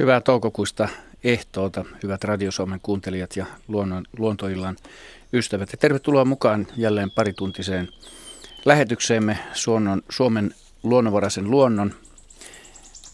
Hyvää 0.00 0.20
toukokuista 0.20 0.88
ehtoota, 1.24 1.84
hyvät 2.02 2.24
Radio 2.24 2.50
Suomen 2.50 2.80
kuuntelijat 2.82 3.36
ja 3.36 3.46
luonnon, 3.68 4.04
luontoillan 4.18 4.76
ystävät. 5.32 5.72
Ja 5.72 5.78
tervetuloa 5.78 6.24
mukaan 6.24 6.66
jälleen 6.76 7.10
parituntiseen 7.10 7.88
lähetykseemme 8.64 9.38
Suomen, 9.52 10.02
Suomen 10.08 10.54
luonnonvaraisen 10.82 11.50
luonnon 11.50 11.94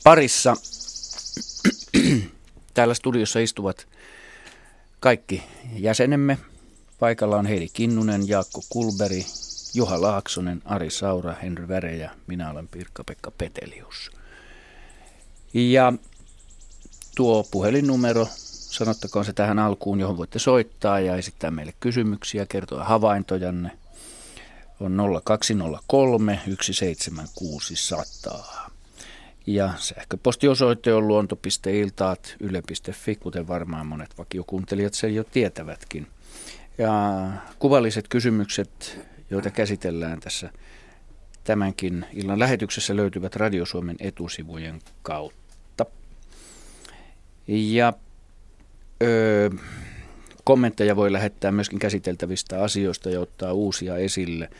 parissa. 0.05 0.57
Täällä 2.75 2.95
studiossa 2.95 3.39
istuvat 3.39 3.87
kaikki 5.01 5.43
jäsenemme. 5.73 6.39
Paikalla 6.99 7.37
on 7.37 7.47
Heidi 7.47 7.69
Kinnunen, 7.73 8.29
Jaakko 8.29 8.61
Kulberi, 8.69 9.25
Juha 9.75 10.01
Laaksonen, 10.01 10.63
Ari 10.65 10.91
Saura, 10.91 11.35
Henry 11.43 11.69
Väre 11.69 11.97
ja 11.97 12.11
minä 12.27 12.51
olen 12.51 12.69
Pirkka-Pekka 12.69 13.31
Petelius. 13.31 14.11
Ja 15.55 15.93
tuo 17.17 17.45
puhelinnumero, 17.51 18.29
sanottakoon 18.77 19.25
se 19.25 19.33
tähän 19.33 19.59
alkuun, 19.59 20.01
johon 20.01 20.17
voitte 20.17 20.39
soittaa 20.39 21.01
ja 21.01 21.17
esittää 21.17 21.51
meille 21.51 21.75
kysymyksiä, 21.81 22.47
kertoa 22.47 22.85
havaintojanne, 22.85 23.71
on 24.81 24.97
0203 25.25 26.41
17600. 26.47 28.71
Ja 29.47 29.75
sähköpostiosoite 29.79 30.95
on 30.95 31.09
luonto.iltaat 31.09 32.37
yle.fi, 32.41 33.17
kuten 33.17 33.49
varmaan 33.49 33.87
monet 33.87 34.19
vakiokuuntelijat 34.19 34.95
sen 34.95 35.15
jo 35.15 35.25
tietävätkin. 35.25 36.07
Ja 36.79 37.27
kuvalliset 37.59 38.09
kysymykset, 38.09 39.01
joita 39.31 39.51
käsitellään 39.51 40.21
tässä 40.21 40.51
tämänkin 41.45 42.07
illan 42.13 42.39
lähetyksessä, 42.39 42.97
löytyvät 42.97 43.37
Radio 43.37 43.67
Suomen 43.67 43.97
etusivujen 44.01 44.81
kautta. 45.03 45.46
Ja 47.49 47.93
öö, 49.03 49.51
kommentteja 50.45 50.97
voi 50.97 51.13
lähettää 51.13 51.53
myöskin 51.53 51.79
käsiteltävistä 51.79 52.63
asioista 52.63 53.11
ja 53.11 53.21
ottaa 53.21 53.53
uusia 53.53 53.97
esille 53.97 54.51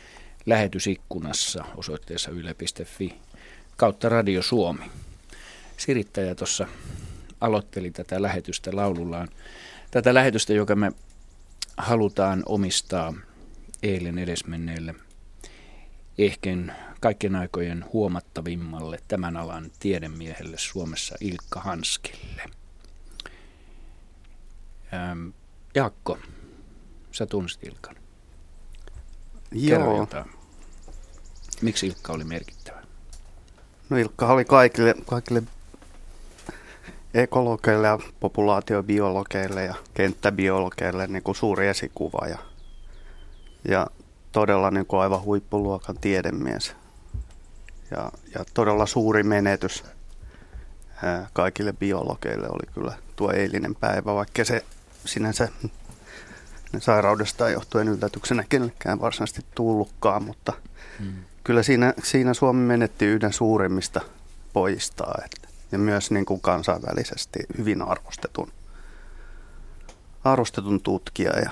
lähetysikkunassa 0.45 1.65
osoitteessa 1.75 2.31
yle.fi 2.31 3.15
kautta 3.77 4.09
Radio 4.09 4.41
Suomi. 4.41 4.91
Sirittäjä 5.77 6.35
tuossa 6.35 6.67
aloitteli 7.41 7.91
tätä 7.91 8.21
lähetystä 8.21 8.71
laulullaan. 8.73 9.27
Tätä 9.91 10.13
lähetystä, 10.13 10.53
joka 10.53 10.75
me 10.75 10.91
halutaan 11.77 12.43
omistaa 12.45 13.13
eilen 13.83 14.17
edesmenneelle 14.17 14.95
ehkä 16.17 16.49
kaikkien 16.99 17.35
aikojen 17.35 17.85
huomattavimmalle 17.93 18.99
tämän 19.07 19.37
alan 19.37 19.71
tiedemiehelle 19.79 20.57
Suomessa 20.57 21.15
Ilkka 21.21 21.59
Hanskille. 21.59 22.56
Ähm, 24.93 25.29
Jaakko, 25.75 26.17
sä 27.11 27.25
tunsit 27.25 27.63
Ilkan. 27.63 27.95
Joo. 29.51 30.07
Miksi 31.61 31.87
Ilkka 31.87 32.13
oli 32.13 32.23
merkittävä? 32.23 32.81
No 33.89 33.97
Ilkka 33.97 34.27
oli 34.27 34.45
kaikille, 34.45 34.95
kaikille 35.05 35.43
ekologeille 37.13 37.87
ja 37.87 37.99
populaatiobiologeille 38.19 39.63
ja 39.63 39.75
kenttäbiologeille 39.93 41.07
niin 41.07 41.23
kuin 41.23 41.35
suuri 41.35 41.67
esikuva 41.67 42.27
ja, 42.27 42.37
ja 43.67 43.87
todella 44.31 44.71
niin 44.71 44.85
kuin 44.85 44.99
aivan 44.99 45.21
huippuluokan 45.21 45.97
tiedemies. 45.97 46.75
Ja, 47.91 48.11
ja 48.35 48.45
todella 48.53 48.85
suuri 48.85 49.23
menetys 49.23 49.83
kaikille 51.33 51.73
biologeille 51.73 52.47
oli 52.49 52.73
kyllä 52.73 52.93
tuo 53.15 53.31
eilinen 53.31 53.75
päivä, 53.75 54.15
vaikka 54.15 54.45
se 54.45 54.65
sinänsä 55.07 55.49
sairaudesta 56.79 57.49
johtuen 57.49 57.87
yllätyksenä 57.87 58.43
kenellekään 58.49 59.01
varsinaisesti 59.01 59.45
tullutkaan, 59.55 60.23
mutta 60.23 60.53
hmm. 60.99 61.13
kyllä 61.43 61.63
siinä, 61.63 61.93
siinä 62.03 62.33
Suomi 62.33 62.65
menetti 62.65 63.05
yhden 63.05 63.33
suurimmista 63.33 64.01
pojistaan 64.53 65.23
että, 65.25 65.47
ja 65.71 65.77
myös 65.77 66.11
niin 66.11 66.25
kuin 66.25 66.41
kansainvälisesti 66.41 67.39
hyvin 67.57 67.81
arvostetun, 67.81 68.51
arvostetun 70.23 70.81
tutkija 70.81 71.39
ja 71.39 71.49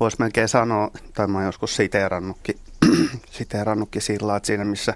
voisi 0.00 0.16
melkein 0.18 0.48
sanoa, 0.48 0.90
tai 1.14 1.26
mä 1.26 1.44
joskus 1.44 1.76
siteerannutkin, 1.76 2.58
siteerannutkin 3.38 4.02
sillä 4.02 4.36
että 4.36 4.46
siinä 4.46 4.64
missä, 4.64 4.94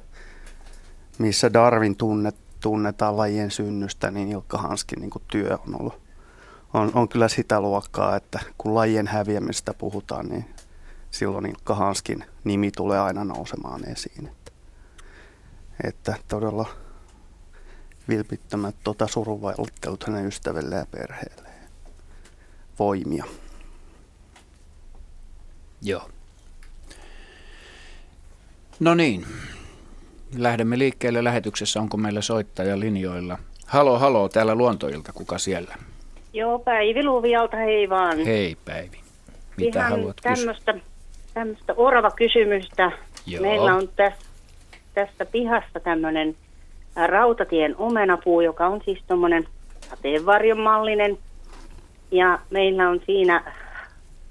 missä 1.18 1.52
Darwin 1.52 1.96
tunnet, 1.96 2.36
tunnetaan 2.60 3.16
lajien 3.16 3.50
synnystä, 3.50 4.10
niin 4.10 4.28
Ilkka 4.28 4.58
Hanskin 4.58 5.00
niin 5.00 5.10
työ 5.28 5.58
on 5.66 5.80
ollut 5.80 6.05
on, 6.76 6.90
on 6.94 7.08
kyllä 7.08 7.28
sitä 7.28 7.60
luokkaa, 7.60 8.16
että 8.16 8.40
kun 8.58 8.74
lajien 8.74 9.06
häviämistä 9.06 9.74
puhutaan, 9.74 10.28
niin 10.28 10.44
silloin 11.10 11.46
Ilkka 11.46 11.74
Hanskin 11.74 12.24
nimi 12.44 12.70
tulee 12.70 13.00
aina 13.00 13.24
nousemaan 13.24 13.88
esiin. 13.88 14.28
Että, 14.28 14.52
että 15.84 16.14
todella 16.28 16.66
vilpittömät 18.08 18.76
tota 18.84 19.06
surunvalittelut 19.06 20.04
hänen 20.04 20.26
ystäville 20.26 20.74
ja 20.74 20.86
perheelle. 20.90 21.48
Voimia. 22.78 23.24
Joo. 25.82 26.10
No 28.80 28.94
niin, 28.94 29.26
lähdemme 30.34 30.78
liikkeelle 30.78 31.24
lähetyksessä. 31.24 31.80
Onko 31.80 31.96
meillä 31.96 32.22
soittaja 32.22 32.80
linjoilla? 32.80 33.38
Halo, 33.66 33.98
halo, 33.98 34.28
täällä 34.28 34.54
Luontoilta, 34.54 35.12
kuka 35.12 35.38
siellä? 35.38 35.76
Joo, 36.36 36.58
Päivi 36.58 37.04
Luvialta, 37.04 37.56
hei 37.56 37.88
vaan. 37.88 38.18
Hei 38.18 38.56
Päivi. 38.64 39.00
Mitä 39.56 39.78
Ihan 39.78 39.90
haluat 39.90 40.16
tämmöistä, 40.22 40.74
tämmöistä 41.34 41.74
orava 41.76 42.10
kysymystä. 42.10 42.90
Joo. 43.26 43.42
Meillä 43.42 43.74
on 43.74 43.88
tästä, 43.96 44.24
tästä 44.94 45.26
pihasta 45.26 45.80
tämmöinen 45.80 46.36
rautatien 47.06 47.76
omenapuu, 47.76 48.40
joka 48.40 48.66
on 48.66 48.80
siis 48.84 48.98
tuommoinen 49.06 49.48
sateenvarjon 49.90 50.60
mallinen. 50.60 51.18
Ja 52.10 52.38
meillä 52.50 52.88
on 52.88 53.00
siinä 53.06 53.52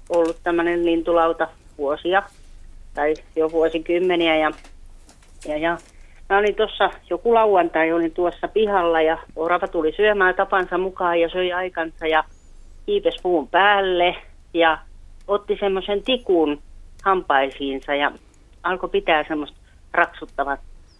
ollut 0.08 0.36
tämmöinen 0.42 0.84
lintulauta 0.84 1.48
vuosia 1.78 2.22
tai 2.94 3.14
jo 3.36 3.52
vuosikymmeniä 3.52 4.36
ja, 4.36 4.50
ja, 5.48 5.56
ja 5.56 5.78
Mä 6.28 6.38
olin 6.38 6.54
tuossa 6.54 6.90
joku 7.10 7.34
lauantai, 7.34 7.92
olin 7.92 8.12
tuossa 8.12 8.48
pihalla 8.48 9.00
ja 9.00 9.18
orava 9.36 9.68
tuli 9.68 9.92
syömään 9.96 10.34
tapansa 10.34 10.78
mukaan 10.78 11.20
ja 11.20 11.28
söi 11.28 11.52
aikansa 11.52 12.06
ja 12.06 12.24
kiipes 12.86 13.16
puun 13.22 13.48
päälle 13.48 14.16
ja 14.54 14.78
otti 15.28 15.56
semmoisen 15.60 16.02
tikun 16.02 16.62
hampaisiinsa 17.04 17.94
ja 17.94 18.12
alkoi 18.62 18.88
pitää 18.88 19.24
semmoista 19.28 19.56
raksuttavaa, 19.92 20.58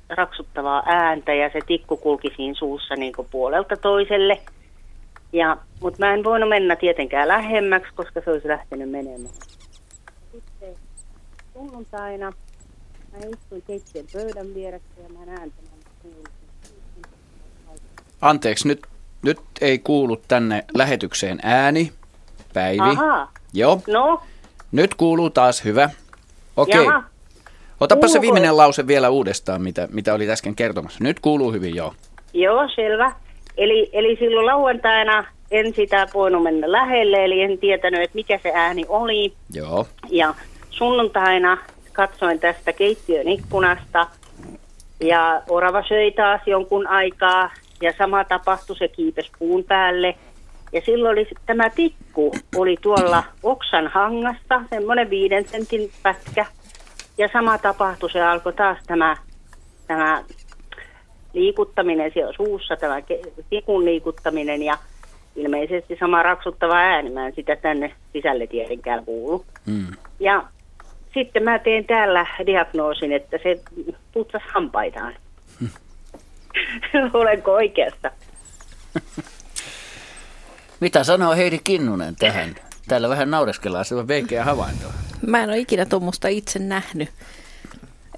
raksuttavaa 0.09 0.83
ääntä 0.87 1.35
ja 1.35 1.50
se 1.53 1.59
tikku 1.67 1.97
kulki 1.97 2.33
siinä 2.37 2.55
suussa 2.55 2.95
niin 2.95 3.12
puolelta 3.31 3.77
toiselle. 3.77 4.41
Ja, 5.33 5.56
mutta 5.81 6.06
mä 6.06 6.15
en 6.15 6.25
voinut 6.25 6.49
mennä 6.49 6.77
tietenkään 6.77 7.29
lähemmäksi, 7.29 7.95
koska 7.95 8.21
se 8.21 8.31
olisi 8.31 8.49
lähtenyt 8.49 8.91
menemään. 8.91 9.35
Sitten 10.33 10.75
sunnuntaina 11.53 12.33
Istuin 13.19 13.63
keittiön 13.67 14.07
pöydän 14.13 14.55
vieressä 14.55 15.01
ja 15.03 15.09
mä 15.09 15.25
näen 15.25 15.53
tämän 15.53 15.77
Anteeksi, 18.21 18.69
nyt, 18.69 18.83
nyt 19.23 19.39
ei 19.61 19.79
kuulu 19.79 20.17
tänne 20.29 20.65
lähetykseen 20.75 21.39
ääni. 21.43 21.93
Päivi. 22.55 22.81
Aha. 22.81 23.29
Joo. 23.53 23.83
No? 23.87 24.23
Nyt 24.73 24.95
kuuluu 24.95 25.31
taas 25.31 25.65
hyvä. 25.65 25.91
Okei. 26.57 26.81
Okay. 26.81 27.03
Otapa 27.81 28.09
se 28.09 28.21
viimeinen 28.21 28.57
lause 28.57 28.87
vielä 28.87 29.11
uudestaan, 29.11 29.62
mitä, 29.62 29.89
mitä 29.93 30.15
oli 30.15 30.31
äsken 30.31 30.57
kertomassa. 30.57 31.05
Nyt 31.05 31.21
kuuluu 31.21 31.53
hyvin, 31.53 31.75
joo. 31.75 31.95
Joo, 32.35 32.69
selvä. 32.75 33.12
Eli, 33.57 33.91
eli 33.93 34.17
silloin 34.17 34.47
lauantaina 34.47 35.25
en 35.51 35.75
sitä 35.75 36.09
voinut 36.15 36.43
mennä 36.43 36.73
lähelle, 36.73 37.25
eli 37.25 37.43
en 37.43 37.59
tietänyt, 37.59 38.03
että 38.03 38.15
mikä 38.15 38.41
se 38.43 38.53
ääni 38.55 38.85
oli. 38.89 39.33
Joo. 39.53 39.87
Ja 40.11 40.35
sunnuntaina 40.71 41.59
katsoin 41.97 42.41
tästä 42.41 42.73
keittiön 42.73 43.29
ikkunasta 43.29 44.07
ja 45.01 45.43
orava 45.49 45.83
söi 45.89 46.13
taas 46.13 46.41
jonkun 46.47 46.87
aikaa 46.87 47.51
ja 47.83 47.93
sama 47.99 48.25
tapahtui, 48.25 48.77
se 48.77 48.89
kiipes 48.89 49.31
puun 49.39 49.65
päälle. 49.65 50.15
Ja 50.73 50.81
silloin 50.81 51.13
oli 51.13 51.29
tämä 51.47 51.71
tikku, 51.71 52.33
oli 52.57 52.77
tuolla 52.81 53.25
oksan 53.43 53.87
hangassa, 53.89 54.63
semmoinen 54.71 55.11
viiden 55.11 55.49
sentin 55.49 55.91
pätkä. 56.03 56.47
Ja 57.19 57.29
sama 57.33 57.59
tapahtui, 57.59 58.11
se 58.11 58.23
alkoi 58.23 58.53
taas 58.53 58.79
tämä, 58.87 59.17
tämä 59.87 60.23
liikuttaminen 61.33 62.11
siellä 62.15 62.33
suussa, 62.37 62.77
tämä 62.77 62.97
tikun 63.51 63.85
liikuttaminen 63.85 64.63
ja 64.63 64.79
ilmeisesti 65.37 65.97
sama 66.01 66.23
raksuttava 66.23 66.75
ääni, 66.77 67.11
mä 67.11 67.27
en 67.27 67.35
sitä 67.35 67.57
tänne 67.57 67.93
sisälle 68.13 68.47
tietenkään 68.47 69.05
kuulu. 69.05 69.45
Mm. 69.67 69.87
Ja 70.21 70.43
sitten 71.17 71.43
mä 71.43 71.59
teen 71.59 71.85
täällä 71.85 72.27
diagnoosin, 72.47 73.13
että 73.13 73.39
se 73.43 73.61
putsas 74.13 74.43
hampaitaan. 74.55 75.15
Olenko 77.15 77.53
oikeassa? 77.53 78.11
Mitä 80.81 81.05
sanoo 81.05 81.37
Heidi 81.37 81.59
Kinnunen 81.65 82.17
tähän? 82.17 82.55
Täällä 82.89 83.09
vähän 83.09 83.31
naureskellaan, 83.31 83.85
se 83.85 83.95
on 83.95 84.09
veikeä 84.09 84.45
havainto. 84.45 84.87
Mä 85.27 85.43
en 85.43 85.49
ole 85.49 85.59
ikinä 85.59 85.87
tuommoista 85.87 86.29
itse 86.29 86.59
nähnyt. 86.59 87.09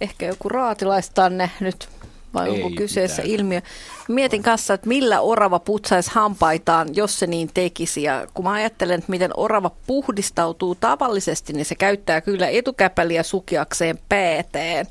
Ehkä 0.01 0.27
joku 0.27 0.49
raatilaista 0.49 1.25
on 1.25 1.39
nähnyt, 1.39 1.89
vai 2.35 2.49
Ei 2.49 2.63
onko 2.63 2.77
kyseessä 2.77 3.23
mitään. 3.23 3.41
ilmiö. 3.41 3.61
Mietin 4.09 4.43
kanssa, 4.43 4.75
että 4.75 4.89
millä 4.89 5.21
orava 5.21 5.59
putsaisi 5.59 6.11
hampaitaan, 6.15 6.89
jos 6.95 7.19
se 7.19 7.27
niin 7.27 7.51
tekisi. 7.55 8.03
Ja 8.03 8.27
kun 8.35 8.45
mä 8.45 8.53
ajattelen, 8.53 8.99
että 8.99 9.11
miten 9.11 9.31
orava 9.37 9.71
puhdistautuu 9.87 10.75
tavallisesti, 10.75 11.53
niin 11.53 11.65
se 11.65 11.75
käyttää 11.75 12.21
kyllä 12.21 12.49
etukäpäliä 12.49 13.23
sukiakseen 13.23 13.99
pääteen. 14.09 14.87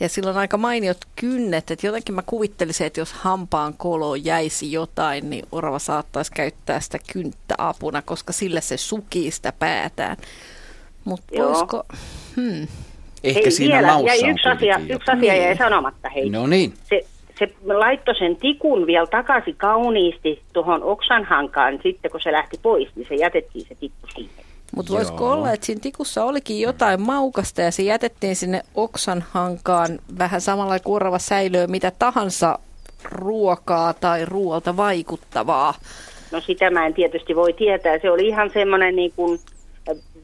Ja 0.00 0.08
sillä 0.08 0.30
on 0.30 0.36
aika 0.36 0.56
mainiot 0.56 0.98
kynnet, 1.16 1.70
että 1.70 1.86
jotenkin 1.86 2.14
mä 2.14 2.22
kuvittelisin, 2.26 2.86
että 2.86 3.00
jos 3.00 3.12
hampaan 3.12 3.74
koloon 3.74 4.24
jäisi 4.24 4.72
jotain, 4.72 5.30
niin 5.30 5.46
orava 5.52 5.78
saattaisi 5.78 6.32
käyttää 6.32 6.80
sitä 6.80 6.98
kynttä 7.12 7.54
apuna, 7.58 8.02
koska 8.02 8.32
sillä 8.32 8.60
se 8.60 8.76
sukii 8.76 9.30
sitä 9.30 9.52
päätään. 9.52 10.16
Mutta 11.04 11.34
voisiko... 11.38 11.84
Hmm. 12.36 12.68
Ehkä 13.24 13.40
Hei, 13.42 13.50
siinä 13.50 13.74
vielä, 13.74 13.92
maussa 13.92 14.26
ja 14.26 14.30
yksi 14.30 14.48
asia, 14.48 14.80
yksi 14.88 15.10
asia 15.10 15.36
jäi 15.36 15.56
sanomatta, 15.56 16.08
hei. 16.08 16.30
No 16.30 16.46
niin. 16.46 16.72
Se, 16.84 17.06
se 17.38 17.52
laittoi 17.64 18.14
sen 18.14 18.36
tikun 18.36 18.86
vielä 18.86 19.06
takaisin 19.06 19.56
kauniisti 19.56 20.42
tuohon 20.52 20.82
oksanhankaan, 20.82 21.80
sitten 21.82 22.10
kun 22.10 22.20
se 22.20 22.32
lähti 22.32 22.58
pois, 22.62 22.88
niin 22.96 23.06
se 23.08 23.14
jätettiin 23.14 23.66
se 23.68 23.74
tikku 23.74 24.06
siihen. 24.14 24.44
Mutta 24.76 24.92
voisiko 24.92 25.24
Joo. 25.24 25.32
olla, 25.32 25.52
että 25.52 25.66
siinä 25.66 25.80
tikussa 25.80 26.24
olikin 26.24 26.60
jotain 26.60 27.00
maukasta 27.00 27.60
ja 27.60 27.70
se 27.70 27.82
jätettiin 27.82 28.36
sinne 28.36 28.62
oksan 28.74 29.24
hankaan 29.30 29.98
vähän 30.18 30.40
samalla 30.40 30.78
kuin 30.78 30.96
orava 30.96 31.18
säilöö 31.18 31.66
mitä 31.66 31.92
tahansa 31.98 32.58
ruokaa 33.04 33.94
tai 33.94 34.24
ruoalta 34.24 34.76
vaikuttavaa. 34.76 35.74
No 36.32 36.40
sitä 36.40 36.70
mä 36.70 36.86
en 36.86 36.94
tietysti 36.94 37.36
voi 37.36 37.52
tietää. 37.52 37.98
Se 37.98 38.10
oli 38.10 38.28
ihan 38.28 38.50
semmoinen 38.54 38.96
niin 38.96 39.12
kuin 39.16 39.40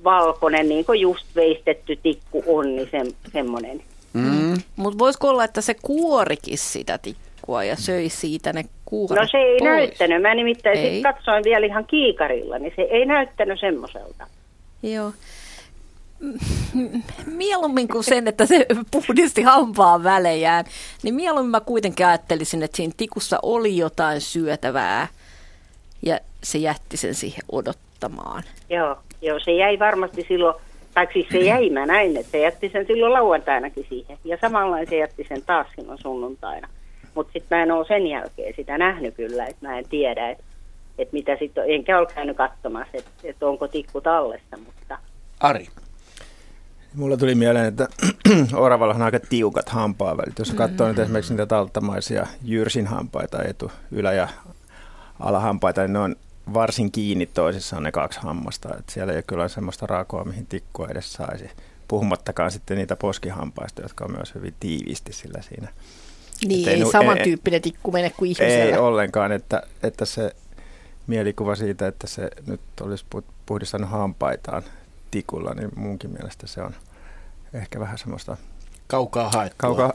valkoinen, 0.06 0.68
niin 0.68 0.84
kuin 0.84 1.00
just 1.00 1.26
veistetty 1.36 1.96
tikku 1.96 2.44
on, 2.46 2.76
niin 2.76 2.88
se, 2.90 3.30
semmoinen. 3.32 3.82
Mm. 4.12 4.56
Mutta 4.76 4.98
voisiko 4.98 5.28
olla, 5.28 5.44
että 5.44 5.60
se 5.60 5.74
kuorikin 5.82 6.58
sitä 6.58 6.98
tikkua 6.98 7.64
ja 7.64 7.76
söi 7.76 8.08
siitä 8.08 8.52
ne 8.52 8.64
kuoret 8.84 9.20
No 9.22 9.28
se 9.30 9.38
ei 9.38 9.58
pois? 9.58 9.70
näyttänyt. 9.70 10.22
Mä 10.22 10.34
nimittäin 10.34 10.78
Ei. 10.78 10.94
sit 10.94 11.02
katsoin 11.02 11.44
vielä 11.44 11.66
ihan 11.66 11.86
kiikarilla, 11.86 12.58
niin 12.58 12.72
se 12.76 12.82
ei 12.82 13.06
näyttänyt 13.06 13.60
semmoiselta. 13.60 14.26
Joo. 14.82 15.12
Mieluummin 17.26 17.88
kuin 17.88 18.04
sen, 18.04 18.28
että 18.28 18.46
se 18.46 18.66
puhdisti 18.90 19.42
hampaan 19.42 20.04
välejään, 20.04 20.64
niin 21.02 21.14
mieluummin 21.14 21.50
mä 21.50 21.60
kuitenkin 21.60 22.06
ajattelisin, 22.06 22.62
että 22.62 22.76
siinä 22.76 22.92
tikussa 22.96 23.38
oli 23.42 23.76
jotain 23.76 24.20
syötävää 24.20 25.08
ja 26.02 26.18
se 26.42 26.58
jätti 26.58 26.96
sen 26.96 27.14
siihen 27.14 27.42
odottamaan. 27.52 28.42
Joo, 28.70 28.98
joo, 29.22 29.38
se 29.40 29.52
jäi 29.52 29.78
varmasti 29.78 30.24
silloin, 30.28 30.56
tai 30.94 31.08
siis 31.12 31.26
se 31.32 31.38
jäi, 31.38 31.70
mä 31.70 31.86
näin, 31.86 32.16
että 32.16 32.30
se 32.32 32.38
jätti 32.38 32.68
sen 32.68 32.86
silloin 32.86 33.12
lauantainakin 33.12 33.86
siihen. 33.88 34.18
Ja 34.24 34.38
samalla 34.40 34.76
se 34.88 34.96
jätti 34.96 35.26
sen 35.28 35.42
taas 35.46 35.66
silloin 35.76 35.98
sunnuntaina. 36.02 36.68
Mutta 37.14 37.32
sitten 37.32 37.58
mä 37.58 37.62
en 37.62 37.72
ole 37.72 37.86
sen 37.86 38.06
jälkeen 38.06 38.54
sitä 38.56 38.78
nähnyt 38.78 39.14
kyllä, 39.14 39.46
että 39.46 39.68
mä 39.68 39.78
en 39.78 39.88
tiedä, 39.88 40.30
että 40.30 40.44
et 40.98 41.12
mitä 41.12 41.36
sitten, 41.38 41.64
enkä 41.66 41.98
ole 41.98 42.06
käynyt 42.14 42.36
katsomassa, 42.36 42.90
että 42.94 43.10
et 43.24 43.42
onko 43.42 43.68
tikku 43.68 44.00
tallessa, 44.00 44.56
mutta 44.56 44.98
Ari. 45.40 45.66
Mulla 46.94 47.16
tuli 47.16 47.34
mieleen, 47.34 47.66
että 47.66 47.88
oravalla 48.54 48.94
on 48.94 49.02
aika 49.02 49.20
tiukat 49.20 49.68
hampaavälit. 49.68 50.38
Jos 50.38 50.52
katsoo 50.52 50.88
nyt 50.88 50.98
esimerkiksi 50.98 51.32
niitä 51.32 51.46
talttamaisia 51.46 52.26
jyrsin 52.44 52.86
hampaita, 52.86 53.42
etu, 53.42 53.70
ylä- 53.92 54.12
ja 54.12 54.28
alahampaita, 55.20 55.80
niin 55.80 55.92
ne 55.92 55.98
on 55.98 56.16
varsin 56.54 56.92
kiinni 56.92 57.26
toisissaan 57.26 57.82
ne 57.82 57.92
kaksi 57.92 58.20
hammasta. 58.22 58.68
Et 58.78 58.88
siellä 58.88 59.12
ei 59.12 59.16
ole 59.16 59.24
kyllä 59.26 59.48
semmoista 59.48 59.86
raakoa, 59.86 60.24
mihin 60.24 60.46
tikkua 60.46 60.88
edes 60.90 61.12
saisi. 61.12 61.50
Puhumattakaan 61.88 62.50
sitten 62.50 62.76
niitä 62.78 62.96
poskihampaista, 62.96 63.82
jotka 63.82 64.04
on 64.04 64.12
myös 64.12 64.34
hyvin 64.34 64.54
tiiviisti 64.60 65.12
sillä 65.12 65.42
siinä. 65.42 65.68
Niin, 66.46 66.60
Et 66.60 66.68
ei 66.68 66.74
ei, 66.74 66.80
nu- 66.80 66.90
samantyyppinen 66.90 67.62
tikku 67.62 67.92
mene 67.92 68.10
kuin 68.10 68.30
ihmisellä. 68.30 68.64
Ei 68.64 68.76
ollenkaan, 68.78 69.32
että, 69.32 69.62
että 69.82 70.04
se 70.04 70.36
mielikuva 71.06 71.54
siitä, 71.56 71.86
että 71.86 72.06
se 72.06 72.30
nyt 72.46 72.60
olisi 72.80 73.04
pu- 73.16 73.22
puhdistanut 73.46 73.90
hampaitaan 73.90 74.62
tikulla, 75.10 75.54
niin 75.54 75.68
munkin 75.76 76.10
mielestä 76.10 76.46
se 76.46 76.62
on 76.62 76.74
ehkä 77.54 77.80
vähän 77.80 77.98
semmoista 77.98 78.36
Kaukaa 78.86 79.30
haettua. 79.30 79.56
kaukaa. 79.58 79.92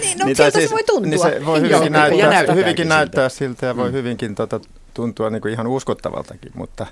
Niin, 0.00 0.18
no 0.18 0.26
siltä 0.34 0.50
se 0.50 0.68
voi 0.70 0.84
tuntua. 0.84 1.10
Niin 1.10 1.20
se 1.40 1.46
voi 1.46 1.58
Joo, 1.70 1.80
hyvinkin, 1.80 2.18
ja 2.18 2.28
näyttää, 2.30 2.54
hyvinkin 2.54 2.84
siltä. 2.84 2.94
näyttää 2.94 3.28
siltä 3.28 3.66
ja 3.66 3.76
voi 3.76 3.88
Mm. 3.88 3.92
hyvinkin 3.92 4.34
tota, 4.34 4.60
tuntua 4.96 5.30
niin 5.30 5.42
kuin 5.42 5.52
ihan 5.52 5.66
uskottavaltakin, 5.66 6.52
mutta, 6.54 6.86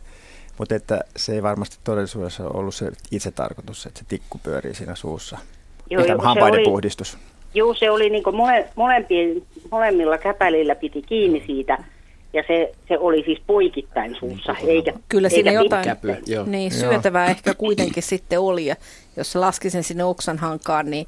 mutta 0.59 0.75
että 0.75 1.01
se 1.17 1.33
ei 1.35 1.43
varmasti 1.43 1.77
todellisuudessa 1.85 2.49
ollut 2.49 2.75
se 2.75 2.91
itse 3.11 3.31
tarkoitus, 3.31 3.87
että 3.87 3.99
se 4.01 4.05
tikku 4.09 4.41
pyörii 4.43 4.75
siinä 4.75 4.95
suussa. 4.95 5.39
Joo, 5.91 6.01
Mitä 6.03 6.13
joo, 6.13 6.21
se 6.21 6.27
hampaiden 6.27 6.61
oli- 6.61 6.65
puhdistus. 6.69 7.19
Joo, 7.55 7.75
se 7.75 7.91
oli 7.91 8.11
niin 8.11 8.23
mole, 8.33 8.69
molempien, 8.77 9.43
molemmilla 9.71 10.19
käpälillä 10.19 10.75
piti 10.75 11.03
kiinni 11.03 11.43
siitä. 11.47 11.79
Ja 12.33 12.43
se, 12.47 12.73
se 12.89 12.99
oli 12.99 13.23
siis 13.25 13.39
poikittain 13.47 14.17
suussa, 14.19 14.57
eikä 14.67 14.93
Kyllä 15.09 15.29
siinä 15.29 15.51
eikä 15.51 15.63
jotain. 15.63 15.85
Käpy, 15.85 16.17
joo. 16.27 16.45
niin, 16.47 16.73
Joo. 16.73 16.81
syötävää 16.81 17.27
ehkä 17.27 17.55
kuitenkin 17.65 18.03
sitten 18.03 18.41
oli. 18.41 18.67
Ja 18.67 18.77
jos 19.17 19.33
se 19.33 19.39
laski 19.39 19.71
sen 19.71 19.85
sinne 19.85 20.05
oksan 20.05 20.39
hankaan, 20.39 20.91
niin, 20.91 21.07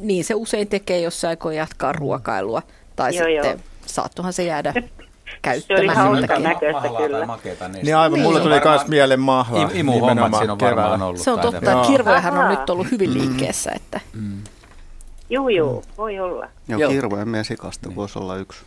niin 0.00 0.24
se 0.24 0.34
usein 0.34 0.68
tekee, 0.68 1.00
jos 1.00 1.20
se 1.20 1.28
aikoo 1.28 1.50
jatkaa 1.50 1.92
ruokailua. 1.92 2.62
Tai 2.96 3.16
Joo, 3.16 3.26
sitten 3.26 3.50
joo. 3.50 3.60
saattohan 3.86 4.32
se 4.32 4.44
jäädä 4.44 4.74
Se 5.66 5.74
oli 5.74 5.86
hauska 5.86 6.38
näköistä 6.38 6.88
kyllä. 6.96 7.18
tai 7.18 7.26
makeita 7.26 7.68
Niin 7.68 7.96
aivan, 7.96 8.20
mulle 8.20 8.36
on 8.36 8.42
tuli 8.42 8.60
myös 8.64 8.86
mieleen 8.88 9.20
mahlaa. 9.20 9.70
I- 9.74 9.78
Imuhommat 9.80 10.34
siinä 10.38 10.52
on 10.52 10.58
keväällä. 10.58 10.82
varmaan 10.82 11.02
ollut. 11.02 11.20
Se 11.20 11.30
on 11.30 11.40
totta, 11.40 11.58
että 11.58 11.86
kirvojahan 11.86 12.38
on 12.38 12.48
nyt 12.48 12.70
ollut 12.70 12.90
hyvin 12.90 13.14
liikkeessä. 13.14 13.70
Että. 13.76 14.00
Joo, 15.30 15.48
joo, 15.48 15.82
voi 15.98 16.18
olla. 16.20 16.46
Joo, 16.68 16.80
Joo. 16.80 16.90
kirveen 16.90 17.28
miesikasta 17.28 17.94
voisi 17.94 18.18
olla 18.18 18.36
yksi. 18.36 18.60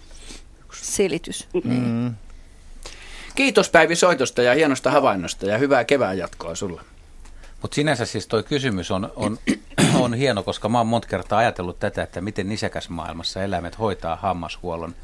selitys. 0.73 1.47
Mm. 1.63 2.15
Kiitos 3.35 3.69
Päivi 3.69 3.95
soitosta 3.95 4.41
ja 4.41 4.53
hienosta 4.53 4.91
havainnosta 4.91 5.45
ja 5.45 5.57
hyvää 5.57 5.83
kevään 5.83 6.17
jatkoa 6.17 6.55
sulle. 6.55 6.81
Mutta 7.61 7.75
sinänsä 7.75 8.05
siis 8.05 8.27
toi 8.27 8.43
kysymys 8.43 8.91
on, 8.91 9.11
on, 9.15 9.37
on 10.01 10.13
hieno, 10.13 10.43
koska 10.43 10.69
mä 10.69 10.77
oon 10.77 10.87
monta 10.87 11.07
kertaa 11.07 11.39
ajatellut 11.39 11.79
tätä, 11.79 12.03
että 12.03 12.21
miten 12.21 12.49
nisäkäsmaailmassa 12.49 13.43
eläimet 13.43 13.79
hoitaa 13.79 14.15
hammashuollon, 14.15 14.95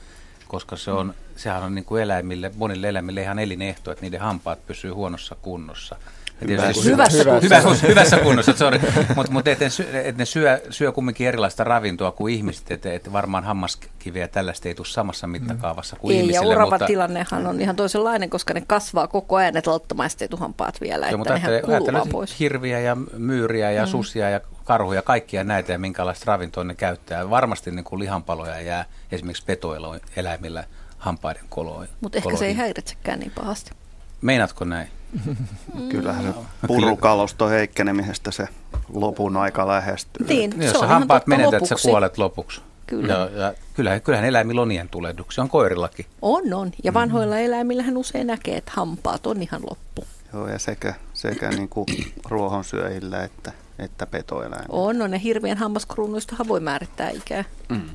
koska 0.47 0.75
se 0.75 0.91
on, 0.91 1.13
sehän 1.35 1.63
on 1.63 1.75
niin 1.75 1.85
kuin 1.85 2.03
eläimille, 2.03 2.51
monille 2.55 2.89
eläimille 2.89 3.21
ihan 3.21 3.39
elinehto, 3.39 3.91
että 3.91 4.01
niiden 4.01 4.19
hampaat 4.19 4.67
pysyy 4.67 4.91
huonossa 4.91 5.35
kunnossa. 5.41 5.95
Ja 6.41 6.47
tietysti- 6.47 6.89
Hyvässä 6.89 7.17
Hyvä- 7.19 7.31
kunnossa. 7.39 7.67
Hyvä, 7.81 7.87
hyvässä 7.89 8.17
kunnossa, 8.17 8.53
sorry. 8.57 8.79
Mutta 9.15 9.31
mut 9.31 9.47
et, 9.47 9.59
ne 9.59 9.69
sy- 9.69 9.87
et 9.93 10.17
ne 10.17 10.25
syö, 10.25 10.61
syö 10.69 10.91
kumminkin 10.91 11.27
erilaista 11.27 11.63
ravintoa 11.63 12.11
kuin 12.11 12.33
ihmiset, 12.33 12.71
että 12.71 12.93
et 12.93 13.13
varmaan 13.13 13.43
hammaskiveä 13.43 14.23
ja 14.23 14.27
tällaista 14.27 14.67
ei 14.67 14.75
tule 14.75 14.87
samassa 14.87 15.27
mitakaavassa 15.27 15.95
kuin 15.95 16.11
Ei, 16.11 16.17
ja 16.17 16.23
ihmisille. 16.23 16.55
oravan 16.55 16.73
mutta, 16.73 16.85
tilannehan 16.85 17.47
on 17.47 17.61
ihan 17.61 17.75
toisenlainen, 17.75 18.29
koska 18.29 18.53
ne 18.53 18.63
kasvaa 18.67 19.07
koko 19.07 19.35
ajan, 19.35 19.57
että 19.57 19.71
lattomaiset 19.71 20.21
etuhampaat 20.21 20.81
vielä, 20.81 21.05
Joo, 21.05 21.09
että 21.09 21.17
mutta 21.17 21.33
nehän 21.33 21.51
ajattele, 21.51 21.77
kuluu 21.99 22.05
pois. 22.11 22.39
hirviä 22.39 22.79
ja 22.79 22.97
myyriä 23.17 23.71
ja 23.71 23.85
mm. 23.85 23.89
susia 23.89 24.29
ja 24.29 24.39
karhuja, 24.63 25.01
kaikkia 25.01 25.43
näitä 25.43 25.71
ja 25.71 25.79
minkälaista 25.79 26.23
ravintoa 26.31 26.63
ne 26.63 26.75
käyttää. 26.75 27.29
Varmasti 27.29 27.71
niin 27.71 27.83
kuin 27.83 27.99
lihanpaloja 27.99 28.61
jää 28.61 28.85
esimerkiksi 29.11 29.43
petoeläimillä 29.45 30.63
hampaiden 30.97 31.43
koloihin. 31.49 31.95
Mutta 32.01 32.17
ehkä 32.17 32.35
se 32.37 32.45
ei 32.45 32.53
häiritsekään 32.53 33.19
niin 33.19 33.31
pahasti. 33.35 33.71
Meinaatko 34.21 34.65
näin? 34.65 34.87
Kyllähän 35.89 36.23
se 36.23 36.33
purukaluston 36.67 37.49
heikkenemisestä 37.49 38.31
se 38.31 38.47
lopun 38.93 39.37
aika 39.37 39.67
lähestyy. 39.67 40.27
Niin, 40.27 40.53
Jos 40.57 40.71
se 40.71 40.71
sä 40.71 40.79
on 40.79 40.87
hampaat 40.87 41.27
menetät, 41.27 41.51
sä 41.51 41.55
lopuksi. 41.55 41.87
kuolet 41.87 42.17
lopuksi. 42.17 42.61
Kyllä. 42.87 43.13
Ja, 43.13 43.29
ja 43.29 43.53
kyllähän, 43.73 44.01
kyllähän 44.01 44.27
eläimillä 44.27 44.61
on 44.61 44.67
nien 44.67 44.89
tulehduksia, 44.89 45.41
on 45.41 45.49
koirillakin. 45.49 46.05
On, 46.21 46.53
on. 46.53 46.71
Ja 46.83 46.93
vanhoilla 46.93 47.37
eläimillähän 47.37 47.97
usein 47.97 48.27
näkee, 48.27 48.57
että 48.57 48.71
hampaat 48.75 49.27
on 49.27 49.41
ihan 49.41 49.61
loppu. 49.69 50.03
Joo, 50.33 50.47
ja 50.47 50.59
sekä, 50.59 50.93
sekä 51.13 51.49
niin 51.49 51.69
kuin 51.69 51.85
ruohonsyöjillä 52.29 53.23
että, 53.23 53.51
että 53.79 54.05
petoeläimillä. 54.05 54.67
On, 54.69 55.01
on. 55.01 55.13
Ja 55.13 55.19
hirvien 55.19 55.57
hammaskruunuistahan 55.57 56.47
voi 56.47 56.59
määrittää 56.59 57.09
ikää. 57.09 57.43
Mm. 57.69 57.89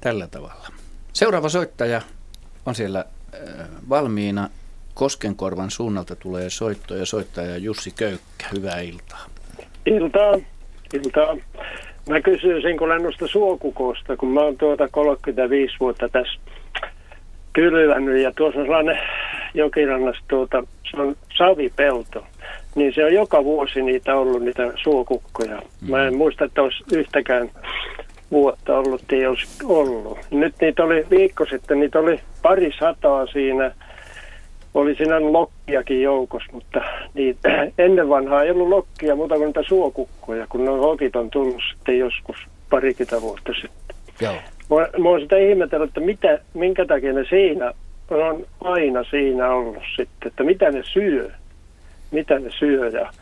Tällä 0.00 0.26
tavalla. 0.26 0.68
Seuraava 1.12 1.48
soittaja 1.48 2.02
on 2.66 2.74
siellä 2.74 3.04
äh, 3.34 3.66
valmiina. 3.88 4.50
Koskenkorvan 4.98 5.70
suunnalta 5.70 6.16
tulee 6.16 6.50
soitto 6.50 6.94
ja 6.94 7.06
soittaja 7.06 7.56
Jussi 7.56 7.90
Köykkä. 7.90 8.44
Hyvää 8.54 8.80
iltaa. 8.80 9.24
Iltaa. 9.86 10.34
Iltaa. 10.94 11.36
Mä 12.08 12.20
kysyisin 12.20 12.78
kun 12.78 12.88
noista 12.88 13.26
suokukosta, 13.26 14.16
kun 14.16 14.28
mä 14.28 14.40
oon 14.40 14.56
tuota 14.56 14.88
35 14.88 15.76
vuotta 15.80 16.08
tässä 16.08 16.40
kylvänyt 17.52 18.22
ja 18.22 18.32
tuossa 18.36 18.60
on 18.60 18.66
sellainen 18.66 18.98
jokirannassa 19.54 20.22
tuota, 20.28 20.64
se 20.90 21.00
on 21.00 21.16
savipelto. 21.36 22.26
Niin 22.74 22.94
se 22.94 23.04
on 23.04 23.14
joka 23.14 23.44
vuosi 23.44 23.82
niitä 23.82 24.16
ollut, 24.16 24.42
niitä 24.42 24.72
suokukkoja. 24.82 25.62
Mä 25.88 26.06
en 26.06 26.16
muista, 26.16 26.44
että 26.44 26.62
olisi 26.62 26.84
yhtäkään 26.92 27.50
vuotta 28.30 28.78
ollut, 28.78 29.12
ei 29.12 29.26
olisi 29.26 29.46
ollut. 29.64 30.18
Nyt 30.30 30.54
niitä 30.60 30.84
oli 30.84 31.06
viikko 31.10 31.46
sitten, 31.50 31.80
niitä 31.80 31.98
oli 31.98 32.20
pari 32.42 32.72
sataa 32.78 33.26
siinä. 33.26 33.72
Oli 34.74 34.94
siinä 34.94 35.32
lokkiakin 35.32 36.02
joukossa, 36.02 36.52
mutta 36.52 36.80
niitä, 37.14 37.48
ennen 37.78 38.08
vanhaa 38.08 38.42
ei 38.42 38.50
ollut 38.50 38.68
lokkia 38.68 39.16
muuta 39.16 39.34
kuin 39.34 39.46
niitä 39.46 39.62
suokukkoja, 39.68 40.46
kun 40.48 40.64
ne 40.64 40.70
hokit 40.70 41.16
on 41.16 41.30
tullut 41.30 41.62
sitten 41.70 41.98
joskus 41.98 42.36
parikymmentä 42.70 43.22
vuotta 43.22 43.52
sitten. 43.52 43.96
Joo. 44.20 44.34
Mä, 44.70 45.02
mä 45.02 45.08
oon 45.08 45.20
sitä 45.20 45.36
ihmetellyt, 45.36 45.88
että 45.88 46.00
mitä, 46.00 46.38
minkä 46.54 46.86
takia 46.86 47.12
ne 47.12 47.24
siinä 47.24 47.72
on 48.10 48.46
aina 48.60 49.04
siinä 49.04 49.48
ollut 49.48 49.82
sitten, 49.96 50.28
että 50.28 50.44
mitä 50.44 50.70
ne 50.70 50.82
syö, 50.92 51.30
mitä 52.10 52.38
ne 52.38 52.50
syö 52.58 52.88
ja 52.88 53.12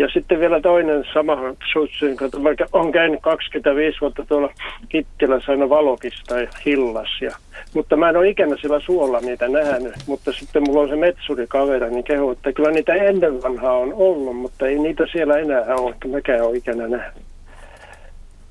ja 0.00 0.08
sitten 0.12 0.40
vielä 0.40 0.60
toinen 0.60 1.04
sama 1.14 1.36
kun 1.36 2.42
mä 2.42 2.50
olen 2.72 2.92
käynyt 2.92 3.20
25 3.22 4.00
vuotta 4.00 4.24
tuolla 4.28 4.52
Kittilässä 4.88 5.52
aina 5.52 5.68
Valokista 5.68 6.40
ja 6.40 6.48
Hillas. 6.66 7.08
Ja, 7.20 7.36
mutta 7.74 7.96
mä 7.96 8.08
en 8.08 8.16
ole 8.16 8.28
ikinä 8.28 8.56
sillä 8.62 8.80
suolla 8.80 9.20
niitä 9.20 9.48
nähnyt. 9.48 9.94
Mutta 10.06 10.32
sitten 10.32 10.62
mulla 10.62 10.80
on 10.80 10.88
se 10.88 10.96
metsurikaveri, 10.96 11.90
niin 11.90 12.04
kehu, 12.04 12.30
että 12.30 12.52
kyllä 12.52 12.70
niitä 12.70 12.94
ennen 12.94 13.42
vanhaa 13.42 13.76
on 13.76 13.92
ollut, 13.94 14.36
mutta 14.36 14.66
ei 14.66 14.78
niitä 14.78 15.04
siellä 15.12 15.38
enää 15.38 15.64
ole, 15.74 15.90
että 15.90 16.08
mäkään 16.08 16.42
ole 16.42 16.56
ikinä 16.56 16.88
nähnyt. 16.88 17.24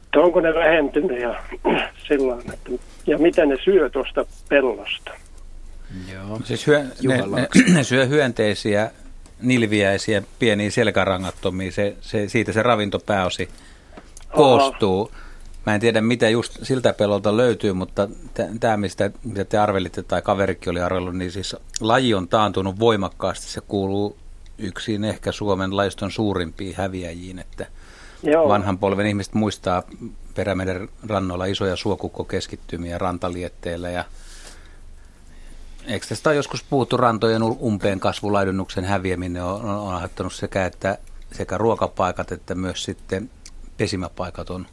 Että 0.06 0.20
onko 0.20 0.42
ne 0.42 0.54
vähentynyt 0.54 1.22
ja 1.22 1.44
sillä 2.08 2.38
että, 2.54 2.84
ja 3.08 3.18
mitä 3.18 3.46
ne 3.46 3.58
syö 3.64 3.90
tuosta 3.90 4.26
pellosta. 4.50 5.12
Joo. 6.14 6.40
Siis 6.44 6.68
hyö, 6.68 6.80
ne, 7.04 7.18
ne, 7.18 7.48
ne 7.74 7.84
syö 7.84 8.06
hyönteisiä 8.06 8.92
nilviäisiä, 9.42 10.24
pieniä 10.40 10.72
selkärangattomia, 10.72 11.72
se, 11.72 11.96
se, 12.02 12.30
siitä 12.30 12.54
se 12.54 12.64
ravintopääosi 12.64 13.50
koostuu. 14.36 15.12
Mä 15.66 15.76
en 15.76 15.82
tiedä, 15.82 16.02
mitä 16.02 16.30
just 16.30 16.60
siltä 16.64 16.94
pelolta 16.94 17.38
löytyy, 17.38 17.74
mutta 17.74 18.08
tämä, 18.60 18.78
mistä, 18.78 19.12
mitä 19.24 19.46
te 19.46 19.58
arvelitte 19.58 20.04
tai 20.04 20.22
kaverikin 20.22 20.72
oli 20.72 20.82
arvellut, 20.82 21.16
niin 21.16 21.32
siis 21.32 21.56
laji 21.82 22.14
on 22.14 22.28
taantunut 22.28 22.80
voimakkaasti. 22.80 23.48
Se 23.48 23.62
kuuluu 23.62 24.18
yksin 24.58 25.04
ehkä 25.04 25.32
Suomen 25.32 25.78
laiston 25.78 26.12
suurimpiin 26.12 26.76
häviäjiin, 26.76 27.40
että 27.40 27.66
Joo. 28.24 28.50
vanhan 28.50 28.78
polven 28.78 29.06
ihmiset 29.06 29.34
muistaa 29.34 29.84
Perämeren 30.36 30.90
rannoilla 31.08 31.46
isoja 31.46 31.76
suokukkokeskittymiä 31.76 32.98
rantalietteillä 32.98 33.90
ja 33.90 34.06
Eikö 35.90 36.06
tästä 36.10 36.30
ole 36.30 36.36
joskus 36.36 36.64
puhuttu 36.64 36.98
rantojen 36.98 37.44
umpeen 37.44 38.00
kasvulaidunnuksen 38.00 38.84
häviäminen 38.86 39.44
on, 39.44 39.66
on, 39.66 39.76
on 39.76 39.94
aiheuttanut 39.94 40.34
sekä, 40.34 40.66
että, 40.66 40.98
sekä 41.32 41.58
ruokapaikat 41.58 42.32
että 42.32 42.56
myös 42.56 42.84
sitten 42.84 43.30
pesimäpaikat 43.78 44.50
on, 44.50 44.66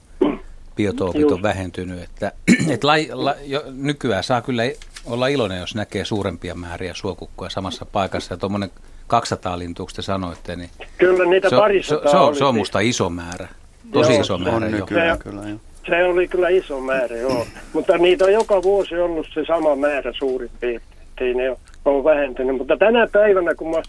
biotoopit 0.77 1.33
on 1.33 1.43
vähentynyt. 1.43 2.03
Että, 2.03 2.33
et 2.75 2.85
la, 2.85 2.93
la, 3.13 3.35
jo, 3.45 3.63
nykyään 3.67 4.25
saa 4.25 4.43
kyllä 4.43 4.63
olla 5.07 5.29
iloinen, 5.29 5.61
jos 5.61 5.75
näkee 5.75 6.05
suurempia 6.05 6.55
määriä 6.55 6.95
suokukkoja 6.95 7.51
samassa 7.51 7.87
paikassa. 7.87 8.35
Ja 8.35 8.39
tuommoinen 8.39 8.71
200 9.07 9.59
lintua, 9.59 9.87
te 9.97 10.03
sanoitte, 10.03 10.57
niin 10.57 10.71
kyllä 10.99 11.25
niitä 11.25 11.49
se, 11.51 11.57
se, 11.83 12.11
se, 12.11 12.17
on, 12.17 12.37
se 12.37 12.45
on 12.45 12.55
musta 12.55 12.81
iso 12.81 13.11
määrä. 13.11 13.49
Tosi 13.93 14.13
joo, 14.13 14.21
iso 14.21 14.39
määrä. 14.39 14.57
On 14.57 14.71
nykyään, 14.71 15.19
kyllä, 15.19 15.49
jo. 15.49 15.57
Se 15.89 16.05
oli 16.05 16.29
kyllä 16.29 16.49
iso 16.49 16.81
määrä, 16.81 17.17
joo. 17.17 17.47
Mutta 17.73 17.99
niitä 17.99 18.25
on 18.25 18.33
joka 18.33 18.63
vuosi 18.63 18.95
ollut 18.95 19.27
se 19.35 19.45
sama 19.45 19.77
määrä 19.77 20.13
suurin 20.19 20.51
piirtein 20.61 20.96
ettei 21.17 21.35
ne 21.35 21.57
ole 21.85 22.05
vähentynyt. 22.05 22.57
Mutta 22.57 22.77
tänä 22.77 23.07
päivänä, 23.13 23.55
kun 23.55 23.71
mä 23.71 23.83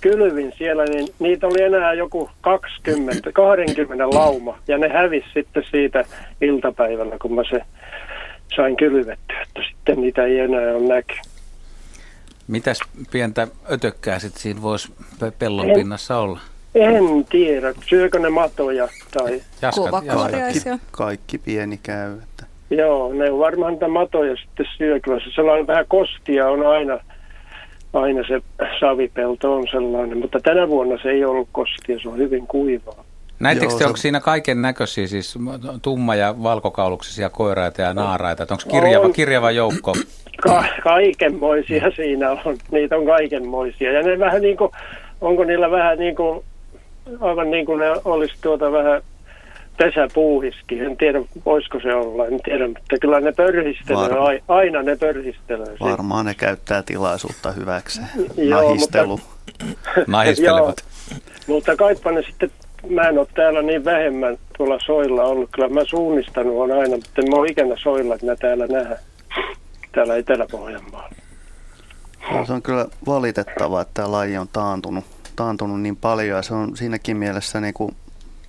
kylvin 0.00 0.52
siellä, 0.58 0.84
niin 0.84 1.08
niitä 1.18 1.46
oli 1.46 1.62
enää 1.62 1.94
joku 1.94 2.30
20, 2.40 3.32
20 3.32 4.10
lauma. 4.10 4.58
Ja 4.68 4.78
ne 4.78 4.88
hävisi 4.88 5.26
sitten 5.34 5.62
siitä 5.70 6.04
iltapäivällä, 6.40 7.16
kun 7.22 7.34
mä 7.34 7.42
se 7.50 7.60
sain 8.56 8.76
kylvettyä, 8.76 9.42
että 9.42 9.60
sitten 9.70 10.00
niitä 10.00 10.24
ei 10.24 10.38
enää 10.38 10.74
ole 10.74 10.94
näky. 10.94 11.14
Mitäs 12.48 12.80
pientä 13.10 13.48
ötökkää 13.72 14.18
sitten 14.18 14.42
siinä 14.42 14.62
voisi 14.62 14.92
pellon 15.38 15.70
en, 15.70 15.76
pinnassa 15.76 16.18
olla? 16.18 16.40
En 16.74 17.24
tiedä. 17.30 17.74
Syökö 17.88 18.18
ne 18.18 18.30
matoja 18.30 18.88
tai... 19.12 19.42
Jaskat, 19.62 20.04
kaikki, 20.06 20.60
kaikki 20.90 21.38
pieni 21.38 21.80
käy. 21.82 22.12
Että. 22.12 22.46
Joo, 22.76 23.12
ne 23.12 23.30
on 23.30 23.38
varmaan 23.38 23.72
niitä 23.72 23.88
matoja 23.88 24.36
sitten 24.36 24.66
syökyvässä. 24.78 25.30
Sellainen 25.34 25.66
vähän 25.66 25.84
kostia 25.88 26.48
on 26.48 26.66
aina, 26.66 26.98
aina 27.92 28.22
se 28.28 28.40
savipelto 28.80 29.54
on 29.54 29.66
sellainen, 29.70 30.18
mutta 30.18 30.40
tänä 30.40 30.68
vuonna 30.68 30.98
se 31.02 31.10
ei 31.10 31.24
ollut 31.24 31.48
kostia, 31.52 31.98
se 32.02 32.08
on 32.08 32.18
hyvin 32.18 32.46
kuivaa. 32.46 33.04
Näittekö 33.40 33.72
te, 33.72 33.78
se... 33.78 33.86
onko 33.86 33.96
siinä 33.96 34.20
kaiken 34.20 34.62
näköisiä, 34.62 35.06
siis 35.06 35.38
tumma- 35.82 36.14
ja 36.14 36.34
valkokauluksisia 36.42 37.30
koiraita 37.30 37.82
ja 37.82 37.94
naaraita? 37.94 38.46
Onko 38.50 38.62
kirjava, 38.70 39.04
on, 39.06 39.12
kirjava 39.12 39.50
joukko? 39.50 39.92
Ka- 40.42 40.64
kaikenmoisia 40.82 41.90
siinä 41.96 42.30
on, 42.30 42.56
niitä 42.70 42.96
on 42.96 43.06
kaikenmoisia. 43.06 43.92
Ja 43.92 44.02
ne 44.02 44.18
vähän 44.18 44.42
niin 44.42 44.56
kuin, 44.56 44.70
onko 45.20 45.44
niillä 45.44 45.70
vähän 45.70 45.98
niin 45.98 46.16
kuin, 46.16 46.44
aivan 47.20 47.50
niin 47.50 47.66
kuin 47.66 47.80
ne 47.80 47.86
olisi 48.04 48.34
tuota 48.42 48.72
vähän 48.72 49.02
pesäpuuhiski. 49.76 50.80
En 50.80 50.96
tiedä, 50.96 51.20
voisiko 51.46 51.80
se 51.80 51.94
olla, 51.94 52.26
en 52.26 52.40
tiedä, 52.44 52.68
mutta 52.68 52.96
kyllä 53.00 53.20
ne 53.20 53.32
pörhistelee, 53.32 54.10
Var... 54.10 54.38
aina 54.48 54.82
ne 54.82 54.96
pörhistelee. 54.96 55.76
Varmaan 55.80 56.26
ne 56.26 56.34
käyttää 56.34 56.82
tilaisuutta 56.82 57.52
hyväkseen, 57.52 58.08
nahistelu. 58.48 59.20
Nahistelevat. 60.06 60.84
mutta 61.46 61.76
kaipa 61.76 62.12
ne 62.12 62.22
sitten, 62.22 62.50
mä 62.90 63.02
en 63.02 63.18
ole 63.18 63.26
täällä 63.34 63.62
niin 63.62 63.84
vähemmän 63.84 64.38
tuolla 64.56 64.78
soilla 64.86 65.22
ollut, 65.22 65.50
kyllä 65.52 65.68
mä 65.68 65.84
suunnistanut 65.84 66.56
on 66.56 66.72
aina, 66.72 66.96
mutta 66.96 67.22
en 67.22 67.30
mä 67.30 67.36
ole 67.36 67.48
ikinä 67.48 67.76
soilla, 67.76 68.14
että 68.14 68.26
mä 68.26 68.36
täällä 68.36 68.66
nähdään, 68.66 68.98
täällä 69.92 70.16
Etelä-Pohjanmaalla. 70.16 71.14
No, 72.32 72.46
se 72.46 72.52
on 72.52 72.62
kyllä 72.62 72.86
valitettavaa, 73.06 73.80
että 73.80 73.94
tämä 73.94 74.12
laji 74.12 74.36
on 74.36 74.48
taantunut, 74.52 75.04
taantunut 75.36 75.80
niin 75.80 75.96
paljon 75.96 76.36
ja 76.36 76.42
se 76.42 76.54
on 76.54 76.76
siinäkin 76.76 77.16
mielessä 77.16 77.60
niin 77.60 77.74
kuin 77.74 77.96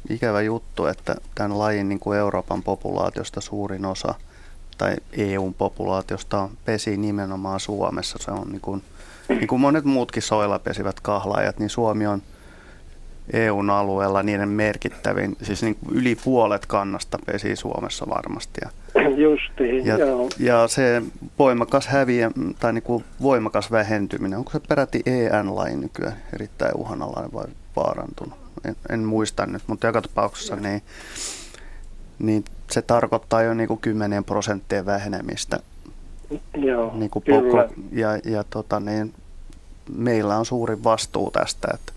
ikävä 0.09 0.41
juttu, 0.41 0.85
että 0.85 1.15
tämän 1.35 1.59
lajin 1.59 1.89
niin 1.89 1.99
kuin 1.99 2.17
Euroopan 2.17 2.63
populaatiosta 2.63 3.41
suurin 3.41 3.85
osa 3.85 4.13
tai 4.77 4.95
EUn 5.11 5.53
populaatiosta 5.53 6.49
pesi 6.65 6.97
nimenomaan 6.97 7.59
Suomessa. 7.59 8.17
Se 8.21 8.31
on 8.31 8.49
niin 8.49 8.61
kuin, 8.61 8.83
niin 9.29 9.47
kuin 9.47 9.61
monet 9.61 9.85
muutkin 9.85 10.23
soilla 10.23 10.59
pesivät 10.59 10.99
kahlaajat, 10.99 11.59
niin 11.59 11.69
Suomi 11.69 12.07
on 12.07 12.21
EUn 13.33 13.69
alueella 13.69 14.23
niiden 14.23 14.49
merkittävin, 14.49 15.35
siis 15.41 15.63
niin 15.63 15.75
kuin 15.75 15.97
yli 15.97 16.17
puolet 16.23 16.65
kannasta 16.65 17.19
pesi 17.25 17.55
Suomessa 17.55 18.05
varmasti. 18.09 18.61
Ja, 18.63 18.69
Justiin, 19.17 19.85
ja, 19.85 19.97
joo. 19.97 20.29
ja 20.39 20.67
se 20.67 21.01
voimakas 21.39 21.87
häviä 21.87 22.31
tai 22.59 22.73
niin 22.73 22.83
kuin 22.83 23.03
voimakas 23.21 23.71
vähentyminen, 23.71 24.39
onko 24.39 24.51
se 24.51 24.59
peräti 24.59 25.01
EN-laji 25.05 25.75
nykyään 25.75 26.17
erittäin 26.33 26.75
uhanalainen 26.75 27.33
vai 27.33 27.45
vaarantunut? 27.75 28.44
En, 28.67 28.75
en 28.89 28.99
muista 28.99 29.45
nyt, 29.45 29.63
mutta 29.67 29.87
joka 29.87 30.01
tapauksessa 30.01 30.55
niin, 30.55 30.81
niin 32.19 32.45
se 32.71 32.81
tarkoittaa 32.81 33.41
jo 33.41 33.53
niin 33.53 33.67
kuin 33.67 33.79
10 33.79 34.23
prosenttia 34.23 34.85
vähenemistä. 34.85 35.59
Joo, 36.57 36.91
niin 36.95 37.09
kuin 37.09 37.23
kyllä. 37.23 37.69
ja, 37.91 38.09
ja 38.25 38.43
tota, 38.49 38.79
niin, 38.79 39.13
meillä 39.95 40.37
on 40.37 40.45
suuri 40.45 40.83
vastuu 40.83 41.31
tästä, 41.31 41.67
että 41.73 41.95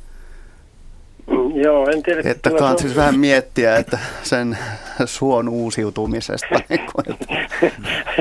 Joo, 1.54 1.88
en 1.88 2.02
tiedä. 2.02 2.22
Että 2.24 2.50
kannattaa 2.50 2.78
siis 2.78 2.96
vähän 2.96 3.18
miettiä, 3.18 3.76
että 3.76 3.98
sen 4.22 4.58
suon 5.04 5.48
uusiutumisesta. 5.48 6.60
Niin 6.68 6.80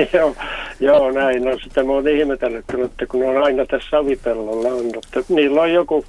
joo, 0.12 0.36
joo, 0.80 1.10
näin. 1.10 1.44
No 1.44 1.58
sitä 1.58 1.84
mä 1.84 1.92
oon 1.92 2.08
ihmetellyt, 2.08 2.64
että 2.84 3.06
kun 3.06 3.28
on 3.28 3.42
aina 3.42 3.66
tässä 3.66 3.88
savipellolla 3.90 4.68
on, 4.68 4.86
että 4.86 5.20
niillä 5.28 5.62
on 5.62 5.72
joku 5.72 6.04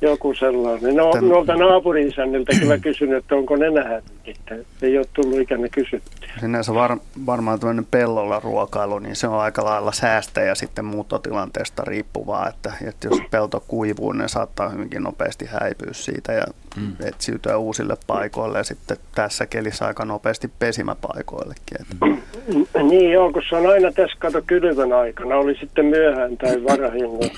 joku 0.00 0.34
sellainen. 0.34 0.96
No, 0.96 1.10
Tän... 1.12 1.28
noilta 1.28 1.56
naapurin 1.56 2.08
isänniltä 2.08 2.52
kyllä 2.60 2.78
kysynyt, 2.78 3.18
että 3.18 3.34
onko 3.34 3.56
ne 3.56 3.70
nähnyt 3.70 4.04
että 4.30 4.54
Ei 4.82 4.98
ole 4.98 5.06
tullut 5.14 5.40
ikänä 5.40 5.68
kysytty. 5.68 6.28
Sinänsä 6.40 6.74
var, 6.74 6.96
varmaan 7.26 7.60
tämmöinen 7.60 7.86
pellolla 7.90 8.40
ruokailu, 8.40 8.98
niin 8.98 9.16
se 9.16 9.28
on 9.28 9.40
aika 9.40 9.64
lailla 9.64 9.92
säästäjä 9.92 10.54
sitten 10.54 10.84
muuttotilanteesta 10.84 11.82
riippuvaa, 11.86 12.48
että, 12.48 12.72
että 12.88 13.08
jos 13.08 13.20
pelto 13.30 13.64
kuivuu, 13.68 14.12
niin 14.12 14.28
saattaa 14.28 14.68
hyvinkin 14.68 15.02
nopeasti 15.02 15.46
häipyä 15.46 15.92
siitä 15.92 16.32
ja 16.32 16.44
mm. 16.76 16.92
etsiytyä 17.04 17.56
uusille 17.56 17.96
paikoille 18.06 18.58
ja 18.58 18.64
sitten 18.64 18.96
tässä 19.14 19.46
kelissä 19.46 19.86
aika 19.86 20.04
nopeasti 20.04 20.50
pesimäpaikoillekin. 20.58 21.80
Että. 21.80 22.06
Mm. 22.06 22.88
Niin 22.88 23.12
joo, 23.12 23.32
kun 23.32 23.42
se 23.48 23.56
on 23.56 23.66
aina 23.66 23.92
tässä 23.92 24.16
kato 24.18 24.42
kylvön 24.46 24.92
aikana, 24.92 25.36
oli 25.36 25.54
sitten 25.54 25.86
myöhään 25.86 26.36
tai 26.36 26.64
varhain, 26.64 27.18
niin 27.18 27.32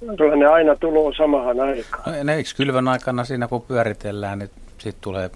Kyllä 0.00 0.36
ne 0.36 0.46
aina 0.46 0.76
tulee 0.76 1.12
samahan 1.16 1.60
aikaan. 1.60 2.16
No, 2.16 2.22
ne 2.24 2.34
eikö 2.34 2.50
kylvön 2.56 2.88
aikana 2.88 3.24
siinä 3.24 3.48
kun 3.48 3.62
pyöritellään, 3.62 4.38
niin 4.38 4.50
sitten 4.78 5.00
tulee 5.00 5.30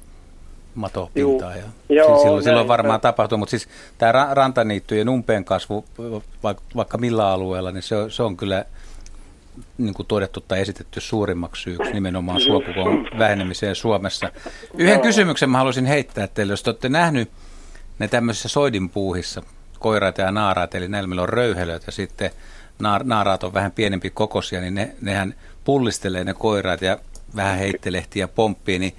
matopintaa. 0.74 1.56
Ja 1.56 1.64
Joo, 1.88 2.22
silloin, 2.22 2.42
silloin 2.42 2.68
varmaan 2.68 3.00
tapahtuu, 3.00 3.38
mutta 3.38 3.50
siis 3.50 3.68
tämä 3.98 4.28
rantaniittyjen 4.32 5.08
umpeen 5.08 5.44
kasvu, 5.44 5.84
vaikka, 6.42 6.62
vaikka 6.76 6.98
millä 6.98 7.28
alueella, 7.28 7.72
niin 7.72 7.82
se, 7.82 7.96
on, 7.96 8.10
se 8.10 8.22
on 8.22 8.36
kyllä 8.36 8.64
niin 9.78 9.94
kuin 9.94 10.06
todettu 10.06 10.44
tai 10.48 10.60
esitetty 10.60 11.00
suurimmaksi 11.00 11.62
syyksi 11.62 11.92
nimenomaan 11.92 12.40
suokukon 12.40 13.08
vähenemiseen 13.18 13.74
Suomessa. 13.74 14.32
Yhden 14.78 15.00
kysymyksen 15.00 15.50
mä 15.50 15.58
haluaisin 15.58 15.86
heittää 15.86 16.26
teille, 16.26 16.52
jos 16.52 16.62
te 16.62 16.70
olette 16.70 16.88
nähnyt 16.88 17.30
ne 17.98 18.08
tämmöisissä 18.08 18.48
soidinpuuhissa, 18.48 19.42
koiraat 19.78 20.18
ja 20.18 20.30
naaraat, 20.30 20.74
eli 20.74 20.88
näillä 20.88 21.06
meillä 21.06 21.22
on 21.22 21.28
röyhelöt 21.28 21.82
ja 21.86 21.92
sitten 21.92 22.30
naar, 22.80 23.04
naaraat 23.04 23.44
on 23.44 23.54
vähän 23.54 23.72
pienempi 23.72 24.10
kokoisia, 24.10 24.60
niin 24.60 24.74
ne, 24.74 24.90
nehän 25.00 25.34
pullistelee 25.64 26.24
ne 26.24 26.34
koiraat 26.34 26.82
ja 26.82 26.98
vähän 27.36 27.58
heittelehtiä 27.58 28.22
ja 28.22 28.28
pomppii, 28.28 28.78
niin 28.78 28.94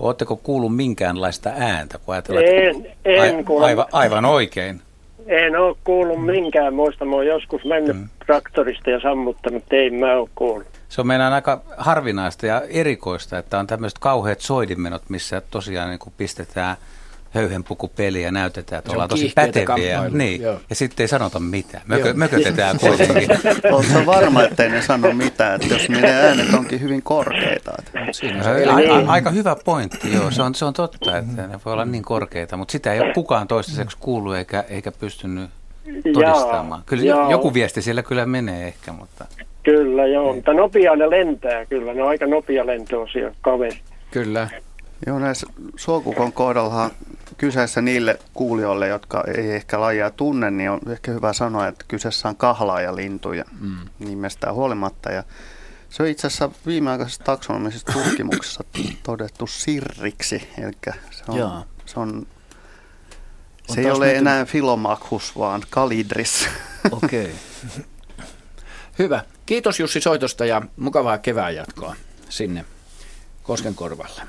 Oletteko 0.00 0.36
kuullut 0.36 0.76
minkäänlaista 0.76 1.52
ääntä, 1.56 1.98
kun 1.98 2.14
ajatellaan, 2.14 2.46
En, 2.46 2.86
en 3.04 3.44
a, 3.60 3.64
aivan, 3.64 3.86
aivan 3.92 4.24
oikein. 4.24 4.80
En 5.26 5.60
ole 5.60 5.76
kuullut 5.84 6.26
minkään 6.26 6.74
muista. 6.74 7.04
Mä 7.04 7.16
oon 7.16 7.26
joskus 7.26 7.64
mennyt 7.64 7.96
mm. 7.96 8.08
traktorista 8.26 8.90
ja 8.90 9.00
sammuttanut, 9.00 9.72
ei 9.72 9.90
mä 9.90 10.16
ole 10.16 10.28
kuullut. 10.34 10.66
Se 10.88 11.00
on 11.00 11.06
meidän 11.06 11.32
aika 11.32 11.62
harvinaista 11.76 12.46
ja 12.46 12.62
erikoista, 12.68 13.38
että 13.38 13.58
on 13.58 13.66
tämmöiset 13.66 13.98
kauheat 13.98 14.40
soidinmenot, 14.40 15.02
missä 15.08 15.42
tosiaan 15.50 15.90
niin 15.90 16.12
pistetään– 16.16 16.76
höyhenpukupeli 17.34 18.22
ja 18.22 18.32
näytetään, 18.32 18.78
että 18.78 18.92
ollaan 18.92 19.08
tosi 19.08 19.32
päteviä. 19.34 20.08
Niin. 20.10 20.42
Ja 20.42 20.58
sitten 20.72 21.04
ei 21.04 21.08
sanota 21.08 21.40
mitään. 21.40 21.82
Mökö, 21.86 22.14
mökötetään 22.14 22.78
kuitenkin. 22.80 23.28
Oletko 23.72 24.06
varma, 24.06 24.42
ettei 24.42 24.68
ne 24.68 24.82
sano 24.82 25.12
mitään, 25.12 25.54
että 25.54 25.74
jos 25.74 25.88
niiden 25.88 26.14
äänet 26.14 26.54
onkin 26.54 26.80
hyvin 26.80 27.02
korkeita? 27.02 27.72
Siinä 28.12 28.42
on 28.50 29.06
a, 29.08 29.12
aika 29.12 29.30
hyvä 29.30 29.56
pointti, 29.64 30.12
joo. 30.12 30.30
Se 30.30 30.42
on, 30.42 30.54
se 30.54 30.64
on 30.64 30.72
totta, 30.72 31.18
että 31.18 31.46
ne 31.46 31.60
voi 31.64 31.72
olla 31.72 31.84
niin 31.84 32.04
korkeita, 32.04 32.56
mutta 32.56 32.72
sitä 32.72 32.92
ei 32.92 33.00
ole 33.00 33.12
kukaan 33.12 33.48
toistaiseksi 33.48 33.96
kuullut 34.00 34.36
eikä, 34.36 34.64
eikä 34.68 34.92
pystynyt 34.92 35.50
todistamaan. 36.12 36.82
Kyllä 36.86 37.04
jaa. 37.04 37.30
joku 37.30 37.54
viesti 37.54 37.82
siellä 37.82 38.02
kyllä 38.02 38.26
menee 38.26 38.66
ehkä, 38.66 38.92
mutta... 38.92 39.24
Kyllä, 39.62 40.06
joo. 40.06 40.34
Mutta 40.34 40.52
nopea 40.52 40.96
ne 40.96 41.10
lentää 41.10 41.66
kyllä. 41.66 41.94
Ne 41.94 42.02
on 42.02 42.08
aika 42.08 42.26
nopea 42.26 42.66
lentoisia 42.66 43.34
kaveri. 43.40 43.78
Kyllä. 44.10 44.48
Joo, 45.06 45.18
näissä 45.18 45.46
suokukon 45.76 46.32
kohdallahan 46.32 46.90
kyseessä 47.38 47.80
niille 47.80 48.18
kuulijoille, 48.34 48.88
jotka 48.88 49.24
ei 49.36 49.50
ehkä 49.50 49.80
lajia 49.80 50.10
tunne, 50.10 50.50
niin 50.50 50.70
on 50.70 50.80
ehkä 50.90 51.12
hyvä 51.12 51.32
sanoa, 51.32 51.68
että 51.68 51.84
kyseessä 51.88 52.28
on 52.28 52.36
kahlaajalintuja 52.36 53.44
mm. 53.60 53.76
nimestään 53.98 54.54
huolimatta. 54.54 55.12
Ja 55.12 55.24
se 55.90 56.02
on 56.02 56.08
itse 56.08 56.26
asiassa 56.26 56.50
viimeaikaisessa 56.66 57.24
taksonomisessa 57.24 57.92
tutkimuksessa 57.92 58.64
todettu 59.02 59.46
sirriksi, 59.46 60.48
eli 60.58 60.72
se 61.10 61.24
on, 61.28 61.64
se, 61.86 62.00
on, 62.00 62.26
se 63.68 63.80
ei 63.80 63.90
ole 63.90 64.04
näyty... 64.04 64.18
enää 64.18 64.44
filomakhus, 64.44 65.38
vaan 65.38 65.62
kalidris. 65.70 66.48
Okei. 67.02 67.24
Okay. 67.24 67.84
Hyvä. 68.98 69.24
Kiitos 69.46 69.80
Jussi 69.80 70.00
soitosta 70.00 70.44
ja 70.44 70.62
mukavaa 70.76 71.18
kevään 71.18 71.54
jatkoa 71.54 71.96
sinne 72.28 72.64
Koskenkorvalle. 73.42 74.22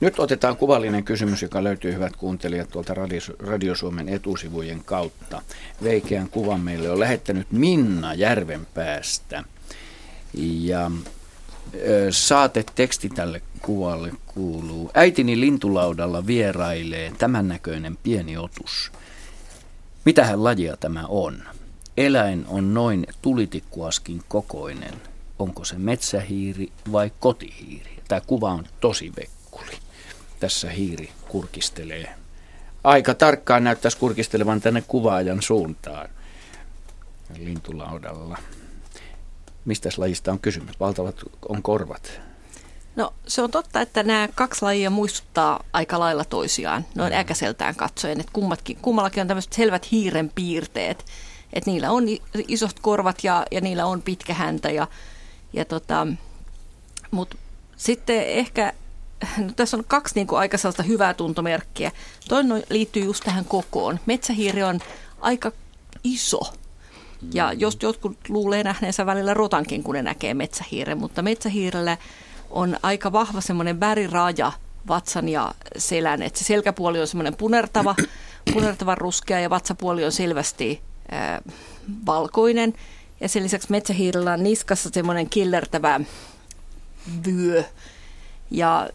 Nyt 0.00 0.18
otetaan 0.18 0.56
kuvallinen 0.56 1.04
kysymys, 1.04 1.42
joka 1.42 1.64
löytyy 1.64 1.92
hyvät 1.94 2.16
kuuntelijat 2.16 2.68
tuolta 2.68 2.94
Radio, 3.38 3.74
Suomen 3.74 4.08
etusivujen 4.08 4.84
kautta. 4.84 5.42
Veikeän 5.82 6.28
kuvan 6.28 6.60
meille 6.60 6.90
on 6.90 7.00
lähettänyt 7.00 7.52
Minna 7.52 8.14
Järvenpäästä. 8.14 9.44
Ja 10.34 10.90
ö, 11.74 12.10
teksti 12.74 13.08
tälle 13.08 13.42
kuvalle 13.62 14.12
kuuluu. 14.26 14.90
Äitini 14.94 15.40
lintulaudalla 15.40 16.26
vierailee 16.26 17.12
tämän 17.18 17.48
näköinen 17.48 17.98
pieni 18.02 18.36
otus. 18.36 18.92
Mitähän 20.04 20.44
lajia 20.44 20.76
tämä 20.76 21.04
on? 21.08 21.42
Eläin 21.96 22.44
on 22.48 22.74
noin 22.74 23.06
tulitikkuaskin 23.22 24.22
kokoinen. 24.28 24.94
Onko 25.38 25.64
se 25.64 25.78
metsähiiri 25.78 26.72
vai 26.92 27.12
kotihiiri? 27.20 27.98
Tämä 28.08 28.20
kuva 28.20 28.50
on 28.52 28.66
tosi 28.80 29.12
vekkuli 29.16 29.39
tässä 30.40 30.70
hiiri 30.70 31.12
kurkistelee. 31.28 32.14
Aika 32.84 33.14
tarkkaan 33.14 33.64
näyttäisi 33.64 33.96
kurkistelevan 33.96 34.60
tänne 34.60 34.84
kuvaajan 34.88 35.42
suuntaan 35.42 36.08
lintulaudalla. 37.38 38.38
Mistä 39.64 39.88
lajista 39.96 40.32
on 40.32 40.38
kysymys? 40.38 40.80
Valtavat 40.80 41.16
on 41.48 41.62
korvat. 41.62 42.20
No 42.96 43.14
se 43.26 43.42
on 43.42 43.50
totta, 43.50 43.80
että 43.80 44.02
nämä 44.02 44.28
kaksi 44.34 44.62
lajia 44.62 44.90
muistuttaa 44.90 45.64
aika 45.72 46.00
lailla 46.00 46.24
toisiaan, 46.24 46.86
noin 46.94 47.12
mm. 47.12 47.18
äkäseltään 47.18 47.74
katsoen, 47.74 48.20
että 48.20 48.32
kummatkin, 48.32 48.76
kummallakin 48.82 49.20
on 49.20 49.26
tämmöiset 49.26 49.52
selvät 49.52 49.92
hiiren 49.92 50.30
piirteet, 50.34 51.04
että 51.52 51.70
niillä 51.70 51.90
on 51.90 52.04
isot 52.48 52.80
korvat 52.80 53.24
ja, 53.24 53.46
ja 53.50 53.60
niillä 53.60 53.86
on 53.86 54.02
pitkä 54.02 54.34
häntä 54.34 54.70
ja, 54.70 54.86
ja 55.52 55.64
tota, 55.64 56.06
mutta 57.10 57.36
sitten 57.76 58.26
ehkä 58.26 58.72
no 59.38 59.52
tässä 59.56 59.76
on 59.76 59.84
kaksi 59.88 60.14
niin 60.14 60.26
kuin 60.26 60.38
aika 60.38 60.58
sellaista 60.58 60.82
hyvää 60.82 61.14
tuntomerkkiä. 61.14 61.92
Toinen 62.28 62.62
liittyy 62.70 63.04
just 63.04 63.24
tähän 63.24 63.44
kokoon. 63.44 64.00
Metsähiiri 64.06 64.62
on 64.62 64.80
aika 65.20 65.52
iso. 66.04 66.40
Ja 67.34 67.52
jos 67.52 67.78
jotkut 67.82 68.16
luulee 68.28 68.64
nähneensä 68.64 69.06
välillä 69.06 69.34
rotankin, 69.34 69.82
kun 69.82 69.94
ne 69.94 70.02
näkee 70.02 70.34
metsähiiren, 70.34 70.98
mutta 70.98 71.22
metsähiirellä 71.22 71.96
on 72.50 72.76
aika 72.82 73.12
vahva 73.12 73.40
semmoinen 73.40 73.80
väriraja 73.80 74.52
vatsan 74.88 75.28
ja 75.28 75.54
selän. 75.76 76.22
Että 76.22 76.38
se 76.38 76.44
selkäpuoli 76.44 77.00
on 77.00 77.06
semmoinen 77.06 77.36
punertava, 77.36 77.94
punertava 78.54 78.94
ruskea 78.94 79.40
ja 79.40 79.50
vatsapuoli 79.50 80.04
on 80.04 80.12
selvästi 80.12 80.80
ää, 81.10 81.42
valkoinen. 82.06 82.74
Ja 83.20 83.28
sen 83.28 83.42
lisäksi 83.42 83.70
metsähiirellä 83.70 84.32
on 84.32 84.42
niskassa 84.42 84.90
semmoinen 84.92 85.30
killertävä 85.30 86.00
vyö. 87.26 87.64
Ja 88.50 88.88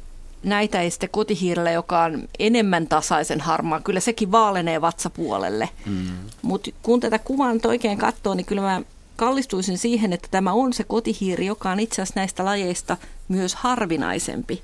näitä 0.46 0.82
ei 0.82 0.92
sitten 0.92 1.10
kotihiirellä, 1.10 1.72
joka 1.72 2.04
on 2.04 2.28
enemmän 2.40 2.88
tasaisen 2.88 3.42
harmaa, 3.42 3.82
kyllä 3.82 4.00
sekin 4.00 4.32
vaalenee 4.32 4.82
vatsapuolelle. 4.82 5.70
Mm. 5.86 6.08
Mutta 6.42 6.72
kun 6.84 7.00
tätä 7.00 7.20
kuvaa 7.20 7.54
nyt 7.54 7.66
oikein 7.66 7.98
katsoo, 7.98 8.34
niin 8.34 8.46
kyllä 8.46 8.62
mä 8.62 8.82
kallistuisin 9.16 9.78
siihen, 9.78 10.14
että 10.14 10.28
tämä 10.32 10.54
on 10.54 10.74
se 10.74 10.84
kotihiiri, 10.84 11.46
joka 11.46 11.72
on 11.72 11.80
itse 11.80 12.02
asiassa 12.02 12.20
näistä 12.20 12.46
lajeista 12.46 12.98
myös 13.28 13.56
harvinaisempi. 13.56 14.62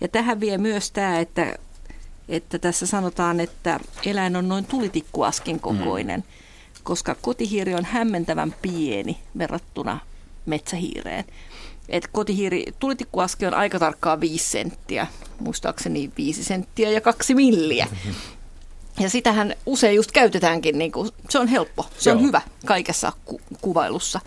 Ja 0.00 0.08
tähän 0.08 0.40
vie 0.40 0.58
myös 0.58 0.90
tämä, 0.90 1.18
että, 1.18 1.56
että 2.28 2.58
tässä 2.58 2.86
sanotaan, 2.86 3.40
että 3.40 3.80
eläin 4.06 4.36
on 4.36 4.48
noin 4.48 4.64
tulitikkuaskin 4.64 5.60
kokoinen, 5.60 6.20
mm. 6.20 6.82
koska 6.82 7.16
kotihiiri 7.22 7.74
on 7.74 7.84
hämmentävän 7.84 8.54
pieni 8.62 9.18
verrattuna 9.38 9.98
metsähiireen. 10.46 11.24
Et 11.92 12.08
kotihiiri 12.12 12.64
tulitikkuaski 12.78 13.46
on 13.46 13.54
aika 13.54 13.78
tarkkaan 13.78 14.20
5 14.20 14.50
senttiä, 14.50 15.06
muistaakseni 15.40 16.10
5 16.16 16.44
senttiä 16.44 16.90
ja 16.90 17.00
kaksi 17.00 17.34
milliä. 17.34 17.86
Ja 19.00 19.10
sitähän 19.10 19.54
usein 19.66 19.96
just 19.96 20.12
käytetäänkin, 20.12 20.78
niin 20.78 20.92
kuin, 20.92 21.10
se 21.30 21.38
on 21.38 21.48
helppo, 21.48 21.86
se 21.98 22.10
Joo. 22.10 22.18
on 22.18 22.24
hyvä 22.24 22.40
kaikessa 22.66 23.12
ku- 23.24 23.40
kuvailussa. 23.60 24.20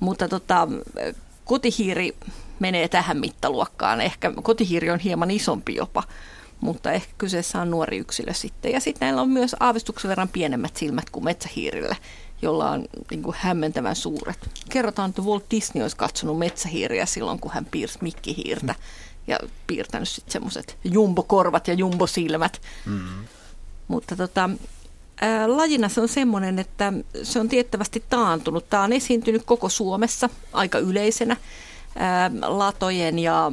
Mutta 0.00 0.28
tota, 0.28 0.68
kotihiiri 1.44 2.16
menee 2.58 2.88
tähän 2.88 3.16
mittaluokkaan. 3.16 4.00
Ehkä 4.00 4.32
kotihiiri 4.42 4.90
on 4.90 4.98
hieman 4.98 5.30
isompi 5.30 5.74
jopa, 5.74 6.02
mutta 6.60 6.92
ehkä 6.92 7.12
kyseessä 7.18 7.60
on 7.60 7.70
nuori 7.70 7.98
yksilö 7.98 8.34
sitten. 8.34 8.72
Ja 8.72 8.80
sitten 8.80 9.06
näillä 9.06 9.22
on 9.22 9.30
myös 9.30 9.56
aavistuksen 9.60 10.08
verran 10.08 10.28
pienemmät 10.28 10.76
silmät 10.76 11.10
kuin 11.10 11.24
metsähiirillä 11.24 11.96
jolla 12.42 12.70
on 12.70 12.84
niin 13.10 13.22
kuin 13.22 13.36
hämmentävän 13.38 13.96
suuret. 13.96 14.50
Kerrotaan, 14.68 15.10
että 15.10 15.22
Walt 15.22 15.44
Disney 15.50 15.82
olisi 15.82 15.96
katsonut 15.96 16.38
metsähiiriä 16.38 17.06
silloin, 17.06 17.40
kun 17.40 17.52
hän 17.52 17.64
piirsi 17.64 17.98
mikkihiirtä 18.00 18.74
ja 19.26 19.38
piirtänyt 19.66 20.08
sitten 20.08 20.32
semmoiset 20.32 20.78
jumbokorvat 20.84 21.68
ja 21.68 21.74
jumbosilmät. 21.74 22.62
Mm. 22.86 23.08
Mutta 23.88 24.16
tota, 24.16 24.50
ää, 25.20 25.56
lajina 25.56 25.88
se 25.88 26.00
on 26.00 26.08
semmoinen, 26.08 26.58
että 26.58 26.92
se 27.22 27.40
on 27.40 27.48
tiettävästi 27.48 28.04
taantunut. 28.10 28.70
Tämä 28.70 28.82
on 28.82 28.92
esiintynyt 28.92 29.42
koko 29.44 29.68
Suomessa 29.68 30.28
aika 30.52 30.78
yleisenä 30.78 31.36
ää, 31.96 32.30
latojen 32.42 33.18
ja 33.18 33.52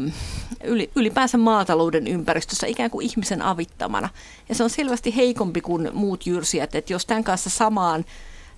ylipäänsä 0.96 1.38
maatalouden 1.38 2.08
ympäristössä 2.08 2.68
ikään 2.68 2.92
kuin 2.92 3.06
ihmisen 3.06 3.42
avittamana. 3.42 4.10
Ja 4.50 4.56
se 4.56 4.64
on 4.64 4.70
selvästi 4.70 5.16
heikompi 5.16 5.62
kuin 5.62 5.90
muut 5.94 6.28
jyrsijät, 6.28 6.76
että 6.76 6.94
jos 6.94 7.06
tämän 7.06 7.24
kanssa 7.24 7.50
samaan 7.50 8.06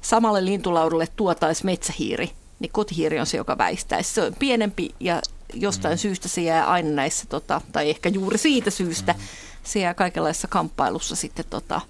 samalle 0.07 0.45
lintulaudalle 0.45 1.07
tuotaisi 1.15 1.65
metsähiiri, 1.65 2.31
niin 2.59 2.71
kotihiiri 2.71 3.19
on 3.19 3.25
se, 3.25 3.37
joka 3.37 3.57
väistäisi. 3.57 4.13
Se 4.13 4.21
on 4.23 4.35
pienempi 4.39 4.95
ja 4.99 5.21
jostain 5.53 5.93
mm. 5.93 5.97
syystä 5.97 6.27
se 6.27 6.41
jää 6.41 6.67
aina 6.67 6.89
näissä, 6.89 7.25
tota, 7.29 7.61
tai 7.71 7.89
ehkä 7.89 8.09
juuri 8.09 8.37
siitä 8.37 8.69
syystä, 8.69 9.13
mm. 9.13 9.19
se 9.63 9.79
jää 9.79 9.93
kaikenlaisessa 9.93 10.47
kamppailussa 10.47 11.15
sitten 11.15 11.45
tota, 11.49 11.81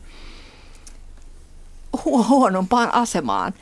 huonompaan 2.05 2.93
asemaan. 2.93 3.53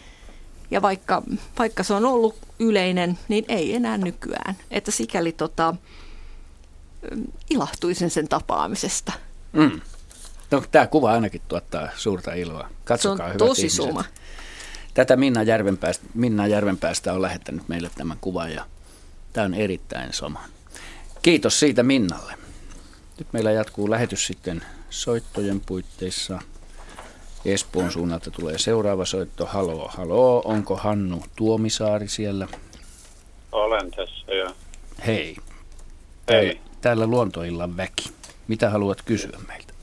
Ja 0.72 0.82
vaikka, 0.82 1.22
vaikka 1.60 1.84
se 1.84 1.94
on 1.94 2.06
ollut 2.06 2.36
yleinen, 2.60 3.20
niin 3.28 3.46
ei 3.48 3.76
enää 3.76 3.98
nykyään. 3.98 4.56
Että 4.72 4.91
sikäli 4.91 5.32
tota, 5.32 5.76
ilahtuisin 7.50 8.10
sen 8.10 8.28
tapaamisesta. 8.28 9.13
Mm. 9.54 9.82
No, 10.52 10.63
tämä 10.72 10.88
kuva 10.88 11.12
ainakin 11.12 11.41
tuottaa 11.48 11.89
suurta 11.98 12.34
iloa. 12.34 12.70
Katsokaa, 12.84 13.28
se 13.28 13.32
on 13.32 13.38
tosi 13.38 13.62
ihmiset. 13.62 13.86
suma. 13.86 14.04
Tätä 14.95 15.15
Minna 15.15 15.43
Järvenpäästä, 15.43 16.05
Minna 16.13 16.47
Järvenpäästä 16.47 17.13
on 17.13 17.21
lähettänyt 17.21 17.67
meille 17.67 17.89
tämän 17.97 18.17
kuvan 18.21 18.51
ja 18.51 18.65
tämä 19.34 19.45
on 19.45 19.53
erittäin 19.53 20.13
sama. 20.13 20.43
Kiitos 21.21 21.60
siitä 21.60 21.84
Minnalle. 21.84 22.34
Nyt 23.19 23.27
meillä 23.34 23.51
jatkuu 23.51 23.89
lähetys 23.89 24.27
sitten 24.27 24.62
soittojen 24.89 25.62
puitteissa 25.65 26.39
Espoon 27.45 27.91
suunnalta 27.91 28.31
tulee 28.31 28.58
seuraava 28.58 29.05
soitto. 29.05 29.45
Haloo, 29.45 29.88
haloo. 29.88 30.41
Onko 30.45 30.75
Hannu 30.75 31.23
Tuomisaari 31.36 32.08
siellä? 32.08 32.47
Olen 33.51 33.91
tässä 33.91 34.34
ja 34.34 34.53
Hei. 35.05 35.38
Hei. 36.29 36.62
Täällä 36.81 37.08
luontoillan 37.08 37.77
väki. 37.77 38.10
Mitä 38.47 38.69
haluat 38.69 39.01
kysyä 39.01 39.39
meiltä? 39.47 39.75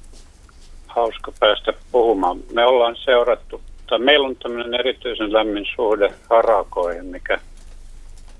hauska 0.94 1.32
päästä 1.40 1.72
puhumaan. 1.92 2.40
Me 2.52 2.66
ollaan 2.66 2.96
seurattu, 3.04 3.60
tai 3.92 3.98
meillä 3.98 4.28
on 4.28 4.36
tämmöinen 4.36 4.80
erityisen 4.80 5.32
lämmin 5.32 5.66
suhde 5.76 6.14
harakoihin, 6.30 7.06
mikä 7.06 7.38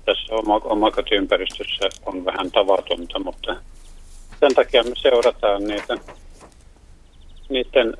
tässä 0.05 0.35
oma, 0.35 0.61
omakotiympäristössä 0.63 1.89
on 2.05 2.25
vähän 2.25 2.51
tavatonta, 2.51 3.19
mutta 3.19 3.55
sen 4.39 4.55
takia 4.55 4.83
me 4.83 4.91
seurataan 4.95 5.63
niitä, 5.63 5.97
niiden 7.49 7.93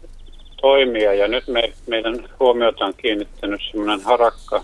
toimia. 0.61 1.13
Ja 1.13 1.27
nyt 1.27 1.47
me, 1.47 1.73
meidän 1.87 2.29
huomiota 2.39 2.85
on 2.85 2.93
kiinnittänyt 2.97 3.61
semmoinen 3.71 4.01
harakka 4.01 4.63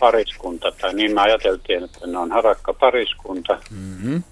pariskunta, 0.00 0.72
tai 0.80 0.94
niin 0.94 1.14
me 1.14 1.20
ajateltiin, 1.20 1.84
että 1.84 2.06
ne 2.06 2.18
on 2.18 2.30
harakka 2.30 2.72
pariskunta. 2.72 3.58
Mm-hmm. 3.70 4.22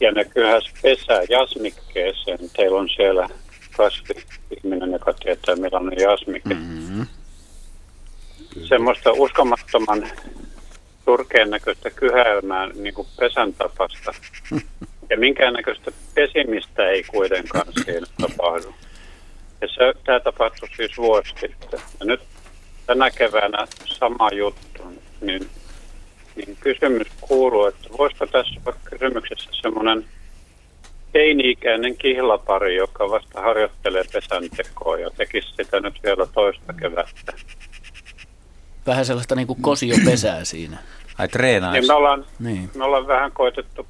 Ja 0.00 0.12
ne 0.12 0.24
kyhäs 0.24 0.64
pesää 0.82 1.22
jasmikkeeseen. 1.28 2.38
Teillä 2.56 2.78
on 2.78 2.88
siellä 2.96 3.28
kasvi-ihminen, 3.76 4.92
joka 4.92 5.12
tietää 5.12 5.56
millainen 5.56 5.98
jasmike. 5.98 6.54
Mm-hmm. 6.54 7.06
Semmoista 8.68 9.12
uskomattoman 9.12 10.08
surkean 11.04 11.50
näköistä 11.50 11.90
kyhäilmää 11.90 12.66
niin 12.74 12.94
kuin 12.94 13.08
pesän 13.18 13.54
tapasta. 13.54 14.12
Ja 15.10 15.18
minkäännäköistä 15.18 15.90
pesimistä 16.14 16.88
ei 16.88 17.02
kuitenkaan 17.02 17.66
siinä 17.84 18.06
tapahdu. 18.20 18.74
Ja 19.60 19.68
se, 19.68 20.00
tämä 20.04 20.20
tapahtui 20.20 20.68
siis 20.76 20.98
vuosi 20.98 21.30
sitten. 21.40 21.80
Ja 22.00 22.06
nyt 22.06 22.20
tänä 22.86 23.10
keväänä 23.10 23.66
sama 23.84 24.30
juttu. 24.30 24.82
Niin, 25.20 25.48
niin 26.36 26.56
kysymys 26.60 27.06
kuuluu, 27.20 27.66
että 27.66 27.88
voisiko 27.98 28.26
tässä 28.26 28.60
olla 28.66 28.78
kysymyksessä 28.84 29.50
semmoinen 29.62 30.04
teini-ikäinen 31.14 31.96
kihlapari, 31.96 32.76
joka 32.76 33.10
vasta 33.10 33.40
harjoittelee 33.40 34.04
pesäntekoa 34.12 34.98
ja 34.98 35.10
tekisi 35.10 35.48
sitä 35.56 35.80
nyt 35.80 35.94
vielä 36.04 36.26
toista 36.26 36.72
kevättä. 36.72 37.32
Vähän 38.86 39.06
sellaista 39.06 39.34
niin 39.34 39.46
kuin 39.46 39.62
kosiopesää 39.62 40.44
siinä. 40.44 40.78
Ai 41.18 41.28
treenaisi. 41.28 41.80
Niin 41.80 41.86
me, 41.88 41.94
ollaan, 41.94 42.26
Niin. 42.38 42.70
me 42.74 42.84
ollaan 42.84 43.06
vähän 43.06 43.32
koitettu 43.32 43.86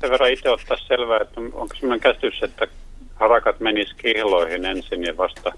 sen 0.00 0.10
verran 0.10 0.30
itse 0.32 0.50
ottaa 0.50 0.76
selvää, 0.88 1.18
että 1.20 1.40
onko 1.40 1.74
sellainen 1.74 2.00
käsitys, 2.00 2.42
että 2.42 2.66
harakat 3.14 3.60
menis 3.60 3.94
kihloihin 3.94 4.64
ensin 4.64 5.04
ja 5.04 5.16
vasta 5.16 5.52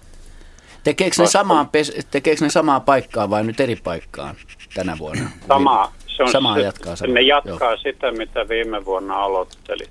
Tekeekö 0.84 1.14
ne, 1.18 1.22
Vasta- 1.24 1.32
samaan 1.38 1.68
pes, 1.68 1.92
tekeekö 2.10 2.44
ne 2.44 2.50
samaa 2.50 2.80
paikkaa 2.80 3.30
vai 3.30 3.44
nyt 3.44 3.60
eri 3.60 3.76
paikkaan 3.76 4.34
tänä 4.74 4.98
vuonna? 4.98 5.30
sama. 5.48 5.92
Se 6.06 6.22
on 6.22 6.30
Samaa 6.32 6.54
se, 6.54 6.60
jatkaa 6.62 6.96
samaa, 6.96 7.14
Ne 7.14 7.20
jatkaa 7.20 7.76
sitä, 7.76 8.12
mitä 8.12 8.48
viime 8.48 8.84
vuonna 8.84 9.14
aloitteli. 9.16 9.84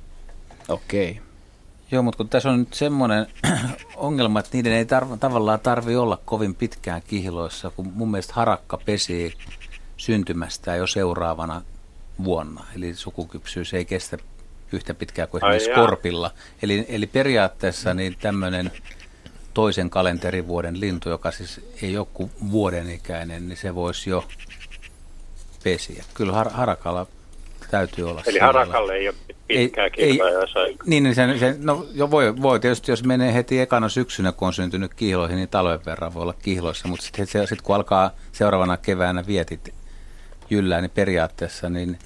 Okei. 0.72 1.12
Okay. 1.12 1.24
Joo, 1.92 2.04
mutta 2.04 2.18
kun 2.18 2.30
tässä 2.30 2.50
on 2.50 2.60
nyt 2.60 2.74
semmoinen 2.74 3.28
ongelma, 3.96 4.40
että 4.40 4.50
niiden 4.54 4.74
ei 4.74 4.84
tarv- 4.84 5.18
tavallaan 5.20 5.60
tarvi 5.60 5.96
olla 5.96 6.20
kovin 6.26 6.56
pitkään 6.56 7.02
kihloissa, 7.08 7.70
kun 7.70 7.92
mun 7.96 8.12
mielestä 8.12 8.34
harakka 8.34 8.78
pesii 8.86 9.34
syntymästä 9.98 10.76
jo 10.76 10.88
seuraavana 10.88 11.62
vuonna. 12.24 12.66
Eli 12.76 12.96
sukukypsyys 12.96 13.74
ei 13.74 13.86
kestä 13.86 14.18
yhtä 14.72 14.94
pitkään 14.94 15.28
kuin 15.30 15.44
Ai 15.44 15.56
esimerkiksi 15.56 15.80
jaa. 15.80 15.88
korpilla. 15.88 16.32
Eli, 16.62 16.86
eli 16.90 17.08
periaatteessa 17.08 17.94
niin 17.94 18.16
tämmöinen 18.22 18.72
toisen 19.54 19.90
kalenterivuoden 19.90 20.80
lintu, 20.80 21.10
joka 21.10 21.32
siis 21.32 21.62
ei 21.82 21.98
ole 21.98 22.08
kuin 22.14 22.32
vuoden 22.52 22.90
ikäinen, 22.90 23.50
niin 23.50 23.58
se 23.58 23.76
voisi 23.76 24.10
jo 24.10 24.28
pesiä. 25.64 26.04
Kyllä 26.14 26.34
har- 26.34 26.52
harakalla 26.52 27.08
täytyy 27.72 28.10
olla 28.10 28.22
Eli 28.26 28.40
harakalle 28.40 28.94
ei 28.94 29.08
ole 29.08 29.16
pitkää 29.48 29.90
Ei-. 29.98 30.20
Niin, 30.86 31.04
niin 31.04 31.16
se, 31.16 31.38
se, 31.40 31.56
no, 31.60 31.86
jo 31.94 32.12
voi, 32.12 32.42
voi 32.42 32.60
tietysti, 32.60 32.92
jos 32.92 33.04
menee 33.04 33.34
heti 33.34 33.60
ekana 33.60 33.90
syksynä, 33.90 34.32
kun 34.32 34.48
on 34.48 34.54
syntynyt 34.54 34.94
kihloihin, 34.94 35.36
niin 35.36 35.50
talven 35.50 35.86
verran 35.86 36.14
voi 36.14 36.22
olla 36.22 36.34
kihloissa, 36.34 36.88
mutta 36.88 37.06
sitten 37.06 37.28
sit, 37.28 37.50
sit, 37.50 37.62
kun 37.62 37.76
alkaa 37.76 38.12
seuraavana 38.32 38.78
keväänä 38.78 39.28
vietit 39.28 39.74
jyllää, 40.50 40.82
niin 40.82 40.92
periaatteessa 40.92 41.70
niin 41.70 42.00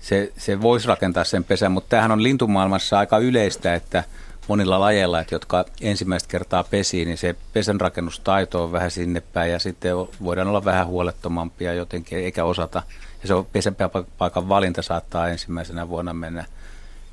se, 0.00 0.32
se 0.36 0.60
voisi 0.60 0.88
rakentaa 0.88 1.24
sen 1.24 1.44
pesän, 1.44 1.72
mutta 1.72 1.88
tämähän 1.88 2.12
on 2.12 2.22
lintumaailmassa 2.22 2.98
aika 2.98 3.18
yleistä, 3.18 3.74
että 3.74 4.04
monilla 4.48 4.80
lajeilla, 4.80 5.20
että 5.20 5.34
jotka 5.34 5.64
ensimmäistä 5.80 6.28
kertaa 6.28 6.64
pesii, 6.64 7.04
niin 7.04 7.18
se 7.18 7.34
pesänrakennustaito 7.52 8.64
on 8.64 8.72
vähän 8.72 8.90
sinne 8.90 9.20
päin 9.32 9.52
ja 9.52 9.58
sitten 9.58 9.96
voidaan 10.24 10.48
olla 10.48 10.64
vähän 10.64 10.86
huolettomampia 10.86 11.74
jotenkin, 11.74 12.18
eikä 12.18 12.44
osata. 12.44 12.82
Ja 13.22 13.28
se 13.28 13.34
on 13.34 13.46
pesäpaikan 13.52 14.48
valinta 14.48 14.82
saattaa 14.82 15.28
ensimmäisenä 15.28 15.88
vuonna 15.88 16.14
mennä, 16.14 16.44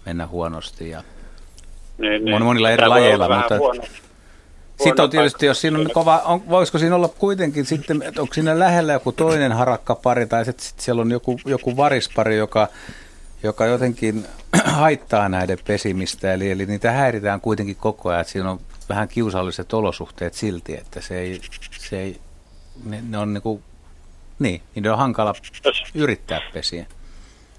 mennä 0.06 0.28
huonosti. 0.28 0.89
Ja 0.89 1.04
Niin, 1.98 2.22
Mon- 2.22 2.44
monilla 2.44 2.70
eri 2.70 2.88
lajeilla, 2.88 3.38
mutta- 3.38 3.58
Huono, 3.58 3.84
sitten 4.84 5.04
on 5.04 5.10
tietysti, 5.10 5.46
jos 5.46 5.62
siinä 5.62 5.80
on 5.80 5.89
kova, 5.94 6.17
on, 6.26 6.50
voisiko 6.50 6.78
siinä 6.78 6.96
olla 6.96 7.08
kuitenkin 7.08 7.65
sitten, 7.65 8.02
että 8.02 8.22
onko 8.22 8.34
siinä 8.34 8.60
lähellä 8.60 8.94
joku 8.94 9.12
toinen 9.12 9.52
harakkapari 9.52 10.26
tai 10.26 10.46
sitten 10.46 10.65
sit 10.65 10.80
siellä 10.80 11.02
on 11.02 11.12
joku, 11.12 11.39
joku 11.46 11.78
varispari, 11.78 12.38
joka, 12.38 12.67
joka 13.43 13.65
jotenkin 13.65 14.25
haittaa 14.63 15.30
näiden 15.30 15.58
pesimistä, 15.67 16.34
eli, 16.34 16.51
eli 16.51 16.65
niitä 16.65 16.91
häiritään 16.91 17.41
kuitenkin 17.41 17.75
koko 17.75 18.10
ajan, 18.10 18.21
että 18.21 18.34
siinä 18.34 18.51
on 18.51 18.60
vähän 18.89 19.08
kiusalliset 19.08 19.73
olosuhteet 19.73 20.34
silti, 20.34 20.73
että 20.73 21.01
se 21.01 21.19
ei, 21.19 21.41
se 21.71 22.01
ei 22.01 22.17
ne, 22.86 23.04
ne 23.10 23.17
on 23.17 23.34
niin 23.34 23.41
kuin, 23.41 23.63
niin, 24.39 24.62
niiden 24.75 24.91
on 24.91 24.97
hankala 24.97 25.34
yrittää 25.95 26.41
pesiä. 26.54 26.86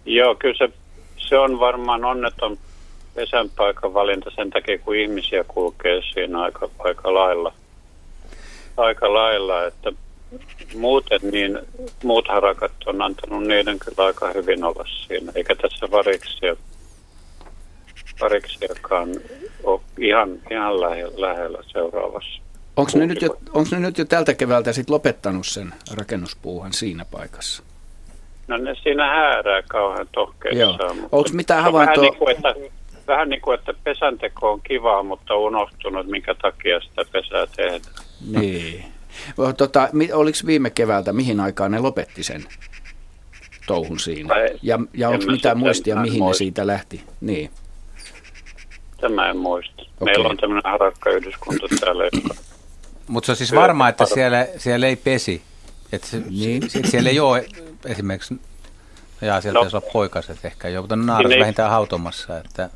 Joo, 0.05 0.35
kyllä 0.35 0.55
se, 0.59 0.69
se 1.17 1.39
on 1.39 1.61
varmaan 1.61 2.05
onneton 2.05 2.59
pesänpaikan 3.15 3.95
valinta 3.95 4.31
sen 4.37 4.51
takia, 4.51 4.79
kun 4.79 4.97
ihmisiä 4.97 5.45
kulkee 5.45 6.03
siinä 6.13 6.43
aika, 6.43 6.69
aika 6.79 7.15
lailla. 7.15 7.55
Aika 8.77 9.15
lailla, 9.15 9.65
että 9.65 9.93
muuten 10.75 11.21
niin 11.33 11.59
muut 12.05 12.29
harakat 12.29 12.73
on 12.87 13.03
antanut 13.03 13.47
niiden 13.47 13.79
kyllä 13.79 14.07
aika 14.07 14.33
hyvin 14.35 14.65
olla 14.65 14.85
siinä, 15.07 15.33
eikä 15.35 15.55
tässä 15.55 15.91
variksia, 15.91 16.57
variksiakaan 18.21 19.09
ole 19.65 19.81
ihan, 19.99 20.39
ihan 20.51 20.81
lähellä, 20.81 21.21
lähellä 21.21 21.59
seuraavassa. 21.67 22.43
Onko 22.77 22.93
ne, 22.95 23.07
nyt 23.07 23.23
jo, 23.23 23.39
onko 23.53 23.69
ne 23.73 23.81
nyt 23.81 23.99
jo 23.99 24.05
tältä 24.05 24.35
keväältä 24.35 24.73
sit 24.73 24.91
lopettanut 24.91 25.47
sen 25.47 25.75
rakennuspuuhan 25.95 26.73
siinä 26.73 27.05
paikassa? 27.05 27.63
No 28.49 28.57
ne 28.57 28.75
siinä 28.83 29.07
häärää 29.07 29.63
kauhean 29.63 30.09
tohkeissaan. 30.13 30.99
Onko 31.13 31.29
mitään 31.33 31.59
on 31.59 31.73
vähän 31.73 31.87
havaintoa? 31.87 32.05
niin, 32.05 32.19
kuin, 32.19 32.37
että, 32.37 32.55
vähän 33.07 33.29
niin 33.29 33.41
kuin, 33.41 33.59
että 33.59 33.75
pesänteko 33.85 34.53
on 34.53 34.61
kivaa, 34.63 35.03
mutta 35.03 35.35
on 35.35 35.41
unohtunut, 35.41 36.07
minkä 36.07 36.35
takia 36.35 36.81
sitä 36.81 37.03
pesää 37.13 37.47
tehdään. 37.57 37.81
Niin. 38.31 38.85
Tota, 39.57 39.89
oliko 40.13 40.39
viime 40.47 40.71
keväältä, 40.71 41.13
mihin 41.13 41.41
aikaan 41.41 41.71
ne 41.71 41.79
lopetti 41.79 42.23
sen 42.23 42.45
touhun 43.67 44.01
siinä? 44.01 44.35
Ja, 44.63 44.79
ja 44.95 45.09
onko 45.09 45.27
mitään 45.27 45.59
muistia, 45.59 45.97
mihin 45.97 46.19
ne 46.19 46.25
muista. 46.25 46.39
siitä 46.39 46.67
lähti? 46.67 47.05
Niin. 47.21 47.51
Tämä 49.01 49.31
en 49.31 49.37
muista. 49.37 49.83
Meillä 50.05 50.29
on 50.29 50.37
tämmöinen 50.37 50.73
harakkayhdyskunta 50.73 51.67
täällä, 51.81 52.05
Mutta 53.09 53.27
se 53.27 53.33
on 53.33 53.37
siis 53.37 53.51
Kyllä, 53.51 53.63
varma, 53.63 53.89
että 53.89 54.07
siellä, 54.07 54.47
siellä 54.57 54.87
ei 54.87 54.97
pesi. 54.97 55.43
Että 55.93 56.07
se, 56.07 56.23
Niin. 56.31 56.63
siellä 56.85 57.11
ei 57.11 57.21
ole 57.21 57.47
esimerkiksi, 57.85 58.35
jaa, 59.21 59.41
sieltä 59.41 59.59
No. 59.61 59.67
olla 59.73 59.81
poikaset 59.93 60.45
ehkä 60.45 60.69
jo, 60.69 60.81
mutta 60.81 60.97
naaras 60.97 61.29
Niin 61.29 61.41
vähintään 61.41 61.71
hautomassa, 61.71 62.39
että 62.39 62.71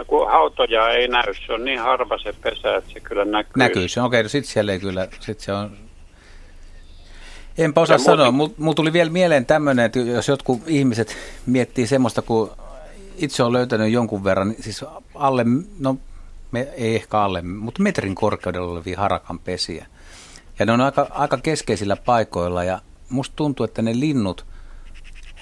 no, 0.00 0.04
kun 0.04 0.30
hautoja 0.30 0.88
ei 0.88 1.08
näy, 1.08 1.34
se 1.46 1.52
on 1.52 1.64
niin 1.64 1.80
harva 1.80 2.18
se 2.18 2.32
pesä, 2.32 2.76
että 2.76 2.92
se 2.92 3.00
kyllä 3.00 3.24
näkyy. 3.24 3.52
näkyy 3.56 3.88
se. 3.88 4.02
Okei, 4.02 4.22
no 4.22 4.28
sitten 4.28 4.52
siellä 4.52 4.72
ei 4.72 4.80
kyllä, 4.80 5.08
sit 5.20 5.40
se 5.40 5.52
on... 5.52 5.76
Enpä 7.58 7.80
osaa 7.80 7.94
Ja 7.94 7.98
sanoa, 7.98 8.30
mulla 8.30 8.52
mul 8.58 8.72
tuli 8.72 8.92
vielä 8.92 9.10
mieleen 9.10 9.46
tämmöinen, 9.46 9.84
että 9.84 9.98
jos 9.98 10.28
jotkut 10.28 10.60
ihmiset 10.66 11.16
miettii 11.46 11.86
semmoista, 11.86 12.22
kun 12.22 12.50
itse 13.16 13.42
olen 13.42 13.52
löytänyt 13.52 13.92
jonkun 13.92 14.24
verran, 14.24 14.48
niin 14.48 14.62
siis 14.62 14.84
alle, 15.14 15.44
no 15.78 15.96
me, 16.52 16.68
ei 16.76 16.96
ehkä 16.96 17.18
alle, 17.18 17.42
mutta 17.42 17.82
metrin 17.82 18.14
korkeudella 18.14 18.72
olevia 18.72 19.00
harakan 19.00 19.38
pesiä. 19.38 19.86
Ja 20.58 20.66
ne 20.66 20.72
on 20.72 20.80
aika, 20.80 21.06
aika 21.10 21.36
keskeisillä 21.36 21.96
paikoilla 21.96 22.64
ja 22.64 22.80
musta 23.08 23.36
tuntuu, 23.36 23.64
että 23.64 23.82
ne 23.82 24.00
linnut 24.00 24.46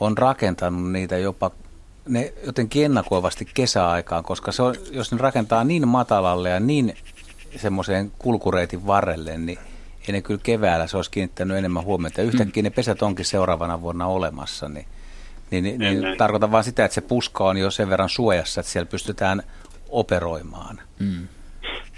on 0.00 0.18
rakentanut 0.18 0.92
niitä 0.92 1.18
jopa 1.18 1.50
ne 2.08 2.32
jotenkin 2.46 2.84
ennakoivasti 2.84 3.48
kesäaikaan, 3.54 4.24
koska 4.24 4.52
se 4.52 4.62
on, 4.62 4.74
jos 4.90 5.12
ne 5.12 5.18
rakentaa 5.18 5.64
niin 5.64 5.88
matalalle 5.88 6.50
ja 6.50 6.60
niin 6.60 6.96
semmoiseen 7.56 8.12
kulkureitin 8.18 8.86
varrelle, 8.86 9.38
niin 9.38 9.58
ei 10.08 10.12
ne 10.12 10.22
kyllä 10.22 10.40
keväällä 10.42 10.86
se 10.86 10.96
olisi 10.96 11.10
kiinnittänyt 11.10 11.56
enemmän 11.56 11.84
huomiota. 11.84 12.22
Yhtäkkiä 12.22 12.62
ne 12.62 12.70
pesät 12.70 13.02
onkin 13.02 13.24
seuraavana 13.24 13.80
vuonna 13.80 14.06
olemassa, 14.06 14.68
niin, 14.68 14.86
niin, 15.50 15.64
niin, 15.64 15.78
niin 15.78 16.00
niin. 16.00 16.18
tarkoitan 16.18 16.52
vain 16.52 16.64
sitä, 16.64 16.84
että 16.84 16.94
se 16.94 17.00
puska 17.00 17.44
on 17.44 17.56
jo 17.56 17.70
sen 17.70 17.90
verran 17.90 18.08
suojassa, 18.08 18.60
että 18.60 18.72
siellä 18.72 18.90
pystytään 18.90 19.42
operoimaan. 19.88 20.80
Mm. 20.98 21.28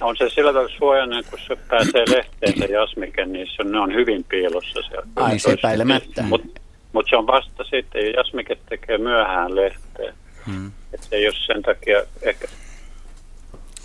on 0.01 0.17
se 0.17 0.29
sillä 0.29 0.53
tavalla 0.53 0.75
suojainen, 0.79 1.25
kun 1.31 1.39
se 1.47 1.57
pääsee 1.57 2.05
lehteen 2.17 2.59
se 2.59 2.65
jasmike, 2.65 3.27
niin 3.27 3.47
se, 3.57 3.65
ne 3.65 3.81
on 3.81 3.95
hyvin 3.95 4.25
piilossa 4.25 4.83
siellä. 4.89 5.07
Ai 5.17 5.39
se 5.39 5.53
epäilemättä. 5.53 6.23
Mutta 6.23 6.61
mut 6.93 7.07
se 7.11 7.17
on 7.17 7.27
vasta 7.27 7.65
sitten, 7.65 8.13
jasmike 8.17 8.57
tekee 8.69 8.99
myöhään 8.99 9.57
lehteen. 9.57 10.15
Hmm. 10.47 10.73
Että 10.93 11.07
se 11.07 11.17
ei 11.17 11.27
ole 11.27 11.35
sen 11.47 11.63
takia, 11.63 12.03
ehkä, 12.23 12.49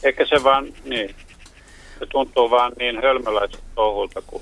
ehkä 0.03 0.25
se 0.25 0.43
vaan, 0.43 0.73
niin, 0.83 1.15
se 1.99 2.05
tuntuu 2.05 2.49
vaan 2.49 2.71
niin 2.79 3.01
hölmöläiset 3.01 3.63
touhulta, 3.75 4.21
kun 4.27 4.41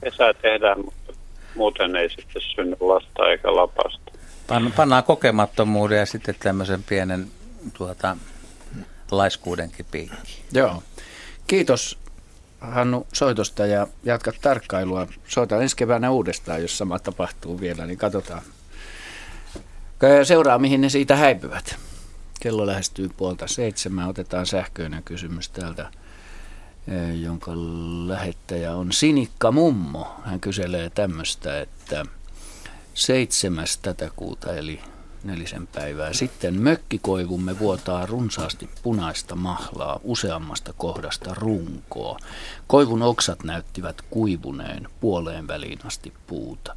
pesää 0.00 0.34
tehdään, 0.34 0.84
mutta 0.84 1.12
muuten 1.54 1.96
ei 1.96 2.10
sitten 2.10 2.42
synny 2.42 2.76
lasta 2.80 3.30
eikä 3.30 3.54
lapasta. 3.56 4.12
Pan, 4.46 4.72
pannaan 4.76 5.04
kokemattomuuden 5.04 5.98
ja 5.98 6.06
sitten 6.06 6.34
tämmöisen 6.38 6.82
pienen 6.82 7.26
tuota, 7.78 8.16
laiskuudenkin 9.10 9.86
piikki. 9.90 10.42
Joo. 10.52 10.82
Kiitos 11.46 11.98
Hannu 12.60 13.06
soitosta 13.12 13.66
ja 13.66 13.86
jatka 14.04 14.32
tarkkailua. 14.40 15.06
Soita 15.28 15.62
ensi 15.62 15.76
keväänä 15.76 16.10
uudestaan, 16.10 16.62
jos 16.62 16.78
sama 16.78 16.98
tapahtuu 16.98 17.60
vielä, 17.60 17.86
niin 17.86 17.98
katsotaan. 17.98 18.42
Seuraa, 20.24 20.58
mihin 20.58 20.80
ne 20.80 20.88
siitä 20.88 21.16
häipyvät. 21.16 21.76
Kello 22.40 22.66
lähestyy 22.66 23.10
puolta 23.16 23.46
seitsemän. 23.46 24.08
Otetaan 24.08 24.46
sähköinen 24.46 25.02
kysymys 25.02 25.48
täältä, 25.48 25.90
eh, 26.88 27.20
jonka 27.20 27.52
lähettäjä 28.06 28.74
on 28.74 28.92
Sinikka 28.92 29.52
Mummo. 29.52 30.16
Hän 30.24 30.40
kyselee 30.40 30.90
tämmöistä, 30.90 31.60
että 31.60 32.06
seitsemäs 32.94 33.78
tätä 33.78 34.10
kuuta, 34.16 34.54
eli 34.56 34.80
nelisen 35.24 35.66
päivää 35.66 36.12
sitten 36.12 36.60
mökkikoivumme 36.60 37.58
vuotaa 37.58 38.06
runsaasti 38.06 38.70
punaista 38.82 39.36
mahlaa 39.36 40.00
useammasta 40.02 40.72
kohdasta 40.72 41.34
runkoa. 41.34 42.18
Koivun 42.66 43.02
oksat 43.02 43.44
näyttivät 43.44 44.02
kuivuneen 44.10 44.88
puoleen 45.00 45.48
väliin 45.48 45.78
asti 45.84 46.12
puuta. 46.26 46.76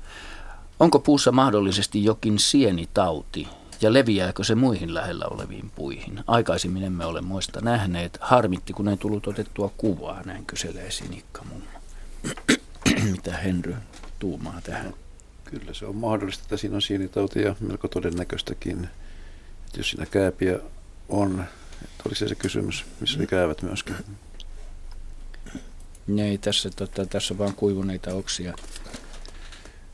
Onko 0.79 0.99
puussa 0.99 1.31
mahdollisesti 1.31 2.03
jokin 2.03 2.39
sienitauti 2.39 3.47
ja 3.81 3.93
leviääkö 3.93 4.43
se 4.43 4.55
muihin 4.55 4.93
lähellä 4.93 5.25
oleviin 5.25 5.71
puihin? 5.75 6.23
Aikaisemmin 6.27 6.83
emme 6.83 7.05
ole 7.05 7.21
muista 7.21 7.61
nähneet. 7.61 8.17
Harmitti, 8.21 8.73
kun 8.73 8.87
ei 8.87 8.97
tullut 8.97 9.27
otettua 9.27 9.71
kuvaa, 9.77 10.21
näin 10.25 10.45
kyselee 10.45 10.91
Sinikka 10.91 11.43
mummo. 11.43 11.79
Mitä 13.11 13.37
Henry 13.37 13.75
tuumaa 14.19 14.61
tähän? 14.63 14.93
Kyllä 15.51 15.73
se 15.73 15.85
on 15.85 15.95
mahdollista, 15.95 16.43
että 16.43 16.57
siinä 16.57 16.75
on 16.75 16.81
sienitautia 16.81 17.55
melko 17.59 17.87
todennäköistäkin. 17.87 18.83
Että 19.65 19.79
jos 19.79 19.89
siinä 19.89 20.05
kääpiä 20.05 20.59
on, 21.09 21.43
että 21.83 22.03
olisi 22.05 22.27
se 22.27 22.35
kysymys, 22.35 22.85
missä 22.99 23.19
ne 23.19 23.27
käyvät 23.27 23.61
myöskin. 23.61 23.95
Ei, 26.17 26.37
tässä, 26.37 26.69
tota, 26.69 27.05
tässä 27.05 27.37
vaan 27.37 27.53
kuivuneita 27.53 28.13
oksia 28.13 28.53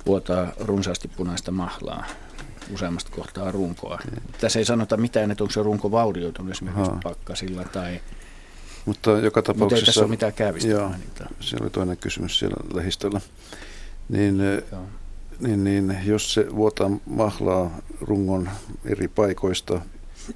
vuotaa 0.05 0.53
runsaasti 0.59 1.07
punaista 1.07 1.51
mahlaa 1.51 2.05
useammasta 2.73 3.11
kohtaa 3.11 3.51
runkoa. 3.51 3.99
Mm. 4.11 4.21
Tässä 4.41 4.59
ei 4.59 4.65
sanota 4.65 4.97
mitään, 4.97 5.31
että 5.31 5.43
onko 5.43 5.53
se 5.53 5.63
runko 5.63 5.91
vaurioitunut 5.91 6.51
esimerkiksi 6.51 6.91
Aha. 6.91 6.99
pakkasilla 7.03 7.63
tai... 7.63 8.01
Mutta 8.85 9.11
joka 9.11 9.41
tapauksessa... 9.41 9.63
Mutta 9.63 9.75
ei 9.75 9.85
tässä 9.85 10.01
ole 10.01 10.09
mitään 10.09 10.33
käävistä 10.33 10.69
Joo, 10.69 10.91
se 11.39 11.57
oli 11.61 11.69
toinen 11.69 11.97
kysymys 11.97 12.39
siellä 12.39 12.55
lähistöllä. 12.73 13.21
Niin 14.09 14.39
joo 14.71 14.83
niin, 15.39 15.63
niin 15.63 15.97
jos 16.05 16.33
se 16.33 16.55
vuotaa 16.55 16.91
mahlaa 17.05 17.77
rungon 18.01 18.49
eri 18.85 19.07
paikoista, 19.07 19.81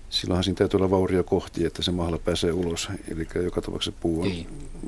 silloinhan 0.09 0.43
siinä 0.43 0.57
täytyy 0.57 0.77
olla 0.77 0.89
vaurio 0.89 1.23
kohti, 1.23 1.65
että 1.65 1.81
se 1.81 1.91
mahla 1.91 2.17
pääsee 2.17 2.51
ulos. 2.51 2.89
Eli 3.11 3.27
joka 3.35 3.61
tapauksessa 3.61 3.99
puu 4.01 4.21
on 4.21 4.27
niin. 4.27 4.47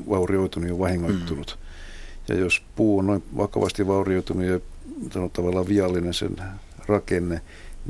vaurioitunut 0.09 0.69
ja 0.69 0.79
vahingoittunut. 0.79 1.59
Mm. 1.59 2.35
Ja 2.35 2.39
jos 2.39 2.61
puu 2.75 2.99
on 2.99 3.07
noin 3.07 3.23
vakavasti 3.37 3.87
vaurioitunut 3.87 4.45
ja 4.45 4.59
tavallaan 5.33 5.67
viallinen 5.67 6.13
sen 6.13 6.35
rakenne, 6.87 7.41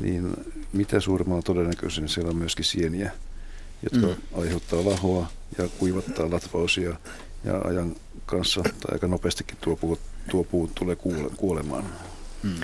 niin 0.01 0.33
mitä 0.73 0.99
suurimmalla 0.99 1.41
todennäköisyydellä 1.41 2.13
siellä 2.13 2.29
on 2.29 2.35
myöskin 2.35 2.65
sieniä, 2.65 3.11
jotka 3.83 4.07
mm. 4.07 4.41
aiheuttaa 4.41 4.85
lahoa 4.85 5.27
ja 5.57 5.67
kuivattaa 5.79 6.31
latvausia 6.31 6.95
ja 7.43 7.61
ajan 7.63 7.95
kanssa 8.25 8.63
tai 8.63 8.91
aika 8.91 9.07
nopeastikin 9.07 9.57
tuo 9.61 9.75
puu, 9.75 9.99
tuo 10.29 10.43
puu 10.43 10.69
tulee 10.75 10.97
kuolemaan. 11.37 11.85
Mm. 12.43 12.55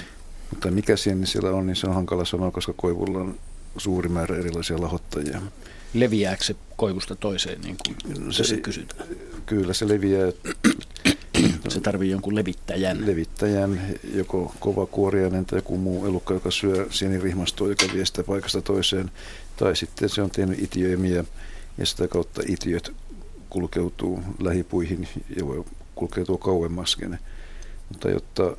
Mutta 0.49 0.71
mikä 0.71 0.95
sieni 0.95 1.27
siellä 1.27 1.51
on, 1.51 1.67
niin 1.67 1.75
se 1.75 1.87
on 1.87 1.93
hankala 1.93 2.25
sanoa, 2.25 2.51
koska 2.51 2.73
koivulla 2.73 3.19
on 3.19 3.39
suuri 3.77 4.09
määrä 4.09 4.37
erilaisia 4.37 4.81
lahottajia. 4.81 5.41
Leviääkö 5.93 6.43
se 6.43 6.55
koivusta 6.75 7.15
toiseen, 7.15 7.61
niin 7.61 7.77
kuin 7.85 8.33
se, 8.33 8.43
se 8.43 8.57
kysytään? 8.57 9.07
Kyllä 9.45 9.73
se 9.73 9.87
leviää. 9.87 10.31
se 11.67 11.81
tarvii 11.81 12.09
jonkun 12.09 12.35
levittäjän. 12.35 13.07
Levittäjän, 13.07 13.95
joko 14.13 14.53
kova 14.59 14.85
kuoriainen 14.85 15.45
tai 15.45 15.57
joku 15.57 15.77
muu 15.77 16.05
elukka, 16.05 16.33
joka 16.33 16.51
syö 16.51 16.87
sienirihmastoa, 16.89 17.69
joka 17.69 17.85
vie 17.93 18.05
sitä 18.05 18.23
paikasta 18.23 18.61
toiseen. 18.61 19.11
Tai 19.57 19.75
sitten 19.75 20.09
se 20.09 20.21
on 20.21 20.29
tehnyt 20.29 20.59
itiöimiä 20.59 21.23
ja 21.77 21.85
sitä 21.85 22.07
kautta 22.07 22.41
itiöt 22.47 22.93
kulkeutuu 23.49 24.23
lähipuihin 24.39 25.07
ja 25.37 25.47
voi 25.47 25.65
kulkeutua 25.95 26.37
kauemmaskin. 26.37 27.19
Mutta 27.89 28.09
jotta 28.09 28.57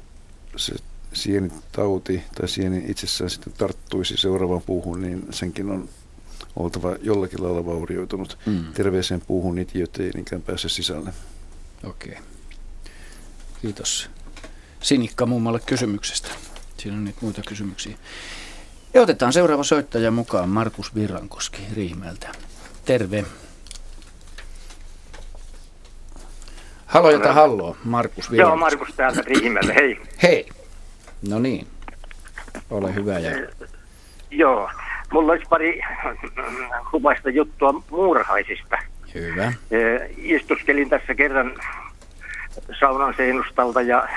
se 0.57 0.75
sienitauti 1.13 2.23
tai 2.35 2.49
sieni 2.49 2.85
itsessään 2.89 3.31
sitten 3.31 3.53
tarttuisi 3.53 4.17
seuraavaan 4.17 4.63
puuhun, 4.63 5.03
niin 5.03 5.27
senkin 5.31 5.71
on 5.71 5.89
oltava 6.57 6.97
jollakin 7.03 7.43
lailla 7.43 7.67
vaurioitunut. 7.67 8.39
Mm. 8.47 8.65
Terveeseen 8.75 9.21
puuhun 9.21 9.59
itiöt 9.59 9.97
ei 9.97 10.11
niinkään 10.15 10.43
pääse 10.43 10.69
sisälle. 10.69 11.13
Okei. 11.85 12.13
Okay. 12.13 12.23
Kiitos 13.63 14.11
Sinikka 14.81 15.27
mummalle 15.27 15.61
kysymyksestä. 15.67 16.29
Siinä 16.77 16.97
on 16.97 17.05
nyt 17.05 17.17
muita 17.21 17.43
kysymyksiä. 17.49 17.97
Ja 18.95 19.03
otetaan 19.03 19.33
seuraava 19.33 19.65
soittaja 19.65 20.11
mukaan, 20.11 20.49
Markus 20.49 20.95
Virrankoski 20.95 21.63
Riihimäeltä. 21.75 22.29
Terve. 22.85 23.25
Halo, 26.87 27.11
jota 27.11 27.33
hallo, 27.33 27.77
Markus 27.85 28.31
Virrankoski. 28.31 28.37
Joo, 28.37 28.57
Markus 28.57 28.89
täältä 28.97 29.23
Riihimäeltä, 29.23 29.73
hei. 29.73 30.01
Hei. 30.23 30.49
No 31.29 31.39
niin, 31.39 31.67
ole 32.71 32.95
hyvä. 32.95 33.19
Ja... 33.19 33.31
Joo, 34.31 34.71
mulla 35.13 35.33
olisi 35.33 35.47
pari 35.49 35.81
kuvaista 36.91 37.31
juttua 37.31 37.83
muurahaisista. 37.91 38.79
Hyvä. 39.15 39.53
Istuskelin 40.17 40.91
tässä 40.91 41.15
kerran 41.15 41.53
saunan 42.81 43.15
seinustalta 43.17 43.83
ja 43.83 44.09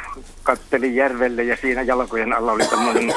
kattelin 0.44 0.96
järvelle 0.96 1.44
ja 1.44 1.58
siinä 1.58 1.82
jalkojen 1.82 2.34
alla 2.34 2.52
oli 2.52 2.68
tämmöinen, 2.68 3.14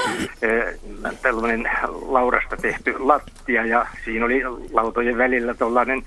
tällainen 1.23 1.71
laurasta 2.07 2.57
tehty 2.57 2.95
lattia 2.99 3.67
ja 3.67 3.87
siinä 4.05 4.25
oli 4.25 4.43
lautojen 4.73 5.19
välillä 5.19 5.55
tuollainen 5.55 6.03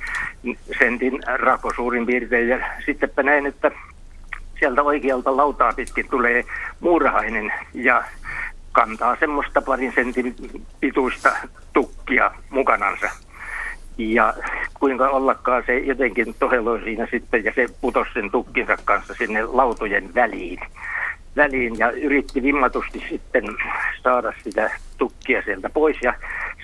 sentin 0.79 1.19
rako 1.37 1.73
suurin 1.75 2.05
piirtein 2.05 2.49
ja 2.49 2.59
sittenpä 2.85 3.23
näin, 3.23 3.45
että 3.45 3.71
sieltä 4.59 4.83
oikealta 4.83 5.37
lautaa 5.37 5.73
pitkin 5.73 6.09
tulee 6.09 6.45
muurahainen 6.79 7.53
ja 7.73 8.03
kantaa 8.71 9.15
semmoista 9.19 9.61
parin 9.61 9.93
sentin 9.95 10.35
pituista 10.79 11.31
tukkia 11.73 12.31
mukanansa. 12.49 13.09
Ja 13.97 14.33
kuinka 14.79 15.09
ollakaan 15.09 15.63
se 15.65 15.77
jotenkin 15.77 16.35
toheloi 16.39 16.81
siinä 16.83 17.07
sitten 17.11 17.43
ja 17.43 17.51
se 17.55 17.67
putosi 17.81 18.13
sen 18.13 18.31
tukkinsa 18.31 18.77
kanssa 18.85 19.13
sinne 19.13 19.43
lautojen 19.43 20.15
väliin. 20.15 20.59
Väliin 21.39 21.79
ja 21.79 21.91
yritti 21.91 22.43
vimmatusti 22.43 23.03
sitten 23.09 23.45
saada 24.03 24.33
sitä 24.43 24.71
tukkia 24.97 25.41
sieltä 25.41 25.69
pois 25.69 25.97
ja 26.01 26.13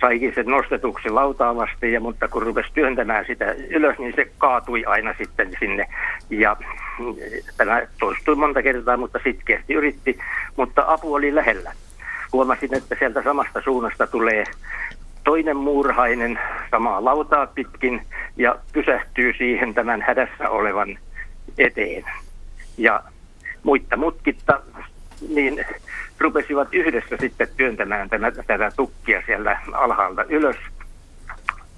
saikin 0.02 0.32
sen 0.36 0.46
nostetuksi 0.46 1.10
lautaavasti, 1.10 1.92
ja, 1.92 2.00
mutta 2.00 2.28
kun 2.28 2.44
rupesi 2.44 2.70
työntämään 2.74 3.26
sitä 3.26 3.56
ylös, 3.70 3.98
niin 3.98 4.14
se 4.16 4.28
kaatui 4.38 4.86
aina 4.86 5.16
sitten 5.18 5.52
sinne. 5.60 5.86
Ja 6.30 6.56
tämä 7.58 7.82
toistui 8.00 8.36
monta 8.36 8.62
kertaa, 8.62 8.98
mutta 8.98 9.20
sitkeästi 9.24 9.74
yritti, 9.74 10.18
mutta 10.58 10.84
apu 10.88 11.14
oli 11.14 11.36
lähellä. 11.36 11.72
Huomasin, 12.34 12.76
että 12.76 12.96
sieltä 13.00 13.24
samasta 13.24 13.62
suunnasta 13.62 14.08
tulee 14.08 14.44
toinen 15.24 15.58
muurhainen 15.58 16.40
samaa 16.72 17.06
lautaa 17.06 17.48
pitkin 17.48 18.02
ja 18.38 18.56
pysähtyy 18.74 19.34
siihen 19.38 19.74
tämän 19.74 20.02
hädässä 20.02 20.50
olevan 20.50 20.98
eteen. 21.58 22.04
Ja 22.78 23.04
muitta 23.66 23.98
mutkitta, 23.98 24.62
niin 25.30 25.66
rupesivat 26.20 26.68
yhdessä 26.72 27.18
sitten 27.20 27.48
työntämään 27.58 28.10
tämä, 28.10 28.32
tätä 28.32 28.72
tukkia 28.76 29.22
siellä 29.26 29.60
alhaalta 29.74 30.24
ylös. 30.24 30.56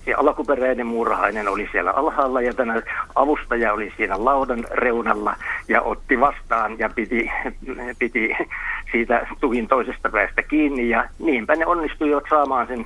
Se 0.05 0.13
alkuperäinen 0.13 0.87
muurahainen 0.87 1.47
oli 1.47 1.69
siellä 1.71 1.91
alhaalla 1.91 2.41
ja 2.41 2.53
tämä 2.53 2.81
avustaja 3.15 3.73
oli 3.73 3.93
siinä 3.97 4.25
laudan 4.25 4.65
reunalla 4.71 5.35
ja 5.67 5.81
otti 5.81 6.19
vastaan 6.19 6.79
ja 6.79 6.89
piti, 6.89 7.31
piti 7.99 8.35
siitä 8.91 9.27
tukin 9.39 9.67
toisesta 9.67 10.09
päästä 10.09 10.43
kiinni 10.43 10.89
ja 10.89 11.09
niinpä 11.19 11.55
ne 11.55 11.65
onnistuivat 11.65 12.23
saamaan 12.29 12.67
sen 12.67 12.85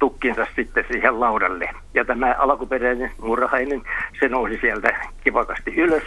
tukkinsa 0.00 0.46
sitten 0.56 0.84
siihen 0.90 1.20
laudalle. 1.20 1.70
Ja 1.94 2.04
tämä 2.04 2.34
alkuperäinen 2.38 3.10
murhainen, 3.22 3.82
se 4.20 4.28
nousi 4.28 4.58
sieltä 4.60 5.06
kivakasti 5.24 5.74
ylös, 5.76 6.02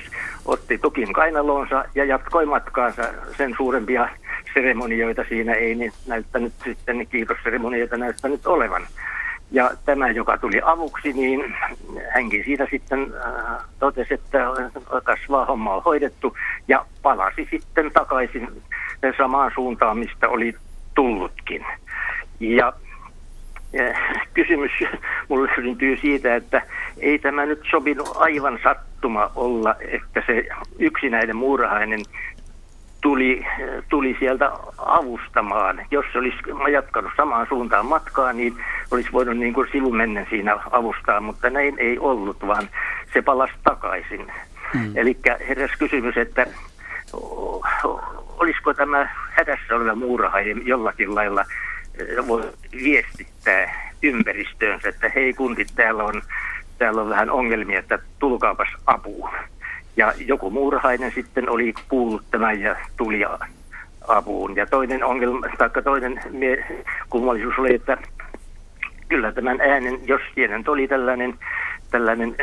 otti 0.46 0.78
tukin 0.78 1.14
kainalonsa 1.14 1.86
ja 1.96 2.06
jatkoi 2.06 2.46
matkaansa. 2.46 3.04
Sen 3.38 3.54
suurempia 3.58 4.10
seremonioita 4.54 5.24
siinä 5.30 5.54
ei 5.54 5.76
niin 5.76 5.92
näyttänyt 6.08 6.54
sitten, 6.64 6.98
niin 6.98 7.08
kiitosseremonioita 7.08 7.98
näyttänyt 7.98 8.48
olevan. 8.48 8.88
Ja 9.52 9.72
tämä, 9.86 10.10
joka 10.12 10.38
tuli 10.38 10.62
avuksi, 10.64 11.14
niin 11.14 11.56
hänkin 12.10 12.44
siitä 12.46 12.68
sitten 12.72 13.14
äh, 13.26 13.62
totesi, 13.80 14.14
että 14.14 14.40
kasvaa 15.04 15.46
homma 15.46 15.76
on 15.76 15.84
hoidettu 15.84 16.38
ja 16.68 16.86
palasi 17.02 17.48
sitten 17.52 17.92
takaisin 17.92 18.48
samaan 19.18 19.52
suuntaan, 19.56 19.98
mistä 19.98 20.30
oli 20.30 20.56
tullutkin. 20.96 21.66
Ja 22.40 22.74
kysymys 24.34 24.72
mulle 25.30 25.50
syntyy 25.56 25.98
siitä, 25.98 26.36
että 26.36 26.62
ei 27.00 27.20
tämä 27.20 27.46
nyt 27.46 27.62
sopinut 27.72 28.10
aivan 28.16 28.60
sattuma 28.64 29.32
olla, 29.36 29.76
että 29.80 30.24
se 30.28 30.48
yksinäinen 30.80 31.36
muurahainen 31.36 32.00
tuli, 33.02 33.46
tuli 33.90 34.16
sieltä 34.20 34.52
avustamaan. 34.78 35.86
Jos 35.92 36.06
se 36.12 36.18
olisi 36.18 36.38
jatkanut 36.72 37.12
samaan 37.18 37.48
suuntaan 37.50 37.86
matkaa, 37.86 38.34
niin 38.34 38.56
olisi 38.92 39.12
voinut 39.12 39.38
niin 39.38 39.54
kuin 39.54 39.68
sivumennen 39.72 40.28
siinä 40.30 40.58
avustaa, 40.72 41.20
mutta 41.22 41.50
näin 41.50 41.76
ei 41.78 42.00
ollut, 42.00 42.48
vaan 42.48 42.70
se 43.14 43.22
palasi 43.22 43.54
takaisin. 43.64 44.32
Hmm. 44.74 44.92
Eli 44.96 45.18
heräs 45.48 45.72
kysymys, 45.80 46.18
että 46.18 46.46
olisiko 48.40 48.74
tämä 48.74 49.10
hädässä 49.30 49.76
oleva 49.76 49.96
muurahainen 49.96 50.68
jollakin 50.68 51.16
lailla 51.16 51.46
viestittää 52.84 53.92
ympäristöönsä, 54.04 54.90
että 54.90 55.12
hei 55.16 55.34
kuntit, 55.34 55.68
täällä 55.76 56.04
on, 56.04 56.22
täällä 56.78 57.02
on 57.02 57.10
vähän 57.10 57.30
ongelmia, 57.30 57.80
että 57.80 58.00
tulkaapas 58.20 58.68
apuun. 58.86 59.30
Ja 59.98 60.14
joku 60.18 60.50
muurahainen 60.50 61.12
sitten 61.12 61.50
oli 61.50 61.74
kuullut 61.90 62.24
tämän 62.32 62.62
ja 62.62 62.76
tuli 62.98 63.22
apuun. 64.08 64.56
Ja 64.56 64.66
toinen 64.66 65.04
ongelma, 65.04 65.48
tai 65.58 65.70
toinen 65.84 66.24
kummallisuus 67.10 67.54
oli, 67.58 67.76
että 67.76 67.98
kyllä 69.10 69.32
tämän 69.32 69.62
äänen, 69.62 70.08
jos 70.08 70.22
pienen 70.36 70.64
oli 70.68 70.88
tällainen, 70.88 71.40
tällainen 71.92 72.36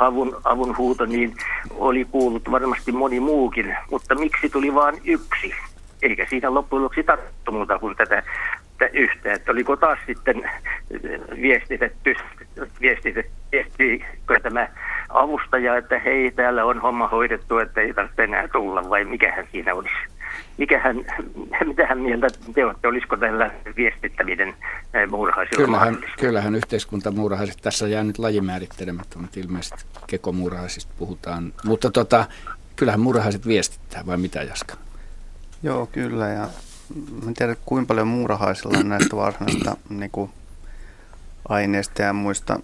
avun, 0.00 0.40
avun 0.44 0.76
huuto, 0.76 1.06
niin 1.06 1.34
oli 1.70 2.04
kuullut 2.04 2.50
varmasti 2.50 2.92
moni 2.92 3.20
muukin. 3.20 3.76
Mutta 3.90 4.14
miksi 4.14 4.48
tuli 4.48 4.74
vain 4.74 5.00
yksi? 5.04 5.54
Eikä 6.02 6.26
siinä 6.30 6.54
loppujen 6.54 6.82
lopuksi 6.82 7.02
tarttu 7.02 7.52
muuta 7.52 7.78
kuin 7.78 7.96
tätä 7.96 8.22
että 8.80 8.98
yhtä, 8.98 9.32
että 9.32 9.52
oliko 9.52 9.76
taas 9.76 9.98
sitten 10.06 10.50
viestitetty, 11.42 12.14
viestitetty, 12.80 13.32
viestikö 13.52 14.40
tämä 14.42 14.68
avustaja, 15.08 15.76
että 15.76 15.98
hei, 15.98 16.30
täällä 16.30 16.64
on 16.64 16.80
homma 16.80 17.08
hoidettu, 17.08 17.58
että 17.58 17.80
ei 17.80 17.94
tarvitse 17.94 18.24
enää 18.24 18.48
tulla, 18.48 18.90
vai 18.90 19.04
mikähän 19.04 19.46
siinä 19.52 19.74
olisi? 19.74 19.94
Mikähän, 20.58 20.96
mitähän 21.70 21.98
mieltä 21.98 22.26
te 22.54 22.64
olette, 22.64 22.88
olisiko 22.88 23.16
tällä 23.16 23.50
viestittäminen 23.76 24.54
muurahaisilla 25.10 25.66
kyllähän, 25.66 25.98
kyllähän 26.18 26.54
yhteiskuntamuurahaiset, 26.54 27.56
tässä 27.62 27.88
jää 27.88 28.04
nyt 28.04 28.18
lajimäärittelemättä, 28.18 29.18
mutta 29.18 29.40
ilmeisesti 29.40 29.84
kekomuurahaisista 30.06 30.92
puhutaan, 30.98 31.52
mutta 31.64 31.90
tota, 31.90 32.24
kyllähän 32.76 33.00
muurahaiset 33.00 33.46
viestittää, 33.46 34.06
vai 34.06 34.16
mitä 34.16 34.42
Jaska? 34.42 34.74
Joo, 35.62 35.86
kyllä, 35.86 36.28
ja 36.28 36.48
en 37.28 37.34
tiedä 37.34 37.56
kuinka 37.66 37.88
paljon 37.88 38.08
muurahaisilla 38.08 38.78
on 38.78 38.88
näistä 38.88 39.16
varsinaisista 39.16 39.76
niin 39.88 40.10
kuin 40.10 40.30
aineista 41.48 42.02
ja 42.02 42.12
muista, 42.12 42.60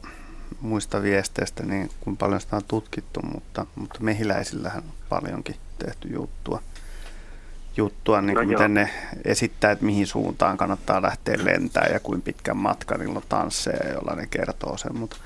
muista 0.60 1.02
viesteistä, 1.02 1.62
niin 1.62 1.90
kuinka 2.00 2.20
paljon 2.20 2.40
sitä 2.40 2.56
on 2.56 2.62
tutkittu, 2.68 3.20
mutta, 3.22 3.66
mutta 3.74 3.98
mehiläisillähän 4.00 4.82
on 4.82 4.92
paljonkin 5.08 5.56
tehty 5.78 6.08
juttua. 6.08 6.62
juttua 7.76 8.20
niin 8.20 8.36
kuin 8.36 8.48
no 8.48 8.52
miten 8.52 8.74
ne 8.74 8.90
esittää, 9.24 9.70
että 9.70 9.84
mihin 9.84 10.06
suuntaan 10.06 10.56
kannattaa 10.56 11.02
lähteä 11.02 11.36
lentämään 11.42 11.92
ja 11.92 12.00
kuinka 12.00 12.24
pitkän 12.24 12.56
matkan 12.56 13.00
niillä 13.00 13.16
on 13.16 13.22
tansseja, 13.28 13.92
jolla 13.92 14.14
ne 14.14 14.26
kertoo 14.26 14.76
sen. 14.76 14.98
Mutta, 14.98 15.16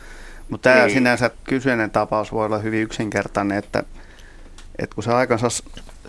mutta 0.48 0.70
tämä 0.70 0.84
niin. 0.84 0.94
sinänsä 0.94 1.30
kyseinen 1.44 1.90
tapaus 1.90 2.32
voi 2.32 2.46
olla 2.46 2.58
hyvin 2.58 2.82
yksinkertainen, 2.82 3.58
että, 3.58 3.82
että 4.78 4.94
kun 4.94 5.04
se 5.04 5.12
aikansa 5.12 5.48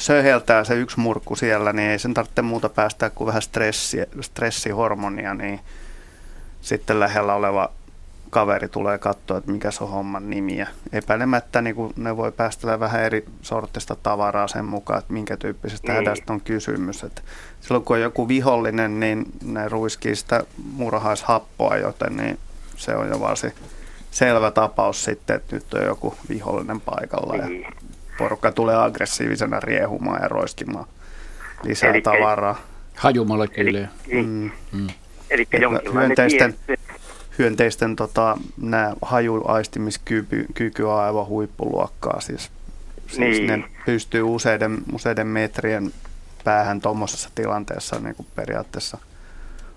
söheltää 0.01 0.63
se 0.63 0.75
yksi 0.75 0.99
murkku 0.99 1.35
siellä, 1.35 1.73
niin 1.73 1.89
ei 1.89 1.99
sen 1.99 2.13
tarvitse 2.13 2.41
muuta 2.41 2.69
päästää 2.69 3.09
kuin 3.09 3.27
vähän 3.27 3.41
stressi, 3.41 3.97
stressihormonia, 4.21 5.33
niin 5.33 5.59
sitten 6.61 6.99
lähellä 6.99 7.33
oleva 7.33 7.71
kaveri 8.29 8.67
tulee 8.67 8.97
katsoa, 8.97 9.37
että 9.37 9.51
mikä 9.51 9.71
se 9.71 9.83
on 9.83 9.89
homman 9.89 10.29
nimi. 10.29 10.57
Ja 10.57 10.67
epäilemättä 10.93 11.61
niin 11.61 11.75
kun 11.75 11.93
ne 11.97 12.17
voi 12.17 12.31
päästellä 12.31 12.79
vähän 12.79 13.03
eri 13.03 13.25
sortista 13.41 13.95
tavaraa 13.95 14.47
sen 14.47 14.65
mukaan, 14.65 14.99
että 14.99 15.13
minkä 15.13 15.37
tyyppisestä 15.37 15.87
niin. 15.87 15.95
hädästä 15.95 16.33
on 16.33 16.41
kysymys. 16.41 17.03
Että 17.03 17.21
silloin 17.61 17.83
kun 17.83 17.95
on 17.95 18.01
joku 18.01 18.27
vihollinen, 18.27 18.99
niin 18.99 19.25
ne 19.43 19.69
ruiskii 19.69 20.15
sitä 20.15 20.43
murhaishappoa, 20.73 21.77
joten 21.77 22.17
niin 22.17 22.39
se 22.77 22.95
on 22.95 23.09
jo 23.09 23.19
varsin 23.19 23.53
selvä 24.11 24.51
tapaus 24.51 25.03
sitten, 25.03 25.35
että 25.35 25.55
nyt 25.55 25.73
on 25.73 25.85
joku 25.85 26.15
vihollinen 26.29 26.81
paikalla. 26.81 27.35
Ja 27.35 27.47
niin 27.47 27.65
porukka 28.21 28.51
tulee 28.51 28.75
aggressiivisena 28.75 29.59
riehumaan 29.59 30.21
ja 30.21 30.27
roiskimaan 30.27 30.85
lisää 31.63 31.89
eli, 31.89 32.01
tavaraa. 32.01 32.61
Hajumolekyyliä. 32.95 33.87
Eli, 34.09 34.23
mm. 34.23 34.51
mm. 34.71 34.87
eli 35.29 35.47
hyönteisten, 35.93 36.55
hyönteisten 37.39 37.95
tota, 37.95 38.37
nämä 38.61 38.93
hajuaistimiskyky 39.01 40.83
on 40.83 40.99
aivan 40.99 41.27
huippuluokkaa. 41.27 42.21
Siis, 42.21 42.51
siis 43.07 43.19
niin. 43.19 43.47
ne 43.47 43.63
pystyy 43.85 44.23
useiden, 44.23 44.77
useiden 44.93 45.27
metrien 45.27 45.93
päähän 46.43 46.81
tuommoisessa 46.81 47.29
tilanteessa 47.35 47.99
niin 47.99 48.15
kuin 48.15 48.27
periaatteessa 48.35 48.97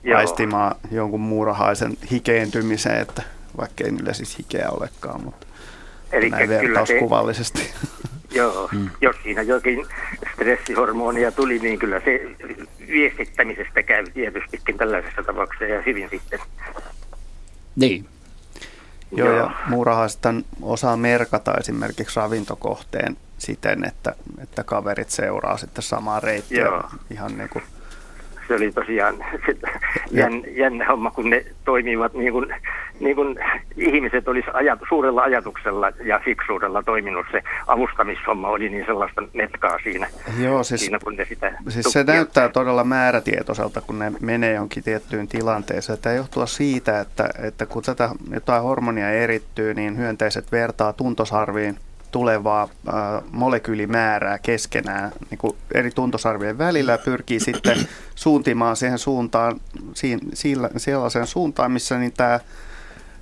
Joo. 0.02 0.18
aistimaan 0.18 0.76
jonkun 0.90 1.20
muurahaisen 1.20 1.96
hikeentymiseen, 2.10 3.00
että 3.00 3.22
vaikka 3.56 3.84
ei 3.84 3.92
niillä 3.92 4.12
siis 4.12 4.38
hikeä 4.38 4.70
olekaan, 4.70 5.24
mutta 5.24 5.46
Eli 6.12 6.30
näin 6.30 6.48
vertauskuvallisesti. 6.48 7.62
Se, 7.62 7.72
Joo, 8.34 8.68
mm. 8.72 8.90
jos 9.00 9.16
siinä 9.22 9.42
jokin 9.42 9.86
stressihormonia 10.32 11.32
tuli, 11.32 11.58
niin 11.58 11.78
kyllä 11.78 12.00
se 12.00 12.20
viestittämisestä 12.88 13.82
käy 13.82 14.04
tietystikin 14.14 14.78
tällaisessa 14.78 15.22
tapauksessa 15.22 15.64
ja 15.64 15.82
hyvin 15.82 16.08
sitten. 16.10 16.38
Niin. 17.76 18.08
Joo, 19.12 19.28
Joo. 19.28 19.38
ja 19.38 19.50
muurahaistan 19.66 20.44
osaa 20.62 20.96
merkata 20.96 21.54
esimerkiksi 21.54 22.20
ravintokohteen 22.20 23.16
siten, 23.38 23.84
että, 23.84 24.14
että 24.42 24.64
kaverit 24.64 25.10
seuraa 25.10 25.56
sitten 25.56 25.82
samaa 25.82 26.20
reittiä 26.20 26.64
Joo. 26.64 26.90
ihan 27.10 27.38
niin 27.38 27.48
kuin 27.48 27.64
se 28.48 28.54
oli 28.54 28.72
tosiaan 28.72 29.14
jän, 30.10 30.42
jännä 30.46 30.86
homma, 30.86 31.10
kun 31.10 31.30
ne 31.30 31.44
toimivat 31.64 32.14
niin 32.14 32.32
kuin, 32.32 32.54
niin 33.00 33.16
kuin 33.16 33.36
ihmiset 33.76 34.28
olisi 34.28 34.46
ajat, 34.52 34.78
suurella 34.88 35.22
ajatuksella 35.22 35.92
ja 36.04 36.20
fiksuudella 36.24 36.82
toiminut. 36.82 37.26
Se 37.32 37.42
avustamishomma 37.66 38.48
oli 38.48 38.68
niin 38.68 38.86
sellaista 38.86 39.22
netkaa 39.32 39.78
siinä, 39.82 40.06
Joo, 40.38 40.64
siis, 40.64 40.80
siinä 40.80 40.98
kun 41.04 41.16
ne 41.16 41.24
sitä 41.24 41.52
siis 41.68 41.86
se 41.92 42.04
näyttää 42.04 42.48
todella 42.48 42.84
määrätietoiselta, 42.84 43.80
kun 43.80 43.98
ne 43.98 44.12
menee 44.20 44.54
jonkin 44.54 44.82
tiettyyn 44.82 45.28
tilanteeseen. 45.28 45.98
Tämä 45.98 46.14
johtuu 46.14 46.46
siitä, 46.46 47.00
että, 47.00 47.28
että 47.42 47.66
kun 47.66 47.82
tätä 47.82 48.10
jotain 48.30 48.62
hormonia 48.62 49.10
erittyy, 49.10 49.74
niin 49.74 49.98
hyönteiset 49.98 50.52
vertaa 50.52 50.92
tuntosarviin 50.92 51.76
tulevaa 52.14 52.62
äh, 52.88 52.94
molekyylimäärää 53.30 54.38
keskenään 54.38 55.12
niin 55.30 55.38
kuin 55.38 55.56
eri 55.74 55.90
tuntosarvien 55.90 56.58
välillä 56.58 56.92
ja 56.92 56.98
pyrkii 56.98 57.40
sitten 57.40 57.88
suuntimaan 58.14 58.76
siihen 58.76 58.98
suuntaan, 58.98 59.60
sillä, 60.34 60.70
sellaiseen 60.76 61.26
suuntaan, 61.26 61.72
missä 61.72 61.98
niin 61.98 62.12
tämä, 62.12 62.40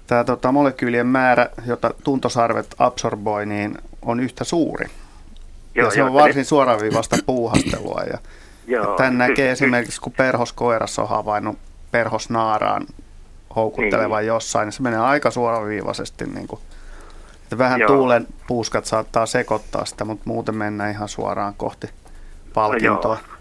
tämä 0.06 0.24
tota, 0.24 0.52
molekyylien 0.52 1.06
määrä, 1.06 1.48
jota 1.66 1.94
tuntosarvet 2.04 2.74
absorboi, 2.78 3.46
niin 3.46 3.78
on 4.02 4.20
yhtä 4.20 4.44
suuri. 4.44 4.86
Joo, 5.74 5.86
ja 5.86 5.90
se 5.90 6.02
on 6.02 6.14
varsin 6.14 6.44
suoraviivasta 6.44 7.16
puuhastelua. 7.26 8.02
Ja, 8.12 8.18
joo, 8.66 8.96
tämän 8.96 9.18
näkee 9.18 9.50
esimerkiksi, 9.50 10.00
kun 10.00 10.12
perhoskoirassa 10.12 11.02
on 11.02 11.08
havainnut 11.08 11.58
perhosnaaraan 11.90 12.86
houkuttelevan 13.56 14.20
niin. 14.20 14.28
jossain, 14.28 14.66
niin 14.66 14.72
se 14.72 14.82
menee 14.82 15.00
aika 15.00 15.30
suoraviivaisesti 15.30 16.24
niin 16.24 16.46
kuin 16.46 16.60
sitten 17.52 17.64
vähän 17.64 17.80
Joo. 17.80 17.88
tuulen 17.88 18.26
puuskat 18.46 18.84
saattaa 18.84 19.26
sekoittaa 19.26 19.84
sitä, 19.84 20.04
mutta 20.04 20.22
muuten 20.26 20.56
mennään 20.56 20.90
ihan 20.90 21.08
suoraan 21.08 21.54
kohti 21.54 21.86
palkintoa. 22.54 23.14
No 23.14 23.38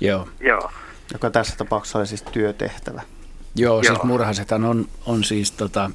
joo. 0.00 0.28
Joo. 0.40 0.70
Joka 1.12 1.30
tässä 1.30 1.56
tapauksessa 1.56 1.98
oli 1.98 2.06
siis 2.06 2.22
työtehtävä. 2.22 3.02
Joo, 3.54 3.74
Joo. 3.74 3.82
siis 3.82 4.02
murhasethan 4.02 4.64
on, 4.64 4.88
on 5.06 5.24
siis 5.24 5.52
tota, 5.52 5.90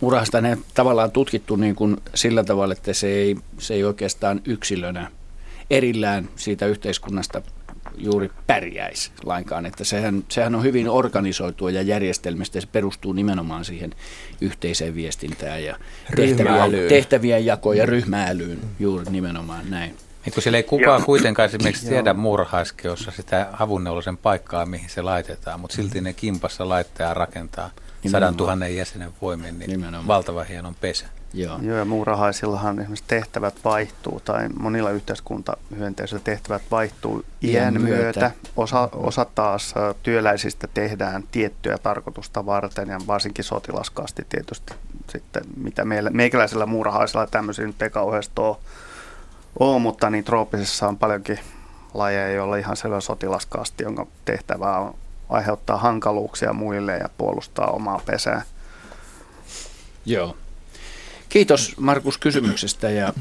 murhasta 0.00 0.40
ne 0.40 0.58
tavallaan 0.74 1.10
tutkittu 1.10 1.56
niin 1.56 1.74
kuin 1.74 1.96
sillä 2.14 2.44
tavalla, 2.44 2.72
että 2.72 2.92
se 2.92 3.06
ei, 3.06 3.36
se 3.58 3.74
ei 3.74 3.84
oikeastaan 3.84 4.40
yksilönä 4.44 5.10
erillään 5.70 6.28
siitä 6.36 6.66
yhteiskunnasta 6.66 7.42
juuri 7.96 8.30
pärjäisi 8.46 9.10
lainkaan. 9.24 9.66
Että 9.66 9.84
sehän, 9.84 10.24
sehän 10.28 10.54
on 10.54 10.62
hyvin 10.62 10.88
organisoitua 10.88 11.70
ja 11.70 11.82
järjestelmistä. 11.82 12.60
Se 12.60 12.66
perustuu 12.66 13.12
nimenomaan 13.12 13.64
siihen 13.64 13.94
yhteiseen 14.40 14.94
viestintään 14.94 15.64
ja 15.64 15.76
tehtävien, 16.16 16.88
tehtävien 16.88 17.46
jakoon 17.46 17.76
ja 17.76 17.86
ryhmäälyyn 17.86 18.58
juuri 18.78 19.04
nimenomaan 19.10 19.70
näin. 19.70 19.96
Niin 20.24 20.34
kun 20.34 20.42
siellä 20.42 20.56
ei 20.56 20.62
kukaan 20.62 21.02
kuitenkaan 21.04 21.46
esimerkiksi 21.48 21.88
tiedä 21.88 22.14
muurahaiskeossa 22.14 23.10
sitä 23.10 23.46
havunneulosen 23.52 24.16
paikkaa, 24.16 24.66
mihin 24.66 24.90
se 24.90 25.02
laitetaan, 25.02 25.60
mutta 25.60 25.76
silti 25.76 26.00
ne 26.00 26.12
kimpassa 26.12 26.68
laittaa 26.68 27.08
ja 27.08 27.14
rakentaa 27.14 27.70
sadan 28.10 28.36
tuhannen 28.36 28.76
jäsenen 28.76 29.10
voimin, 29.22 29.58
niin 29.58 29.70
Nimenomaan. 29.70 30.06
valtava 30.06 30.44
hienon 30.44 30.74
pesä. 30.74 31.06
Joo. 31.36 31.58
Joo, 31.62 31.76
ja 31.76 31.84
muurahaisillahan 31.84 32.78
esimerkiksi 32.78 33.04
tehtävät 33.06 33.54
vaihtuu, 33.64 34.20
tai 34.20 34.48
monilla 34.58 34.90
yhteiskuntahyönteisillä 34.90 36.20
tehtävät 36.24 36.62
vaihtuu 36.70 37.24
iän 37.42 37.82
myötä. 37.82 38.20
myötä. 38.20 38.30
Osa, 38.56 38.88
osa 38.92 39.26
taas 39.34 39.74
työläisistä 40.02 40.68
tehdään 40.74 41.24
tiettyä 41.30 41.78
tarkoitusta 41.78 42.46
varten, 42.46 42.88
ja 42.88 42.98
varsinkin 43.06 43.44
sotilaskasti 43.44 44.26
tietysti 44.28 44.74
sitten, 45.08 45.42
mitä 45.56 45.84
meillä, 45.84 46.10
meikäläisellä 46.10 46.66
muurahaisilla 46.66 47.26
tämmöisiä 47.26 47.66
nyt 47.66 47.82
ei 47.82 47.90
kauheasti 47.90 48.40
ole, 48.40 48.56
ole, 49.58 49.78
mutta 49.78 50.10
niin 50.10 50.24
trooppisessa 50.24 50.88
on 50.88 50.98
paljonkin 50.98 51.38
lajeja, 51.94 52.32
joilla 52.32 52.56
ihan 52.56 52.76
selvä 52.76 53.00
sotilaskasti, 53.00 53.82
jonka 53.82 54.06
tehtävä 54.24 54.78
on 54.78 54.94
aiheuttaa 55.28 55.76
hankaluuksia 55.76 56.52
muille 56.52 56.96
ja 56.96 57.08
puolustaa 57.18 57.66
omaa 57.66 58.00
pesää. 58.06 58.42
Joo. 60.06 60.36
Kiitos 61.36 61.76
Markus 61.76 62.18
kysymyksestä 62.18 62.90
ja, 62.90 63.12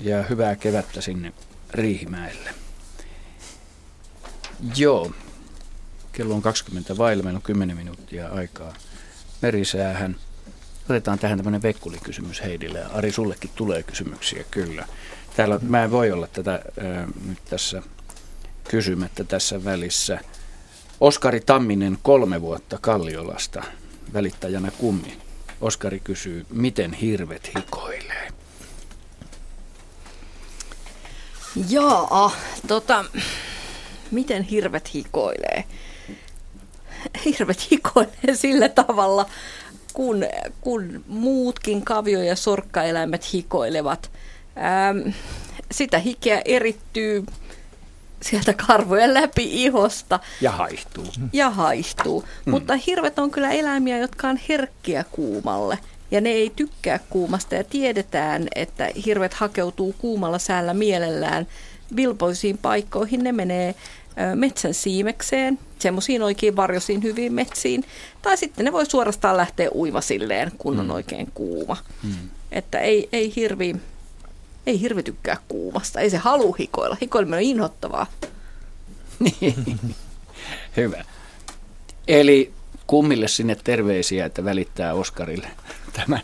ja 0.00 0.22
hyvää 0.22 0.56
kevättä 0.56 1.00
sinne 1.00 1.32
Riihimäelle. 1.70 2.50
Joo, 4.76 5.12
kello 6.12 6.34
on 6.34 6.42
20 6.42 6.96
vailla, 6.96 7.22
meillä 7.22 7.38
on 7.38 7.42
10 7.42 7.76
minuuttia 7.76 8.28
aikaa 8.28 8.74
merisäähän. 9.42 10.16
Otetaan 10.88 11.18
tähän 11.18 11.38
tämmöinen 11.38 11.62
vekkulikysymys 11.62 12.42
Heidille. 12.42 12.78
Ja 12.78 12.88
Ari, 12.88 13.12
sullekin 13.12 13.50
tulee 13.54 13.82
kysymyksiä, 13.82 14.44
kyllä. 14.50 14.86
Täällä, 15.36 15.58
mä 15.62 15.84
en 15.84 15.90
voi 15.90 16.12
olla 16.12 16.26
tätä 16.26 16.54
äh, 16.54 17.06
nyt 17.28 17.38
tässä 17.50 17.82
kysymättä 18.70 19.24
tässä 19.24 19.64
välissä. 19.64 20.20
Oskari 21.00 21.40
Tamminen 21.40 21.98
kolme 22.02 22.40
vuotta 22.40 22.78
Kalliolasta, 22.80 23.62
välittäjänä 24.12 24.70
kummi. 24.70 25.23
Oskari 25.64 26.00
kysyy, 26.00 26.46
miten 26.50 26.92
hirvet 26.92 27.50
hikoilee? 27.56 28.28
Jaa, 31.68 32.30
tota, 32.66 33.04
miten 34.10 34.42
hirvet 34.42 34.94
hikoilee? 34.94 35.64
Hirvet 37.24 37.70
hikoilee 37.70 38.34
sillä 38.34 38.68
tavalla, 38.68 39.26
kun, 39.92 40.24
kun 40.60 41.04
muutkin 41.08 41.84
kavio- 41.84 42.22
ja 42.22 42.36
sorkkaeläimet 42.36 43.32
hikoilevat. 43.32 44.10
Ähm, 44.56 45.08
sitä 45.70 45.98
hikeä 45.98 46.42
erittyy 46.44 47.24
sieltä 48.24 48.54
karvojen 48.66 49.14
läpi 49.14 49.64
ihosta. 49.64 50.20
Ja 50.40 50.50
haihtuu. 50.50 51.06
Ja 51.32 51.50
haihtuu. 51.50 52.24
Mm. 52.46 52.50
Mutta 52.50 52.76
hirvet 52.76 53.18
on 53.18 53.30
kyllä 53.30 53.50
eläimiä, 53.50 53.98
jotka 53.98 54.28
on 54.28 54.38
herkkiä 54.48 55.04
kuumalle. 55.12 55.78
Ja 56.10 56.20
ne 56.20 56.30
ei 56.30 56.52
tykkää 56.56 57.00
kuumasta 57.10 57.54
ja 57.54 57.64
tiedetään, 57.64 58.48
että 58.54 58.90
hirvet 59.06 59.34
hakeutuu 59.34 59.94
kuumalla 59.98 60.38
säällä 60.38 60.74
mielellään 60.74 61.46
vilpoisiin 61.96 62.58
paikkoihin. 62.58 63.24
Ne 63.24 63.32
menee 63.32 63.74
metsän 64.34 64.74
siimekseen, 64.74 65.58
semmoisiin 65.78 66.22
oikein 66.22 66.56
varjoisiin 66.56 67.02
hyviin 67.02 67.32
metsiin. 67.32 67.84
Tai 68.22 68.36
sitten 68.36 68.64
ne 68.64 68.72
voi 68.72 68.86
suorastaan 68.86 69.36
lähteä 69.36 69.68
uimasilleen, 69.74 70.52
kun 70.58 70.80
on 70.80 70.86
mm. 70.86 70.90
oikein 70.90 71.30
kuuma. 71.34 71.76
Mm. 72.02 72.14
Että 72.52 72.78
ei, 72.78 73.08
ei 73.12 73.32
hirvi 73.36 73.76
ei 74.66 74.80
hirvi 74.80 75.02
tykkää 75.02 75.36
kuumasta. 75.48 76.00
Ei 76.00 76.10
se 76.10 76.16
halu 76.16 76.52
hikoilla. 76.52 76.96
Hikoileminen 77.02 77.38
on 77.38 77.42
inhottavaa. 77.42 78.06
Niin. 79.18 79.80
Hyvä. 80.76 81.04
Eli 82.08 82.52
kummille 82.86 83.28
sinne 83.28 83.56
terveisiä, 83.64 84.26
että 84.26 84.44
välittää 84.44 84.94
Oskarille 84.94 85.48
tämän, 85.92 86.20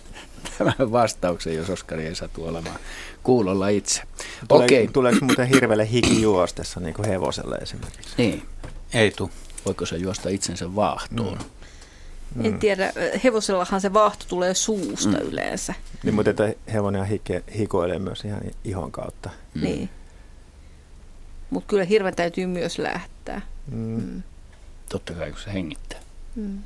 tämän 0.59 0.93
vastauksen, 0.93 1.55
jos 1.55 1.71
Oskari 1.71 2.07
ei 2.07 2.15
satu 2.15 2.45
olemaan 2.45 2.79
kuulolla 3.23 3.69
itse. 3.69 4.03
Tule, 4.49 4.65
Okei. 4.65 4.89
Tuleeko 4.89 5.25
muuten 5.25 5.47
hirveelle 5.47 5.91
hiki 5.91 6.23
juostessa, 6.23 6.81
niin 6.81 6.95
kuin 6.95 7.09
hevoselle 7.09 7.57
esimerkiksi? 7.57 8.15
Niin. 8.19 8.43
Ei 8.95 9.11
tu. 9.11 9.31
Voiko 9.67 9.87
se 9.87 9.97
juosta 9.97 10.29
itsensä 10.29 10.77
vaahtoon? 10.77 11.39
Mm. 11.39 11.45
Mm. 12.35 12.45
En 12.45 12.59
tiedä, 12.59 12.93
hevosellahan 13.25 13.81
se 13.81 13.93
vaahto 13.93 14.25
tulee 14.29 14.55
suusta 14.55 15.19
mm. 15.19 15.29
yleensä. 15.29 15.75
Niin, 16.03 16.15
mutta 16.15 16.31
että 16.31 16.55
hevonen 16.73 17.05
hike, 17.05 17.45
hikoilee 17.59 17.99
myös 17.99 18.25
ihan 18.25 18.41
ihon 18.65 18.93
kautta. 18.93 19.31
Mm. 19.55 19.63
Niin. 19.63 19.91
Mutta 21.51 21.67
kyllä 21.69 21.85
hirven 21.85 22.17
täytyy 22.17 22.47
myös 22.47 22.79
lähtää. 22.79 23.41
Mm. 23.71 24.03
Mm. 24.03 24.23
Totta 24.89 25.13
kai, 25.13 25.31
kun 25.31 25.41
se 25.41 25.53
hengittää. 25.53 26.01
Mm. 26.37 26.59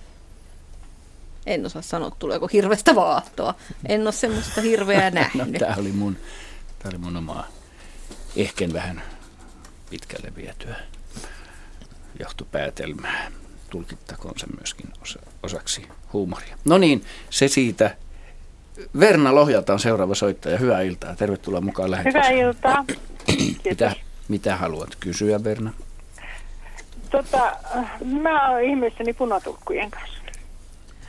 En 1.46 1.66
osaa 1.66 1.82
sanoa, 1.82 2.10
tuleeko 2.18 2.46
hirvestä 2.46 2.94
vaahtoa. 2.94 3.54
En 3.86 4.02
ole 4.02 4.12
semmoista 4.12 4.60
hirveää 4.60 5.10
no, 5.10 5.14
nähnyt. 5.14 5.52
no, 5.52 5.58
tämä 5.58 5.76
oli 5.78 5.92
mun, 5.92 6.16
tämä 6.78 6.90
oli 6.90 6.98
mun 6.98 7.16
omaa, 7.16 7.46
ehkä 8.36 8.68
vähän 8.72 9.02
pitkälle 9.90 10.32
vietyä 10.36 10.76
johtopäätelmää 12.20 13.30
tulkittakoon 13.70 14.34
se 14.38 14.46
myöskin 14.46 14.92
osa, 15.02 15.20
osaksi 15.44 15.88
huumoria. 16.12 16.58
No 16.64 16.78
niin, 16.78 17.04
se 17.30 17.48
siitä. 17.48 17.96
Verna 19.00 19.34
Lohjalta 19.34 19.72
on 19.72 19.80
seuraava 19.80 20.14
soittaja. 20.14 20.58
Hyvää 20.58 20.80
iltaa. 20.80 21.16
Tervetuloa 21.16 21.60
mukaan 21.60 21.90
lähetykseen. 21.90 22.24
Hyvää 22.24 22.48
iltaa. 22.48 22.84
mitä, 23.70 23.92
mitä 24.28 24.56
haluat 24.56 24.96
kysyä, 25.00 25.44
Verna? 25.44 25.72
Tota, 27.10 27.56
mä 28.04 28.50
oon 28.50 28.62
ihmeissäni 28.62 29.12
punatulkkujen 29.12 29.90
kanssa. 29.90 30.14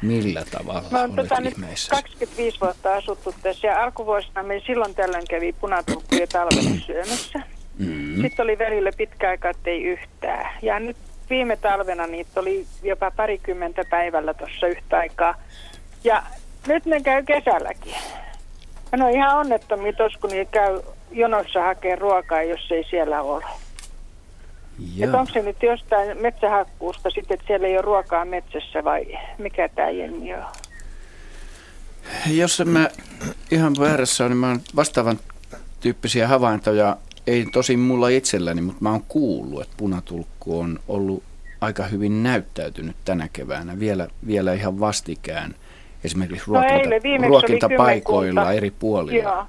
Millä 0.01 0.43
tavalla 0.51 0.83
mä 0.91 1.01
olet 1.01 1.15
tota, 1.15 1.35
ihmeissäsi? 1.35 1.89
25 1.89 2.61
vuotta 2.61 2.93
asuttu 2.93 3.35
tässä 3.43 3.67
ja 3.67 3.83
alkuvuosina 3.83 4.43
me 4.43 4.61
silloin 4.67 4.95
tällöin 4.95 5.27
kävi 5.29 5.53
punatulkkuja 5.53 6.27
talvella 6.27 6.85
syömässä. 6.85 7.39
Mm. 7.79 8.21
Sitten 8.21 8.43
oli 8.43 8.57
välillä 8.57 8.91
pitkä 8.97 9.29
aika, 9.29 9.49
ettei 9.49 9.83
yhtään. 9.83 10.51
Ja 10.61 10.79
nyt 10.79 10.97
viime 11.29 11.57
talvena 11.57 12.07
niitä 12.07 12.39
oli 12.39 12.65
jopa 12.83 13.11
parikymmentä 13.11 13.83
päivällä 13.89 14.33
tuossa 14.33 14.67
yhtä 14.67 14.97
aikaa. 14.97 15.35
Ja 16.03 16.23
nyt 16.67 16.85
ne 16.85 17.01
käy 17.01 17.23
kesälläkin. 17.23 17.95
Ja 18.91 18.97
ne 18.97 19.05
on 19.05 19.11
ihan 19.11 19.37
onnettomia 19.37 19.93
tos, 19.93 20.13
kun 20.21 20.29
niitä 20.29 20.51
käy 20.51 20.81
jonossa 21.11 21.61
hakee 21.61 21.95
ruokaa, 21.95 22.43
jos 22.43 22.71
ei 22.71 22.83
siellä 22.89 23.21
ole. 23.21 23.45
Että 24.99 25.19
onko 25.19 25.31
se 25.33 25.41
nyt 25.41 25.63
jostain 25.63 26.21
metsähakkuusta 26.21 27.09
sitten, 27.09 27.35
että 27.35 27.47
siellä 27.47 27.67
ei 27.67 27.73
ole 27.73 27.81
ruokaa 27.81 28.25
metsässä 28.25 28.83
vai 28.83 29.05
mikä 29.37 29.69
tämä 29.69 29.89
jenni 29.89 30.33
on? 30.33 30.43
Jos 32.25 32.61
mä 32.65 32.89
ihan 33.51 33.75
väärässä 33.79 34.23
on, 34.23 34.31
niin 34.31 34.37
mä 34.37 34.47
oon 34.47 34.61
vastaavan 34.75 35.19
tyyppisiä 35.79 36.27
havaintoja 36.27 36.97
ei 37.27 37.45
tosin 37.51 37.79
mulla 37.79 38.09
itselläni, 38.09 38.61
mutta 38.61 38.83
mä 38.83 38.91
oon 38.91 39.03
kuullut, 39.07 39.61
että 39.61 39.73
punatulkku 39.77 40.59
on 40.59 40.79
ollut 40.87 41.23
aika 41.61 41.83
hyvin 41.83 42.23
näyttäytynyt 42.23 42.95
tänä 43.05 43.29
keväänä, 43.33 43.79
vielä, 43.79 44.07
vielä 44.27 44.53
ihan 44.53 44.79
vastikään 44.79 45.55
esimerkiksi 46.03 46.51
no 46.51 46.53
ruokinta, 46.53 47.21
no 47.21 47.27
ruokintapaikoilla 47.27 48.53
eri 48.53 48.71
puolilla. 48.71 49.29
Joo. 49.29 49.45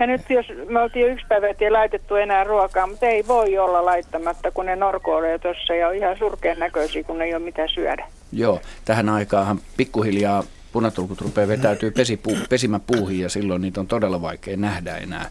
Ja 0.00 0.06
nyt 0.06 0.20
jos 0.30 0.46
me 0.68 0.80
oltiin 0.80 1.06
jo 1.06 1.12
yksi 1.12 1.26
päivä, 1.28 1.48
että 1.48 1.64
ei 1.64 1.70
laitettu 1.70 2.14
enää 2.14 2.44
ruokaa, 2.44 2.86
mutta 2.86 3.06
ei 3.06 3.26
voi 3.26 3.58
olla 3.58 3.84
laittamatta, 3.84 4.50
kun 4.50 4.66
ne 4.66 4.76
norkoilee 4.76 5.38
tuossa 5.38 5.74
ja 5.74 5.88
on 5.88 5.94
ihan 5.94 6.18
surkean 6.18 6.58
näköisiä, 6.58 7.04
kun 7.04 7.22
ei 7.22 7.34
ole 7.34 7.42
mitään 7.44 7.68
syödä. 7.68 8.06
Joo, 8.32 8.60
tähän 8.84 9.08
aikaan 9.08 9.60
pikkuhiljaa 9.76 10.44
punatulkut 10.72 11.20
rupeaa 11.20 11.48
vetäytyy 11.48 11.90
pesipuu, 11.90 12.36
pesimäpuuhin 12.48 13.20
ja 13.20 13.28
silloin 13.28 13.62
niitä 13.62 13.80
on 13.80 13.86
todella 13.86 14.22
vaikea 14.22 14.56
nähdä 14.56 14.96
enää 14.96 15.30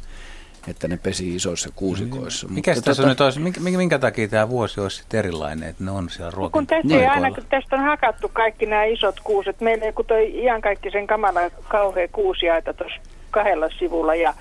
että 0.67 0.87
ne 0.87 0.97
pesi 0.97 1.35
isoissa 1.35 1.69
kuusikoissa. 1.75 2.47
Mikä 2.47 2.73
tässä 2.75 2.95
tota... 2.95 3.07
nyt 3.07 3.21
olisi, 3.21 3.39
minkä, 3.39 3.59
minkä 3.61 3.99
takia 3.99 4.27
tämä 4.27 4.49
vuosi 4.49 4.81
olisi 4.81 5.03
erilainen, 5.13 5.69
että 5.69 5.83
ne 5.83 5.91
on 5.91 6.09
siellä 6.09 6.31
ruokin 6.31 6.51
Kun 6.51 6.67
tästä, 6.67 6.95
ei 6.95 7.05
aina, 7.05 7.31
kun 7.31 7.43
tästä 7.49 7.75
on 7.75 7.81
hakattu 7.81 8.29
kaikki 8.33 8.65
nämä 8.65 8.83
isot 8.83 9.19
kuuset, 9.23 9.61
meillä 9.61 9.91
kun 9.91 10.05
toi 10.05 10.43
ihan 10.43 10.61
kaikki 10.61 10.91
sen 10.91 11.07
kamala 11.07 11.39
kauhea 11.67 12.07
kuusiaita 12.07 12.73
tuossa 12.73 13.01
kahdella 13.31 13.69
sivulla 13.79 14.15
ja 14.15 14.33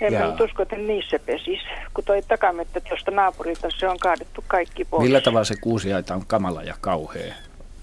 en 0.00 0.12
mä 0.12 0.26
nyt 0.26 0.40
usko, 0.40 0.62
että 0.62 0.76
niissä 0.76 1.18
pesis. 1.18 1.60
Kun 1.94 2.04
toi 2.04 2.22
takamettä 2.22 2.80
tuosta 2.80 3.10
naapurilta, 3.10 3.68
se 3.78 3.88
on 3.88 3.98
kaadettu 3.98 4.44
kaikki 4.46 4.84
pois. 4.84 5.02
Millä 5.02 5.20
tavalla 5.20 5.44
se 5.44 5.54
kuusiaita 5.60 6.14
on 6.14 6.26
kamala 6.26 6.62
ja 6.62 6.74
kauhea? 6.80 7.34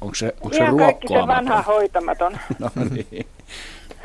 Onko 0.02 0.16
se, 0.16 0.36
onko 0.42 0.56
ihan 0.56 0.74
se 0.74 0.78
kaikki 0.78 1.08
se 1.08 1.14
vanha 1.14 1.62
hoitamaton. 1.62 2.38
no 2.60 2.70
niin. 2.92 3.26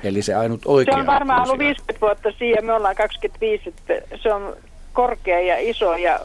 Eli 0.05 0.22
se 0.22 0.34
ainut 0.34 0.61
oikea 0.64 0.94
Se 0.94 1.01
on 1.01 1.07
varmaan 1.07 1.42
ollut 1.42 1.59
50 1.59 2.01
vuotta 2.01 2.28
siihen, 2.38 2.64
me 2.64 2.72
ollaan 2.72 2.96
25, 2.96 3.68
että 3.68 4.16
se 4.22 4.32
on 4.32 4.57
korkea 4.92 5.40
ja 5.40 5.59
iso 5.59 5.96
ja 5.96 6.20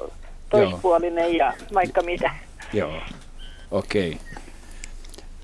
toispuolinen 0.49 1.35
ja 1.35 1.53
vaikka 1.73 2.01
mitä. 2.01 2.31
Joo, 2.73 3.01
okei. 3.71 4.09
Okay. 4.09 4.45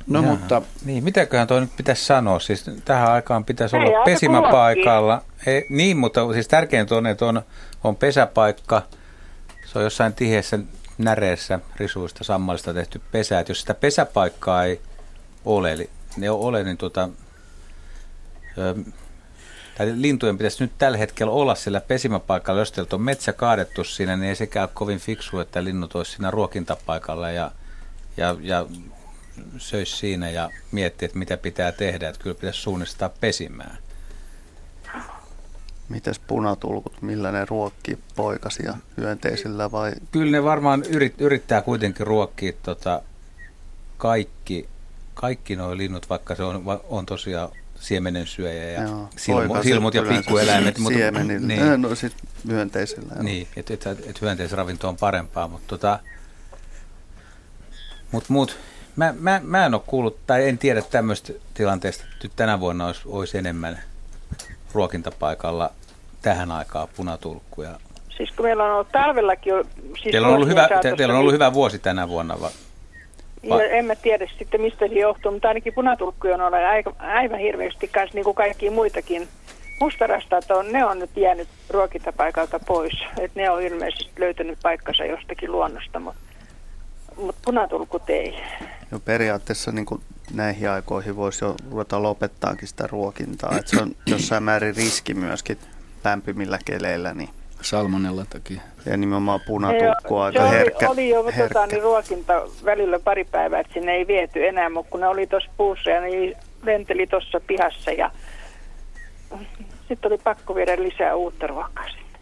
No 0.07 0.21
Jaa. 0.21 0.31
mutta 0.31 0.61
Niin, 0.85 1.03
mitäköhän 1.03 1.47
toi 1.47 1.61
nyt 1.61 1.75
pitäisi 1.77 2.05
sanoa? 2.05 2.39
Siis 2.39 2.65
tähän 2.85 3.11
aikaan 3.11 3.45
pitäisi 3.45 3.77
Ei, 3.77 3.81
olla 3.83 3.97
aika 3.97 4.11
pesimäpaikalla. 4.11 5.21
Ei, 5.45 5.65
niin, 5.69 5.97
mutta 5.97 6.33
siis 6.33 6.47
tärkeintä 6.47 6.95
on, 6.95 7.07
että 7.07 7.25
on, 7.25 7.41
on 7.83 7.95
pesäpaikka. 7.95 8.81
Se 9.65 9.79
on 9.79 9.83
jossain 9.83 10.13
tiheessä 10.13 10.59
näreessä 10.97 11.59
risuista 11.77 12.23
sammalista 12.23 12.73
tehty 12.73 13.01
pesä. 13.11 13.39
Että 13.39 13.51
jos 13.51 13.61
sitä 13.61 13.73
pesäpaikkaa 13.73 14.63
ei 14.65 14.81
ole, 15.45 15.71
eli 15.71 15.89
ne 16.17 16.29
ole, 16.29 16.63
niin 16.63 16.77
tuota, 16.77 17.09
tai 19.77 19.93
lintujen 19.95 20.37
pitäisi 20.37 20.63
nyt 20.63 20.71
tällä 20.77 20.97
hetkellä 20.97 21.33
olla 21.33 21.55
sillä 21.55 21.81
pesimäpaikalla. 21.81 22.61
Jos 22.61 22.71
teiltä 22.71 22.95
on 22.95 23.01
metsä 23.01 23.33
kaadettu 23.33 23.83
siinä, 23.83 24.17
niin 24.17 24.29
ei 24.29 24.35
sekään 24.35 24.63
ole 24.63 24.71
kovin 24.73 24.99
fiksu, 24.99 25.39
että 25.39 25.63
linnut 25.63 25.95
olisi 25.95 26.11
siinä 26.11 26.31
ruokintapaikalla 26.31 27.31
ja, 27.31 27.51
ja, 28.17 28.35
ja 28.41 28.65
söisi 29.57 29.97
siinä 29.97 30.29
ja 30.29 30.49
miettii, 30.71 31.05
että 31.05 31.17
mitä 31.17 31.37
pitää 31.37 31.71
tehdä. 31.71 32.09
Että 32.09 32.21
kyllä 32.21 32.35
pitäisi 32.35 32.61
suunnistaa 32.61 33.09
pesimään. 33.09 33.77
Mites 35.89 36.19
punatulkut, 36.19 37.01
millä 37.01 37.31
ne 37.31 37.45
ruokkii 37.45 37.97
poikasia 38.15 38.77
hyönteisillä 38.97 39.71
vai 39.71 39.91
Kyllä 40.11 40.31
ne 40.31 40.43
varmaan 40.43 40.83
yrit, 40.89 41.21
yrittää 41.21 41.61
kuitenkin 41.61 42.07
ruokkia 42.07 42.53
tota 42.63 43.01
kaikki, 43.97 44.69
kaikki 45.13 45.55
nuo 45.55 45.77
linnut, 45.77 46.09
vaikka 46.09 46.35
se 46.35 46.43
on, 46.43 46.63
on 46.89 47.05
tosiaan 47.05 47.49
siemenen 47.81 48.27
syöjä 48.27 48.71
ja 48.71 48.81
Joo, 48.81 49.09
silmu, 49.17 49.47
poikaset 49.47 49.63
silmut 49.63 49.93
ja 49.93 50.03
pikkueläimet. 50.03 50.75
Siemenillä, 50.87 51.47
niin, 51.47 51.69
niin. 51.69 51.81
no 51.81 51.95
siis 51.95 52.13
hyönteisillä. 52.47 53.13
joo. 53.15 53.23
niin 53.23 53.47
että 53.55 53.73
et, 53.73 53.85
et 54.09 54.21
hyönteisravinto 54.21 54.89
on 54.89 54.97
parempaa, 54.97 55.47
mutta 55.47 55.67
tota, 55.67 55.99
mut, 58.11 58.29
mut, 58.29 58.57
mä, 58.95 59.13
mä, 59.19 59.41
mä 59.43 59.65
en 59.65 59.73
ole 59.73 59.81
kuullut, 59.85 60.17
tai 60.27 60.49
en 60.49 60.57
tiedä 60.57 60.81
tämmöistä 60.81 61.33
tilanteesta, 61.53 62.03
että 62.03 62.15
nyt 62.23 62.31
tänä 62.35 62.59
vuonna 62.59 62.87
olisi, 62.87 63.01
olisi 63.05 63.37
enemmän 63.37 63.79
ruokintapaikalla 64.73 65.71
tähän 66.21 66.51
aikaan 66.51 66.87
punatulkkuja. 66.95 67.79
Siis 68.17 68.31
kun 68.31 68.45
meillä 68.45 68.63
on 68.63 68.71
ollut 68.71 68.91
talvellakin... 68.91 69.53
Siis 69.83 70.11
Teillä 70.11 70.27
on, 70.27 70.33
ollut 70.33 70.47
hyvä, 70.47 70.69
te, 70.81 70.93
teillä 70.97 71.13
on 71.13 71.19
ollut 71.19 71.33
hyvä 71.33 71.53
vuosi 71.53 71.79
tänä 71.79 72.07
vuonna. 72.07 72.41
Va? 72.41 72.51
Ja 73.43 73.63
en 73.63 73.85
mä 73.85 73.95
tiedä 73.95 74.27
sitten 74.39 74.61
mistä 74.61 74.87
se 74.87 74.93
johtuu, 74.93 75.31
mutta 75.31 75.47
ainakin 75.47 75.73
punatulkkuja 75.73 76.35
on 76.35 76.41
ollut 76.41 76.59
aika, 76.59 76.93
aivan 76.99 77.39
hirveästi 77.39 77.87
kanssa, 77.87 78.15
niin 78.15 78.23
kuin 78.23 78.35
kaikkia 78.35 78.71
muitakin. 78.71 79.27
Mustarastaat 79.79 80.51
on, 80.51 80.71
ne 80.71 80.85
on 80.85 80.99
nyt 80.99 81.17
jäänyt 81.17 81.47
ruokintapaikalta 81.69 82.59
pois. 82.59 82.93
Et 83.19 83.35
ne 83.35 83.49
on 83.49 83.61
ilmeisesti 83.61 84.11
löytänyt 84.19 84.59
paikkansa 84.63 85.05
jostakin 85.05 85.51
luonnosta, 85.51 85.99
mutta 85.99 86.21
mut 87.17 87.35
punatulkut 87.45 88.09
ei. 88.09 88.39
Jo 88.91 88.99
periaatteessa 88.99 89.71
niin 89.71 89.85
kuin 89.85 90.01
näihin 90.33 90.69
aikoihin 90.69 91.15
voisi 91.15 91.45
jo 91.45 91.55
ruveta 91.71 92.03
lopettaakin 92.03 92.67
sitä 92.67 92.87
ruokintaa. 92.87 93.57
Et 93.57 93.67
se 93.67 93.81
on 93.81 93.95
jossain 94.05 94.43
määrin 94.43 94.75
riski 94.75 95.13
myöskin 95.13 95.57
lämpimillä 96.03 96.59
keleillä. 96.65 97.13
Niin. 97.13 97.29
salmonella 97.61 98.25
takia. 98.29 98.61
Ja 98.85 98.97
nimenomaan 98.97 99.39
Ei, 99.39 99.47
punatulkku 99.47 100.17
on 100.17 100.23
aika 100.23 100.39
se 100.39 100.45
oli, 100.45 100.57
herkkä. 100.57 100.89
oli 100.89 101.09
jo 101.09 101.23
tota, 101.23 101.35
herkkä. 101.35 101.67
niin 101.67 101.83
ruokinta 101.83 102.41
välillä 102.65 102.99
pari 102.99 103.23
päivää, 103.23 103.59
että 103.59 103.73
sinne 103.73 103.91
ei 103.91 104.07
viety 104.07 104.47
enää, 104.47 104.69
mutta 104.69 104.91
kun 104.91 104.99
ne 104.99 105.07
oli 105.07 105.27
tuossa 105.27 105.51
puussa 105.57 105.89
ja 105.89 106.01
ne 106.01 106.09
lenteli 106.63 107.07
tuossa 107.07 107.41
pihassa 107.47 107.91
ja 107.91 108.11
sitten 109.87 110.11
oli 110.11 110.17
pakko 110.17 110.55
viedä 110.55 110.83
lisää 110.83 111.15
uutta 111.15 111.47
ruokaa 111.47 111.85
sinne. 111.87 112.19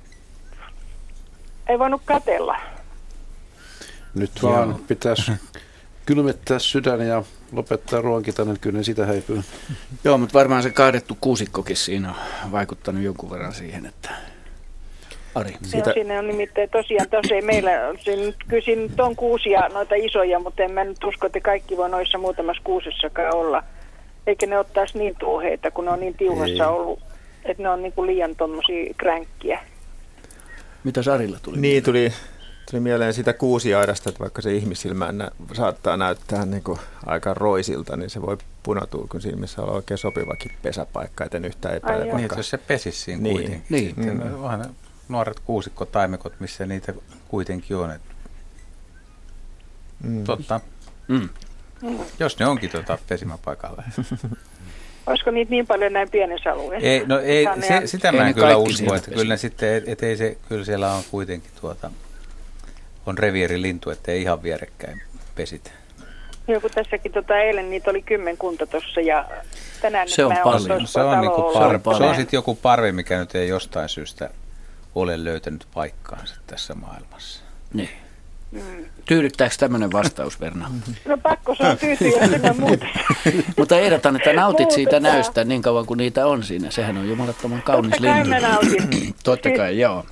Ei 1.67 1.79
voinut 1.79 2.01
katella. 2.05 2.57
Nyt 4.15 4.31
vaan 4.43 4.75
pitäisi 4.87 5.31
kylmettää 6.05 6.59
sydän 6.59 7.07
ja 7.07 7.23
lopettaa 7.51 8.01
ruokinta, 8.01 8.45
niin 8.45 8.59
kyllä 8.59 8.77
ne 8.77 8.83
sitä 8.83 9.05
häipyy. 9.05 9.41
Joo, 10.03 10.17
mutta 10.17 10.39
varmaan 10.39 10.63
se 10.63 10.69
kaadettu 10.69 11.17
kuusikkokin 11.21 11.77
siinä 11.77 12.09
on 12.09 12.51
vaikuttanut 12.51 13.03
jonkun 13.03 13.29
verran 13.29 13.53
siihen, 13.53 13.85
että 13.85 14.09
Ari. 15.35 15.55
Sitä... 15.63 15.93
Siinä 15.93 16.19
on 16.19 16.27
nimittäin 16.27 16.69
tosiaan, 16.69 17.09
tos 17.09 17.31
ei 17.31 17.41
meillä, 17.41 17.71
siinä, 17.99 18.33
kyllä 18.47 18.63
siinä 18.65 18.81
nyt 18.81 18.99
on 18.99 19.15
kuusia 19.15 19.69
noita 19.73 19.95
isoja, 19.95 20.39
mutta 20.39 20.63
en 20.63 20.71
mä 20.71 20.83
nyt 20.83 21.03
usko, 21.03 21.25
että 21.27 21.39
kaikki 21.39 21.77
voi 21.77 21.89
noissa 21.89 22.17
muutamassa 22.17 22.61
kuusessakaan 22.63 23.35
olla. 23.35 23.63
Eikä 24.27 24.45
ne 24.45 24.57
ottaisi 24.59 24.97
niin 24.97 25.15
tuoheita, 25.19 25.71
kun 25.71 25.85
ne 25.85 25.91
on 25.91 25.99
niin 25.99 26.13
tiuhassa 26.17 26.63
Ei. 26.63 26.69
ollut, 26.69 26.99
että 27.45 27.63
ne 27.63 27.69
on 27.69 27.81
niin 27.81 27.93
kuin 27.93 28.07
liian 28.07 28.35
tuommoisia 28.35 28.93
kränkkiä. 28.97 29.59
Mitä 30.83 31.03
Sarilla 31.03 31.37
tuli? 31.41 31.57
Niin, 31.57 31.83
tuli, 31.83 32.13
tuli 32.71 32.79
mieleen 32.81 33.13
sitä 33.13 33.33
kuusiaidasta, 33.33 34.09
että 34.09 34.19
vaikka 34.19 34.41
se 34.41 34.53
ihmissilmään 34.53 35.17
nä- 35.17 35.31
saattaa 35.53 35.97
näyttää 35.97 36.45
niin 36.45 36.63
kuin 36.63 36.79
aika 37.05 37.33
roisilta, 37.33 37.97
niin 37.97 38.09
se 38.09 38.21
voi 38.21 38.37
punatulkun 38.63 39.21
silmissä 39.21 39.61
olla 39.61 39.71
oikein 39.73 39.97
sopivakin 39.97 40.51
pesäpaikka, 40.61 41.25
et 41.25 41.35
en 41.35 41.45
yhtään 41.45 41.75
epäile. 41.75 42.05
Niin, 42.13 42.29
jos 42.37 42.49
se 42.49 42.57
pesisi 42.57 42.99
siinä 43.01 43.21
Niin. 43.23 43.33
kuitenkin. 43.35 43.63
Niin. 43.69 43.85
Sitten 43.85 44.17
Mm. 44.17 44.43
Nuoret 45.09 45.39
kuusikkotaimikot, 45.39 46.39
missä 46.39 46.65
niitä 46.65 46.93
kuitenkin 47.27 47.77
on. 47.77 47.91
Et, 47.91 48.01
Mm. 50.03 50.23
totta, 50.23 50.59
Mm. 51.07 51.29
jos 52.19 52.39
ne 52.39 52.45
onkin 52.47 52.69
tota 52.69 52.97
pesimäpaikalla. 53.09 53.83
Olisiko 55.07 55.31
niitä 55.31 55.49
niin 55.51 55.67
paljon 55.67 55.93
näin 55.93 56.09
pienessä 56.09 56.51
alueessa? 56.53 56.87
Ei, 56.87 57.03
no 57.05 57.19
ei, 57.19 57.47
on 57.47 57.61
se, 57.63 57.81
sitä 57.87 58.11
mä 58.11 58.27
en 58.27 58.33
kyllä 58.33 58.57
usko, 58.57 58.95
että 58.95 59.11
kyllä 59.11 59.33
ne 59.33 59.37
sitten, 59.37 59.75
et, 59.75 59.83
et 59.87 60.03
ei 60.03 60.17
se, 60.17 60.37
kyllä 60.49 60.65
siellä 60.65 60.93
on 60.93 61.03
kuitenkin 61.11 61.51
tuota, 61.61 61.91
on 63.05 63.17
reviirilintu, 63.17 63.89
ettei 63.89 64.21
ihan 64.21 64.43
vierekkäin 64.43 65.01
pesit. 65.35 65.71
Joku 66.47 66.69
tässäkin 66.69 67.11
tota, 67.11 67.37
eilen 67.37 67.69
niitä 67.69 67.89
oli 67.91 68.01
kymmenkunta 68.01 68.65
tuossa 68.67 69.01
ja 69.01 69.29
tänään 69.81 70.09
Se 70.09 70.25
on 70.25 70.37
paljon. 70.43 70.87
Se 70.87 71.01
on, 71.01 71.21
niinku 71.21 71.41
talolla 71.41 71.53
par, 71.59 71.63
ollut. 71.69 71.83
se 71.83 71.89
on 71.89 71.97
paljon. 71.99 72.15
sitten 72.15 72.37
joku 72.37 72.55
parvi, 72.55 72.91
mikä 72.91 73.19
nyt 73.19 73.35
ei 73.35 73.47
jostain 73.47 73.89
syystä 73.89 74.29
ole 75.01 75.23
löytänyt 75.23 75.67
paikkaansa 75.73 76.35
tässä 76.47 76.75
maailmassa. 76.75 77.43
Niin. 77.73 77.89
Tyydyttääkö 79.05 79.55
tämmöinen 79.59 79.91
vastaus, 79.91 80.41
Verna? 80.41 80.71
No 81.05 81.17
pakko 81.17 81.55
se 81.55 81.67
on 81.67 81.77
tyytyä. 81.77 82.19
Mutta 83.57 83.77
ehdotan, 83.79 84.15
että 84.15 84.33
nautit 84.33 84.71
siitä 84.71 84.99
näystä 84.99 85.43
niin 85.43 85.61
kauan 85.61 85.85
kuin 85.85 85.97
niitä 85.97 86.27
on 86.27 86.43
siinä. 86.43 86.71
Sehän 86.71 86.97
on 86.97 87.09
jumalattoman 87.09 87.61
kaunis 87.61 87.91
Totta 87.91 88.07
kai 88.07 88.15
lintu. 88.15 88.29
mä 88.29 88.39
nautin. 88.39 89.13
Totta 89.23 89.49
kai, 89.57 89.79
joo. 89.79 90.05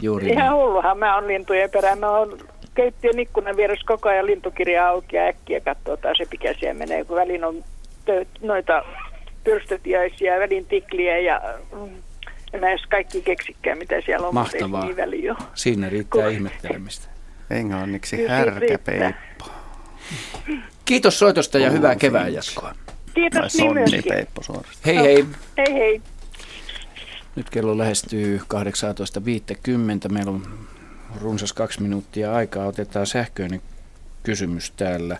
Juuri 0.00 0.28
Ihan 0.28 0.44
niin. 0.52 0.52
hulluhan 0.62 0.98
mä 0.98 1.14
oon 1.14 1.26
lintujen 1.26 1.70
perään. 1.70 1.98
Mä 1.98 2.10
oon 2.10 2.38
keittiön 2.74 3.18
ikkunan 3.18 3.56
vieressä 3.56 3.84
koko 3.86 4.08
ajan 4.08 4.26
lintukirja 4.26 4.88
auki 4.88 5.16
ja 5.16 5.22
äkkiä 5.26 5.60
katsoo 5.60 5.96
taas 5.96 6.18
se 6.18 6.26
mikä 6.30 6.54
siellä 6.60 6.78
menee, 6.78 7.04
kun 7.04 7.16
välin 7.16 7.44
on 7.44 7.64
tö- 8.10 8.26
noita 8.40 8.82
pyrstötiäisiä 9.44 10.34
ja 10.34 10.40
välin 10.40 10.66
tikliä 10.66 11.18
ja 11.18 11.40
mm, 11.72 12.02
en 12.52 12.60
mä 12.60 12.68
edes 12.70 12.86
kaikki 12.90 13.22
keksikään, 13.22 13.78
mitä 13.78 13.94
siellä 14.06 14.28
on, 14.28 14.34
Mahtavaa. 14.34 14.84
niin 14.84 14.96
väliä 14.96 15.32
ole. 15.32 15.48
Siinä 15.54 15.88
riittää 15.88 16.22
Kun- 16.22 16.32
ihmettelemistä. 16.32 17.08
Englanniksi 17.50 18.26
härkäpeippo. 18.26 19.50
Kiitos 20.84 21.18
soitosta 21.18 21.58
ja 21.58 21.70
hyvää 21.70 21.96
kevään 21.96 22.32
jatkoa. 22.34 22.74
Kiitos 23.14 23.54
niin 23.54 23.74
myöskin. 23.74 24.02
suorastaan. 24.40 24.82
Hei 24.86 24.96
hei. 24.96 25.24
Hei 25.58 25.74
hei. 25.74 26.02
Nyt 27.36 27.50
kello 27.50 27.78
lähestyy 27.78 28.40
18.50. 30.08 30.12
Meillä 30.12 30.30
on 30.30 30.42
runsas 31.20 31.52
kaksi 31.52 31.82
minuuttia 31.82 32.34
aikaa. 32.34 32.66
Otetaan 32.66 33.06
sähköinen 33.06 33.62
kysymys 34.22 34.70
täällä, 34.70 35.18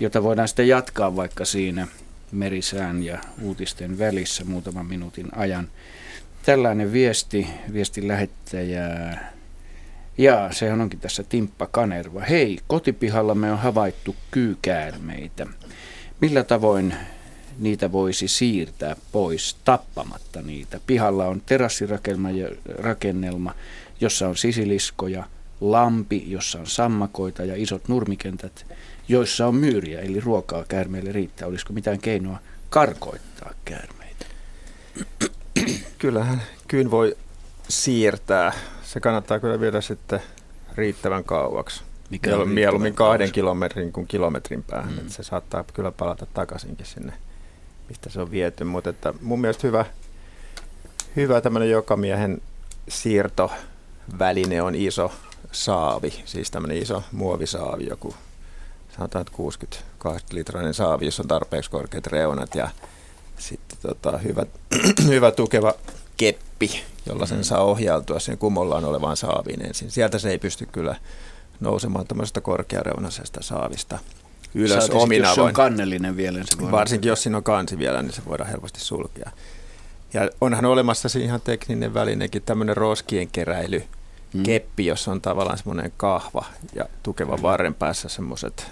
jota 0.00 0.22
voidaan 0.22 0.48
sitten 0.48 0.68
jatkaa 0.68 1.16
vaikka 1.16 1.44
siinä 1.44 1.86
merisään 2.32 3.02
ja 3.02 3.18
uutisten 3.42 3.98
välissä 3.98 4.44
muutaman 4.44 4.86
minuutin 4.86 5.28
ajan. 5.36 5.68
Tällainen 6.44 6.92
viesti, 6.92 7.46
viestin 7.72 8.08
lähettäjä. 8.08 9.18
Ja 10.18 10.48
sehän 10.52 10.80
onkin 10.80 11.00
tässä 11.00 11.22
Timppa 11.22 11.66
Kanerva. 11.66 12.20
Hei, 12.20 12.58
kotipihallamme 12.66 13.52
on 13.52 13.58
havaittu 13.58 14.16
kyykäärmeitä. 14.30 15.46
Millä 16.20 16.44
tavoin 16.44 16.94
niitä 17.58 17.92
voisi 17.92 18.28
siirtää 18.28 18.96
pois 19.12 19.56
tappamatta 19.64 20.42
niitä. 20.42 20.80
Pihalla 20.86 21.26
on 21.26 21.42
terassirakennelma, 21.46 23.54
jossa 24.00 24.28
on 24.28 24.36
sisiliskoja, 24.36 25.24
lampi, 25.60 26.24
jossa 26.26 26.58
on 26.58 26.66
sammakoita 26.66 27.44
ja 27.44 27.54
isot 27.56 27.88
nurmikentät, 27.88 28.66
joissa 29.08 29.46
on 29.46 29.54
myyriä, 29.54 30.00
eli 30.00 30.20
ruokaa 30.20 30.64
käärmeille 30.68 31.12
riittää. 31.12 31.48
Olisiko 31.48 31.72
mitään 31.72 31.98
keinoa 31.98 32.38
karkoittaa 32.70 33.50
käärmeitä? 33.64 34.26
Kyllähän 36.04 36.42
kyyn 36.68 36.90
voi 36.90 37.16
siirtää. 37.68 38.52
Se 38.82 39.00
kannattaa 39.00 39.40
kyllä 39.40 39.60
viedä 39.60 39.80
sitten 39.80 40.20
riittävän 40.74 41.24
kauaksi. 41.24 41.82
Mikä 42.10 42.36
on 42.36 42.48
mieluummin 42.48 42.94
kahden 42.94 43.18
kauas? 43.18 43.32
kilometrin 43.32 43.92
kuin 43.92 44.06
kilometrin 44.06 44.62
päähän. 44.62 44.92
Mm. 44.92 44.98
Että 44.98 45.12
se 45.12 45.22
saattaa 45.22 45.64
kyllä 45.74 45.92
palata 45.92 46.26
takaisinkin 46.26 46.86
sinne, 46.86 47.12
mistä 47.88 48.10
se 48.10 48.20
on 48.20 48.30
viety. 48.30 48.64
Mutta 48.64 48.90
että 48.90 49.14
mun 49.22 49.40
mielestä 49.40 49.66
hyvä, 49.66 49.84
hyvä 51.16 51.40
tämmöinen 51.40 51.70
jokamiehen 51.70 52.42
siirtoväline 52.88 54.62
on 54.62 54.74
iso 54.74 55.12
saavi, 55.52 56.22
siis 56.24 56.50
tämmöinen 56.50 56.78
iso 56.78 57.02
muovisaavi, 57.12 57.86
joku 57.86 58.14
sanotaan, 58.96 59.20
että 59.20 59.36
60 59.36 59.86
litrainen 60.32 60.74
saavi, 60.74 61.04
jossa 61.04 61.22
on 61.22 61.28
tarpeeksi 61.28 61.70
korkeat 61.70 62.06
reunat 62.06 62.54
ja 62.54 62.68
sitten 63.38 63.78
tota, 63.82 64.18
hyvä, 64.18 64.46
hyvä 65.06 65.30
tukeva 65.30 65.74
keppi, 66.16 66.82
jolla 67.06 67.26
sen 67.26 67.38
mm. 67.38 67.44
saa 67.44 67.64
ohjautua 67.64 68.20
sen 68.20 68.38
kumollaan 68.38 68.84
olevaan 68.84 69.16
saaviin 69.16 69.66
ensin. 69.66 69.90
Sieltä 69.90 70.18
se 70.18 70.30
ei 70.30 70.38
pysty 70.38 70.66
kyllä 70.66 70.96
nousemaan 71.60 72.06
tämmöisestä 72.06 72.40
korkeareunaisesta 72.40 73.42
saavista 73.42 73.98
ylös 74.54 74.86
Saati 74.86 74.96
omin 74.96 75.22
jos 75.22 75.34
se 75.34 75.40
on 75.40 75.52
kannellinen 75.52 76.16
vielä, 76.16 76.38
niin 76.38 76.46
se 76.50 76.58
voi 76.60 76.70
Varsinkin 76.70 77.08
jos 77.08 77.22
siinä 77.22 77.36
on 77.36 77.42
kansi 77.44 77.78
vielä, 77.78 78.02
niin 78.02 78.12
se 78.12 78.22
voidaan 78.28 78.50
helposti 78.50 78.80
sulkea. 78.80 79.30
Ja 80.12 80.30
onhan 80.40 80.64
olemassa 80.64 81.08
siinä 81.08 81.26
ihan 81.26 81.40
tekninen 81.40 81.94
välinekin, 81.94 82.42
tämmöinen 82.42 82.76
roskien 82.76 83.28
keräily, 83.28 83.82
Mm. 84.34 84.42
keppi, 84.42 84.86
jossa 84.86 85.10
on 85.10 85.20
tavallaan 85.20 85.58
semmoinen 85.58 85.92
kahva 85.96 86.44
ja 86.74 86.84
tukeva 87.02 87.42
varren 87.42 87.74
päässä 87.74 88.08
semmoiset 88.08 88.66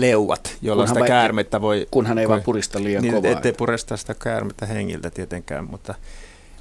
leuat, 0.00 0.56
jolla 0.62 0.82
Kunhan 0.82 0.88
sitä 0.88 1.00
vai- 1.00 1.08
käärmettä 1.08 1.60
voi... 1.60 1.86
kunhan 1.90 2.18
ei 2.18 2.28
vaan 2.28 2.42
purista 2.42 2.82
liian 2.82 3.02
niin, 3.02 3.14
kovaa. 3.14 3.30
Ettei 3.30 3.52
puresta 3.52 3.96
sitä 3.96 4.14
käärmettä 4.14 4.66
hengiltä 4.66 5.10
tietenkään, 5.10 5.64
mutta, 5.70 5.94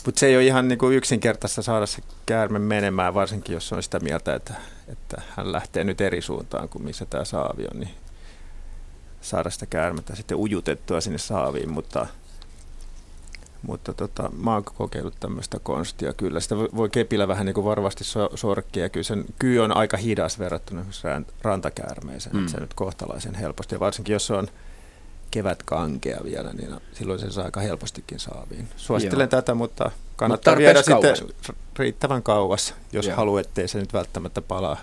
mutta 0.05 0.19
se 0.19 0.27
ei 0.27 0.35
ole 0.35 0.45
ihan 0.45 0.67
niin 0.67 0.79
kuin 0.79 0.95
yksinkertaista 0.95 1.61
saada 1.61 1.85
se 1.85 2.01
käärme 2.25 2.59
menemään, 2.59 3.13
varsinkin 3.13 3.53
jos 3.53 3.73
on 3.73 3.83
sitä 3.83 3.99
mieltä, 3.99 4.35
että, 4.35 4.53
että 4.87 5.21
hän 5.35 5.51
lähtee 5.51 5.83
nyt 5.83 6.01
eri 6.01 6.21
suuntaan 6.21 6.69
kuin 6.69 6.83
missä 6.83 7.05
tämä 7.05 7.25
saavi 7.25 7.63
on, 7.73 7.79
niin 7.79 7.91
saada 9.21 9.49
sitä 9.49 9.65
käärmettä 9.65 10.15
sitten 10.15 10.37
ujutettua 10.37 11.01
sinne 11.01 11.17
saaviin, 11.17 11.71
mutta, 11.71 12.07
mutta 13.61 13.93
tota, 13.93 14.29
mä 14.37 14.53
oon 14.53 14.63
kokeillut 14.63 15.19
tämmöistä 15.19 15.59
konstia 15.63 16.13
kyllä. 16.13 16.39
Sitä 16.39 16.55
voi- 16.57 16.89
kepillä 16.89 17.27
vähän 17.27 17.45
niin 17.45 17.53
kuin 17.53 17.65
varmasti 17.65 18.03
so, 18.03 18.29
sorkkia 18.35 18.89
kyllä 18.89 19.03
sen 19.03 19.25
kyy 19.39 19.59
on 19.59 19.77
aika 19.77 19.97
hidas 19.97 20.39
verrattuna 20.39 20.85
rantakäärmeeseen, 21.41 22.35
Mm. 22.35 22.47
se 22.47 22.59
nyt 22.59 22.73
kohtalaisen 22.73 23.35
helposti 23.35 23.75
ja 23.75 23.79
varsinkin 23.79 24.13
jos 24.13 24.27
se 24.27 24.33
on 24.33 24.47
kevät 25.31 25.63
kankea 25.63 26.19
vielä, 26.23 26.53
niin 26.53 26.75
silloin 26.93 27.19
se 27.19 27.31
saa 27.31 27.45
aika 27.45 27.59
helpostikin 27.59 28.19
saaviin. 28.19 28.67
Suosittelen 28.77 29.23
Joo. 29.31 29.41
tätä, 29.41 29.53
mutta 29.53 29.91
kannattaa 30.15 30.53
Mut 30.53 30.59
viedä 30.59 30.83
tarpeeksi 30.83 31.23
sitten 31.27 31.55
riittävän 31.79 32.23
kauas, 32.23 32.73
jos 32.91 33.05
Joo. 33.07 33.17
haluaa, 33.17 33.41
ettei 33.41 33.67
se 33.67 33.79
nyt 33.79 33.93
välttämättä 33.93 34.41
palaa 34.41 34.77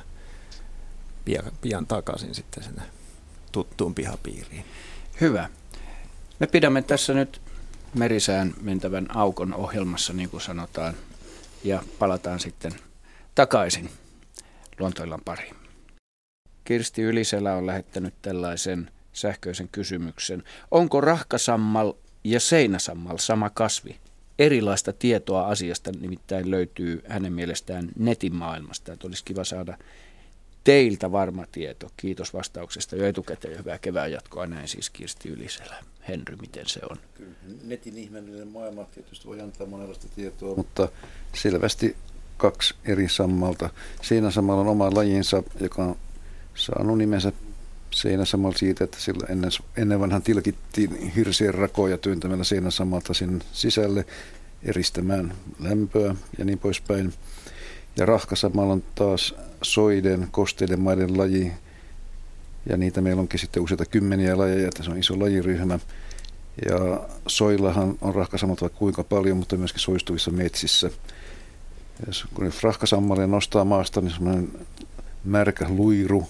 pian, 1.25 1.45
pian 1.61 1.87
takaisin 1.87 2.35
sitten 2.35 2.63
sinne 2.65 2.83
tuttuun 3.53 3.95
pihapiiriin. 3.95 4.65
Hyvä. 5.21 5.49
Me 6.39 6.47
pidämme 6.47 6.83
tässä 6.83 7.15
nyt 7.15 7.41
merisään 7.95 8.55
mentävän 8.61 9.17
aukon 9.17 9.55
ohjelmassa, 9.55 10.13
niin 10.13 10.31
kuin 10.31 10.41
sanotaan, 10.41 10.95
ja 11.65 11.83
palataan 11.99 12.41
sitten 12.41 12.73
takaisin 13.35 13.91
luontoillan 14.79 15.21
pariin. 15.25 15.55
Kirsti 16.65 17.03
Yliselä 17.03 17.55
on 17.55 17.67
lähettänyt 17.67 18.15
tällaisen 18.23 18.91
sähköisen 19.13 19.69
kysymyksen. 19.73 20.43
Onko 20.71 21.01
rahkasammal 21.01 21.93
ja 22.25 22.41
seinäsammal 22.41 23.19
sama 23.19 23.51
kasvi? 23.51 23.97
Erilaista 24.39 24.93
tietoa 24.93 25.47
asiasta 25.47 25.93
nimittäin 26.01 26.51
löytyy 26.51 27.03
hänen 27.09 27.33
mielestään 27.33 27.89
netin 27.99 28.35
maailmasta. 28.35 28.93
Että 28.93 29.07
olisi 29.07 29.25
kiva 29.25 29.45
saada 29.45 29.79
teiltä 30.65 31.13
varma 31.13 31.47
tieto. 31.53 31.91
Kiitos 31.97 32.35
vastauksesta 32.35 32.97
jo 32.97 33.07
etukäteen 33.07 33.59
hyvää 33.59 33.79
kevään 33.79 34.13
jatkoa. 34.13 34.47
Näin 34.47 34.69
siis 34.69 34.91
Kirsti 34.91 35.29
Yliselä. 35.29 35.77
Henry, 36.09 36.37
miten 36.37 36.69
se 36.69 36.81
on? 36.91 36.97
Kyllä, 37.15 37.35
netin 37.65 37.99
ihmeellinen 37.99 38.49
maailma 38.49 38.85
tietysti 38.85 39.27
voi 39.27 39.41
antaa 39.41 39.67
monenlaista 39.67 40.09
tietoa, 40.17 40.57
mutta 40.57 40.89
selvästi 41.35 41.97
kaksi 42.37 42.75
eri 42.85 43.09
sammalta. 43.09 43.71
Seinäsammal 44.03 44.59
on 44.59 44.69
oma 44.69 44.95
lajinsa, 44.95 45.43
joka 45.61 45.85
on 45.85 45.97
saanut 46.55 46.99
nimensä 46.99 47.33
seinäsammal 47.91 48.53
siitä, 48.53 48.85
että 48.85 49.01
sillä 49.01 49.27
ennen, 49.29 49.51
ennen 49.77 50.01
vanhan 50.01 50.23
tilkittiin 50.23 51.13
hirsien 51.17 51.55
rakoja 51.55 51.99
työntämällä 51.99 52.45
seinäsammalta 52.45 53.15
sinne 53.15 53.45
sisälle 53.53 54.05
eristämään 54.63 55.35
lämpöä 55.61 56.15
ja 56.39 56.45
niin 56.45 56.59
poispäin. 56.59 57.15
Ja 57.97 58.07
rahkasammal 58.07 58.71
on 58.71 58.83
taas 58.95 59.35
soiden, 59.63 60.29
kosteiden 60.31 60.81
maiden 60.81 61.19
laji, 61.19 61.53
ja 62.71 62.77
niitä 62.77 63.01
meillä 63.01 63.21
onkin 63.21 63.41
sitten 63.41 63.63
useita 63.63 63.87
kymmeniä 63.87 64.39
lajeja, 64.39 64.69
että 64.69 64.83
se 64.83 64.91
on 64.91 64.99
iso 64.99 65.21
lajiryhmä. 65.21 65.79
Ja 66.69 67.09
soillahan 67.27 67.99
on 68.01 68.15
rahkasammat 68.15 68.61
vaikka 68.61 68.79
kuinka 68.79 69.05
paljon, 69.05 69.37
mutta 69.37 69.57
myöskin 69.57 69.81
soistuvissa 69.81 70.31
metsissä. 70.31 70.91
Jos 72.07 72.25
kun 72.35 72.53
rahkasammalia 72.63 73.27
nostaa 73.27 73.65
maasta, 73.65 74.01
niin 74.01 74.11
semmoinen 74.11 74.49
märkä 75.25 75.67
luiru. 75.69 76.29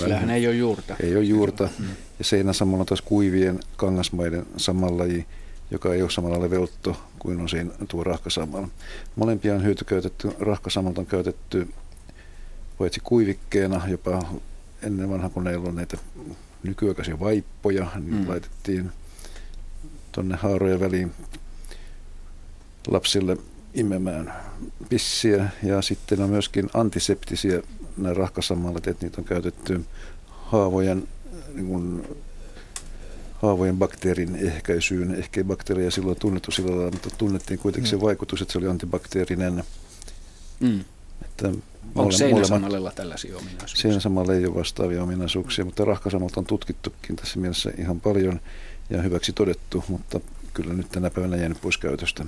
Sillähän 0.00 0.30
ei 0.30 0.46
ole 0.46 0.54
juurta. 0.54 0.96
Ei 1.00 1.16
ole 1.16 1.24
juurta. 1.24 1.68
Mm. 1.78 1.88
Ja 2.18 2.24
seinäsammalla 2.24 2.80
on 2.80 2.86
taas 2.86 3.02
kuivien 3.02 3.60
kangasmaiden 3.76 4.46
samanlaji, 4.56 5.26
joka 5.70 5.94
ei 5.94 6.02
ole 6.02 6.10
samalla 6.10 6.40
leveutto 6.40 6.96
kuin 7.22 7.40
on 7.40 7.48
siinä 7.48 7.70
tuo 7.88 8.04
rahkasammalla. 8.04 8.68
Molempia 9.16 9.54
on 9.54 9.64
hyötykäytetty. 9.64 10.30
Rahkasammalta 10.40 11.00
on 11.00 11.06
käytetty 11.06 11.68
paitsi 12.78 13.00
kuivikkeena, 13.04 13.88
jopa 13.88 14.22
ennen 14.82 15.10
vanha, 15.10 15.28
kun 15.28 15.48
ei 15.48 15.56
ollut 15.56 15.74
näitä 15.74 15.96
nykyaikaisia 16.62 17.20
vaippoja, 17.20 17.86
niin 17.94 18.14
Mm. 18.22 18.28
laitettiin 18.28 18.90
tuonne 20.12 20.36
haarojen 20.36 20.80
väliin 20.80 21.12
lapsille 22.86 23.36
imemään 23.74 24.32
pissiä. 24.88 25.48
Ja 25.62 25.82
sitten 25.82 26.20
on 26.22 26.30
myöskin 26.30 26.70
antiseptisiä 26.74 27.62
nämä 27.96 28.14
rahkasammallet, 28.14 28.86
että 28.86 29.06
niitä 29.06 29.20
on 29.20 29.24
käytetty 29.24 29.84
haavojen, 30.28 31.08
niin 31.54 31.66
kuin, 31.66 32.04
haavojen 33.42 33.78
bakteerin 33.78 34.36
ehkäisyyn. 34.36 35.14
Ehkä 35.14 35.40
ei 35.40 35.44
bakteeria 35.44 35.90
silloin 35.90 36.18
tunnettu 36.18 36.50
sillä 36.50 36.70
lailla, 36.76 36.90
mutta 36.90 37.10
tunnettiin 37.18 37.58
kuitenkin 37.58 37.90
se 37.90 37.96
Mm. 37.96 38.02
vaikutus, 38.02 38.42
että 38.42 38.52
se 38.52 38.58
oli 38.58 38.66
antibakteerinen. 38.68 39.64
Mm. 40.60 40.80
Että 41.24 41.48
Onko 41.94 42.12
seinäsammalella 42.12 42.92
tällaisia 42.92 43.36
ominaisuuksia? 43.36 43.82
Siinä 43.82 44.00
samalla 44.00 44.34
ei 44.34 44.46
ole 44.46 44.54
vastaavia 44.54 45.02
ominaisuuksia, 45.02 45.64
mutta 45.64 45.84
rahkasamalta 45.84 46.40
on 46.40 46.46
tutkittukin 46.46 47.16
tässä 47.16 47.38
mielessä 47.38 47.70
ihan 47.78 48.00
paljon 48.00 48.40
ja 48.90 49.02
hyväksi 49.02 49.32
todettu, 49.32 49.84
mutta 49.88 50.20
kyllä 50.54 50.74
nyt 50.74 50.88
tänä 50.90 51.10
päivänä 51.10 51.36
jäänyt 51.36 51.60
pois 51.60 51.78
käytöstä. 51.78 52.24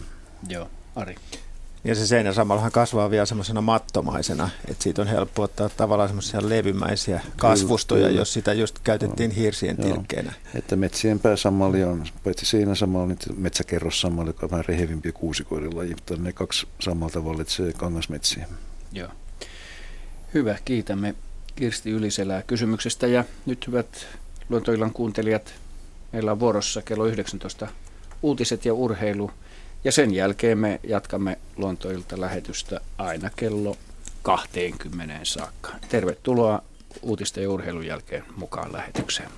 Joo, 0.48 0.70
Ari. 0.96 1.14
Ja 1.84 1.94
se 1.94 2.06
seinäsammallahan 2.06 2.72
kasvaa 2.72 3.10
vielä 3.10 3.26
semmoisena 3.26 3.60
mattomaisena, 3.60 4.50
että 4.68 4.82
siitä 4.82 5.02
on 5.02 5.08
helppo 5.08 5.42
ottaa 5.42 5.68
tavallaan 5.68 6.08
semmoisia 6.08 6.48
levymäisiä 6.48 7.20
kasvustoja, 7.36 8.06
kyllä. 8.06 8.20
jos 8.20 8.32
sitä 8.32 8.52
just 8.52 8.78
käytettiin 8.78 9.30
hirsien 9.30 9.76
Joo. 9.78 9.88
tilkkeenä. 9.88 10.32
Että 10.54 10.76
metsien 10.76 11.20
pääsammalli 11.20 11.84
on 11.84 12.04
paitsi 12.24 12.46
seinäsammalli, 12.46 13.08
niin 13.08 13.40
metsäkerrossammalli, 13.40 14.28
joka 14.28 14.46
on 14.46 14.50
vähän 14.50 14.64
rehevimpi 14.68 15.08
ja 15.08 15.12
kuusikoiden 15.12 15.76
laji, 15.76 15.94
mutta 15.94 16.16
ne 16.16 16.32
kaksi 16.32 16.66
sammalta 16.80 17.24
vallitsee 17.24 17.72
kangasmetsiä. 17.72 18.46
Joo. 18.92 19.08
Hyvä, 20.34 20.58
kiitämme 20.64 21.14
Kirsti 21.56 21.90
Yliselää 21.90 22.42
kysymyksestä 22.42 23.06
ja 23.06 23.24
nyt 23.46 23.66
hyvät 23.66 24.06
luontoillan 24.48 24.92
kuuntelijat, 24.92 25.54
meillä 26.12 26.32
on 26.32 26.40
vuorossa 26.40 26.82
kello 26.82 27.06
19 27.06 27.68
uutiset 28.22 28.64
ja 28.64 28.74
urheilu 28.74 29.30
ja 29.84 29.92
sen 29.92 30.14
jälkeen 30.14 30.58
me 30.58 30.80
jatkamme 30.82 31.38
luontoilta 31.56 32.20
lähetystä 32.20 32.80
aina 32.98 33.30
kello 33.36 33.76
20 34.22 35.20
saakka. 35.22 35.72
Tervetuloa 35.88 36.62
uutisten 37.02 37.42
ja 37.42 37.50
urheilun 37.50 37.86
jälkeen 37.86 38.24
mukaan 38.36 38.72
lähetykseen. 38.72 39.28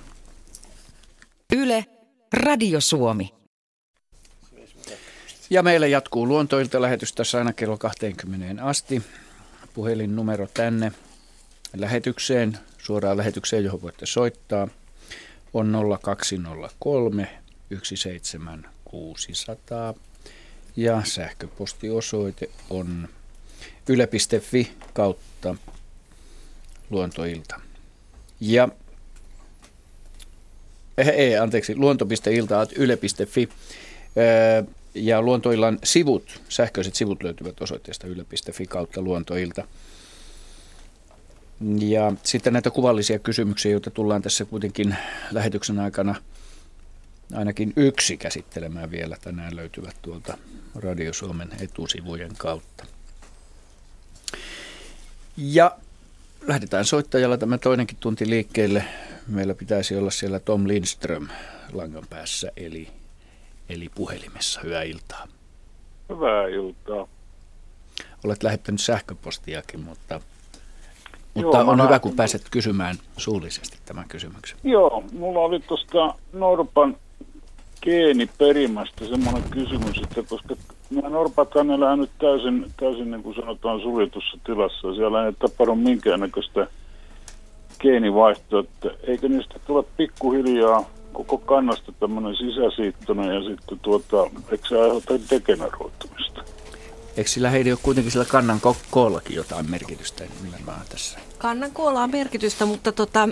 Yle, 1.55 1.85
Radio 2.33 2.81
Suomi. 2.81 3.33
Ja 5.49 5.63
meillä 5.63 5.87
jatkuu 5.87 6.27
luontoilta 6.27 6.81
lähetys 6.81 7.13
tässä 7.13 7.37
aina 7.37 7.53
kello 7.53 7.77
20 7.77 8.63
asti. 8.63 9.03
Puhelinnumero 9.73 10.47
tänne 10.53 10.91
lähetykseen, 11.77 12.57
suoraan 12.77 13.17
lähetykseen, 13.17 13.63
johon 13.63 13.81
voitte 13.81 14.05
soittaa, 14.05 14.67
on 15.53 15.75
0203 16.01 17.27
17600 17.83 19.93
ja 20.77 21.01
sähköpostiosoite 21.05 22.49
on 22.69 23.07
yle.fi 23.89 24.71
kautta 24.93 25.55
luontoilta. 26.89 27.59
Ja 28.39 28.69
ei, 30.97 31.09
ei 31.09 31.37
anteeksi, 31.37 31.75
luonto.ilta.yle.fi 31.75 33.49
Öö, 34.17 34.63
ja 34.95 35.21
Luontoillan 35.21 35.79
sivut, 35.83 36.41
sähköiset 36.49 36.95
sivut 36.95 37.23
löytyvät 37.23 37.61
osoitteesta 37.61 38.07
yle.fi 38.07 38.65
kautta 38.65 39.01
luontoilta. 39.01 39.67
Ja 41.79 42.13
sitten 42.23 42.53
näitä 42.53 42.69
kuvallisia 42.69 43.19
kysymyksiä, 43.19 43.71
joita 43.71 43.91
tullaan 43.91 44.21
tässä 44.21 44.45
kuitenkin 44.45 44.95
lähetyksen 45.31 45.79
aikana 45.79 46.15
ainakin 47.35 47.73
yksi 47.75 48.17
käsittelemään 48.17 48.91
vielä 48.91 49.17
tänään 49.21 49.55
löytyvät 49.55 49.95
tuolta 50.01 50.37
Radio 50.75 51.13
Suomen 51.13 51.49
etusivujen 51.61 52.31
kautta. 52.37 52.85
Ja 55.37 55.77
lähdetään 56.47 56.85
soittajalla 56.85 57.37
tämä 57.37 57.57
toinenkin 57.57 57.97
tunti 57.99 58.29
liikkeelle. 58.29 58.83
Meillä 59.27 59.53
pitäisi 59.53 59.97
olla 59.97 60.11
siellä 60.11 60.39
Tom 60.39 60.67
Lindström 60.67 61.27
langan 61.73 62.03
päässä, 62.09 62.51
eli, 62.57 62.87
eli 63.69 63.89
puhelimessa. 63.95 64.61
Hyvää 64.63 64.83
iltaa. 64.83 65.27
Hyvää 66.09 66.47
iltaa. 66.47 67.07
Olet 68.23 68.43
lähettänyt 68.43 68.81
sähköpostiakin, 68.81 69.79
mutta, 69.79 70.21
mutta 71.33 71.57
Joo, 71.57 71.69
on 71.71 71.83
hyvä, 71.83 71.99
kun 71.99 72.15
pääset 72.15 72.41
kysymään 72.51 72.95
suullisesti 73.17 73.77
tämän 73.85 74.07
kysymyksen. 74.07 74.57
Joo, 74.63 75.03
mulla 75.13 75.39
oli 75.39 75.59
tuosta 75.59 76.15
Norpan 76.33 76.97
geeniperimästä 77.81 79.05
semmoinen 79.05 79.43
kysymys, 79.51 79.97
että 80.03 80.23
koska 80.29 80.55
nämä 80.89 81.09
norpathan 81.09 81.71
elää 81.71 81.95
nyt 81.95 82.09
täysin, 82.19 82.71
täysin 82.79 83.11
niin 83.11 83.23
kuin 83.23 83.35
sanotaan 83.35 83.81
suljetussa 83.81 84.37
tilassa, 84.45 84.95
siellä 84.95 85.25
ei 85.25 85.33
tapahdu 85.33 85.75
minkäännäköistä 85.75 86.67
geenivaihtoa, 87.79 88.59
että 88.59 88.89
eikö 89.03 89.29
niistä 89.29 89.59
tule 89.67 89.83
pikkuhiljaa 89.97 90.89
koko 91.13 91.37
kannasta 91.37 91.91
tämmöinen 91.99 92.35
sisäsiittoinen 92.35 93.35
ja 93.35 93.43
sitten 93.49 93.79
tuota, 93.79 94.23
eikö 94.51 94.67
se 94.67 94.81
aiheuta 94.81 95.13
degeneroitumista? 95.29 96.43
Eikö 97.17 97.29
sillä 97.29 97.49
heidän 97.49 97.73
ole 97.73 97.79
kuitenkin 97.83 98.11
sillä 98.11 98.25
kannan 98.25 98.59
ko- 98.67 98.85
koollakin 98.91 99.35
jotain 99.35 99.69
merkitystä 99.71 100.23
nimenomaan 100.43 100.81
tässä? 100.89 101.19
Kannan 101.37 101.71
koolla 101.71 102.03
on 102.03 102.11
merkitystä, 102.11 102.65
mutta 102.65 102.91
tota, 102.91 103.29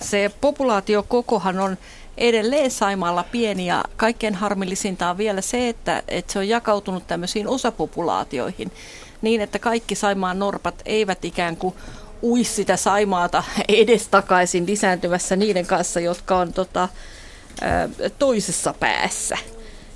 se 0.00 0.30
populaatiokokohan 0.40 1.58
on 1.58 1.76
edelleen 2.18 2.70
Saimaalla 2.70 3.24
pieni 3.32 3.66
ja 3.66 3.84
kaikkein 3.96 4.34
harmillisinta 4.34 5.10
on 5.10 5.18
vielä 5.18 5.40
se, 5.40 5.68
että, 5.68 6.02
että 6.08 6.32
se 6.32 6.38
on 6.38 6.48
jakautunut 6.48 7.06
tämmöisiin 7.06 7.48
osapopulaatioihin 7.48 8.72
niin, 9.22 9.40
että 9.40 9.58
kaikki 9.58 9.94
Saimaan 9.94 10.38
norpat 10.38 10.82
eivät 10.84 11.24
ikään 11.24 11.56
kuin 11.56 11.74
ui 12.22 12.44
sitä 12.44 12.76
Saimaata 12.76 13.44
edestakaisin 13.68 14.66
lisääntymässä 14.66 15.36
niiden 15.36 15.66
kanssa, 15.66 16.00
jotka 16.00 16.36
on 16.36 16.52
tota, 16.52 16.88
toisessa 18.18 18.74
päässä. 18.80 19.38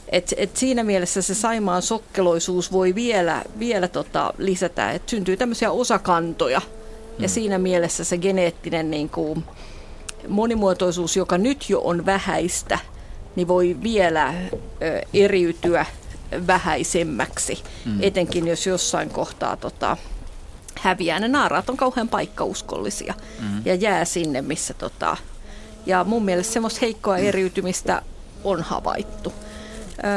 Et, 0.08 0.34
et 0.36 0.56
siinä 0.56 0.84
mielessä 0.84 1.22
se 1.22 1.34
Saimaan 1.34 1.82
sokkeloisuus 1.82 2.72
voi 2.72 2.94
vielä, 2.94 3.42
vielä 3.58 3.88
tota 3.88 4.34
lisätä, 4.38 4.90
että 4.90 5.10
syntyy 5.10 5.36
tämmöisiä 5.36 5.70
osakantoja. 5.70 6.60
Ja 7.18 7.28
mm. 7.28 7.32
siinä 7.32 7.58
mielessä 7.58 8.04
se 8.04 8.18
geneettinen 8.18 8.90
niin 8.90 9.08
kuin, 9.08 9.44
monimuotoisuus, 10.28 11.16
joka 11.16 11.38
nyt 11.38 11.70
jo 11.70 11.80
on 11.80 12.06
vähäistä, 12.06 12.78
niin 13.36 13.48
voi 13.48 13.76
vielä 13.82 14.34
eriytyä 15.14 15.86
vähäisemmäksi, 16.46 17.62
mm. 17.84 18.02
etenkin 18.02 18.48
jos 18.48 18.66
jossain 18.66 19.10
kohtaa 19.10 19.56
tota, 19.56 19.96
häviää. 20.80 21.20
Ne 21.20 21.28
naaraat 21.28 21.70
on 21.70 21.76
kauhean 21.76 22.08
paikkauskollisia 22.08 23.14
mm. 23.40 23.62
ja 23.64 23.74
jää 23.74 24.04
sinne, 24.04 24.42
missä 24.42 24.74
tota, 24.74 25.16
ja 25.86 26.04
mun 26.04 26.24
mielestä 26.24 26.52
semmoista 26.52 26.78
heikkoa 26.82 27.16
eriytymistä 27.16 28.02
on 28.44 28.62
havaittu. 28.62 29.32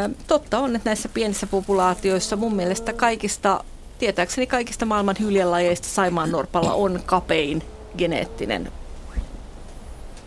Ö, 0.05 0.09
totta 0.27 0.59
on, 0.59 0.75
että 0.75 0.89
näissä 0.89 1.09
pienissä 1.09 1.47
populaatioissa 1.47 2.35
mun 2.35 2.55
mielestä 2.55 2.93
kaikista, 2.93 3.63
tietääkseni 3.99 4.47
kaikista 4.47 4.85
maailman 4.85 5.15
hyljelajeista 5.19 5.87
Saimaan 5.87 6.31
Norpalla 6.31 6.73
on 6.73 6.99
kapein 7.05 7.63
geneettinen 7.97 8.71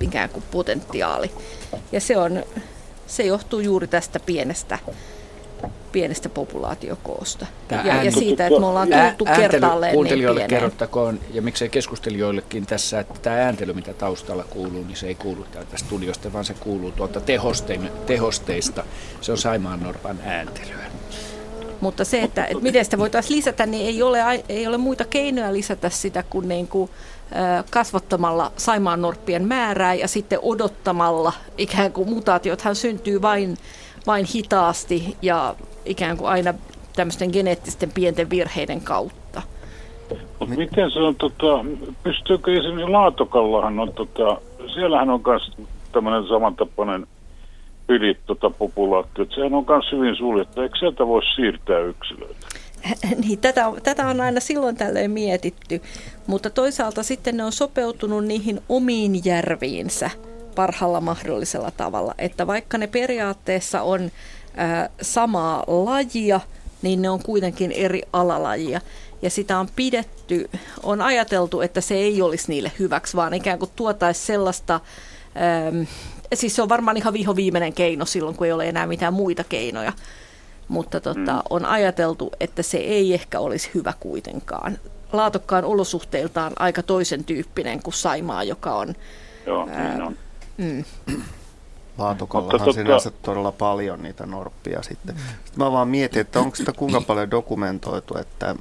ikään 0.01 0.29
kuin 0.29 0.45
potentiaali. 0.51 1.31
Ja 1.93 2.01
se, 2.01 2.17
on, 2.17 2.43
se 3.07 3.23
johtuu 3.23 3.61
juuri 3.61 3.87
tästä 3.87 4.21
pienestä 4.21 4.79
pienestä 5.93 6.29
populaatiokoosta. 6.29 7.47
ja, 7.85 8.03
ja 8.05 8.13
siitä, 8.13 8.47
että 8.47 8.61
me 8.61 8.67
ollaan 8.67 8.89
tultu 8.89 9.33
kertaalleen 9.37 9.95
kuuntelijoille 9.95 10.41
niin 10.41 10.49
kerrottakoon, 10.51 11.21
ja 11.33 11.43
miksei 11.43 11.69
keskustelijoillekin 11.69 12.67
tässä, 12.67 13.01
että 13.01 13.21
tämä 13.23 13.37
ääntely, 13.37 13.73
mitä 13.73 13.95
taustalla 13.95 14.45
kuuluu, 14.51 14.85
niin 14.85 14.97
se 14.97 15.07
ei 15.07 15.15
kuulu 15.15 15.47
täältä 15.53 15.77
studiosta, 15.77 16.33
vaan 16.33 16.45
se 16.45 16.55
kuuluu 16.55 16.91
tuolta 16.91 17.21
tehosteista. 18.07 18.85
Se 19.21 19.33
on 19.33 19.39
Saimaan 19.39 19.83
Norpan 19.83 20.19
ääntelyä. 20.25 20.91
Mutta 21.81 22.05
se, 22.05 22.23
että, 22.23 22.45
että 22.45 22.63
miten 22.63 22.85
sitä 22.85 22.99
voitaisiin 22.99 23.37
lisätä, 23.37 23.67
niin 23.67 23.87
ei 23.87 24.03
ole, 24.03 24.45
ei 24.49 24.67
ole 24.67 24.79
muita 24.79 25.05
keinoja 25.05 25.53
lisätä 25.53 25.91
sitä 25.91 26.23
kuin, 26.23 26.49
niin 26.49 26.69
kuin 26.69 26.91
kasvattamalla 27.71 28.53
Saimaan 28.57 29.03
norppien 29.03 29.49
määrää 29.49 29.95
ja 29.95 30.09
sitten 30.09 30.39
odottamalla 30.43 31.33
ikään 31.59 31.93
kuin 31.93 32.09
mutaatiothan 32.09 32.77
syntyy 32.77 33.23
vain, 33.23 33.57
vain 34.07 34.27
hitaasti 34.35 35.17
ja 35.23 35.55
ikään 35.85 36.17
kuin 36.17 36.29
aina 36.29 36.55
tämmöisten 36.97 37.31
geneettisten 37.33 37.91
pienten 37.91 38.31
virheiden 38.31 38.81
kautta. 38.81 39.43
Mutta 40.39 40.55
miten 40.55 40.91
se 40.91 40.99
on, 40.99 41.17
tota, 41.17 41.65
pystyykö 42.03 42.53
esimerkiksi 42.53 42.91
Laatokallahan 42.91 43.81
on, 43.81 43.93
tota, 43.93 44.41
siellähän 44.75 45.11
on 45.11 45.23
myös 45.27 45.53
tämmöinen 45.93 46.29
samantapainen 46.29 47.07
yli 47.89 48.17
tota 48.27 48.51
populaatio, 48.51 49.23
että 49.23 49.35
sehän 49.35 49.55
on 49.55 49.65
myös 49.69 49.93
hyvin 49.93 50.17
suljettu, 50.17 50.61
eikö 50.61 50.79
sieltä 50.79 51.07
voi 51.07 51.23
siirtää 51.35 51.79
yksilöitä? 51.79 52.47
niin, 53.25 53.39
tätä, 53.39 53.65
tätä 53.83 54.07
on 54.07 54.21
aina 54.21 54.41
silloin 54.41 54.77
tällöin 54.77 55.11
mietitty, 55.11 55.83
mutta 56.27 56.51
toisaalta 56.51 57.03
sitten 57.03 57.37
ne 57.37 57.45
on 57.45 57.53
sopeutunut 57.53 58.25
niihin 58.25 58.61
omiin 58.69 59.25
järviinsä 59.25 60.11
parhaalla 60.55 61.01
mahdollisella 61.01 61.71
tavalla. 61.71 62.15
Että 62.19 62.47
vaikka 62.47 62.79
ne 62.79 62.87
periaatteessa 62.87 63.83
on 63.83 64.11
ää, 64.57 64.91
samaa 65.03 65.65
lajia, 65.67 66.41
niin 66.83 67.03
ne 67.03 67.11
on 67.11 67.23
kuitenkin 67.23 67.73
eri 67.73 68.03
alalajia. 68.13 68.81
Ja 69.23 69.31
sitä 69.31 69.59
on 69.59 69.69
pidetty, 69.77 70.51
on 70.83 71.03
ajateltu, 71.03 71.61
että 71.61 71.81
se 71.81 71.95
ei 71.95 72.23
olisi 72.23 72.45
niille 72.49 72.73
hyväksi, 72.79 73.17
vaan 73.17 73.35
ikään 73.35 73.59
kuin 73.59 73.71
tuotaisi 73.77 74.27
sellaista, 74.27 74.81
ää, 75.35 75.73
siis 76.35 76.57
se 76.57 76.63
on 76.63 76.69
varmaan 76.69 76.97
ihan 76.97 77.13
viho 77.13 77.37
viimeinen 77.37 77.73
keino 77.73 78.05
silloin, 78.05 78.37
kun 78.37 78.47
ei 78.47 78.53
ole 78.53 78.69
enää 78.69 78.87
mitään 78.87 79.15
muita 79.15 79.45
keinoja 79.45 79.93
mutta 80.71 81.01
tota, 81.01 81.33
mm. 81.33 81.43
on 81.51 81.65
ajateltu, 81.65 82.33
että 82.41 82.63
se 82.63 82.79
ei 82.79 83.15
ehkä 83.15 83.41
olisi 83.41 83.71
hyvä 83.75 83.93
kuitenkaan. 84.01 84.79
Laatokkaan 85.13 85.65
olosuhteiltaan 85.65 86.53
aika 86.59 86.83
toisen 86.83 87.25
tyyppinen 87.25 87.83
kuin 87.83 87.95
Saimaa, 87.95 88.45
joka 88.45 88.75
on... 88.75 88.95
Joo, 89.47 89.69
ää, 89.71 89.89
niin 89.89 90.03
on. 90.03 90.17
Mm. 90.59 90.85
Laatokallahan 91.99 92.69
on 92.69 92.75
sinänsä 92.75 93.11
todella 93.11 93.53
paljon 93.53 94.03
niitä 94.03 94.27
norppia 94.27 94.83
sitten. 94.83 95.15
Mm. 95.15 95.21
sitten 95.45 95.65
mä 95.65 95.73
vaan 95.73 95.89
mietin, 95.89 96.21
että 96.21 96.41
onko 96.41 96.57
sitä 96.57 96.73
kuinka 96.73 97.01
paljon 97.01 97.31
dokumentoitu, 97.31 98.19
että 98.19 98.55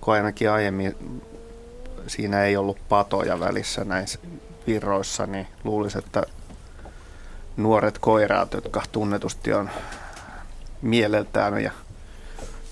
kun 0.00 0.14
ainakin 0.14 0.50
aiemmin 0.50 0.96
siinä 2.06 2.44
ei 2.44 2.56
ollut 2.56 2.78
patoja 2.88 3.40
välissä 3.40 3.84
näissä 3.84 4.18
virroissa, 4.66 5.26
niin 5.26 5.46
luulisin, 5.64 5.98
että 5.98 6.22
nuoret 7.56 7.98
koiraat, 7.98 8.52
jotka 8.52 8.82
tunnetusti 8.92 9.52
on 9.52 9.70
mieleltään 10.82 11.62
ja 11.62 11.72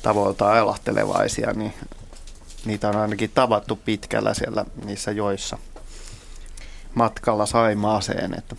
tavoiltaan 0.02 0.52
ailahtelevaisia, 0.52 1.52
niin 1.52 1.74
niitä 2.64 2.88
on 2.88 2.96
ainakin 2.96 3.30
tavattu 3.34 3.76
pitkällä 3.76 4.34
siellä 4.34 4.64
niissä 4.84 5.10
joissa 5.12 5.58
matkalla 6.94 7.46
Saimaaseen. 7.46 8.34
Että, 8.38 8.56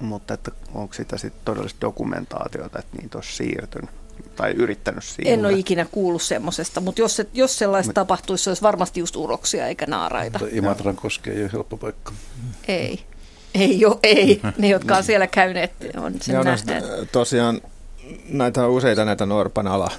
mutta 0.00 0.34
että 0.34 0.50
onko 0.74 0.94
sitä 0.94 1.18
sitten 1.18 1.42
todellista 1.44 1.80
dokumentaatiota, 1.80 2.78
että 2.78 2.96
niitä 2.96 3.18
olisi 3.18 3.32
siirtynyt 3.32 3.90
tai 4.36 4.50
yrittänyt 4.50 5.04
siirtyä? 5.04 5.34
En 5.34 5.46
ole 5.46 5.52
ikinä 5.52 5.86
kuullut 5.90 6.22
semmoisesta, 6.22 6.80
mutta 6.80 7.00
jos, 7.00 7.16
se, 7.16 7.26
jos 7.32 7.58
sellaista 7.58 7.90
Me... 7.90 7.94
tapahtuisi, 7.94 8.44
se 8.44 8.50
olisi 8.50 8.62
varmasti 8.62 9.00
just 9.00 9.16
uroksia 9.16 9.66
eikä 9.66 9.86
naaraita. 9.86 10.38
Mutta 10.38 10.56
Imatran 10.56 10.96
koske 10.96 11.30
ei 11.30 11.42
ole 11.42 11.50
helppo 11.52 11.76
paikka. 11.76 12.12
Ei. 12.68 13.04
Ei 13.54 13.84
ole, 13.86 13.98
ei. 14.02 14.40
Ne, 14.58 14.68
jotka 14.68 14.96
on 14.96 15.04
siellä 15.04 15.26
käyneet, 15.26 15.72
on 15.96 16.14
sen 16.20 16.34
Joo, 16.34 16.44
Tosiaan 17.12 17.60
näitä 18.28 18.64
on 18.64 18.70
useita 18.70 19.04
näitä 19.04 19.26
Norpan 19.26 19.66
ala, 19.66 19.90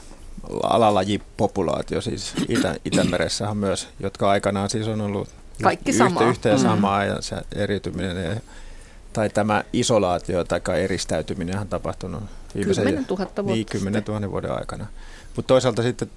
alalajipopulaatio, 0.63 2.01
siis 2.01 2.33
Itä, 2.47 2.75
Itämeressähän 2.85 3.57
myös, 3.57 3.87
jotka 3.99 4.29
aikanaan 4.29 4.69
siis 4.69 4.87
on 4.87 5.01
ollut 5.01 5.29
Kaikki 5.63 5.91
yhtä, 5.91 6.03
samaa. 6.03 6.23
yhteen 6.23 6.57
mm. 6.57 6.61
samaa 6.61 7.05
ja 7.05 7.21
se 7.21 7.35
eriytyminen 7.55 8.23
ja, 8.23 8.35
tai 9.13 9.29
tämä 9.29 9.63
isolaatio 9.73 10.43
tai 10.43 10.61
eristäytyminen 10.83 11.59
on 11.59 11.67
tapahtunut 11.67 12.23
viimeisen 12.55 12.83
10 12.83 13.05
000 13.09 13.17
vuotta 13.17 13.41
niin, 13.41 13.65
10 13.65 14.03
000 14.07 14.31
vuoden 14.31 14.51
aikana. 14.51 14.87
Mutta 15.35 15.47
toisaalta 15.47 15.83
sitten 15.83 16.11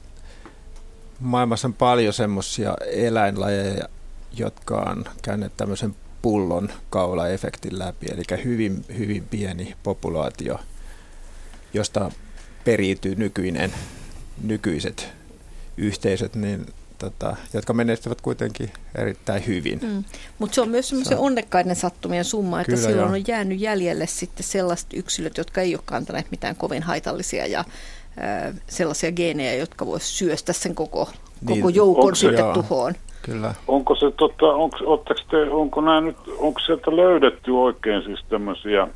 maailmassa 1.20 1.68
on 1.68 1.74
paljon 1.74 2.12
semmoisia 2.12 2.74
eläinlajeja, 2.92 3.88
jotka 4.36 4.76
on 4.76 5.04
käyneet 5.22 5.52
tämmöisen 5.56 5.94
pullon 6.22 6.68
kaula-efektin 6.90 7.78
läpi, 7.78 8.06
eli 8.12 8.22
hyvin, 8.44 8.84
hyvin 8.98 9.26
pieni 9.30 9.74
populaatio– 9.82 10.58
josta 11.74 12.10
periytyy 12.64 13.14
nykyinen, 13.14 13.72
nykyiset 14.42 15.08
yhteisöt, 15.76 16.34
niin 16.34 16.66
tota, 16.98 17.36
jotka 17.54 17.72
menestyvät 17.72 18.20
kuitenkin 18.20 18.70
erittäin 18.94 19.46
hyvin. 19.46 19.80
Mm. 19.82 20.04
Mutta 20.38 20.54
se 20.54 20.60
on 20.60 20.68
myös 20.68 20.88
semmoisen 20.88 21.18
onnekkaiden 21.18 21.76
sattumien 21.76 22.24
summa, 22.24 22.60
että 22.60 22.72
Kyllä, 22.72 22.88
silloin 22.88 23.08
jo. 23.08 23.14
on 23.14 23.24
jäänyt 23.28 23.60
jäljelle 23.60 24.06
sitten 24.06 24.44
sellaiset 24.44 24.86
yksilöt, 24.94 25.36
jotka 25.38 25.60
ei 25.60 25.74
ole 25.74 25.82
kantaneet 25.84 26.30
mitään 26.30 26.56
kovin 26.56 26.82
haitallisia 26.82 27.46
ja 27.46 27.64
ää, 28.20 28.52
sellaisia 28.68 29.12
geenejä, 29.12 29.54
jotka 29.54 29.86
voisi 29.86 30.06
syöstä 30.06 30.52
sen 30.52 30.74
koko, 30.74 31.08
Niin, 31.48 31.60
koko 31.60 31.68
joukon 31.68 32.04
onko 32.04 32.14
se- 32.14 32.20
sitten 32.20 32.44
joo. 32.44 32.54
tuhoon. 32.54 32.94
Kyllä. 33.22 33.54
Onko 33.68 33.94
se 33.94 34.10
tota, 34.10 34.46
onko, 34.46 35.04
te, 35.30 35.36
onko 35.50 35.80
nämä 35.80 36.00
nyt, 36.00 36.16
onko 36.38 36.60
sieltä 36.60 36.96
löydetty 36.96 37.50
oikein 37.50 38.02
siis 38.02 38.20
tämmöisiä, 38.28 38.88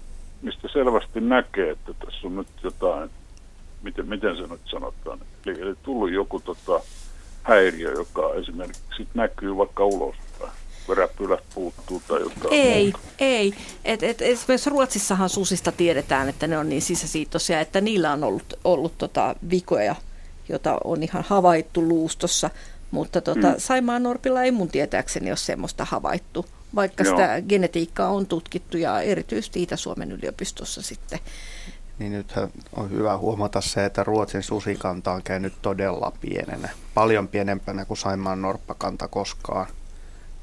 mistä 0.42 0.68
selvästi 0.72 1.20
näkee, 1.20 1.70
että 1.70 1.92
tässä 2.04 2.26
on 2.26 2.36
nyt 2.36 2.48
jotain, 2.62 3.10
miten, 3.82 4.08
miten 4.08 4.36
se 4.36 4.42
nyt 4.42 4.60
sanotaan, 4.70 5.18
eli, 5.46 5.60
eli 5.60 5.74
tullut 5.82 6.10
joku 6.10 6.40
tota, 6.40 6.80
häiriö, 7.42 7.92
joka 7.92 8.34
esimerkiksi 8.34 9.08
näkyy 9.14 9.56
vaikka 9.56 9.84
ulospäin, 9.84 10.52
veräpylät 10.88 11.44
puuttuu 11.54 12.02
tai 12.08 12.20
jotain 12.20 12.54
Ei, 12.54 12.84
muuta. 12.84 12.98
ei. 13.18 13.54
Et, 13.84 14.02
et, 14.02 14.22
esimerkiksi 14.22 14.70
Ruotsissahan 14.70 15.28
susista 15.28 15.72
tiedetään, 15.72 16.28
että 16.28 16.46
ne 16.46 16.58
on 16.58 16.68
niin 16.68 16.82
sisäsiittoisia, 16.82 17.60
että 17.60 17.80
niillä 17.80 18.12
on 18.12 18.24
ollut, 18.24 18.54
ollut 18.64 18.98
tota 18.98 19.34
vikoja, 19.50 19.96
jota 20.48 20.78
on 20.84 21.02
ihan 21.02 21.24
havaittu 21.28 21.88
luustossa. 21.88 22.50
Mutta 22.90 23.20
tota, 23.20 23.48
mm. 23.48 23.54
Saimaan 23.58 24.02
Norpilla 24.02 24.42
ei 24.42 24.50
mun 24.50 24.68
tietääkseni 24.68 25.30
ole 25.30 25.36
semmoista 25.36 25.84
havaittu, 25.84 26.46
vaikka 26.74 27.04
Joo. 27.04 27.16
sitä 27.16 27.42
genetiikkaa 27.48 28.08
on 28.08 28.26
tutkittu 28.26 28.76
ja 28.76 29.00
erityisesti 29.00 29.62
Itä-Suomen 29.62 30.12
yliopistossa 30.12 30.82
sitten. 30.82 31.18
Niin 31.98 32.12
nythän 32.12 32.48
on 32.76 32.90
hyvä 32.90 33.16
huomata 33.18 33.60
se, 33.60 33.84
että 33.84 34.04
Ruotsin 34.04 34.42
susikanta 34.42 35.12
on 35.12 35.22
käynyt 35.22 35.52
todella 35.62 36.12
pienenä. 36.20 36.68
Paljon 36.94 37.28
pienempänä 37.28 37.84
kuin 37.84 37.96
Saimaan 37.96 38.42
norppakanta 38.42 39.08
koskaan. 39.08 39.66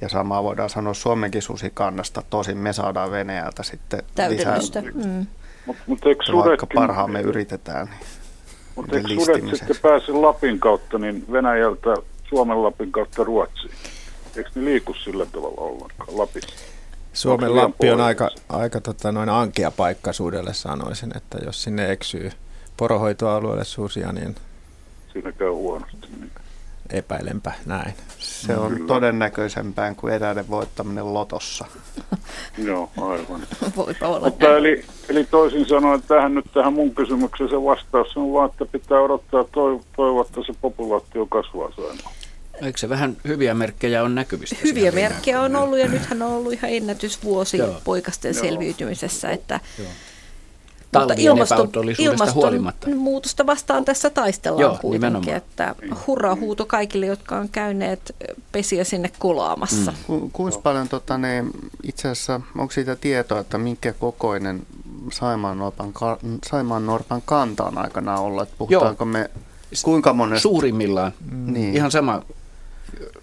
Ja 0.01 0.09
samaa 0.09 0.43
voidaan 0.43 0.69
sanoa 0.69 0.93
Suomenkin 0.93 1.41
susikannasta. 1.41 2.23
Tosin 2.29 2.57
me 2.57 2.73
saadaan 2.73 3.11
Venäjältä 3.11 3.63
sitten 3.63 4.03
Täydennystä. 4.15 4.83
lisää. 4.83 5.05
Mm. 5.05 5.25
Mutta 5.65 5.83
mut 5.87 6.05
eikö 6.05 6.23
Ja 6.27 6.33
vaikka 6.35 6.67
parhaamme 6.75 7.21
yritetään. 7.21 7.87
Niin 7.87 7.99
mutta 8.75 8.95
eikö 8.97 9.09
sudet 9.25 9.43
sitten 9.55 9.75
pääse 9.81 10.11
Lapin 10.11 10.59
kautta, 10.59 10.97
niin 10.97 11.25
Venäjältä 11.31 11.95
Suomen 12.29 12.63
Lapin 12.63 12.91
kautta 12.91 13.23
Ruotsiin? 13.23 13.71
Eikö 14.37 14.49
ne 14.55 14.65
liiku 14.65 14.93
sillä 14.93 15.25
tavalla 15.25 15.61
ollenkaan 15.61 16.17
Lapissa? 16.17 16.49
Suomen 17.13 17.55
Lappi 17.55 17.89
on 17.89 18.01
aika, 18.01 18.29
aika 18.49 18.81
tota, 18.81 19.11
noin 19.11 19.29
ankea 19.29 19.71
paikka 19.71 20.13
sudelle 20.13 20.53
sanoisin, 20.53 21.17
että 21.17 21.37
jos 21.45 21.63
sinne 21.63 21.91
eksyy 21.91 22.31
porohoitoalueelle 22.77 23.63
susia, 23.65 24.11
niin 24.11 24.35
Siinä 25.13 25.31
käy 25.31 25.49
huonosti. 25.49 26.07
Niin. 26.19 26.31
epäilenpä 26.89 27.51
näin. 27.65 27.93
Se 28.19 28.57
on 28.57 28.71
Kyllä. 28.71 28.87
todennäköisempään 28.87 29.95
kuin 29.95 30.13
eräiden 30.13 30.49
voittaminen 30.49 31.13
lotossa. 31.13 31.65
Joo, 32.57 32.89
aivan. 32.97 33.41
Voipa 33.75 34.07
olla 34.07 34.19
Mutta 34.19 34.45
näin. 34.45 34.57
eli, 34.57 34.83
eli 35.09 35.23
toisin 35.23 35.65
sanoen 35.65 36.01
tähän 36.07 36.35
nyt 36.35 36.45
tähän 36.53 36.73
mun 36.73 36.95
kysymykseen 36.95 37.49
se 37.49 37.55
vastaus 37.63 38.17
on 38.17 38.33
vaan, 38.33 38.49
että 38.49 38.65
pitää 38.65 38.99
odottaa 38.99 39.43
toi, 39.43 39.79
toivoa, 39.95 40.21
että 40.21 40.41
se 40.47 40.53
populaatio 40.61 41.25
kasvaa 41.25 41.71
Saimaa. 41.75 42.11
Eikö 42.61 42.79
se 42.79 42.89
vähän 42.89 43.17
hyviä 43.27 43.53
merkkejä 43.53 44.03
on 44.03 44.15
näkyvistä? 44.15 44.55
Hyviä 44.63 44.91
merkkejä 44.91 45.41
on 45.41 45.55
ollut 45.55 45.79
ja 45.79 45.87
nythän 45.87 46.21
on 46.21 46.31
ollut 46.31 46.53
ihan 46.53 46.71
ennätysvuosi 46.71 47.57
Joo. 47.57 47.81
poikasten 47.83 48.35
Joo. 48.35 48.43
selviytymisessä, 48.43 49.29
että 49.31 49.59
Joo. 49.79 49.87
mutta 50.93 51.07
Talvien 51.07 51.37
epäotollisuudesta 51.37 52.31
huolimatta. 52.31 52.89
muutosta 52.89 53.45
vastaan 53.45 53.85
tässä 53.85 54.09
taistellaan 54.09 54.61
Joo, 54.61 54.77
kuitenkin, 54.81 54.91
nimenomaan. 55.13 55.37
että 55.37 55.75
hurraa 56.07 56.35
huuto 56.35 56.65
kaikille, 56.65 57.05
jotka 57.05 57.37
on 57.37 57.49
käyneet 57.49 58.15
pesiä 58.51 58.83
sinne 58.83 59.11
kolaamassa. 59.19 59.91
Mm. 59.91 59.97
Ku, 60.07 60.29
kuinka 60.33 60.59
paljon 60.59 60.89
tota, 60.89 61.17
ne, 61.17 61.43
itse 61.83 62.07
asiassa, 62.07 62.41
onko 62.57 62.71
siitä 62.73 62.95
tietoa, 62.95 63.39
että 63.39 63.57
minkä 63.57 63.93
kokoinen 63.93 64.61
Saimaan 65.11 65.57
Norpan, 65.57 65.93
ka, 65.93 66.19
Saimaan 66.49 66.85
Norpan 66.85 67.21
kanta 67.25 67.63
on 67.63 67.77
aikanaan 67.77 68.19
ollut? 68.19 68.43
Että 68.43 68.55
puhutaanko 68.57 69.05
me 69.05 69.29
kuinka 69.83 70.13
monesta? 70.13 70.41
Suurimmillaan. 70.41 71.11
Niin. 71.45 71.75
Ihan 71.75 71.91
sama. 71.91 72.21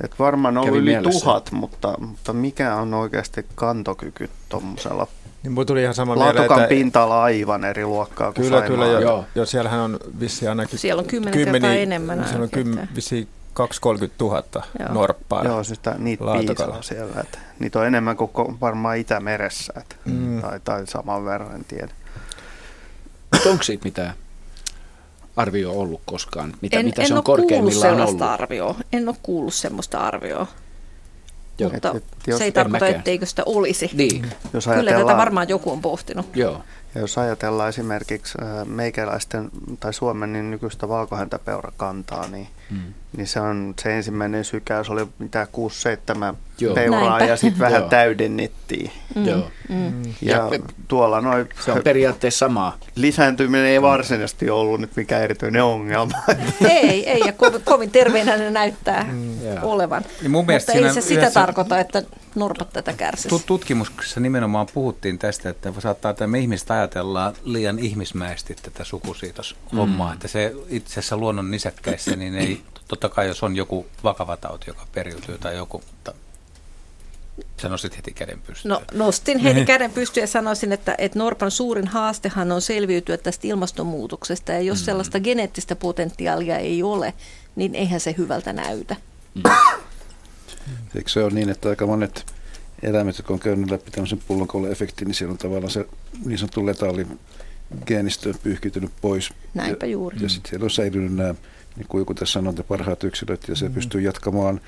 Et 0.04 0.18
varmaan 0.18 0.58
on 0.58 0.68
yli 0.68 0.80
mielessä. 0.90 1.20
tuhat, 1.24 1.52
mutta, 1.52 1.94
mutta 1.98 2.32
mikä 2.32 2.74
on 2.76 2.94
oikeasti 2.94 3.46
kantokyky 3.54 4.30
tuommoisella? 4.48 5.06
Niin 5.42 5.66
tuli 5.66 5.82
ihan 5.82 5.94
sama 5.94 6.14
mieleen, 6.14 6.36
Laatokan 6.36 6.58
että 6.62 6.68
pinta-ala 6.68 7.22
aivan 7.22 7.64
eri 7.64 7.84
luokkaa 7.84 8.32
kuin 8.32 8.44
kyllä, 8.44 8.58
Saimaa. 8.58 8.68
kyllä, 8.68 8.86
jo, 8.86 9.00
Joo. 9.00 9.24
jo, 9.34 9.46
siellähän 9.46 9.80
on 9.80 9.98
vissi 10.20 10.48
ainakin 10.48 10.78
Siellä 10.78 11.00
on 11.00 11.06
kymmenen 11.06 11.44
kertaa 11.44 11.72
enemmän 11.72 12.18
Siellä 12.18 12.34
on 12.34 12.40
ainakin, 12.40 12.64
kym, 12.64 12.78
että- 12.78 12.94
vissi 12.96 13.28
230 13.54 14.24
000 14.24 14.42
Joo. 14.78 14.92
norppaa. 14.94 15.44
Joo, 15.44 15.64
siis 15.64 15.78
tää, 15.78 15.98
niitä 15.98 16.26
Laatokalla. 16.26 16.74
piisaa 16.74 16.82
siellä. 16.82 17.20
Että, 17.20 17.38
niitä 17.58 17.78
on 17.78 17.86
enemmän 17.86 18.16
kuin 18.16 18.30
varmaan 18.60 18.96
Itämeressä. 18.98 19.72
Että, 19.76 19.96
Mm. 20.04 20.40
tai, 20.42 20.60
tai 20.64 20.86
saman 20.86 21.24
verran, 21.24 21.54
en 21.54 21.64
tiedä. 21.64 21.92
Onko 23.50 23.62
siitä 23.62 23.84
mitään 23.84 24.14
arvio 25.36 25.72
ollut 25.72 26.00
koskaan? 26.04 26.54
Mitä, 26.60 26.78
En, 26.78 26.86
mitä 26.86 27.02
en 27.02 27.08
se 27.08 27.14
on 27.14 27.24
korkeimmillaan 27.24 27.90
sellaista 27.90 28.24
ollut? 28.24 28.40
arvioa. 28.40 28.74
En 28.92 29.08
ole 29.08 29.16
kuullut 29.22 29.54
sellaista 29.54 29.98
arvioa. 29.98 30.46
Joo. 31.58 31.70
Mutta 31.70 31.90
Et- 31.90 31.96
et 31.96 32.04
jos- 32.26 32.38
se 32.38 32.44
ei 32.44 32.52
tarkoita, 32.52 32.84
mäkään. 32.84 32.98
etteikö 32.98 33.26
sitä 33.26 33.42
olisi. 33.46 33.90
Niin, 33.94 34.22
Jos 34.52 34.64
Kyllä 34.64 34.76
tätä 34.76 34.90
ajatellaan, 34.90 35.18
varmaan 35.18 35.48
joku 35.48 35.70
on 35.72 35.80
pohtinut. 35.82 36.26
joo. 36.36 36.60
ja 36.94 37.00
jos 37.00 37.18
ajatellaan 37.18 37.68
esimerkiksi 37.68 38.38
ää, 38.40 38.64
meikäläisten 38.64 39.50
tai 39.80 39.92
Suomen 39.94 40.32
niin 40.32 40.50
nykyistä 40.50 40.88
valkohäntäpeurakantaa, 40.88 42.28
niin, 42.28 42.48
Mm. 42.70 42.94
niin 43.16 43.26
se 43.26 43.40
on 43.40 43.74
se 43.82 43.96
ensimmäinen 43.96 44.44
sykäys 44.44 44.90
oli 44.90 45.06
mitä 45.18 45.46
6-7 46.32 46.34
Joo. 46.60 46.74
peuraa 46.74 47.00
Näinpä. 47.08 47.24
ja 47.24 47.36
sitten 47.36 47.60
vähän 47.60 47.80
Joo. 47.80 47.88
täydennettiin. 47.88 48.90
Mm, 49.14 49.24
Joo. 49.26 49.50
mm. 49.68 50.02
Ja, 50.02 50.14
Ja- 50.36 50.48
tuolla 50.88 51.20
noin 51.20 51.48
Se 51.64 51.72
on 51.72 51.80
periaatteessa 51.84 52.38
samaa. 52.38 52.78
lisääntyminen 52.94 53.66
ei 53.66 53.82
varsinaisesti 53.82 54.50
ollut 54.50 54.80
nyt 54.80 54.96
mikään 54.96 55.22
erityinen 55.22 55.64
ongelma. 55.64 56.18
Ei, 56.70 57.10
ei, 57.10 57.20
ja 57.26 57.32
kovin, 57.32 57.62
kovin 57.62 57.90
terveenä 57.90 58.36
ne 58.36 58.50
näyttää 58.50 59.06
Joo. 59.44 59.72
olevan. 59.72 60.02
Niin 60.20 60.30
mun 60.30 60.44
Mutta 60.44 60.72
ei 60.72 60.92
se 60.92 61.00
sitä 61.00 61.20
yhdessä- 61.20 61.40
tarkoita, 61.40 61.78
että 61.80 62.02
norpat 62.34 62.72
tätä 62.72 62.92
kärsisi. 62.92 63.42
tutkimuksessa 63.46 64.20
nimenomaan 64.20 64.66
puhuttiin 64.74 65.18
tästä, 65.18 65.48
että 65.48 65.72
saattaa, 65.78 66.10
että 66.10 66.26
me 66.26 66.38
ihmiset 66.38 66.70
ajatellaan 66.70 67.34
liian 67.44 67.78
ihmismäisesti 67.78 68.56
tätä 68.62 68.84
sukusiitoshommaa, 68.84 70.08
mm. 70.08 70.14
että 70.14 70.28
se 70.28 70.52
itse 70.68 70.92
asiassa 70.92 71.16
luonnon 71.16 71.50
nisäkkäissä, 71.50 72.16
niin 72.16 72.34
ei, 72.34 72.53
totta 72.88 73.08
kai 73.08 73.26
jos 73.26 73.42
on 73.42 73.56
joku 73.56 73.86
vakava 74.04 74.36
tauti, 74.36 74.64
joka 74.70 74.86
periytyy 74.92 75.38
tai 75.38 75.56
joku, 75.56 75.82
mutta 75.90 76.14
sä 77.62 77.68
nostit 77.68 77.96
heti 77.96 78.12
käden 78.12 78.40
pystyyn. 78.46 78.70
No, 78.70 78.82
nostin 78.92 79.38
heti 79.38 79.64
käden 79.64 79.90
pystyyn 79.90 80.22
ja 80.22 80.26
sanoisin, 80.26 80.72
että, 80.72 80.94
että 80.98 81.18
Norpan 81.18 81.50
suurin 81.50 81.86
haastehan 81.86 82.52
on 82.52 82.62
selviytyä 82.62 83.16
tästä 83.16 83.46
ilmastonmuutoksesta. 83.48 84.52
Ja 84.52 84.60
jos 84.60 84.84
sellaista 84.84 85.20
geneettistä 85.20 85.76
potentiaalia 85.76 86.58
ei 86.58 86.82
ole, 86.82 87.14
niin 87.56 87.74
eihän 87.74 88.00
se 88.00 88.14
hyvältä 88.18 88.52
näytä. 88.52 88.96
Eikö 90.96 91.10
se 91.10 91.24
ole 91.24 91.32
niin, 91.32 91.50
että 91.50 91.68
aika 91.68 91.86
monet 91.86 92.26
eläimet, 92.82 93.18
jotka 93.18 93.34
on 93.34 93.40
käynyt 93.40 93.70
läpi 93.70 93.90
tämmöisen 93.90 94.18
pullonkaula-efektin, 94.28 95.04
niin 95.04 95.14
siellä 95.14 95.32
on 95.32 95.38
tavallaan 95.38 95.70
se 95.70 95.86
niin 96.24 96.38
sanottu 96.38 96.66
letaali 96.66 97.06
geenistö 97.86 98.34
pyyhkiytynyt 98.42 98.90
pois. 99.00 99.30
Näinpä 99.54 99.86
ja, 99.86 99.92
juuri. 99.92 100.18
Ja 100.20 100.28
sitten 100.28 100.50
siellä 100.50 100.64
on 100.64 100.70
säilynyt 100.70 101.14
nämä, 101.14 101.34
niin 101.76 101.86
kuin 101.88 102.00
joku 102.00 102.14
tässä 102.14 102.32
sanoi, 102.32 102.50
että 102.50 102.62
parhaat 102.62 103.04
yksilöt, 103.04 103.48
ja 103.48 103.56
se 103.56 103.68
pystyy 103.70 104.00
jatkamaan 104.00 104.60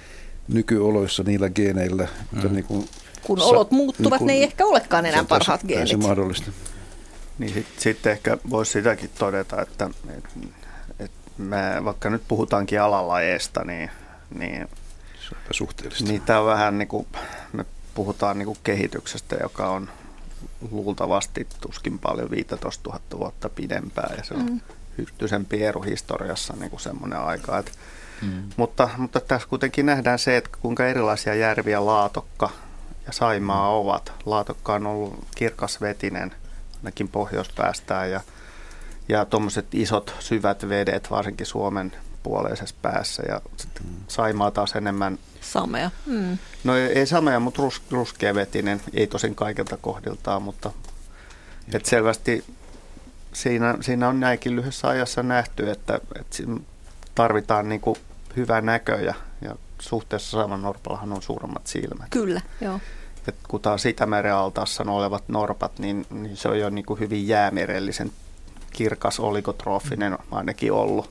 nykyoloissa 0.49 1.23
niillä 1.23 1.51
geeneillä. 1.51 2.09
Mutta 2.33 2.49
niin 2.49 2.65
kuin, 2.65 2.89
Kun 3.23 3.39
sa- 3.39 3.45
olot 3.45 3.71
muuttuvat, 3.71 4.11
niin 4.11 4.19
kuin- 4.19 4.27
ne 4.27 4.33
ei 4.33 4.43
ehkä 4.43 4.67
olekaan 4.67 5.05
se 5.05 5.09
enää 5.09 5.25
parhaat 5.25 5.61
täysin 5.61 5.77
geenit. 5.77 5.99
mahdollista. 6.09 6.51
Niin 7.39 7.55
sitten 7.55 7.75
sit 7.83 8.07
ehkä 8.07 8.39
voisi 8.51 8.73
sitäkin 8.73 9.11
todeta, 9.19 9.63
että 9.63 9.91
et, 10.19 10.25
et 10.99 11.11
me, 11.39 11.85
vaikka 11.85 12.11
nyt 12.11 12.23
puhutaankin 12.29 12.81
alalajeista, 12.83 13.65
niin, 13.65 13.91
niin, 14.39 14.69
Se 15.29 15.35
on 15.35 15.41
suhteellista. 15.51 16.05
niin 16.05 16.23
tämä 16.23 16.41
on 16.41 16.47
vähän 16.47 16.79
niin 16.79 16.89
kuin, 16.89 17.07
me 17.53 17.65
puhutaan 17.95 18.39
niin 18.39 18.47
kuin 18.47 18.59
kehityksestä, 18.65 19.37
joka 19.43 19.69
on 19.71 19.89
luultavasti 20.71 21.47
tuskin 21.61 21.99
paljon 21.99 22.31
15 22.31 22.91
000 22.91 23.01
vuotta 23.19 23.49
pidempää 23.49 24.15
ja 24.17 24.25
se 24.25 24.35
on 24.35 24.47
mm. 24.47 24.61
Hyttysen 24.99 25.45
pieru 25.45 25.83
historiassa 25.83 26.55
niin 26.61 26.71
kuin 26.71 26.81
semmoinen 26.81 27.19
aika. 27.19 27.59
Että, 27.59 27.73
Mm. 28.23 28.43
mutta, 28.57 28.89
mutta 28.97 29.21
tässä 29.21 29.49
kuitenkin 29.49 29.87
nähdään 29.87 30.19
se, 30.19 30.37
että 30.37 30.51
kuinka 30.63 30.87
erilaisia 30.87 31.35
järviä 31.35 31.87
Laatokka 31.87 32.51
ja 33.07 33.13
Saimaa 33.13 33.77
ovat. 33.77 34.13
Laatokka 34.27 34.75
on 34.75 34.87
ollut 34.87 35.25
kirkasvetinen 35.35 36.35
ainakin 36.77 37.09
pohjoispäästään 37.09 38.11
ja, 38.11 38.21
ja 39.09 39.25
tuommoiset 39.25 39.67
isot 39.73 40.15
syvät 40.21 40.69
vedet, 40.69 41.11
varsinkin 41.11 41.47
Suomen 41.47 41.93
puoleisessa 42.23 42.75
päässä 42.83 43.23
ja 43.29 43.41
sitten 43.57 43.87
Saimaa 44.09 44.51
taas 44.51 44.77
enemmän, 44.77 45.19
Samea. 45.41 45.91
Mm. 46.07 46.39
no 46.65 46.77
ei, 46.77 46.87
ei 46.87 47.07
sameja, 47.07 47.41
mutta 47.41 47.63
rus, 47.63 47.83
ruskeavetinen, 47.91 48.81
ei 48.95 49.07
tosin 49.07 49.35
kaikilta 49.35 49.77
kohdiltaan, 49.77 50.43
mutta 50.43 50.71
et 51.73 51.87
selvästi 51.87 52.45
siinä, 53.37 53.75
siinä 53.81 54.09
on 54.09 54.21
näinkin 54.21 54.57
lyhyessä 54.57 54.89
ajassa 54.89 55.23
nähty, 55.23 55.71
että, 55.71 55.95
että 55.95 56.37
siinä 56.37 56.61
tarvitaan 57.15 57.69
niin 57.69 57.81
kuin 57.81 57.97
hyvä 58.37 58.61
näkö 58.61 58.95
ja, 58.95 59.15
ja 59.41 59.57
suhteessa 59.79 60.31
Saimaan 60.31 60.63
Norpallahan 60.63 61.13
on 61.13 61.23
suuremmat 61.23 61.67
silmät. 61.67 62.07
Kyllä, 62.11 62.41
joo. 62.61 62.81
Et 63.29 63.35
kun 63.49 63.61
taas 63.61 63.87
Itämeren 63.87 64.35
altaassa 64.35 64.85
olevat 64.89 65.29
norpat, 65.29 65.79
niin, 65.79 66.07
niin 66.11 66.37
se 66.37 66.49
on 66.49 66.59
jo 66.59 66.71
niin 66.71 66.85
kuin 66.85 67.01
hyvin 67.01 67.29
jäämerellisen 67.29 68.13
kirkas 68.73 69.21
olikotrofinen 69.21 70.19
ainakin 70.31 70.73
ollut 70.73 71.11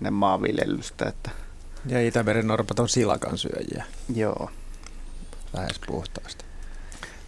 ne 0.00 0.10
maanviljelystä. 0.10 1.06
Että. 1.06 1.30
Ja 1.86 2.06
Itämeren 2.06 2.46
norpat 2.46 2.78
on 2.78 2.88
silakan 2.88 3.38
syöjiä. 3.38 3.84
Joo. 4.14 4.50
Lähes 5.52 5.80
puhtaasti. 5.86 6.44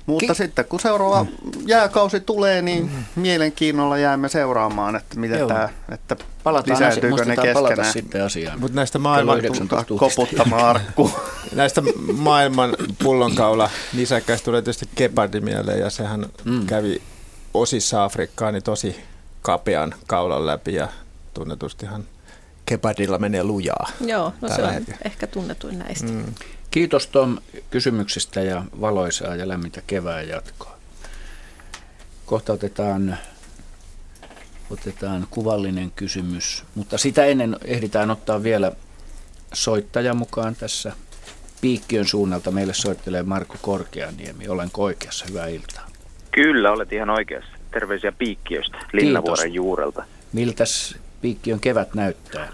Mutta 0.07 0.27
Ki- 0.27 0.35
sitten 0.35 0.65
kun 0.65 0.81
seuraava 0.81 1.27
jääkausi 1.67 2.21
tulee, 2.21 2.63
niin 2.63 2.85
mm. 2.85 3.23
mielenkiinnolla 3.23 3.99
jäämme 3.99 4.29
seuraamaan, 4.29 4.97
että 4.97 5.21
miten 5.21 5.49
tämä, 5.49 5.69
että 5.93 6.17
Palataan 6.45 6.75
lisääntyykö 6.75 7.15
asia, 7.15 7.27
ne 7.27 7.37
keskenään. 7.37 7.55
palata 7.55 7.93
sitten 7.93 8.25
asiaan. 8.25 8.61
Mutta 8.61 8.77
näistä 8.77 8.99
maailman 8.99 9.41
koputtama 9.99 10.57
arkku. 10.57 11.11
näistä 11.55 11.83
maailman 12.13 12.77
pullonkaula 13.03 13.71
nisäkkäistä 13.93 14.45
tulee 14.45 14.63
tietysti 14.63 14.89
kepardi 14.95 15.41
mieleen 15.41 15.81
ja 15.81 15.91
sehän 15.91 16.27
mm. 16.45 16.67
kävi 16.67 17.03
osissa 17.55 18.05
Afrikkaa 18.05 18.53
niin 18.53 18.63
tosi 18.63 18.97
kapean 19.43 19.95
kaulan 20.07 20.47
läpi 20.47 20.75
ja 20.75 20.89
tunnetustihan 21.35 22.05
kepardilla 22.67 23.19
menee 23.19 23.45
lujaa. 23.45 23.89
Joo, 24.01 24.33
no 24.41 24.49
se 24.49 24.63
on 24.63 24.73
hetkellä. 24.73 25.01
ehkä 25.05 25.27
tunnetuin 25.27 25.79
näistä. 25.79 26.07
Mm. 26.13 26.35
Kiitos 26.75 27.07
Tom 27.07 27.39
kysymyksistä 27.71 28.41
ja 28.41 28.65
valoisaa 28.81 29.37
ja 29.37 29.49
lämmintä 29.49 29.83
kevään 29.87 30.29
jatkoa. 30.29 30.77
Kohta 32.27 32.53
otetaan, 32.53 33.19
otetaan 34.71 35.27
kuvallinen 35.31 35.93
kysymys, 35.97 36.65
mutta 36.75 36.99
sitä 36.99 37.25
ennen 37.25 37.57
ehditään 37.65 38.11
ottaa 38.11 38.43
vielä 38.43 38.73
soittaja 39.53 40.15
mukaan 40.15 40.57
tässä. 40.57 40.93
Piikkiön 41.61 42.05
suunnalta 42.07 42.51
meille 42.51 42.75
soittelee 42.75 43.23
Marko 43.23 43.57
Korkeaniemi. 43.63 44.49
Olen 44.49 44.71
oikeassa. 44.77 45.25
Hyvää 45.29 45.47
iltaa. 45.47 45.87
Kyllä, 46.33 46.73
olet 46.73 46.93
ihan 46.93 47.11
oikeassa. 47.11 47.51
Terveisiä 47.71 48.13
Piikkiöstä, 48.13 48.79
Linnavuoren 48.93 49.55
juurelta. 49.55 50.05
Miltäs 50.33 50.97
Piikkiön 51.21 51.61
kevät 51.61 51.95
näyttää? 51.95 52.53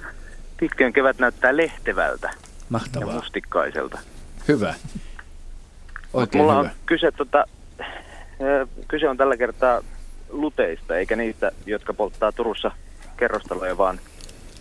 Piikkiön 0.56 0.92
kevät 0.92 1.18
näyttää 1.18 1.56
lehtevältä. 1.56 2.30
Mahtavaa. 2.68 3.08
Ja 3.08 3.14
mustikkaiselta. 3.14 3.98
Hyvä. 4.48 4.74
Oikein 6.12 6.42
Mulla 6.42 6.52
hyvä. 6.58 6.60
on 6.62 6.70
kyse, 6.86 7.10
tota, 7.12 7.44
kyse 8.88 9.08
on 9.08 9.16
tällä 9.16 9.36
kertaa 9.36 9.80
luteista, 10.30 10.96
eikä 10.96 11.16
niistä, 11.16 11.52
jotka 11.66 11.94
polttaa 11.94 12.32
Turussa 12.32 12.70
kerrostaloja, 13.16 13.78
vaan 13.78 14.00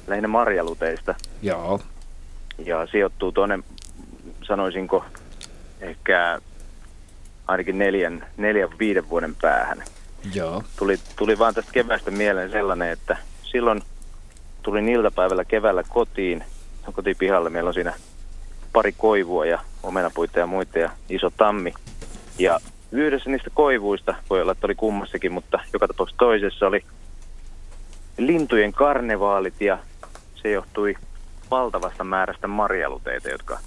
lähinnä 0.08 0.28
marjaluteista. 0.28 1.16
Joo. 1.42 1.80
Ja 2.58 2.88
sijoittuu 2.88 3.32
tuonne, 3.32 3.60
sanoisinko, 4.44 5.06
ehkä 5.82 6.40
ainakin 7.48 7.78
neljän, 7.78 8.26
neljän 8.38 8.70
viiden 8.80 9.10
vuoden 9.10 9.36
päähän. 9.42 9.84
Joo. 10.34 10.64
Tuli, 10.76 11.00
tuli 11.16 11.40
vaan 11.40 11.54
tästä 11.54 11.72
keväästä 11.72 12.12
mieleen 12.12 12.52
sellainen, 12.52 12.92
että 12.92 13.18
silloin 13.44 13.82
tulin 14.64 14.90
iltapäivällä 14.90 15.46
keväällä 15.46 15.84
kotiin, 15.84 16.44
kotipihalle. 16.94 17.50
Meillä 17.50 17.68
on 17.68 17.74
siinä 17.74 17.94
pari 18.74 18.92
koivua 18.92 19.46
ja 19.46 19.60
omenapuita 19.84 20.40
ja 20.40 20.48
muita 20.48 20.80
ja 20.80 20.90
iso 21.10 21.30
tammi. 21.30 21.74
Ja 22.40 22.60
yhdessä 22.92 23.30
niistä 23.30 23.50
koivuista, 23.54 24.16
voi 24.30 24.42
olla, 24.42 24.52
että 24.52 24.68
oli 24.68 24.76
kummassakin, 24.76 25.32
mutta 25.32 25.60
joka 25.74 25.88
tapauksessa 25.88 26.20
toisessa 26.20 26.68
oli 26.68 26.86
lintujen 28.18 28.74
karnevaalit 28.74 29.62
ja 29.62 29.78
se 30.36 30.52
johtui 30.52 30.96
valtavasta 31.52 32.04
määrästä 32.04 32.48
marjaluteita, 32.48 33.30
jotka 33.30 33.60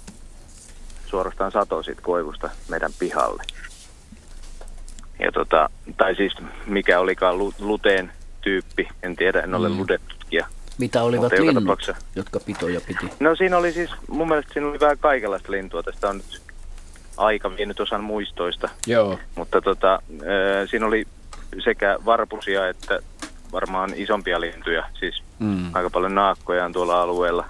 suorastaan 1.05 1.51
satoi 1.51 1.83
siitä 1.83 2.01
koivusta 2.01 2.49
meidän 2.69 2.91
pihalle. 2.99 3.43
Ja 5.19 5.31
tota, 5.31 5.69
tai 5.97 6.15
siis 6.15 6.33
mikä 6.65 6.99
olikaan 6.99 7.37
luteen 7.59 8.11
tyyppi, 8.41 8.87
en 9.03 9.15
tiedä, 9.15 9.41
en 9.41 9.55
ole 9.55 9.69
mm. 9.69 9.75
Mitä 10.77 11.03
olivat 11.03 11.31
Mutta 11.31 11.45
linnut, 11.45 11.91
jotka 12.15 12.39
pitoja 12.39 12.81
piti? 12.81 13.09
No 13.19 13.35
siinä 13.35 13.57
oli 13.57 13.73
siis, 13.73 13.89
mun 14.07 14.27
mielestä 14.27 14.53
siinä 14.53 14.69
oli 14.69 14.79
vähän 14.79 14.97
kaikenlaista 14.97 15.51
lintua. 15.51 15.83
Tästä 15.83 16.09
on 16.09 16.17
nyt 16.17 16.41
aika 17.17 17.55
vienyt 17.57 17.79
osan 17.79 18.03
muistoista. 18.03 18.69
Joo. 18.87 19.19
Mutta 19.35 19.61
tota, 19.61 19.93
äh, 19.93 20.69
siinä 20.69 20.85
oli 20.85 21.07
sekä 21.63 21.97
varpusia 22.05 22.69
että 22.69 22.99
varmaan 23.51 23.93
isompia 23.95 24.41
lintuja. 24.41 24.89
Siis 24.99 25.23
mm. 25.39 25.75
aika 25.75 25.89
paljon 25.89 26.15
naakkoja 26.15 26.65
on 26.65 26.73
tuolla 26.73 27.01
alueella. 27.01 27.45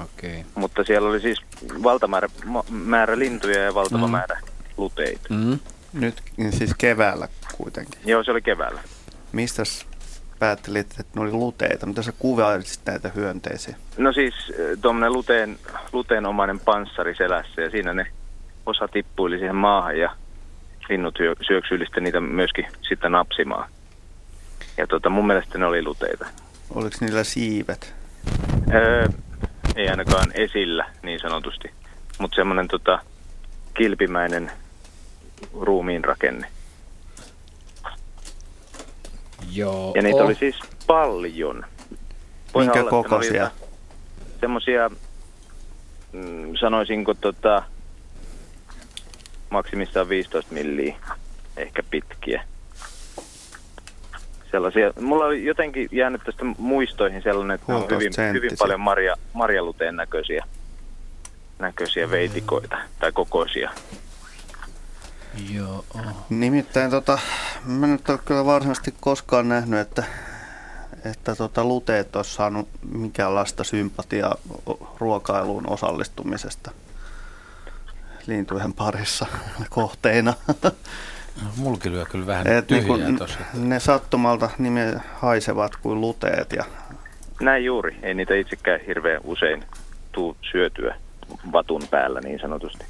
Okay. 0.00 0.42
Mutta 0.54 0.84
siellä 0.84 1.08
oli 1.08 1.20
siis 1.20 1.38
valtamäärä 1.82 2.28
määrä 2.70 3.18
lintuja 3.18 3.62
ja 3.62 3.74
valtava 3.74 4.06
mm. 4.06 4.10
määrä 4.10 4.40
luteita. 4.76 5.34
Mm. 5.34 5.58
Nyt 5.92 6.22
siis 6.50 6.74
keväällä 6.78 7.28
kuitenkin. 7.56 8.00
Joo, 8.04 8.24
se 8.24 8.30
oli 8.30 8.42
keväällä. 8.42 8.80
Mistäs 9.32 9.86
päättelit, 10.38 10.86
että 11.00 11.12
ne 11.14 11.20
oli 11.20 11.32
luteita. 11.32 11.86
Mitä 11.86 12.02
sä 12.02 12.12
kuvailisit 12.18 12.80
näitä 12.86 13.10
hyönteisiä? 13.14 13.76
No 13.96 14.12
siis 14.12 14.34
tuommoinen 14.82 15.12
luteen, 15.12 15.58
luteenomainen 15.92 16.60
panssari 16.60 17.14
selässä 17.14 17.62
ja 17.62 17.70
siinä 17.70 17.94
ne 17.94 18.06
osa 18.66 18.88
tippuili 18.88 19.38
siihen 19.38 19.56
maahan 19.56 19.98
ja 19.98 20.16
linnut 20.88 21.18
syöksyillistä 21.46 22.00
niitä 22.00 22.20
myöskin 22.20 22.66
sitten 22.88 23.12
napsimaan. 23.12 23.70
Ja 24.76 24.86
tota, 24.86 25.10
mun 25.10 25.26
mielestä 25.26 25.58
ne 25.58 25.66
oli 25.66 25.82
luteita. 25.82 26.26
Oliko 26.74 26.96
niillä 27.00 27.24
siivet? 27.24 27.94
Öö, 28.74 29.08
ei 29.76 29.88
ainakaan 29.88 30.26
esillä 30.34 30.90
niin 31.02 31.20
sanotusti, 31.20 31.70
mutta 32.18 32.34
semmoinen 32.34 32.68
tota, 32.68 32.98
kilpimäinen 33.74 34.50
ruumiin 35.60 36.04
rakenne. 36.04 36.46
Joo. 39.52 39.92
Ja 39.94 40.02
niitä 40.02 40.24
oli 40.24 40.34
siis 40.34 40.56
paljon. 40.86 41.66
Voi 42.54 42.64
Minkä 42.64 42.80
olla, 42.80 42.90
kokoisia? 42.90 43.50
Semmoisia, 44.40 44.90
mm, 46.12 46.56
sanoisinko 46.60 47.14
tota, 47.14 47.62
maksimissaan 49.50 50.08
15 50.08 50.54
milliä, 50.54 50.96
ehkä 51.56 51.82
pitkiä. 51.90 52.44
Sellaisia. 54.50 54.92
Mulla 55.00 55.24
on 55.24 55.44
jotenkin 55.44 55.88
jäänyt 55.92 56.22
tästä 56.24 56.44
muistoihin 56.58 57.22
sellainen, 57.22 57.54
että 57.54 57.72
ne 57.72 57.78
on 57.78 57.90
hyvin, 57.90 58.12
hyvin 58.32 58.50
paljon 58.58 58.80
marja, 58.80 59.16
marjaluteen 59.32 59.96
näköisiä, 59.96 60.44
näköisiä 61.58 62.10
veitikoita 62.10 62.78
tai 62.98 63.12
kokoisia. 63.12 63.70
Joo. 65.54 65.84
Nimittäin 66.30 66.90
tota, 66.90 67.18
mä 67.64 67.86
nyt 67.86 68.08
ole 68.08 68.18
kyllä 68.24 68.44
varsinaisesti 68.44 68.94
koskaan 69.00 69.48
nähnyt, 69.48 69.80
että, 69.80 70.04
että 71.04 71.36
tota, 71.36 71.64
luteet 71.64 72.16
olisi 72.16 72.34
saanut 72.34 72.68
minkäänlaista 72.92 73.64
sympatiaa 73.64 74.34
ruokailuun 74.98 75.70
osallistumisesta 75.70 76.70
lintujen 78.26 78.72
parissa 78.72 79.26
kohteina. 79.70 80.34
No, 81.42 81.48
mulki 81.56 81.90
lyö 81.90 82.04
kyllä 82.04 82.26
vähän 82.26 82.46
Et 82.46 82.66
tyhjää 82.66 82.96
niin 82.96 83.18
tossa. 83.18 83.38
Ne 83.54 83.80
sattumalta 83.80 84.50
nime 84.58 85.00
haisevat 85.14 85.76
kuin 85.76 86.00
luteet. 86.00 86.52
Ja... 86.52 86.64
Näin 87.40 87.64
juuri. 87.64 87.98
Ei 88.02 88.14
niitä 88.14 88.34
itsekään 88.34 88.80
hirveän 88.86 89.20
usein 89.24 89.64
tuu 90.12 90.36
syötyä 90.52 90.96
vatun 91.52 91.82
päällä 91.90 92.20
niin 92.20 92.40
sanotusti. 92.40 92.84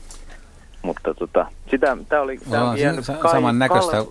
Mutta 0.82 1.14
tota, 1.14 1.46
sitä, 1.70 1.96
tämä 2.08 2.22
oli, 2.22 2.38
tämä 2.50 2.70
on 2.70 2.78
jäänyt 2.78 3.04
kai, 3.20 3.32
saman 3.32 3.58
näköistä 3.58 3.96
kal... 3.96 4.06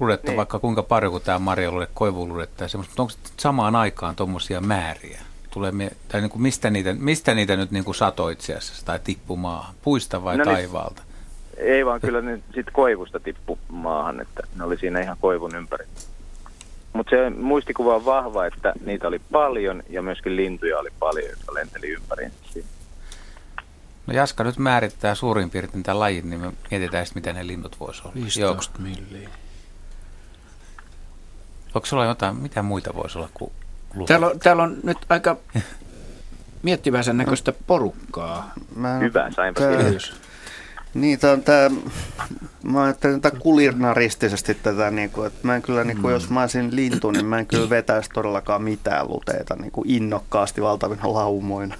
ludetta, 0.00 0.26
niin. 0.26 0.36
vaikka 0.36 0.58
kuinka 0.58 0.82
paljon 0.82 1.12
kuin 1.12 1.22
tämä 1.22 1.38
marjalude, 1.38 1.88
koivuludetta 1.94 2.64
ja 2.64 2.68
semmoista, 2.68 3.02
mutta 3.02 3.02
onko 3.02 3.32
samaan 3.36 3.76
aikaan 3.76 4.16
tuommoisia 4.16 4.60
määriä? 4.60 5.20
Tulee 5.50 5.72
me, 5.72 5.90
tai 6.08 6.20
niin 6.20 6.30
kuin 6.30 6.42
mistä, 6.42 6.70
niitä, 6.70 6.94
mistä 6.94 7.34
niitä 7.34 7.56
nyt 7.56 7.70
niin 7.70 7.84
kuin 7.84 7.94
sato 7.94 8.28
itse 8.28 8.54
asiassa 8.54 8.86
tai 8.86 8.98
tippu 9.04 9.36
maahan? 9.36 9.74
Puista 9.82 10.24
vai 10.24 10.36
no 10.36 10.44
niin. 10.44 10.54
taivaalta? 10.54 11.02
Niin, 11.02 11.10
ei 11.72 11.86
vaan 11.86 12.00
kyllä 12.00 12.20
ne 12.20 12.36
sitten 12.36 12.74
koivusta 12.74 13.20
tippu 13.20 13.58
maahan, 13.68 14.20
että 14.20 14.42
ne 14.56 14.64
oli 14.64 14.78
siinä 14.78 15.00
ihan 15.00 15.16
koivun 15.20 15.54
ympäri. 15.54 15.84
Mutta 16.92 17.10
se 17.10 17.30
muistikuva 17.30 17.94
on 17.94 18.04
vahva, 18.04 18.46
että 18.46 18.72
niitä 18.84 19.08
oli 19.08 19.20
paljon 19.32 19.82
ja 19.88 20.02
myöskin 20.02 20.36
lintuja 20.36 20.78
oli 20.78 20.88
paljon, 20.98 21.30
jotka 21.30 21.54
lenteli 21.54 21.88
ympäri. 21.88 22.30
No 24.06 24.14
Jaska 24.14 24.44
nyt 24.44 24.58
määrittää 24.58 25.14
suurin 25.14 25.50
piirtein 25.50 25.82
tämän 25.82 26.00
lajin, 26.00 26.30
niin 26.30 26.40
me 26.40 26.52
mietitään 26.70 27.06
sitten, 27.06 27.20
mitä 27.20 27.32
ne 27.32 27.46
linnut 27.46 27.80
voisi 27.80 28.02
olla. 28.04 28.14
15 28.14 28.78
milliä. 28.78 29.28
Onko 31.74 31.86
sulla 31.86 32.04
jotain, 32.04 32.36
mitä 32.36 32.62
muita 32.62 32.94
voisi 32.94 33.18
olla 33.18 33.28
kuin 33.34 33.52
Täällä 34.06 34.26
on, 34.26 34.38
täällä 34.38 34.62
on 34.62 34.76
nyt 34.82 34.98
aika 35.08 35.36
miettiväisen 36.62 37.16
näköistä 37.16 37.52
porukkaa. 37.66 38.52
Mä, 38.76 38.98
Hyvä, 38.98 39.30
sainpa 39.30 39.60
Niin, 40.94 41.18
tämä 41.18 41.32
on 41.32 41.42
tämä, 41.42 41.70
mä 42.62 42.82
ajattelen 42.82 43.20
tätä 43.20 43.38
kulinaristisesti 43.38 44.54
tätä, 44.54 44.90
niin 44.90 45.10
kuin, 45.10 45.26
että 45.26 45.38
mä 45.42 45.56
en 45.56 45.62
kyllä, 45.62 45.84
niin 45.84 45.96
kuin, 45.96 46.10
mm. 46.10 46.14
jos 46.14 46.30
mä 46.30 46.40
olisin 46.40 46.76
lintu, 46.76 47.10
niin 47.10 47.26
mä 47.26 47.38
en 47.38 47.46
kyllä 47.46 47.70
vetäisi 47.70 48.10
todellakaan 48.14 48.62
mitään 48.62 49.08
luteita 49.08 49.56
niin 49.56 49.72
kuin 49.72 49.90
innokkaasti 49.90 50.62
valtavina 50.62 51.12
laumoina. 51.12 51.74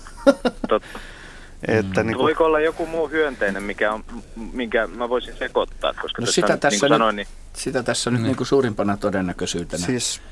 Totta. 0.68 0.88
Että 1.68 2.00
mm. 2.00 2.06
niin 2.06 2.16
kuin... 2.16 2.24
Voiko 2.24 2.44
olla 2.44 2.60
joku 2.60 2.86
muu 2.86 3.08
hyönteinen, 3.08 3.62
mikä 3.62 3.92
on, 3.92 4.04
minkä 4.52 4.86
mä 4.86 5.08
voisin 5.08 5.36
sekoittaa? 5.36 5.94
Koska 6.02 6.22
no 6.22 6.26
sitä, 6.26 6.56
tässä, 6.56 6.86
niin 6.86 6.94
sanoin, 6.94 7.16
niin... 7.16 7.28
sitä 7.52 7.82
tässä 7.82 8.10
mm. 8.10 8.14
nyt 8.14 8.22
niin 8.22 8.36
kuin 8.36 8.46
suurimpana 8.46 8.96
todennäköisyytenä. 8.96 9.86
Siis 9.86 10.22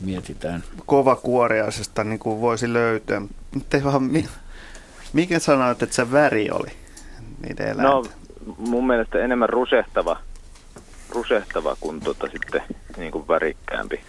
mietitään. 0.00 0.64
Kovakuoriaisesta 0.86 2.04
niin 2.04 2.18
kuin 2.18 2.40
voisi 2.40 2.72
löytyä. 2.72 3.22
Mutta 3.54 3.84
vaan, 3.84 4.02
mi- 4.02 4.28
mikä 5.12 5.38
sanoit, 5.38 5.82
että 5.82 5.94
se 5.94 6.12
väri 6.12 6.50
oli 6.50 6.70
niiden 7.46 7.68
eläinten? 7.68 7.84
No 7.84 8.04
mun 8.58 8.86
mielestä 8.86 9.18
enemmän 9.18 9.48
rusehtava, 9.48 10.20
rusehtava 11.10 11.76
kuin 11.80 12.00
tota 12.00 12.26
sitten 12.32 12.62
niin 12.96 13.12
kuin 13.12 13.28
värikkäämpi. 13.28 14.00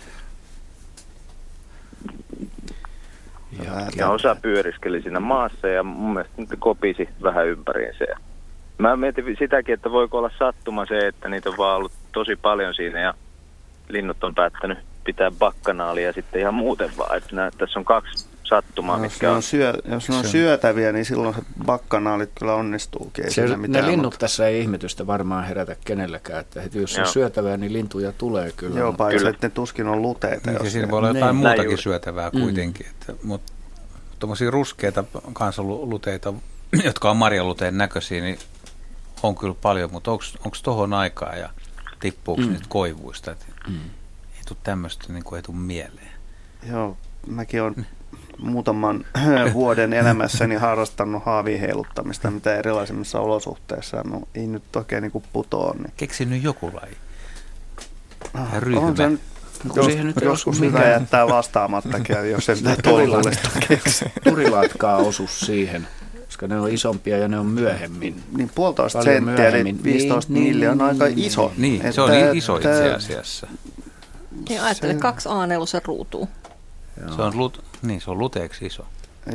Ja, 3.66 3.72
Ja 3.96 4.10
osa 4.10 4.36
pyöriskeli 4.42 5.02
siinä 5.02 5.20
maassa 5.20 5.68
ja 5.68 5.84
mun 5.84 6.14
mielestä 6.14 6.34
nyt 6.38 6.50
kopisi 6.60 7.10
vähän 7.24 7.48
ympäriinsä. 7.48 8.06
Mä 8.78 8.96
mietin 8.96 9.36
sitäkin, 9.40 9.74
että 9.74 9.92
voiko 9.92 10.18
olla 10.18 10.32
sattuma 10.40 10.86
se, 10.86 11.08
että 11.08 11.30
niitä 11.30 11.50
on 11.50 11.58
vaan 11.58 11.78
ollut 11.78 11.92
tosi 12.12 12.36
paljon 12.36 12.74
siinä 12.74 13.00
ja 13.00 13.14
linnut 13.90 14.24
on 14.24 14.36
päättänyt 14.36 14.78
pitää 15.04 15.32
bakkanaalia 15.32 16.14
sitten 16.14 16.42
ihan 16.42 16.54
muuten 16.54 16.90
vaan. 16.98 17.18
Että 17.18 17.36
nää, 17.36 17.52
tässä 17.58 17.80
on 17.80 17.86
kaksi 17.86 18.27
sattumaa, 18.50 18.98
No, 18.98 19.04
jos, 19.04 19.12
mitkä 19.14 19.26
ne 19.28 19.30
on... 19.32 19.36
on 19.36 19.44
syö, 19.44 19.74
jos 19.86 20.10
ne 20.10 20.16
on 20.16 20.22
Se 20.24 20.28
on- 20.28 20.32
syötäviä, 20.32 20.92
niin 20.92 21.06
silloin 21.06 21.36
se 21.36 21.42
bakkanaalit 21.66 22.30
kyllä 22.40 22.54
onnistuukin. 22.54 23.26
Ei 23.26 23.32
Se, 23.32 23.48
ne 23.48 23.58
mitään 23.58 23.86
linnut 23.88 24.04
muuta. 24.04 24.18
tässä 24.18 24.48
ei 24.48 24.60
ihmetystä 24.62 25.08
varmaan 25.08 25.44
herätä 25.46 25.76
kenellekään, 25.86 26.40
että 26.40 26.62
heti 26.62 26.82
jos 26.82 26.94
se 26.94 27.02
on 27.02 27.06
Joo. 27.06 27.12
syötävää, 27.14 27.58
niin 27.58 27.74
lintuja 27.74 28.12
tulee 28.12 28.52
kyllä. 28.52 28.80
Joo, 28.80 28.88
mutta- 28.92 29.04
paitsi 29.04 29.18
Kyllä. 29.18 29.30
että 29.30 29.48
ne 29.48 29.52
tuskin 29.52 29.88
on 29.88 30.02
luteita. 30.02 30.50
Niin, 30.52 30.54
jos 30.58 30.64
ja 30.66 30.72
siinä 30.72 30.86
ne- 30.86 30.92
voi 30.92 30.98
olla 30.98 31.08
Niin. 31.14 31.20
jotain 31.20 31.36
Näin 31.36 31.48
muutakin 31.48 31.64
juuri. 31.72 31.82
syötävää 31.82 32.30
Mm. 32.34 32.42
kuitenkin. 32.42 32.86
Että, 32.88 33.14
mutta 33.24 33.54
tuommoisia 34.20 34.52
ruskeita 34.52 35.04
kansanluteita, 35.34 36.34
jotka 36.84 37.10
on 37.12 37.18
marjaluteen 37.18 37.78
näköisiä, 37.78 38.22
niin 38.22 38.40
on 39.24 39.36
kyllä 39.36 39.56
paljon, 39.62 39.92
mutta 39.92 40.12
onko 40.12 40.26
tuohon 40.64 40.94
aikaa 40.94 41.36
ja 41.36 41.50
tippuuko 42.00 42.42
Mm. 42.42 42.48
mm. 42.48 42.54
nyt 42.54 42.68
koivuista? 42.68 43.32
Et 43.32 43.46
Mm. 43.68 43.76
ei 44.36 44.42
tule 44.48 44.58
tämmöistä 44.64 45.14
niin 45.14 45.24
kuin 45.24 45.38
ei 45.38 45.44
tule 45.44 45.58
mieleen. 45.58 46.12
Joo, 46.70 46.98
mäkin 47.28 47.62
olen 47.62 47.86
muutaman 48.38 49.06
vuoden 49.54 49.94
elämässäni 49.94 50.56
harrastanut 50.56 51.24
haavin 51.26 51.60
heiluttamista, 51.60 52.32
mitä 52.32 52.56
erilaisimmissa 52.56 53.20
olosuhteissa. 53.20 53.98
No, 54.04 54.22
ei 54.36 54.48
nyt 54.48 54.76
oikein 54.76 55.02
niin 55.02 55.24
putoa. 55.34 55.74
Niin. 55.74 55.94
Keksi 55.98 56.26
nyt 56.26 56.44
joku 56.44 56.72
laji. 56.74 56.98
Ah, 58.34 58.54
ryhmä. 58.60 58.82
on 58.82 58.98
se 58.98 59.10
nyt, 59.10 59.22
No, 59.64 59.70
kun 59.74 59.78
jos, 59.78 59.86
siihen 59.86 60.08
nyt 60.08 60.16
joskus 60.22 60.60
hyvä 60.60 60.88
jättää 60.90 61.28
vastaamattakin, 61.28 62.16
jos 62.32 62.50
ei 62.50 62.56
mitään 62.56 62.78
toivollista 62.84 63.50
keksi. 63.68 64.06
Turilatkaa 64.24 64.98
osu 64.98 65.28
siihen, 65.28 65.88
koska 66.26 66.48
ne 66.48 66.60
on 66.60 66.72
isompia 66.72 67.18
ja 67.18 67.28
ne 67.28 67.40
on 67.40 67.46
myöhemmin. 67.46 68.24
Niin 68.38 68.52
puolitoista 68.56 69.00
Paljon 69.00 69.16
senttiä, 69.26 69.48
eli 69.48 69.64
myöhemmin. 69.64 69.84
15 69.84 70.34
Niin, 70.34 70.60
niin, 70.60 70.70
on 70.70 70.78
niin, 70.78 70.88
aika 70.88 71.06
niin, 71.06 71.20
iso. 71.20 71.52
Niin, 71.58 71.94
se 71.94 72.02
on 72.02 72.14
Että- 72.14 72.26
niin 72.26 72.38
iso 72.38 72.56
itse 72.56 72.86
että- 72.86 72.96
asiassa. 72.98 73.48
Niin 74.50 74.62
ajattele, 74.62 74.94
Se- 74.94 75.00
kaksi 75.00 75.30
A4 75.30 75.82
ruutua. 75.86 76.28
Se 77.16 77.22
on, 77.22 77.38
lut, 77.38 77.64
niin, 77.82 78.02
se 78.02 78.12
on 78.12 78.18
luteeksi 78.20 78.66
iso. 78.66 78.86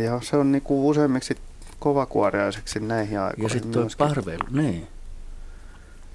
Ja 0.01 0.20
se 0.22 0.36
on 0.36 0.53
niinku 0.53 0.88
useimmiksi 0.88 1.36
kovakuoriaiseksi 1.78 2.80
näihin 2.80 3.20
aikoihin. 3.20 3.43
Ja 3.43 3.49
sitten 3.49 3.72
tuo 3.72 3.86
parveilu, 3.99 4.45
niin, 4.51 4.86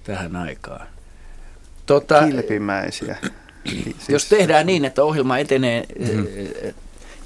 tähän 0.03 0.35
aikaan. 0.35 0.87
Tota, 1.85 2.23
Kilpimäisiä. 2.27 3.17
Siis- 3.69 4.09
jos 4.09 4.29
tehdään 4.29 4.65
niin, 4.65 4.85
että 4.85 5.03
ohjelma 5.03 5.37
etenee, 5.37 5.83
Mhm. 5.99 6.25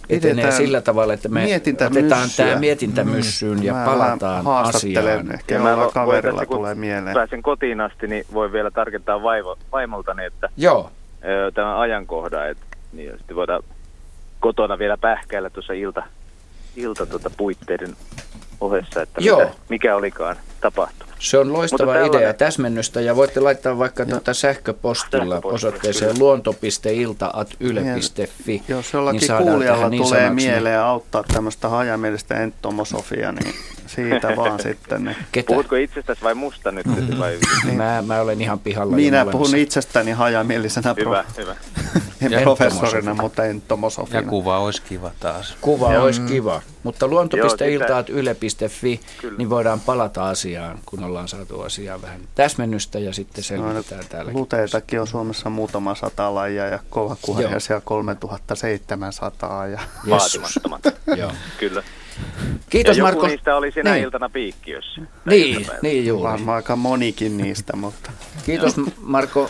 etenee 0.10 0.34
Pidetään 0.34 0.54
sillä 0.54 0.82
tavalla, 0.82 1.14
että 1.14 1.30
me 1.30 1.45
otetaan 1.89 2.30
tämä 2.38 2.56
mietintämyssyyn 2.56 3.64
ja 3.64 3.74
Mä 3.74 3.86
palataan 3.86 4.47
asiaan. 4.47 5.32
Ehkä 5.34 5.56
Ja 5.56 5.62
mä 5.62 5.76
vo- 5.76 5.91
kaverilla 5.93 6.45
kun 6.45 6.58
tulee 6.58 6.76
mieleen. 6.76 7.14
Pääsen 7.14 7.41
kotiin 7.41 7.82
asti, 7.82 8.08
niin 8.08 8.26
voi 8.34 8.52
vielä 8.52 8.72
tarkentaa 8.72 9.24
vaivo, 9.24 9.58
vaimoltani, 9.72 10.26
että 10.26 10.49
Joo, 10.58 10.91
ö, 11.24 11.52
tämän 11.52 11.78
ajankohdan, 11.78 12.49
että 12.49 12.66
niin 12.93 13.12
sitten 13.18 13.36
voidaan 13.36 13.64
kotona 14.41 14.79
vielä 14.79 14.97
pähkäillä 14.97 15.49
tuossa 15.49 15.73
ilta, 15.73 16.03
ilta 16.75 17.05
tuota 17.05 17.29
puitteiden 17.37 17.95
ohessa, 18.61 19.01
että 19.01 19.21
Joo. 19.23 19.39
mitä, 19.39 19.51
mikä 19.69 19.95
olikaan 19.95 20.35
tapahtunut. 20.61 21.13
se 21.19 21.37
on 21.37 21.53
loistava 21.53 21.83
Mutta 21.85 21.93
tällainen- 21.99 22.21
idea 22.21 22.33
täsmennystä 22.33 23.01
ja 23.01 23.15
voitte 23.15 23.39
laittaa 23.39 23.77
vaikka 23.77 24.05
tuota 24.05 24.33
sähköpostilla 24.33 25.25
Sähköpostilla, 25.35 25.55
osoitteeseen 25.55 26.19
luonto.ilta.yle.fi. 26.19 28.63
Jos 28.67 28.93
jollakin 28.93 29.19
niin 29.19 29.37
kuulijalla 29.37 29.89
niin 29.89 30.03
tulee 30.03 30.29
mieleen 30.29 30.79
auttaa 30.79 31.23
tämmöistä 31.33 31.69
hajamielistä 31.69 32.35
entomosofiaa, 32.35 33.31
niin 33.31 33.53
siitä 33.95 34.33
vaan 34.37 34.59
sitten. 34.69 35.03
Niin. 35.03 35.15
Ketä? 35.31 35.47
Puhutko 35.47 35.75
itsestäsi 35.75 36.21
vai 36.23 36.35
musta 36.35 36.71
nyt? 36.71 36.85
Vai? 37.19 37.39
Mä, 37.75 38.03
mä 38.07 38.21
olen 38.21 38.41
ihan 38.41 38.59
pihalla. 38.59 38.91
jo 38.91 38.95
Minä 38.95 39.25
puhun 39.25 39.55
itsestäni 39.55 40.11
hajamielisenä 40.11 40.95
Hyvä, 40.99 41.23
pro- 41.23 41.43
hyvä. 41.43 41.55
en 42.21 42.31
Ja 42.37 42.41
professorina, 42.41 42.87
entomosofina. 42.87 43.13
mutta 43.21 43.41
Ja 43.43 43.49
entomosofina. 43.49 44.23
kuva 44.23 44.59
olisi 44.59 44.81
kiva 44.81 45.11
taas. 45.19 45.57
Kuva 45.61 45.93
Joo. 45.93 46.03
olisi 46.03 46.21
kiva. 46.21 46.61
Mutta 46.83 47.07
luonto.iltaat.yle.fi, 47.07 48.99
Kyllä. 49.21 49.37
niin 49.37 49.49
voidaan 49.49 49.79
palata 49.79 50.29
asiaan, 50.29 50.79
kun 50.85 51.03
ollaan 51.03 51.27
saatu 51.27 51.61
asiaan 51.61 52.01
vähän 52.01 52.19
täsmennystä 52.35 52.99
ja 52.99 53.13
sitten 53.13 53.43
selvitetään 53.43 54.03
täälläkin. 54.09 54.39
Luteitakin 54.39 55.01
on 55.01 55.07
Suomessa 55.07 55.49
muutama 55.49 55.95
sata 55.95 56.35
lajia 56.35 56.67
ja 56.67 56.79
kovakuoriaisia 56.89 57.81
3700. 57.81 59.67
Ja. 59.67 59.79
Vaatimattomat. 60.09 60.81
Joo. 61.17 61.31
Kyllä. 61.59 61.83
Kiitos 62.69 62.97
ja 62.97 63.01
joku 63.03 63.15
Marko. 63.15 63.28
niistä 63.28 63.55
oli 63.55 63.72
sinä 63.72 63.93
Niin. 63.93 64.03
iltana 64.03 64.30
piikkiössä. 64.30 65.01
Niin, 65.26 65.67
niin 65.82 66.05
juuri. 66.05 66.24
varmaan 66.24 66.55
aika 66.55 66.76
monikin 66.76 67.38
niistä, 67.38 67.76
mutta 67.76 68.11
Kiitos 68.45 68.76
Marko 69.01 69.49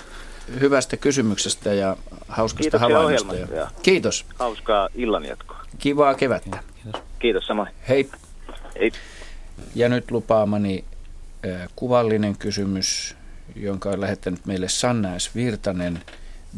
hyvästä 0.59 0.97
kysymyksestä 0.97 1.73
ja 1.73 1.97
hauskasta 2.27 2.61
Kiitoksia 2.79 2.97
havainnosta. 2.97 3.35
Ja... 3.35 3.47
ja- 3.55 3.71
Kiitos. 3.83 4.25
Hauskaa 4.39 4.89
illanjatkoa. 4.95 5.61
Kivaa 5.79 6.13
kevättä. 6.15 6.63
Kiitos 7.19 7.45
samoin. 7.47 7.69
Hei. 7.89 8.09
Ei. 8.75 8.91
Ja 9.75 9.89
nyt 9.89 10.11
lupaamani 10.11 10.83
äh, 11.45 11.69
kuvallinen 11.75 12.37
kysymys, 12.37 13.15
jonka 13.55 13.89
on 13.89 14.01
lähettänyt 14.01 14.45
meille 14.45 14.69
Sanna 14.69 15.19
S. 15.19 15.35
Virtanen 15.35 15.99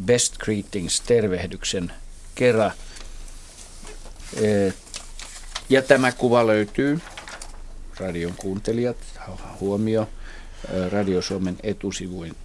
Best 0.04 0.36
Greetings 0.38 1.00
tervehdyksen 1.00 1.92
kerran. 2.34 2.70
Ja 5.68 5.82
tämä 5.82 6.12
kuva 6.12 6.46
löytyy, 6.46 7.00
radion 7.96 8.34
kuuntelijat, 8.36 8.96
huomio, 9.60 10.08
Radio 10.90 11.22
Suomen 11.22 11.56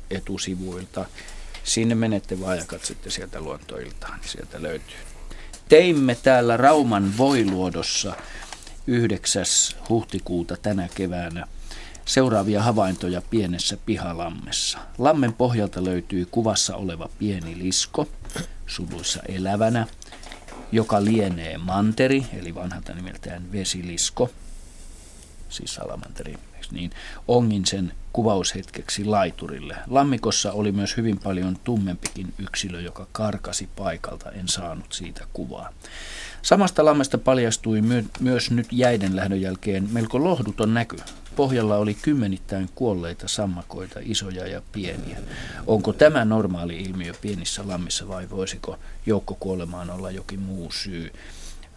etusivuilta. 0.10 1.06
Sinne 1.64 1.96
menette 1.96 2.42
vaan 2.42 2.58
ja 2.58 2.66
katsotte 2.68 3.10
sieltä 3.10 3.42
luontoiltaan, 3.42 4.20
niin 4.20 4.30
sieltä 4.30 4.62
löytyy. 4.62 4.98
Teimme 5.70 6.16
täällä 6.16 6.58
Rauman 6.58 7.18
Voiluodossa 7.18 8.16
9. 8.88 9.46
huhtikuuta 9.90 10.58
tänä 10.58 10.90
keväänä 10.96 11.48
seuraavia 12.06 12.64
havaintoja 12.64 13.22
pienessä 13.30 13.78
pihalammessa. 13.86 14.78
Lammen 14.98 15.34
pohjalta 15.34 15.84
löytyy 15.84 16.26
kuvassa 16.26 16.76
oleva 16.76 17.10
pieni 17.20 17.58
lisko, 17.58 18.08
suluissa 18.68 19.20
elävänä, 19.28 19.88
joka 20.72 21.04
lienee 21.04 21.58
manteri, 21.58 22.26
eli 22.34 22.56
vanhalta 22.56 22.94
nimeltään 22.94 23.52
vesilisko, 23.52 24.30
siis 25.50 25.76
salamanteri, 25.76 26.36
niin, 26.72 26.92
ongin 27.28 27.66
sen 27.66 27.92
kuvaushetkeksi 28.14 29.06
laiturille. 29.06 29.76
Lammikossa 29.88 30.52
oli 30.52 30.72
myös 30.72 30.98
hyvin 30.98 31.20
paljon 31.20 31.58
tummempikin 31.64 32.34
yksilö, 32.38 32.82
joka 32.82 33.08
karkasi 33.12 33.70
paikalta, 33.76 34.32
en 34.32 34.48
saanut 34.48 34.94
siitä 34.94 35.28
kuvaa. 35.34 35.70
Samasta 36.42 36.86
lammesta 36.86 37.18
paljastui 37.18 37.82
my- 37.82 38.06
myös 38.20 38.52
nyt 38.52 38.68
jäiden 38.72 39.16
lähdön 39.16 39.42
jälkeen 39.42 39.90
melko 39.92 40.24
lohduton 40.24 40.74
näky. 40.74 40.96
Pohjalla 41.40 41.78
oli 41.78 41.94
kymmenittäin 41.94 42.70
kuolleita 42.76 43.28
sammakoita, 43.28 44.00
isoja 44.04 44.48
ja 44.48 44.62
pieniä. 44.72 45.18
Onko 45.68 45.94
tämä 45.94 46.26
normaali 46.26 46.82
ilmiö 46.82 47.14
pienissä 47.22 47.68
lammissa 47.68 48.08
vai 48.08 48.30
voisiko 48.30 48.80
joukkokuolemaan 49.06 49.90
olla 49.90 50.12
jokin 50.12 50.40
muu 50.40 50.72
syy? 50.72 51.14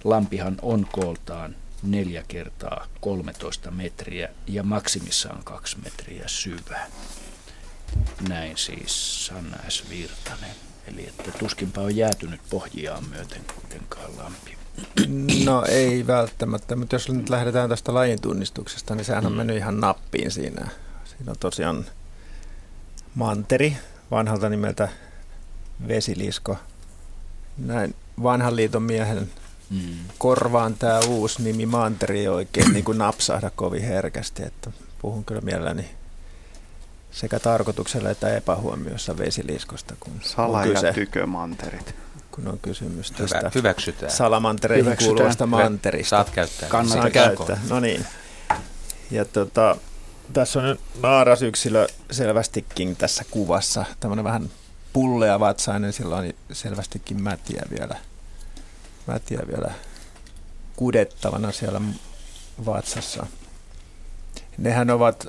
Lampihan 0.04 0.56
on 0.62 0.86
kooltaan 0.92 1.56
4 1.82 2.24
kertaa 2.28 2.86
13 3.00 3.70
metriä 3.70 4.28
ja 4.46 4.62
maksimissaan 4.62 5.44
2 5.44 5.76
metriä 5.84 6.24
syvä. 6.26 6.80
Näin 8.28 8.56
siis 8.56 9.26
Sanna 9.26 9.58
S. 9.68 9.84
Virtanen. 9.90 10.56
Eli 10.86 11.08
että 11.08 11.30
tuskinpa 11.38 11.80
on 11.80 11.96
jäätynyt 11.96 12.40
pohjiaan 12.50 13.04
myöten 13.08 13.42
kuitenkaan 13.54 14.16
lampi. 14.16 14.61
No 15.44 15.64
ei 15.68 16.06
välttämättä, 16.06 16.76
mutta 16.76 16.94
jos 16.94 17.08
nyt 17.08 17.28
lähdetään 17.28 17.68
tästä 17.68 17.94
lajin 17.94 18.20
tunnistuksesta, 18.20 18.94
niin 18.94 19.04
sehän 19.04 19.26
on 19.26 19.32
mennyt 19.32 19.56
ihan 19.56 19.80
nappiin 19.80 20.30
siinä. 20.30 20.68
Siinä 21.04 21.30
on 21.30 21.36
tosiaan 21.40 21.84
manteri, 23.14 23.76
vanhalta 24.10 24.48
nimeltä 24.48 24.88
vesilisko. 25.88 26.56
Näin 27.58 27.94
vanhan 28.22 28.56
liiton 28.56 28.82
miehen 28.82 29.30
Mm. 29.70 29.78
korvaan 30.18 30.74
tämä 30.74 31.00
uusi 31.00 31.42
nimi 31.42 31.66
manteri 31.66 32.20
ei 32.20 32.28
oikein 32.28 32.72
niin 32.72 32.84
kuin 32.84 32.98
napsahda 32.98 33.50
kovin 33.56 33.82
herkästi, 33.82 34.42
että 34.42 34.70
puhun 35.02 35.24
kyllä 35.24 35.40
mielelläni 35.40 35.90
sekä 37.12 37.38
tarkoituksella 37.38 38.10
että 38.10 38.36
epähuomiossa 38.36 39.18
vesiliskosta, 39.18 39.94
kun 40.00 40.12
sala- 40.22 40.66
ja 40.66 40.92
tykömanterit. 40.92 41.94
Kun 42.34 42.48
on 42.48 42.58
kysymys 42.62 43.12
Hyvä, 43.18 43.28
tästä 43.28 43.50
hyväksytään. 43.54 44.12
salamantereihin 44.12 44.84
Hyväksytään. 44.86 45.14
kuuluvasta 45.16 45.46
Hyvä. 45.46 45.56
manterista. 45.56 46.10
Saat 46.10 46.30
käyttää. 46.30 46.68
Kannattaa. 46.68 47.00
Saan 47.02 47.12
käyttää. 47.12 47.60
No 47.70 47.80
niin. 47.80 48.06
Ja 49.10 49.24
tota, 49.24 49.76
tässä 50.32 50.58
on 50.58 50.64
nyt 50.64 50.80
naarasyksilö 51.02 51.86
selvästikin 52.10 52.96
tässä 52.96 53.24
kuvassa. 53.30 53.84
Tämmöinen 54.00 54.24
vähän 54.24 54.50
pullea 54.92 55.40
vatsainen, 55.40 55.92
sillä 55.92 56.16
on 56.16 56.32
selvästikin 56.52 57.22
mätiä 57.22 57.62
vielä, 57.78 57.96
mätiä 59.06 59.40
vielä 59.48 59.70
kudettavana 60.76 61.52
siellä 61.52 61.80
vatsassa. 62.66 63.26
Nehän 64.58 64.90
ovat, 64.90 65.28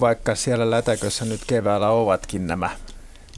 vaikka 0.00 0.34
siellä 0.34 0.70
lätäkössä 0.70 1.24
nyt 1.24 1.40
keväällä 1.46 1.88
ovatkin 1.90 2.46
nämä 2.46 2.70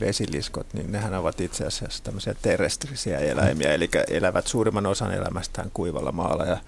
vesiliskot, 0.01 0.67
niin 0.75 0.93
nehän 0.93 1.15
ovat 1.15 1.41
itse 1.41 1.67
asiassa 1.67 2.05
tämmöisiä 2.05 2.35
terrestrisiä 2.43 3.19
eläimiä, 3.19 3.75
eli 3.75 3.91
elävät 4.09 4.47
suurimman 4.47 4.87
osan 4.87 5.13
elämästään 5.13 5.71
kuivalla 5.75 6.13
maalla 6.13 6.45
ja 6.45 6.59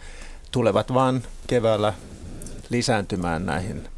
tulevat 0.51 0.95
vaan 0.95 1.23
keväällä 1.47 1.95
lisääntymään 2.71 3.47
näihin 3.47 3.89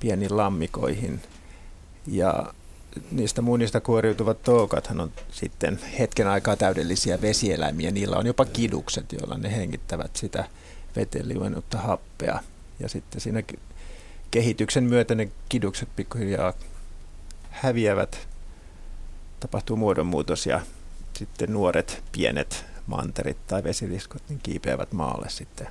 pieniin 0.00 0.36
lammikoihin. 0.36 1.22
Ja 2.06 2.52
niistä 3.10 3.42
munista 3.42 3.80
kuoriutuvat 3.80 4.42
toukathan 4.42 5.00
on 5.00 5.12
sitten 5.30 5.78
hetken 5.98 6.28
aikaa 6.28 6.56
täydellisiä 6.56 7.20
vesieläimiä. 7.20 7.90
Niillä 7.90 8.16
on 8.16 8.26
jopa 8.26 8.44
kidukset, 8.44 9.12
joilla 9.12 9.38
ne 9.38 9.56
hengittävät 9.56 10.16
sitä 10.16 10.44
veteen 10.96 11.28
liuennutta 11.28 11.78
happea. 11.78 12.40
Ja 12.80 12.88
sitten 12.88 13.20
siinä 13.20 13.42
ke- 13.52 13.58
kehityksen 14.30 14.84
myötä 14.84 15.14
ne 15.14 15.28
kidukset 15.48 15.88
pikkuhiljaa 15.96 16.52
häviävät, 17.50 18.28
tapahtuu 19.40 19.76
muodonmuutos 19.76 20.46
ja 20.46 20.60
sitten 21.14 21.52
nuoret 21.52 22.02
pienet 22.12 22.64
manterit 22.86 23.46
tai 23.46 23.64
vesiliskot 23.64 24.22
niin 24.28 24.40
kiipeävät 24.42 24.92
maalle 24.92 25.28
sitten. 25.28 25.68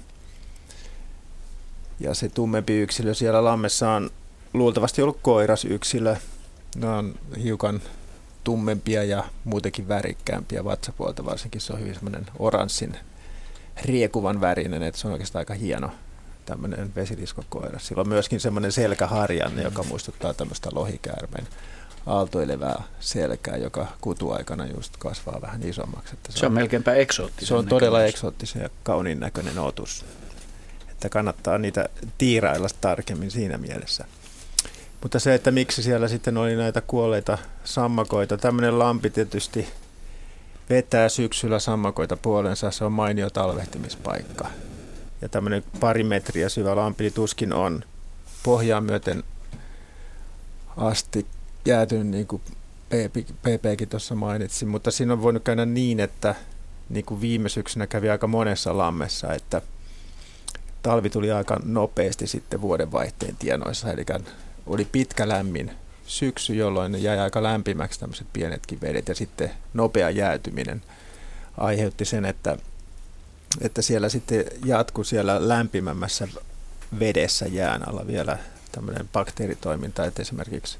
Ja 1.99 2.13
se 2.13 2.29
tummempi 2.29 2.73
yksilö 2.73 3.13
siellä 3.13 3.43
lammessa 3.43 3.91
on 3.91 4.09
luultavasti 4.53 5.01
ollut 5.01 5.19
koiras 5.21 5.65
yksilö. 5.65 6.15
Ne 6.75 6.89
on 6.89 7.15
hiukan 7.43 7.81
tummempia 8.43 9.03
ja 9.03 9.23
muutenkin 9.43 9.87
värikkäämpiä 9.87 10.63
vatsapuolta, 10.63 11.25
varsinkin 11.25 11.61
se 11.61 11.73
on 11.73 11.79
hyvin 11.79 11.93
semmoinen 11.93 12.25
oranssin 12.39 12.95
riekuvan 13.85 14.41
värinen, 14.41 14.83
että 14.83 15.01
se 15.01 15.07
on 15.07 15.13
oikeastaan 15.13 15.41
aika 15.41 15.53
hieno 15.53 15.91
tämmöinen 16.45 16.95
vesiliskokoira. 16.95 17.79
Sillä 17.79 18.01
on 18.01 18.09
myöskin 18.09 18.39
semmoinen 18.39 18.71
selkäharjanne, 18.71 19.61
joka 19.63 19.83
muistuttaa 19.83 20.33
tämmöistä 20.33 20.69
lohikäärmeen 20.73 21.47
aaltoilevää 22.07 22.83
selkää, 22.99 23.57
joka 23.57 23.87
kutuaikana 24.01 24.65
just 24.65 24.97
kasvaa 24.97 25.41
vähän 25.41 25.63
isommaksi. 25.63 26.13
Että 26.13 26.31
Se 26.31 26.45
on 26.45 26.53
melkeinpä 26.53 26.93
eksoottinen 26.93 27.47
Se 27.47 27.55
on 27.55 27.67
todella 27.67 27.97
näkemys. 27.97 28.13
eksoottisen 28.15 28.61
ja 28.61 28.69
kauniin 28.83 29.19
näköinen 29.19 29.59
otus. 29.59 30.05
Että 30.91 31.09
kannattaa 31.09 31.57
niitä 31.57 31.89
tiirailla 32.17 32.67
tarkemmin 32.81 33.31
siinä 33.31 33.57
mielessä. 33.57 34.05
Mutta 35.01 35.19
se, 35.19 35.33
että 35.33 35.51
miksi 35.51 35.83
siellä 35.83 36.07
sitten 36.07 36.37
oli 36.37 36.55
näitä 36.55 36.81
kuolleita 36.81 37.37
sammakoita, 37.63 38.37
tämmöinen 38.37 38.79
lampi 38.79 39.09
tietysti 39.09 39.67
vetää 40.69 41.09
syksyllä 41.09 41.59
sammakoita 41.59 42.17
puolensa, 42.17 42.71
se 42.71 42.85
on 42.85 42.91
mainio 42.91 43.29
talvehtimispaikka. 43.29 44.47
Ja 45.21 45.29
tämmöinen 45.29 45.63
pari 45.79 46.03
metriä 46.03 46.49
syvä 46.49 46.75
lampi 46.75 47.03
niin 47.03 47.13
tuskin 47.13 47.53
on 47.53 47.83
pohjaan 48.43 48.83
myöten 48.83 49.23
asti 50.77 51.25
jäätynyt, 51.67 52.07
niin 52.07 52.27
kuin 52.27 52.41
PPkin 53.41 53.89
tuossa 53.89 54.15
mainitsi, 54.15 54.65
mutta 54.65 54.91
siinä 54.91 55.13
on 55.13 55.21
voinut 55.21 55.43
käydä 55.43 55.65
niin, 55.65 55.99
että 55.99 56.35
niin 56.89 57.05
kuin 57.05 57.21
viime 57.21 57.49
syksynä 57.49 57.87
kävi 57.87 58.09
aika 58.09 58.27
monessa 58.27 58.77
lammessa, 58.77 59.33
että 59.33 59.61
talvi 60.83 61.09
tuli 61.09 61.31
aika 61.31 61.59
nopeasti 61.65 62.27
sitten 62.27 62.61
vuodenvaihteen 62.61 63.35
tienoissa, 63.35 63.91
eli 63.91 64.05
oli 64.67 64.85
pitkä 64.91 65.27
lämmin 65.27 65.71
syksy, 66.05 66.55
jolloin 66.55 66.91
ne 66.91 66.97
jäi 66.97 67.19
aika 67.19 67.43
lämpimäksi 67.43 67.99
tämmöiset 67.99 68.27
pienetkin 68.33 68.81
vedet 68.81 69.07
ja 69.07 69.15
sitten 69.15 69.51
nopea 69.73 70.09
jäätyminen 70.09 70.81
aiheutti 71.57 72.05
sen, 72.05 72.25
että, 72.25 72.57
että 73.61 73.81
siellä 73.81 74.09
sitten 74.09 74.45
jatkui 74.65 75.05
siellä 75.05 75.47
lämpimämmässä 75.47 76.27
vedessä 76.99 77.45
jään 77.45 77.89
alla 77.89 78.07
vielä 78.07 78.37
tämmöinen 78.71 79.09
bakteeritoiminta, 79.13 80.05
että 80.05 80.21
esimerkiksi 80.21 80.77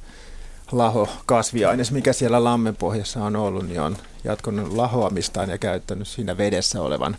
laho 0.72 1.10
kasviaines, 1.26 1.91
mikä 1.91 2.14
siellä 2.14 2.44
lammen 2.44 2.76
pohjassa 2.76 3.23
on 3.23 3.35
ollut, 3.35 3.68
niin 3.68 3.81
on 3.81 3.98
jatkunut 4.23 4.73
lahoamistaan 4.73 5.49
ja 5.49 5.57
käyttänyt 5.57 6.07
siinä 6.07 6.38
vedessä 6.38 6.81
olevan 6.81 7.18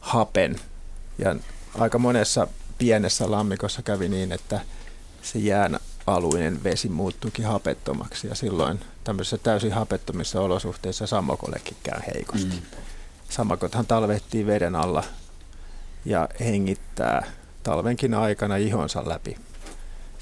hapen. 0.00 0.60
Ja 1.18 1.36
aika 1.78 1.98
monessa 1.98 2.46
pienessä 2.78 3.30
lammikossa 3.30 3.82
kävi 3.82 4.08
niin, 4.08 4.32
että 4.32 4.60
se 5.22 5.38
jään 5.38 5.78
aluinen 6.06 6.64
vesi 6.64 6.88
muuttuikin 6.88 7.44
hapettomaksi 7.44 8.26
ja 8.26 8.34
silloin 8.34 8.80
tämmöisissä 9.04 9.38
täysin 9.38 9.72
hapettomissa 9.72 10.40
olosuhteissa 10.40 11.06
sammakollekin 11.06 11.76
käy 11.82 12.00
heikosti. 12.14 12.54
Mm. 12.54 12.78
Sammakothan 13.28 13.86
talvehtii 13.86 14.46
veden 14.46 14.76
alla 14.76 15.04
ja 16.04 16.28
hengittää 16.40 17.26
talvenkin 17.62 18.14
aikana 18.14 18.56
ihonsa 18.56 19.08
läpi 19.08 19.36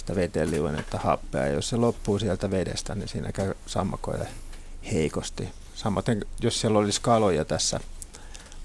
sitä 0.01 0.15
veteen 0.15 0.51
liuennetta 0.51 0.99
happea. 0.99 1.47
Ja 1.47 1.53
jos 1.53 1.69
se 1.69 1.77
loppuu 1.77 2.19
sieltä 2.19 2.51
vedestä, 2.51 2.95
niin 2.95 3.09
siinä 3.09 3.33
käy 3.33 3.55
sammakoille 3.67 4.29
heikosti. 4.93 5.49
Samaten, 5.75 6.25
jos 6.41 6.61
siellä 6.61 6.79
olisi 6.79 7.01
kaloja 7.01 7.45
tässä 7.45 7.81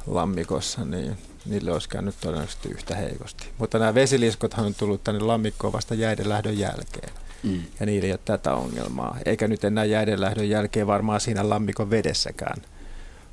lammikossa, 0.08 0.86
niin 0.86 1.18
niille 1.46 1.72
olisi 1.72 1.90
käynyt 1.90 2.16
todennäköisesti 2.22 2.70
yhtä 2.70 2.96
heikosti. 2.96 3.48
Mutta 3.58 3.80
nämä 3.80 3.94
vesiliskothan 3.94 4.66
on 4.66 4.76
tullut 4.76 5.04
tänne 5.04 5.22
lammikkoon 5.22 5.74
vasta 5.74 5.96
jäiden 5.96 6.30
lähdön 6.30 6.58
jälkeen. 6.58 7.14
Mm. 7.44 7.64
Ja 7.80 7.86
niillä 7.86 8.06
ei 8.06 8.12
ole 8.12 8.20
tätä 8.26 8.56
ongelmaa. 8.56 9.18
Eikä 9.26 9.48
nyt 9.48 9.64
enää 9.64 9.86
jäiden 9.86 10.22
lähdön 10.22 10.50
jälkeen 10.50 10.88
varmaan 10.88 11.22
siinä 11.22 11.50
lammikon 11.50 11.90
vedessäkään 11.90 12.62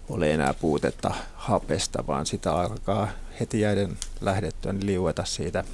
ole 0.09 0.31
enää 0.31 0.55
puutetta 0.55 1.15
hapesta, 1.35 2.07
vaan 2.07 2.27
sitä 2.27 2.55
alkaa 2.55 3.09
heti 3.41 3.61
jäiden 3.61 3.97
lähdettyä 4.21 4.73
niin 4.73 4.87
liueta 4.87 5.25
siitä 5.25 5.65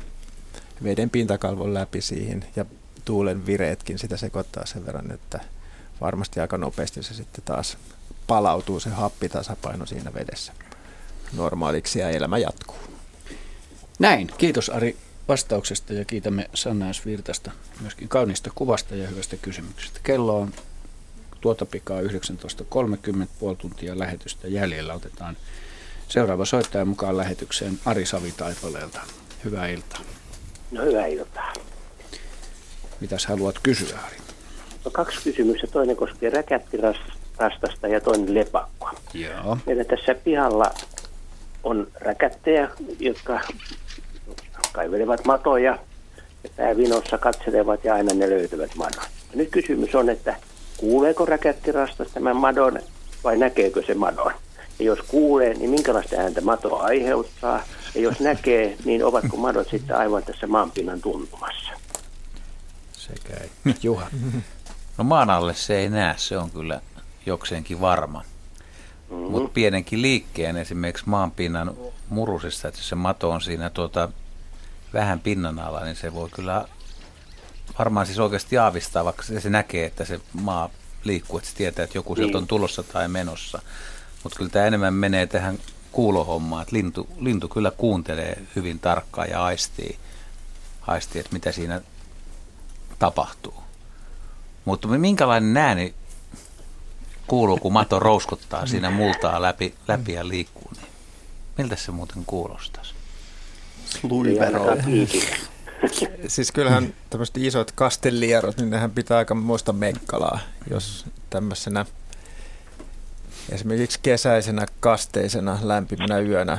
veden 0.83 1.11
pintakalvon 1.11 1.75
läpi 1.75 2.01
siihen 2.01 2.45
ja 2.57 2.65
tuulen 3.05 3.47
vireetkin 3.47 3.99
sitä 3.99 4.17
sekoittaa 4.17 4.67
sen 4.67 4.87
verran, 4.87 5.13
että 5.13 5.41
varmasti 6.01 6.41
aika 6.41 6.59
nopeasti 6.59 7.03
se 7.03 7.15
sitten 7.15 7.45
taas 7.45 7.79
palautuu 8.27 8.81
se 8.81 8.91
happitasapaino 8.91 9.87
siinä 9.87 10.15
vedessä 10.15 10.53
normaaliksi 11.33 11.99
ja 11.99 12.11
elämä 12.11 12.39
jatkuu. 12.39 12.77
Näin. 13.99 14.31
Kiitos 14.39 14.71
Ari 14.71 14.97
vastauksesta 15.29 15.93
ja 15.93 16.05
kiitämme 16.05 16.51
Sanna. 16.55 16.87
Virtasta 17.07 17.51
myöskin 17.81 18.09
kaunista 18.09 18.51
kuvasta 18.55 18.95
ja 18.95 19.09
hyvästä 19.09 19.37
kysymyksestä. 19.37 20.01
Kello 20.03 20.41
on 20.41 20.53
tuota 21.41 21.67
pikaa 21.67 22.01
19.30, 22.01 22.07
puoli 23.39 23.57
tuntia 23.57 23.99
lähetystä 23.99 24.49
jäljellä. 24.49 24.95
Otetaan 24.95 25.37
seuraava 26.09 26.45
soittaja 26.45 26.85
mukaan 26.85 27.17
lähetykseen 27.17 27.79
Ari 27.85 28.07
Savitaipaleelta. 28.07 29.01
Hyvää 29.45 29.69
iltaa. 29.69 30.01
No 30.71 30.83
hyvää 30.83 31.07
iltaa. 31.07 31.53
Mitäs 33.01 33.27
haluat 33.27 33.59
kysyä, 33.63 33.99
Ari? 34.07 34.17
No, 34.85 34.91
kaksi 34.91 35.23
kysymystä. 35.25 35.67
Toinen 35.67 35.97
koskee 35.97 36.31
räkättirastasta 36.31 37.89
ja 37.89 38.01
toinen 38.01 38.35
lepakkoa. 38.35 38.93
Joo. 39.15 39.59
Meillä 39.67 39.85
tässä 39.85 40.15
pihalla 40.15 40.71
on 41.65 41.87
räkättejä, 42.01 42.69
jotka 43.01 43.41
kaivelevat 44.73 45.25
matoja 45.25 45.79
ja 46.45 46.51
päävinossa 46.57 47.19
katselevat 47.19 47.85
ja 47.85 47.95
aina 47.95 48.15
ne 48.15 48.31
löytävät 48.31 48.75
madon. 48.77 49.05
Nyt 49.35 49.49
kysymys 49.51 49.95
on, 49.95 50.09
että 50.11 50.37
kuuleeko 50.77 51.27
räkättirastas 51.27 52.09
tämän 52.15 52.37
madon 52.37 52.79
vai 53.25 53.37
näkeekö 53.37 53.83
se 53.87 53.95
madon? 53.95 54.33
Ja 54.79 54.85
jos 54.85 54.99
kuulee, 55.09 55.55
niin 55.55 55.71
minkälaista 55.71 56.17
ääntä 56.17 56.41
mato 56.41 56.77
aiheuttaa? 56.77 57.63
Ja 57.95 58.01
jos 58.01 58.21
näkee, 58.21 58.77
niin 58.85 59.05
ovatko 59.05 59.37
madot 59.37 59.71
sitten 59.71 59.97
aivan 59.97 60.23
tässä 60.23 60.47
maanpinnan 60.47 61.01
tuntumassa? 61.01 61.73
Sekä 62.93 63.35
ei. 63.43 63.75
Juha. 63.83 64.07
No 64.99 65.05
maan 65.05 65.31
alle 65.31 65.55
se 65.55 65.79
ei 65.79 65.89
näe, 65.89 66.15
se 66.17 66.39
on 66.39 66.51
kyllä 66.51 66.81
jokseenkin 67.27 67.81
varma. 67.81 68.25
Mm-hmm. 69.11 69.31
Mutta 69.31 69.51
pienenkin 69.55 70.03
liikkeen 70.03 70.57
esimerkiksi 70.57 71.09
maanpinnan 71.09 71.75
murusissa, 72.09 72.69
että 72.69 72.81
se 72.83 72.95
mato 72.95 73.31
on 73.31 73.41
siinä 73.41 73.71
tuota, 73.71 74.09
vähän 74.93 75.21
pinnan 75.21 75.59
alla, 75.59 75.85
niin 75.85 75.97
se 75.97 76.15
voi 76.15 76.29
kyllä 76.31 76.69
varmaan 77.79 78.07
siis 78.07 78.19
oikeasti 78.19 78.59
aavistaa, 78.59 79.05
vaikka 79.05 79.23
se, 79.23 79.41
se 79.41 79.51
näkee, 79.51 79.87
että 79.87 80.05
se 80.05 80.21
maa 80.33 80.71
liikkuu, 81.05 81.39
että 81.39 81.51
se 81.51 81.57
tietää, 81.57 81.85
että 81.85 81.99
joku 81.99 82.17
sieltä 82.17 82.39
on 82.39 82.47
tulossa 82.47 82.83
tai 82.83 83.09
menossa. 83.09 83.63
Mutta 84.23 84.37
kyllä 84.37 84.51
tämä 84.51 84.67
enemmän 84.67 84.95
menee 84.95 85.27
tähän 85.27 85.59
kuulohommaan, 85.93 86.63
että 86.63 86.77
lintu, 86.77 87.09
lintu 87.21 87.49
kyllä 87.49 87.71
kuuntelee 87.71 88.43
hyvin 88.57 88.79
tarkkaan 88.79 89.31
ja 89.31 89.45
aistii, 89.45 89.99
aistii 90.87 91.21
että 91.21 91.33
mitä 91.33 91.53
siinä 91.53 91.81
tapahtuu. 92.99 93.55
Mutta 94.65 94.89
minkälainen 94.89 95.57
ääni 95.57 95.95
kuuluu, 97.27 97.57
kun 97.57 97.73
mato 97.73 97.99
rouskuttaa 97.99 98.67
siinä 98.67 98.91
multaa 98.91 99.43
läpi, 99.43 99.75
läpi 99.89 100.13
ja 100.13 100.29
liikkuu. 100.29 100.71
Niin 100.77 100.89
miltä 101.59 101.77
se 101.77 101.93
muuten 101.93 102.25
kuulostaisi? 102.27 102.95
Luivero. 104.03 104.77
siis 106.27 106.53
kyllähän 106.53 106.95
tämmöiset 107.11 107.37
isot 107.37 107.73
kastelierot, 107.73 108.57
niin 108.57 108.71
nehän 108.71 108.91
pitää 108.91 109.19
aika 109.19 109.35
muista 109.35 109.73
mekkalaa, 109.73 110.39
jos 110.71 111.07
tämmöisenä 111.31 111.87
esimerkiksi 113.53 113.99
kesäisenä 114.03 114.67
kasteisena 114.81 115.59
lämpimänä 115.63 116.19
yönä 116.19 116.59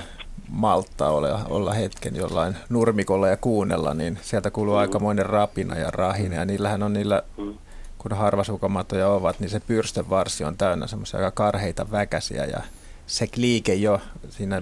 malttaa 0.49 1.11
olla, 1.11 1.45
olla 1.49 1.73
hetken 1.73 2.15
jollain 2.15 2.57
nurmikolla 2.69 3.27
ja 3.27 3.37
kuunnella, 3.37 3.93
niin 3.93 4.19
sieltä 4.21 4.51
kuuluu 4.51 4.73
mm. 4.73 4.79
aikamoinen 4.79 5.25
rapina 5.25 5.77
ja 5.77 5.91
rahina. 5.91 6.35
Ja 6.35 6.45
niillähän 6.45 6.83
on 6.83 6.93
niillä, 6.93 7.23
mm. 7.37 7.53
kun 7.97 8.13
harvasukkamatoja 8.13 9.07
ovat, 9.07 9.39
niin 9.39 9.49
se 9.49 9.59
pyrstevarsi 9.59 10.43
on 10.43 10.57
täynnä 10.57 10.87
semmoisia 10.87 11.19
aika 11.19 11.31
karheita 11.31 11.91
väkäsiä. 11.91 12.45
Ja 12.45 12.59
se 13.07 13.27
liike 13.35 13.73
jo 13.73 14.01
siinä, 14.29 14.61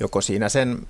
joko 0.00 0.20
siinä 0.20 0.48
sen 0.48 0.86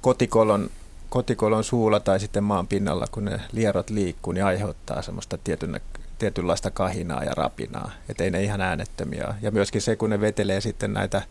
kotikolon, 0.00 0.70
kotikolon 1.08 1.64
suulla 1.64 2.00
tai 2.00 2.20
sitten 2.20 2.44
maan 2.44 2.66
pinnalla, 2.66 3.06
kun 3.10 3.24
ne 3.24 3.40
lierot 3.52 3.90
liikkuu, 3.90 4.32
niin 4.32 4.44
aiheuttaa 4.44 5.02
semmoista 5.02 5.38
tietyn, 5.38 5.74
tietynlaista 6.22 6.70
kahinaa 6.70 7.24
ja 7.24 7.34
rapinaa. 7.34 7.90
Että 8.08 8.24
ei 8.24 8.30
ne 8.30 8.42
ihan 8.42 8.60
äänettömiä. 8.60 9.34
Ja 9.42 9.50
myöskin 9.50 9.80
se, 9.82 9.96
kun 9.96 10.10
ne 10.10 10.20
vetelee 10.20 10.60
sitten 10.60 10.92
näitä 10.92 11.22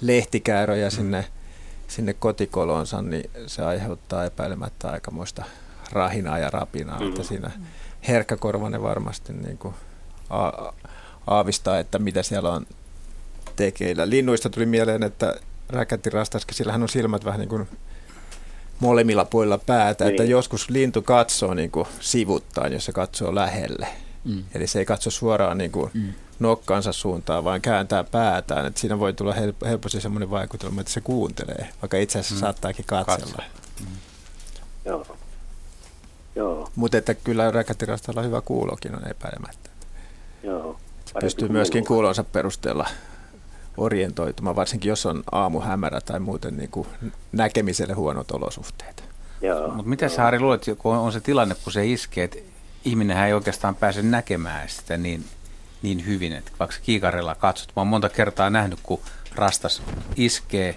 lehtikääröjä 0.00 0.90
sinne 0.90 1.20
mm 1.20 1.44
sinne 1.88 2.14
kotikolonsa, 2.14 3.02
niin 3.02 3.30
se 3.46 3.62
aiheuttaa 3.62 4.24
epäilemättä 4.24 4.90
aikamoista 4.90 5.44
rahinaa 5.92 6.38
ja 6.38 6.50
rapinaa, 6.50 7.00
mm. 7.00 7.08
että 7.08 7.22
siinä 7.22 7.50
herkkäkorvainen 8.08 8.82
varmasti 8.82 9.32
niin 9.32 9.58
kuin 9.58 9.74
a- 10.30 10.72
aavistaa, 11.26 11.78
että 11.78 11.98
mitä 11.98 12.22
siellä 12.22 12.52
on 12.52 12.66
tekeillä. 13.56 14.10
Linnuista 14.10 14.50
tuli 14.50 14.66
mieleen, 14.66 15.02
että 15.02 15.34
räkättirastaskin, 15.68 16.54
sillähän 16.54 16.82
on 16.82 16.88
silmät 16.88 17.24
vähän 17.24 17.40
niin 17.40 17.48
kuin 17.48 17.68
molemmilla 18.80 19.24
puolilla 19.24 19.58
päätä, 19.58 20.04
niin. 20.04 20.10
että 20.10 20.24
joskus 20.24 20.70
lintu 20.70 21.02
katsoo 21.02 21.54
niin 21.54 21.70
kuin 21.70 21.86
sivuttain, 22.00 22.72
jos 22.72 22.84
se 22.84 22.92
katsoo 22.92 23.34
lähelle. 23.34 23.88
Mm. 24.24 24.44
Eli 24.54 24.66
se 24.66 24.78
ei 24.78 24.84
katso 24.84 25.10
suoraan 25.10 25.58
niin 25.58 25.72
kuin 25.72 25.90
mm 25.94 26.12
nokkansa 26.38 26.92
suuntaan, 26.92 27.44
vaan 27.44 27.60
kääntää 27.60 28.04
päätään. 28.04 28.66
Että 28.66 28.80
siinä 28.80 28.98
voi 28.98 29.12
tulla 29.12 29.34
helposti 29.66 30.00
sellainen 30.00 30.30
vaikutelma, 30.30 30.80
että 30.80 30.92
se 30.92 31.00
kuuntelee, 31.00 31.68
vaikka 31.82 31.96
itse 31.96 32.18
asiassa 32.18 32.34
mm. 32.34 32.40
saattaakin 32.40 32.84
katsella. 32.84 33.42
Mm. 33.80 33.86
Joo. 34.84 35.06
Joo. 36.36 36.70
Mutta 36.76 36.98
että 36.98 37.14
kyllä 37.14 37.50
räkätirastalla 37.50 38.22
hyvä 38.22 38.40
kuulokin 38.40 38.96
on 38.96 39.08
epäilemättä. 39.08 39.70
Joo. 40.42 40.80
Se 41.04 41.14
pystyy 41.20 41.48
myöskin 41.48 41.84
kuulonsa 41.84 42.24
perusteella 42.24 42.86
orientoitumaan, 43.76 44.56
varsinkin 44.56 44.88
jos 44.88 45.06
on 45.06 45.22
aamu 45.32 45.60
hämärä 45.60 46.00
tai 46.00 46.20
muuten 46.20 46.56
niin 46.56 46.70
kuin 46.70 46.88
näkemiselle 47.32 47.94
huonot 47.94 48.30
olosuhteet. 48.30 49.04
Mutta 49.74 49.88
miten 49.88 50.10
sä 50.10 50.22
Harri 50.22 50.40
luulet, 50.40 50.64
kun 50.78 50.96
on 50.96 51.12
se 51.12 51.20
tilanne, 51.20 51.56
kun 51.64 51.72
se 51.72 51.86
iskee, 51.86 52.24
että 52.24 52.38
ihminenhän 52.84 53.26
ei 53.26 53.32
oikeastaan 53.32 53.74
pääse 53.74 54.02
näkemään 54.02 54.68
sitä 54.68 54.96
niin 54.96 55.24
niin 55.84 56.06
hyvin, 56.06 56.32
että 56.32 56.52
vaikka 56.58 56.76
kiikarilla 56.82 57.34
katsot, 57.34 57.72
mä 57.76 57.80
oon 57.80 57.86
monta 57.86 58.08
kertaa 58.08 58.50
nähnyt, 58.50 58.78
kun 58.82 59.00
rastas 59.34 59.82
iskee 60.16 60.76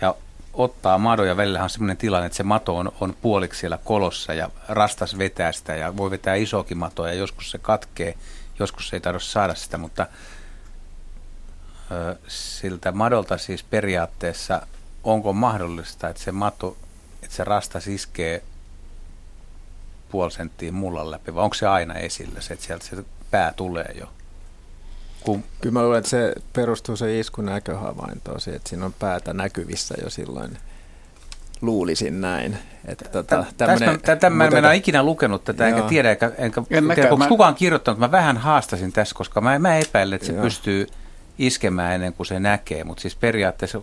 ja 0.00 0.14
ottaa 0.52 0.98
madon 0.98 1.28
ja 1.28 1.36
välillä 1.36 1.62
on 1.62 1.70
sellainen 1.70 1.96
tilanne, 1.96 2.26
että 2.26 2.36
se 2.36 2.42
mato 2.42 2.76
on, 2.76 2.92
on 3.00 3.16
puoliksi 3.22 3.60
siellä 3.60 3.78
kolossa 3.84 4.34
ja 4.34 4.50
rastas 4.68 5.18
vetää 5.18 5.52
sitä 5.52 5.74
ja 5.74 5.96
voi 5.96 6.10
vetää 6.10 6.34
isokin 6.34 6.78
matoa 6.78 7.08
ja 7.08 7.14
joskus 7.14 7.50
se 7.50 7.58
katkee, 7.58 8.14
joskus 8.58 8.88
se 8.88 8.96
ei 8.96 9.00
tarvitse 9.00 9.28
saada 9.28 9.54
sitä, 9.54 9.78
mutta 9.78 10.06
ö, 11.90 12.16
siltä 12.28 12.92
madolta 12.92 13.38
siis 13.38 13.62
periaatteessa 13.62 14.66
onko 15.04 15.32
mahdollista, 15.32 16.08
että 16.08 16.22
se 16.22 16.32
mato, 16.32 16.76
että 17.22 17.36
se 17.36 17.44
rastas 17.44 17.88
iskee 17.88 18.42
puoli 20.08 20.30
senttiä 20.30 20.72
mullan 20.72 21.10
läpi, 21.10 21.34
vai 21.34 21.44
onko 21.44 21.54
se 21.54 21.66
aina 21.66 21.94
esillä, 21.94 22.40
se, 22.40 22.54
että 22.54 22.66
sieltä 22.66 22.86
se 22.86 22.96
pää 23.30 23.52
tulee 23.56 23.94
jo? 24.00 24.06
Kun... 25.20 25.44
Kyllä 25.60 25.72
mä 25.72 25.82
luulen, 25.82 25.98
että 25.98 26.10
se 26.10 26.34
perustuu 26.52 26.96
se 26.96 27.18
iskun 27.18 27.46
näköhavaintoon, 27.46 28.38
että 28.54 28.68
siinä 28.68 28.84
on 28.86 28.94
päätä 28.98 29.34
näkyvissä 29.34 29.94
jo 30.02 30.10
silloin. 30.10 30.58
Luulisin 31.60 32.20
näin. 32.20 32.58
Että 32.84 33.08
tota, 33.08 33.44
tämmönen, 33.56 34.00
tätä 34.00 34.30
mä 34.30 34.44
en 34.44 34.52
mutta... 34.52 34.72
ikinä 34.72 35.02
lukenut 35.02 35.44
tätä, 35.44 35.68
enkä 35.68 35.82
tiedä, 35.82 36.10
enkä, 36.10 36.32
enkä 36.38 36.62
en 36.70 36.84
tiedä, 36.94 37.02
onko 37.02 37.16
mä... 37.16 37.28
kukaan 37.28 37.54
kirjoittanut. 37.54 37.98
Mä 37.98 38.10
vähän 38.10 38.36
haastasin 38.36 38.92
tässä, 38.92 39.14
koska 39.14 39.40
mä, 39.40 39.58
mä 39.58 39.76
epäilen, 39.76 40.16
että 40.16 40.26
se 40.26 40.32
Joo. 40.32 40.42
pystyy 40.42 40.86
iskemään 41.38 41.94
ennen 41.94 42.12
kuin 42.12 42.26
se 42.26 42.40
näkee, 42.40 42.84
mutta 42.84 43.00
siis 43.00 43.16
periaatteessa 43.16 43.82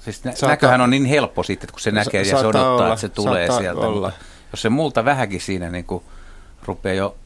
siis 0.00 0.22
Saattaa... 0.22 0.48
näköhän 0.48 0.80
on 0.80 0.90
niin 0.90 1.04
helppo 1.04 1.42
sitten, 1.42 1.68
kun 1.72 1.80
se 1.80 1.90
näkee 1.90 2.24
Sa- 2.24 2.30
ja 2.30 2.40
se 2.40 2.46
odottaa, 2.46 2.74
olla. 2.74 2.88
että 2.88 3.00
se 3.00 3.08
tulee 3.08 3.50
sieltä. 3.58 3.80
Olla. 3.80 4.12
Jos 4.52 4.62
se 4.62 4.68
multa 4.68 5.04
vähänkin 5.04 5.40
siinä 5.40 5.70
niin 5.70 5.84
kuin 5.84 6.04
rupeaa 6.62 6.94
jo 6.94 7.16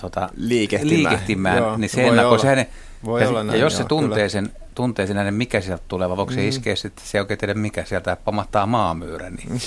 tota, 0.00 0.28
liikehtimään, 0.36 1.12
liikehtimään 1.12 1.58
Joo, 1.58 1.76
niin 1.76 1.90
se 1.90 2.06
ennakoi 2.06 2.38
se 2.38 2.46
hänen, 2.46 2.66
voi 3.04 3.22
ja, 3.22 3.28
olla 3.28 3.44
näin, 3.44 3.58
ja 3.58 3.64
jos 3.64 3.72
joo, 3.72 3.82
se 3.82 3.88
tuntee 3.88 4.16
kyllä. 4.16 4.28
sen, 4.28 4.52
tuntee 4.74 5.06
sen 5.06 5.16
hänen, 5.16 5.34
mikä 5.34 5.60
sieltä 5.60 5.82
tulee, 5.88 6.08
voiko 6.08 6.26
mm. 6.26 6.34
se 6.34 6.48
iskeä 6.48 6.76
sitten, 6.76 7.06
se 7.06 7.18
ei 7.18 7.20
oikein 7.20 7.38
tiedä 7.38 7.54
mikä 7.54 7.84
sieltä 7.84 8.16
pamahtaa 8.24 8.66
maamyyrä, 8.66 9.30
niin 9.30 9.60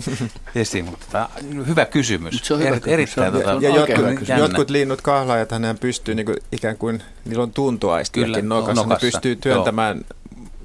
esiin, 0.54 0.84
mutta 0.84 1.06
tota, 1.06 1.28
hyvä 1.66 1.84
kysymys. 1.84 2.40
Se 2.42 2.54
on 2.54 2.60
hyvä 2.60 2.70
kysymys. 2.70 2.86
Erittäin, 2.88 3.32
tota, 3.32 3.58
ja 3.60 3.76
jotkut, 3.76 4.28
jotkut 4.38 4.70
linnut 4.70 5.00
kahlaajat, 5.00 5.50
hän 5.50 5.78
pystyy 5.80 6.14
niin 6.14 6.26
kuin, 6.26 6.36
ikään 6.52 6.76
kuin, 6.76 7.02
niillä 7.24 7.42
on 7.42 7.52
tuntuaistiakin 7.52 8.48
nokassa, 8.48 8.82
nokassa, 8.82 9.06
ne 9.06 9.10
pystyy 9.10 9.36
työntämään 9.36 9.96
joo 9.96 10.21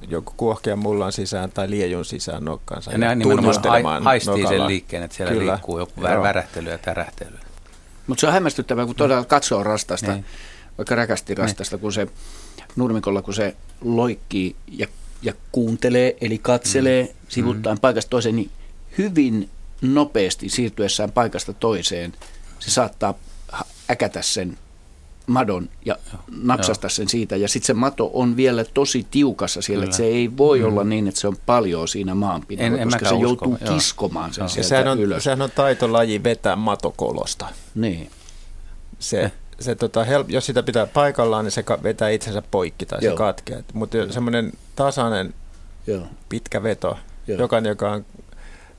joku 0.08 0.34
kuohkea 0.38 0.76
mullan 0.76 1.12
sisään 1.12 1.52
tai 1.52 1.70
liejun 1.70 2.06
sisään 2.06 2.46
nokkansa. 2.46 2.92
Ja, 2.92 2.98
ja 2.98 3.08
ne 3.08 3.16
nimenomaan 3.16 4.04
haistii 4.04 4.32
nokalla. 4.32 4.50
sen 4.50 4.68
liikkeen, 4.68 5.04
että 5.04 5.18
siellä 5.18 5.34
Kyllä. 5.34 5.52
liikkuu 5.52 5.80
joku 5.80 6.02
Joo. 6.02 6.24
värähtely 6.24 6.70
ja 6.70 6.78
tärähtely. 6.78 7.38
Mutta 8.08 8.22
se 8.22 8.28
on 8.28 8.34
hämmästyttävää, 8.34 8.86
kun 8.86 8.96
todella 8.96 9.26
katsoo 9.26 9.64
rastasta, 9.64 10.12
niin. 10.12 10.26
vaikka 10.78 10.96
räkästi 10.96 11.34
niin. 11.34 11.38
rastasta, 11.38 11.76
niin. 11.76 11.82
kun 11.82 11.94
se 11.94 12.08
nurmikolla, 12.76 13.22
kun 13.22 13.34
se 13.34 13.56
loikkii 13.82 14.56
ja, 14.68 14.88
ja 15.22 15.34
kuuntelee, 15.52 16.18
eli 16.22 16.38
katselee 16.38 17.04
mm. 17.04 17.10
sivuttain 17.30 17.78
mm. 17.78 17.82
paikasta 17.82 18.10
toiseen, 18.10 18.36
niin 18.36 18.52
hyvin 18.98 19.50
nopeasti 19.82 20.50
siirtyessään 20.50 21.12
paikasta 21.12 21.54
toiseen 21.54 22.14
se 22.60 22.72
saattaa 22.72 23.14
äkätä 23.92 24.22
sen 24.22 24.58
madon 25.28 25.70
ja 25.86 25.96
napsasta 26.44 26.90
sen 26.90 27.10
siitä. 27.10 27.36
Ja 27.36 27.48
sitten 27.48 27.68
se 27.68 27.74
mato 27.74 28.12
on 28.14 28.38
vielä 28.38 28.66
tosi 28.74 29.08
tiukassa 29.12 29.62
siellä, 29.62 29.82
Kyllä. 29.82 29.90
että 29.90 29.98
se 29.98 30.04
ei 30.04 30.38
voi 30.38 30.60
mm. 30.60 30.66
olla 30.66 30.84
niin, 30.84 31.08
että 31.08 31.20
se 31.20 31.28
on 31.28 31.38
paljon 31.46 31.88
siinä 31.88 32.16
maanpinnalla, 32.16 32.78
en, 32.78 32.88
koska 32.88 33.06
en 33.06 33.10
se 33.10 33.16
usko. 33.16 33.28
joutuu 33.28 33.58
Joo. 33.62 33.74
kiskomaan 33.74 34.34
sen 34.34 34.42
Joo. 34.42 34.50
sieltä 34.50 34.70
sehän 34.70 34.88
on, 34.88 35.00
ylös. 35.00 35.24
Sehän 35.24 35.42
on 35.42 35.52
taitolaji 35.56 36.24
vetää 36.24 36.56
matokolosta. 36.56 37.48
Niin. 37.76 38.10
Se, 39.00 39.32
se 39.60 39.76
tota, 39.76 40.04
help, 40.04 40.30
jos 40.30 40.46
sitä 40.46 40.64
pitää 40.64 40.88
paikallaan, 40.88 41.46
niin 41.46 41.52
se 41.52 41.64
vetää 41.84 42.10
itsensä 42.10 42.42
poikki 42.52 42.86
tai 42.86 43.00
Joo. 43.02 43.14
se 43.14 43.18
katkeaa. 43.18 43.62
Mutta 43.74 43.98
semmoinen 44.10 44.52
tasainen 44.76 45.34
Joo. 45.88 46.08
pitkä 46.30 46.64
veto, 46.64 46.98
Joo. 47.28 47.40
jokainen, 47.40 47.70
joka 47.70 47.92
on 47.92 48.06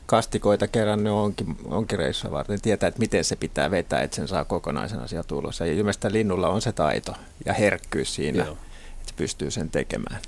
kastikoita 0.09 0.67
kerännyt 0.67 1.13
onkin, 1.13 1.57
onkin 1.71 1.99
reissua 1.99 2.31
varten, 2.31 2.61
tietää, 2.61 2.87
että 2.87 3.01
miten 3.01 3.25
se 3.25 3.37
pitää 3.37 3.71
vetää, 3.71 4.03
että 4.03 4.17
sen 4.17 4.29
saa 4.29 4.45
kokonaisena 4.45 5.07
sieltä 5.07 5.35
ulos. 5.35 5.61
Ja 5.61 5.67
ilmeisesti 5.67 6.13
linnulla 6.13 6.49
on 6.49 6.61
se 6.61 6.73
taito 6.73 7.13
ja 7.45 7.53
herkkyys 7.53 8.15
siinä, 8.15 8.45
Joo. 8.45 8.53
että 8.53 9.09
se 9.09 9.15
pystyy 9.17 9.51
sen 9.51 9.71
tekemään. 9.71 10.21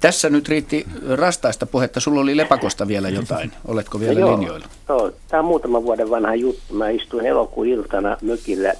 Tässä 0.00 0.30
nyt 0.30 0.48
riitti 0.48 0.86
rastaista 1.08 1.66
puhetta. 1.66 2.00
Sulla 2.00 2.20
oli 2.20 2.36
lepakosta 2.36 2.88
vielä 2.88 3.08
jotain. 3.08 3.52
Oletko 3.68 4.00
vielä 4.00 4.20
no 4.20 4.36
linjoilla? 4.36 4.66
Joo, 4.88 5.12
tämä 5.28 5.40
on 5.40 5.46
muutama 5.46 5.82
vuoden 5.82 6.10
vanha 6.10 6.34
juttu. 6.34 6.74
Mä 6.74 6.88
istuin 6.88 7.26
elokuun 7.26 7.66
iltana 7.66 8.16
mökillä 8.22 8.74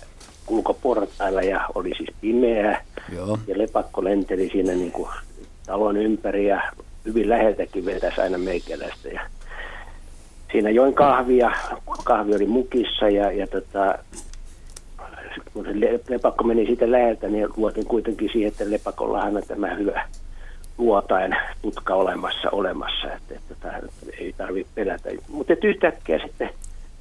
ulkoportailla 0.48 1.42
ja 1.42 1.68
oli 1.74 1.92
siis 1.96 2.10
pimeää. 2.20 2.84
Joo. 3.12 3.38
Ja 3.46 3.58
lepakko 3.58 4.04
lenteli 4.04 4.48
siinä 4.52 4.72
niin 4.72 4.92
kuin 4.92 5.08
talon 5.66 5.96
ympäri 5.96 6.46
ja 6.46 6.72
hyvin 7.04 7.28
läheltäkin 7.28 7.84
vetäisi 7.84 8.20
aina 8.20 8.38
meikäläistä. 8.38 9.08
Ja 9.08 9.20
siinä 10.52 10.70
join 10.70 10.94
kahvia, 10.94 11.50
kahvi 12.04 12.34
oli 12.34 12.46
mukissa 12.46 13.08
ja, 13.08 13.32
ja 13.32 13.46
tota, 13.46 13.98
kun 15.52 15.64
se 15.64 16.00
lepakko 16.08 16.44
meni 16.44 16.66
siitä 16.66 16.90
läheltä, 16.90 17.28
niin 17.28 17.48
luotin 17.56 17.86
kuitenkin 17.86 18.30
siihen, 18.32 18.48
että 18.48 18.70
lepakollahan 18.70 19.36
on 19.36 19.42
tämä 19.48 19.74
hyvä 19.74 20.08
luotain 20.78 21.36
tutka 21.62 21.94
olemassa, 21.94 22.50
olemassa 22.52 23.12
että, 23.12 23.34
että, 23.34 23.54
että 23.54 23.82
ei 24.18 24.32
tarvitse 24.32 24.72
pelätä. 24.74 25.10
Mutta 25.28 25.54
yhtäkkiä 25.62 26.18
sitten 26.18 26.50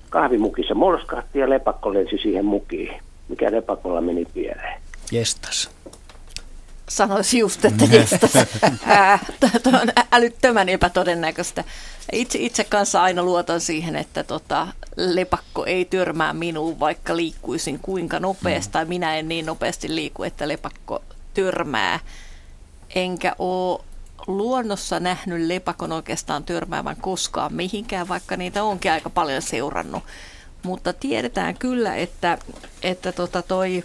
kahvimukissa 0.10 0.76
molskahti 0.76 1.40
ja 1.40 1.50
lepakko 1.50 1.94
lensi 1.94 2.18
siihen 2.18 2.46
mukiin, 2.46 3.02
mikä 3.30 3.52
lepakolla 3.52 4.02
meni 4.02 4.26
pieleen. 4.34 4.82
Jestas. 5.12 5.81
Sanoisin 6.92 7.40
just, 7.40 7.66
että 7.66 7.86
jestas, 7.86 8.32
ää, 8.86 9.20
toi 9.64 9.82
on 9.82 9.90
älyttömän 10.12 10.70
epätodennäköistä. 10.70 11.64
Itse, 12.12 12.40
itse 12.42 12.64
kanssa 12.64 13.04
aina 13.04 13.24
luotan 13.24 13.62
siihen, 13.62 13.96
että 13.96 14.24
tota, 14.24 14.68
lepakko 14.96 15.66
ei 15.66 15.86
törmää 15.86 16.34
minuun, 16.34 16.80
vaikka 16.80 17.16
liikkuisin 17.16 17.80
kuinka 17.80 18.20
nopeasti, 18.20 18.72
tai 18.72 18.86
minä 18.86 19.16
en 19.16 19.28
niin 19.28 19.46
nopeasti 19.46 19.96
liiku, 19.96 20.24
että 20.24 20.48
lepakko 20.48 21.04
törmää. 21.34 22.00
Enkä 22.96 23.36
ole 23.40 23.82
luonnossa 24.28 25.00
nähnyt 25.00 25.48
lepakon 25.48 25.92
oikeastaan 25.92 26.44
törmäävän 26.44 26.98
koskaan 27.02 27.54
mihinkään, 27.54 28.08
vaikka 28.08 28.38
niitä 28.38 28.64
onkin 28.64 28.92
aika 28.92 29.10
paljon 29.10 29.42
seurannut. 29.42 30.04
Mutta 30.64 30.94
tiedetään 30.94 31.58
kyllä, 31.58 31.96
että, 31.96 32.38
että 32.84 33.12
tota 33.12 33.42
toi 33.42 33.84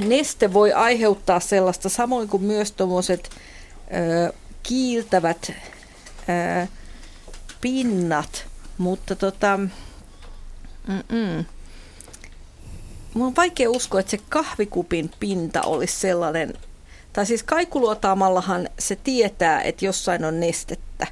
neste 0.00 0.52
voi 0.52 0.72
aiheuttaa 0.72 1.40
sellaista, 1.40 1.88
samoin 1.88 2.28
kuin 2.28 2.42
myös 2.42 2.72
tuommoiset 2.72 3.30
kiiltävät 4.62 5.52
ö, 5.52 6.66
pinnat, 7.60 8.46
mutta 8.78 9.16
tota, 9.16 9.58
mm-mm. 10.86 11.44
Mun 13.14 13.26
on 13.26 13.36
vaikea 13.36 13.70
uskoa, 13.70 14.00
että 14.00 14.10
se 14.10 14.18
kahvikupin 14.28 15.10
pinta 15.20 15.62
olisi 15.62 16.00
sellainen, 16.00 16.54
tai 17.12 17.26
siis 17.26 17.42
kaikuluotaamallahan 17.42 18.68
se 18.78 18.96
tietää, 18.96 19.62
että 19.62 19.84
jossain 19.84 20.24
on 20.24 20.40
nestettä. 20.40 21.06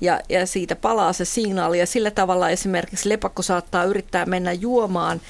Ja, 0.00 0.20
ja 0.28 0.46
siitä 0.46 0.76
palaa 0.76 1.12
se 1.12 1.24
signaali 1.24 1.78
ja 1.78 1.86
sillä 1.86 2.10
tavalla 2.10 2.50
esimerkiksi 2.50 3.08
lepakko 3.08 3.42
saattaa 3.42 3.84
yrittää 3.84 4.26
mennä 4.26 4.52
juomaan, 4.52 5.20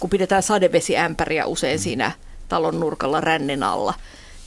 kun 0.00 0.10
pidetään 0.10 0.42
sadevesiämpäriä 0.42 1.46
usein 1.46 1.78
siinä 1.78 2.12
talon 2.48 2.80
nurkalla 2.80 3.20
rännin 3.20 3.62
alla, 3.62 3.94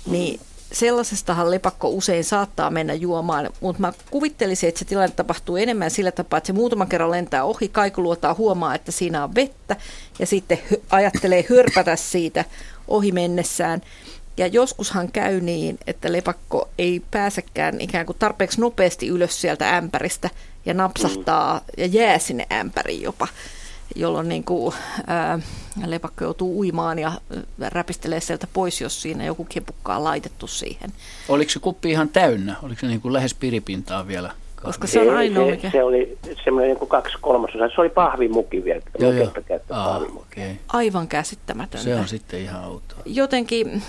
niin 0.06 0.40
sellaisestahan 0.72 1.52
lepakko 1.52 1.90
usein 1.90 2.24
saattaa 2.24 2.70
mennä 2.70 2.94
juomaan, 2.94 3.50
mutta 3.62 3.82
mä 3.82 3.94
kuvittelisin, 4.12 4.70
että 4.70 4.80
se 4.80 4.86
tilanne 4.86 5.16
tapahtuu 5.16 5.58
enemmän 5.58 5.92
sillä 5.92 6.12
tapaa, 6.12 6.38
että 6.38 6.48
se 6.48 6.54
muutaman 6.54 6.88
kerran 6.88 7.12
lentää 7.12 7.44
ohi, 7.44 7.68
kaikuluotaa 7.68 8.34
huomaa, 8.34 8.76
että 8.76 8.92
siinä 8.92 9.24
on 9.24 9.36
vettä 9.36 9.76
ja 10.20 10.26
sitten 10.26 10.60
ajattelee 10.90 11.46
hörpätä 11.50 11.96
siitä 11.96 12.46
ohi 12.88 13.12
mennessään. 13.12 13.82
Ja 14.38 14.48
joskushan 14.48 15.12
käy 15.12 15.42
niin, 15.42 15.78
että 15.88 16.12
lepakko 16.12 16.70
ei 16.78 17.02
pääsekään 17.12 17.82
ikään 17.82 18.06
kuin 18.06 18.18
tarpeeksi 18.20 18.62
nopeasti 18.62 19.08
ylös 19.08 19.42
sieltä 19.42 19.78
ämpäristä 19.78 20.30
ja 20.66 20.74
napsahtaa 20.74 21.62
ja 21.78 21.86
jää 21.86 22.20
sinne 22.20 22.48
ämpäriin 22.52 23.02
jopa 23.02 23.28
jolloin 23.96 24.30
niin 24.30 24.44
kuin, 24.44 24.76
ää, 25.08 25.40
lepakko 25.86 26.24
joutuu 26.24 26.60
uimaan 26.60 27.00
ja 27.00 27.12
räpistelee 27.60 28.20
sieltä 28.20 28.48
pois, 28.54 28.82
jos 28.82 29.02
siinä 29.02 29.26
joku 29.26 29.46
kepukka 29.50 29.96
on 29.96 30.04
laitettu 30.04 30.48
siihen. 30.48 30.92
Oliko 31.30 31.52
se 31.52 31.60
kuppi 31.60 31.92
ihan 31.92 32.10
täynnä? 32.10 32.56
Oliko 32.64 32.82
se 32.82 32.88
niin 32.88 33.02
kuin 33.02 33.14
lähes 33.14 33.34
piripintaa 33.34 34.08
vielä? 34.08 34.32
Koska 34.64 34.88
se 34.88 35.02
on 35.02 35.18
ainoa, 35.18 35.52
mikä... 35.52 35.68
Se, 35.68 35.72
se 35.72 35.84
oli 35.84 36.18
semmoinen 36.44 36.70
niin 36.70 36.80
kuin 36.80 36.90
kaksi 36.90 37.18
kolmasosaa. 37.22 37.70
Se 37.76 37.82
oli 37.82 37.90
pahvimuki 37.90 38.64
vielä. 38.64 38.82
Joo, 39.00 39.12
joo. 39.12 39.32
Aa, 39.70 39.98
okay. 39.98 40.52
Aivan 40.68 41.08
käsittämätöntä. 41.08 41.84
Se 41.84 41.96
on 41.96 42.08
sitten 42.08 42.42
ihan 42.42 42.66
outoa. 42.66 43.00
Jotenkin 43.06 43.84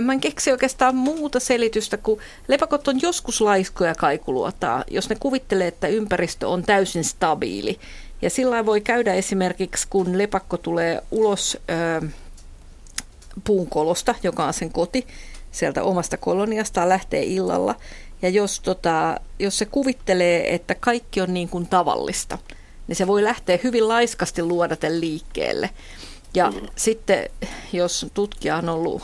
Mä 0.00 0.12
en 0.12 0.20
keksi 0.20 0.52
oikeastaan 0.52 0.96
muuta 0.96 1.40
selitystä, 1.40 1.96
kun 1.96 2.18
lepakot 2.48 2.88
on 2.88 3.02
joskus 3.02 3.40
laiskoja 3.40 3.94
kaikuluotaa, 3.94 4.84
jos 4.90 5.08
ne 5.08 5.16
kuvittelee, 5.20 5.66
että 5.66 5.86
ympäristö 5.86 6.48
on 6.48 6.62
täysin 6.62 7.04
stabiili. 7.04 7.78
Ja 8.22 8.30
sillä 8.30 8.66
voi 8.66 8.80
käydä 8.80 9.14
esimerkiksi, 9.14 9.86
kun 9.90 10.18
lepakko 10.18 10.56
tulee 10.56 11.02
ulos 11.10 11.58
ö, 12.02 12.06
puunkolosta, 13.44 14.14
joka 14.22 14.44
on 14.44 14.52
sen 14.52 14.72
koti, 14.72 15.06
sieltä 15.52 15.82
omasta 15.82 16.16
koloniastaan 16.16 16.88
lähtee 16.88 17.22
illalla. 17.22 17.74
Ja 18.22 18.28
jos, 18.28 18.60
tota, 18.60 19.20
jos 19.38 19.58
se 19.58 19.64
kuvittelee, 19.64 20.54
että 20.54 20.74
kaikki 20.74 21.20
on 21.20 21.34
niin 21.34 21.48
kuin 21.48 21.66
tavallista, 21.66 22.38
niin 22.88 22.96
se 22.96 23.06
voi 23.06 23.24
lähteä 23.24 23.58
hyvin 23.64 23.88
laiskasti 23.88 24.42
luodaten 24.42 25.00
liikkeelle. 25.00 25.70
Ja 26.34 26.50
mm. 26.50 26.60
sitten, 26.76 27.30
jos 27.72 28.06
tutkija 28.14 28.56
on 28.56 28.68
ollut 28.68 29.02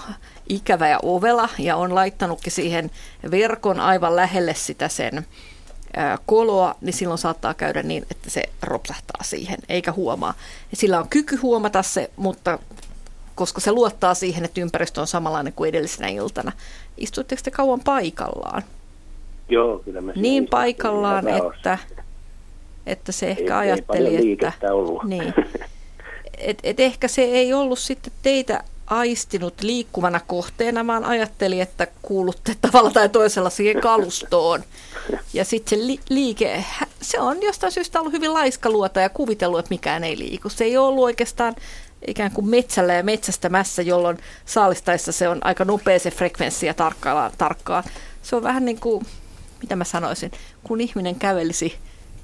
ikävä 0.49 0.89
ja 0.89 0.99
ovela 1.03 1.49
ja 1.59 1.77
on 1.77 1.95
laittanutkin 1.95 2.53
siihen 2.53 2.91
verkon 3.31 3.81
aivan 3.81 4.17
lähelle 4.17 4.55
sitä 4.55 4.89
sen 4.89 5.27
koloa, 6.27 6.75
niin 6.81 6.93
silloin 6.93 7.19
saattaa 7.19 7.55
käydä 7.55 7.83
niin, 7.83 8.07
että 8.11 8.31
se 8.31 8.43
ropsahtaa 8.63 9.23
siihen, 9.23 9.59
eikä 9.69 9.93
huomaa. 9.93 10.35
Sillä 10.75 10.99
on 10.99 11.09
kyky 11.09 11.37
huomata 11.37 11.83
se, 11.83 12.11
mutta 12.17 12.59
koska 13.35 13.61
se 13.61 13.73
luottaa 13.73 14.15
siihen, 14.15 14.45
että 14.45 14.61
ympäristö 14.61 15.01
on 15.01 15.07
samanlainen 15.07 15.53
kuin 15.53 15.69
edellisenä 15.69 16.09
iltana. 16.09 16.53
Istuitteko 16.97 17.43
te 17.45 17.51
kauan 17.51 17.81
paikallaan? 17.81 18.63
Joo, 19.49 19.79
kyllä 19.79 20.01
mä 20.01 20.13
Niin 20.17 20.49
paikallaan, 20.49 21.29
että, 21.29 21.79
että 22.87 23.13
se 23.13 23.31
ehkä 23.31 23.63
ei, 23.63 23.71
ajatteli, 23.71 24.17
ei 24.17 24.33
että... 24.33 24.75
Ollut. 24.75 25.05
Niin. 25.05 25.35
Et, 26.39 26.59
et 26.63 26.81
ehkä 26.81 27.09
se 27.09 27.23
ei 27.23 27.53
ollut 27.53 27.79
sitten 27.79 28.13
teitä 28.23 28.65
aistinut 28.91 29.63
liikkuvana 29.63 30.21
kohteena, 30.27 30.87
vaan 30.87 31.05
ajatteli, 31.05 31.61
että 31.61 31.87
kuulutte 32.03 32.57
tavalla 32.61 32.91
tai 32.91 33.09
toisella 33.09 33.51
siihen 33.51 33.81
kalustoon. 33.81 34.65
Ja 35.33 35.45
sitten 35.45 35.79
se 35.79 35.87
li- 35.87 36.01
liike, 36.09 36.65
se 37.01 37.21
on 37.21 37.43
jostain 37.43 37.73
syystä 37.73 38.01
ollut 38.01 38.13
hyvin 38.13 38.33
laiskaluota 38.33 39.01
ja 39.01 39.09
kuvitellut, 39.09 39.59
että 39.59 39.75
mikään 39.75 40.05
ei 40.05 40.19
liiku. 40.19 40.49
Se 40.49 40.65
ei 40.65 40.77
ollut 40.77 41.05
oikeastaan 41.05 41.57
ikään 42.07 42.31
kuin 42.31 42.49
metsällä 42.49 42.95
ja 42.95 43.03
metsästämässä, 43.03 43.83
jolloin 43.83 44.19
saalistaessa 44.47 45.13
se 45.13 45.29
on 45.29 45.47
aika 45.47 45.65
nopea 45.65 45.99
se 45.99 46.11
frekvenssi 46.11 46.67
ja 46.67 46.75
tarkkaan. 47.39 47.85
Se 48.23 48.37
on 48.37 48.43
vähän 48.43 48.65
niin 48.65 48.81
kuin, 48.81 49.07
mitä 49.63 49.77
mä 49.77 49.85
sanoisin, 49.85 50.33
kun 50.65 50.81
ihminen 50.81 51.15
kävelisi 51.15 51.79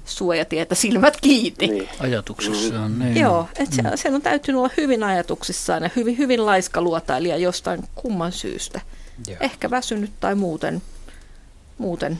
suojatietä 0.09 0.75
silmät 0.75 1.17
kiinni. 1.21 1.67
Niin. 1.67 1.89
Ajatuksissaan, 1.99 2.99
niin. 2.99 3.17
Joo, 3.17 3.47
että 3.59 3.75
se, 3.75 3.81
mm. 3.81 3.89
sen 3.95 4.15
on 4.15 4.21
täytynyt 4.21 4.59
olla 4.59 4.69
hyvin 4.77 5.03
ajatuksissaan 5.03 5.83
ja 5.83 5.89
hyvin, 5.95 6.17
hyvin 6.17 6.45
laiska 6.45 6.81
luotailija 6.81 7.37
jostain 7.37 7.83
kumman 7.95 8.31
syystä. 8.31 8.81
Joo. 9.27 9.37
Ehkä 9.39 9.69
väsynyt 9.69 10.11
tai 10.19 10.35
muuten. 10.35 10.81
muuten. 11.77 12.19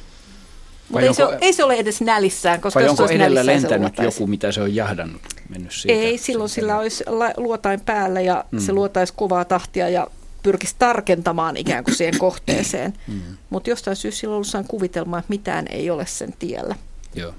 Mutta 0.90 1.08
ei, 1.08 1.14
se 1.14 1.26
ole, 1.26 1.38
ei 1.42 1.54
se 1.54 1.64
ole 1.64 1.74
edes 1.74 2.02
nälissään, 2.02 2.62
koska 2.62 2.82
jos 2.82 3.00
onko 3.00 3.14
edellä 3.14 3.46
lentänyt 3.46 3.94
joku, 3.98 4.28
mitä 4.28 4.52
se 4.52 4.62
on 4.62 4.76
jahdannut? 4.76 5.22
Mennyt 5.50 5.72
siitä, 5.72 6.00
ei, 6.00 6.18
silloin 6.18 6.50
sillä 6.50 6.78
olisi 6.78 7.04
luotain 7.38 7.82
päällä 7.82 8.22
ja 8.22 8.46
mm. 8.52 8.60
se 8.60 8.74
luotaisi 8.74 9.14
kovaa 9.16 9.46
tahtia 9.46 9.90
ja 9.90 10.08
pyrkisi 10.44 10.76
tarkentamaan 10.80 11.58
ikään 11.58 11.84
kuin 11.84 11.96
siihen 11.96 12.18
kohteeseen. 12.18 12.94
Mm. 13.08 13.22
Mutta 13.50 13.70
jostain 13.70 13.96
syystä 13.96 14.20
sillä 14.20 14.36
on 14.36 14.44
ollut 14.54 14.68
kuvitelma, 14.68 15.20
että 15.20 15.30
mitään 15.30 15.66
ei 15.70 15.90
ole 15.90 16.06
sen 16.06 16.34
tiellä. 16.40 16.76
Joo 17.16 17.34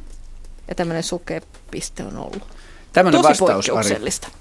ja 0.68 0.74
tämmöinen 0.74 1.02
piste 1.70 2.02
on 2.02 2.16
ollut. 2.16 2.42
Tämmöinen 2.92 3.22
Tosi 3.22 3.28
vastaus, 3.28 3.66
poikkeuksellista. 3.66 4.28
Ari. 4.28 4.38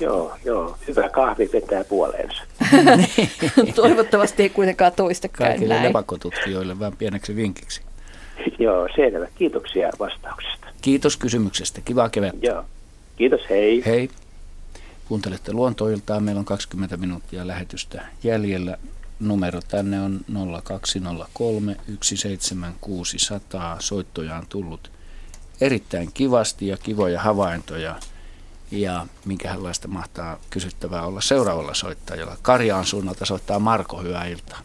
Joo, 0.00 0.36
joo. 0.44 0.76
Hyvä 0.88 1.08
kahvi 1.08 1.50
vetää 1.52 1.84
puoleensa. 1.84 2.42
Toivottavasti 3.74 4.42
ei 4.42 4.50
kuitenkaan 4.50 4.92
toistakaan 4.92 5.50
Kaikille 5.50 5.74
näin. 5.74 5.86
lepakotutkijoille 5.86 6.78
vähän 6.78 6.96
pieneksi 6.96 7.36
vinkiksi. 7.36 7.80
Joo, 8.58 8.88
selvä. 8.96 9.26
Kiitoksia 9.34 9.90
vastauksesta. 9.98 10.66
Kiitos 10.82 11.16
kysymyksestä. 11.16 11.80
Kivaa 11.80 12.08
kevättä. 12.08 12.46
Joo. 12.46 12.64
Kiitos, 13.16 13.40
hei. 13.50 13.82
Hei. 13.86 14.10
Kuuntelette 15.08 15.52
luontoiltaan. 15.52 16.22
Meillä 16.22 16.38
on 16.38 16.44
20 16.44 16.96
minuuttia 16.96 17.46
lähetystä 17.46 18.02
jäljellä. 18.22 18.78
Numero 19.20 19.60
tänne 19.68 20.00
on 20.00 20.20
0203 20.64 21.76
17600. 22.02 23.76
Soittoja 23.80 24.36
on 24.36 24.46
tullut 24.48 24.90
erittäin 25.60 26.10
kivasti 26.14 26.68
ja 26.68 26.76
kivoja 26.76 27.20
havaintoja. 27.20 27.94
Ja 28.70 29.06
minkälaista 29.24 29.88
mahtaa 29.88 30.38
kysyttävää 30.50 31.02
olla 31.02 31.20
seuraavalla 31.20 31.74
soittajalla. 31.74 32.36
Karjaan 32.42 32.84
suunnalta 32.84 33.24
soittaa 33.24 33.58
Marko, 33.58 34.02
hyvää 34.02 34.26
iltaa. 34.26 34.58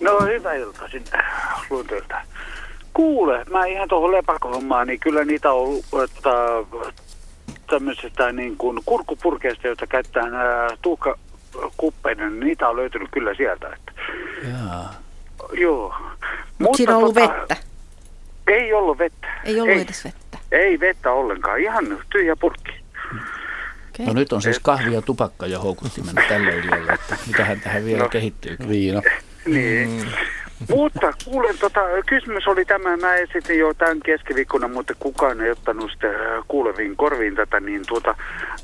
No 0.00 0.20
hyvää 0.20 0.54
iltaa 0.54 0.88
sinne 0.88 1.10
luontoilta. 1.70 2.20
Kuule, 2.94 3.44
mä 3.50 3.66
ihan 3.66 3.88
tuohon 3.88 4.12
lepakohommaan, 4.12 4.86
niin 4.86 5.00
kyllä 5.00 5.24
niitä 5.24 5.52
on 5.52 5.58
ollut 5.58 5.84
tota, 5.90 6.30
tämmöisestä 7.70 8.32
niin 8.32 8.56
kuin 8.56 8.78
kurkupurkeista, 8.86 9.66
joita 9.66 9.86
käytetään 9.86 10.32
tuhkakuppeina, 10.82 12.28
niin 12.28 12.40
niitä 12.40 12.68
on 12.68 12.76
löytynyt 12.76 13.08
kyllä 13.12 13.34
sieltä. 13.34 13.68
Että. 13.68 13.92
Jaa. 14.48 14.94
Joo. 15.52 15.94
Mutta 16.58 16.76
siinä 16.76 16.96
on 16.96 17.02
ollut 17.02 17.14
tota, 17.14 17.34
vettä. 17.34 17.56
Ei 18.46 18.72
ollut 18.72 18.98
vettä. 18.98 19.26
Ei 19.44 19.60
ollut 19.60 19.76
ei, 19.76 19.80
edes 19.80 20.04
vettä. 20.04 20.21
Ei 20.52 20.80
vettä 20.80 21.12
ollenkaan, 21.12 21.60
ihan 21.60 21.98
tyhjä 22.10 22.36
purkki. 22.36 22.72
Okay. 23.94 24.06
No 24.06 24.12
nyt 24.12 24.32
on 24.32 24.42
siis 24.42 24.58
kahvi 24.58 24.94
ja 24.94 25.02
tupakka 25.02 25.46
ja 25.46 25.58
houkuttimena 25.58 26.22
tälle 26.28 26.58
illalle, 26.58 26.92
että 26.92 27.16
mitähän 27.26 27.60
tähän 27.60 27.84
vielä 27.84 28.02
no, 28.02 28.08
kehittyy. 28.08 28.56
Viina. 28.68 29.02
Niin. 29.46 29.88
Mm. 29.90 30.06
Mutta 30.68 31.12
kuulen, 31.24 31.58
tota, 31.58 31.80
kysymys 32.06 32.46
oli 32.46 32.64
tämä, 32.64 32.96
mä 32.96 33.14
esitin 33.14 33.58
jo 33.58 33.74
tämän 33.74 34.00
keskiviikkona, 34.00 34.68
mutta 34.68 34.94
kukaan 34.98 35.40
ei 35.40 35.50
ottanut 35.50 35.90
sitä 35.90 36.08
kuuleviin 36.48 36.96
korviin 36.96 37.34
tätä, 37.34 37.60
niin 37.60 37.82
tuota... 37.88 38.14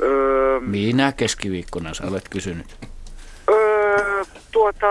Öö, 0.00 0.60
Minä 0.60 1.12
keskiviikkona 1.12 1.94
sä 1.94 2.06
olet 2.06 2.28
kysynyt. 2.28 2.66
Öö, 3.50 4.24
tuota, 4.52 4.86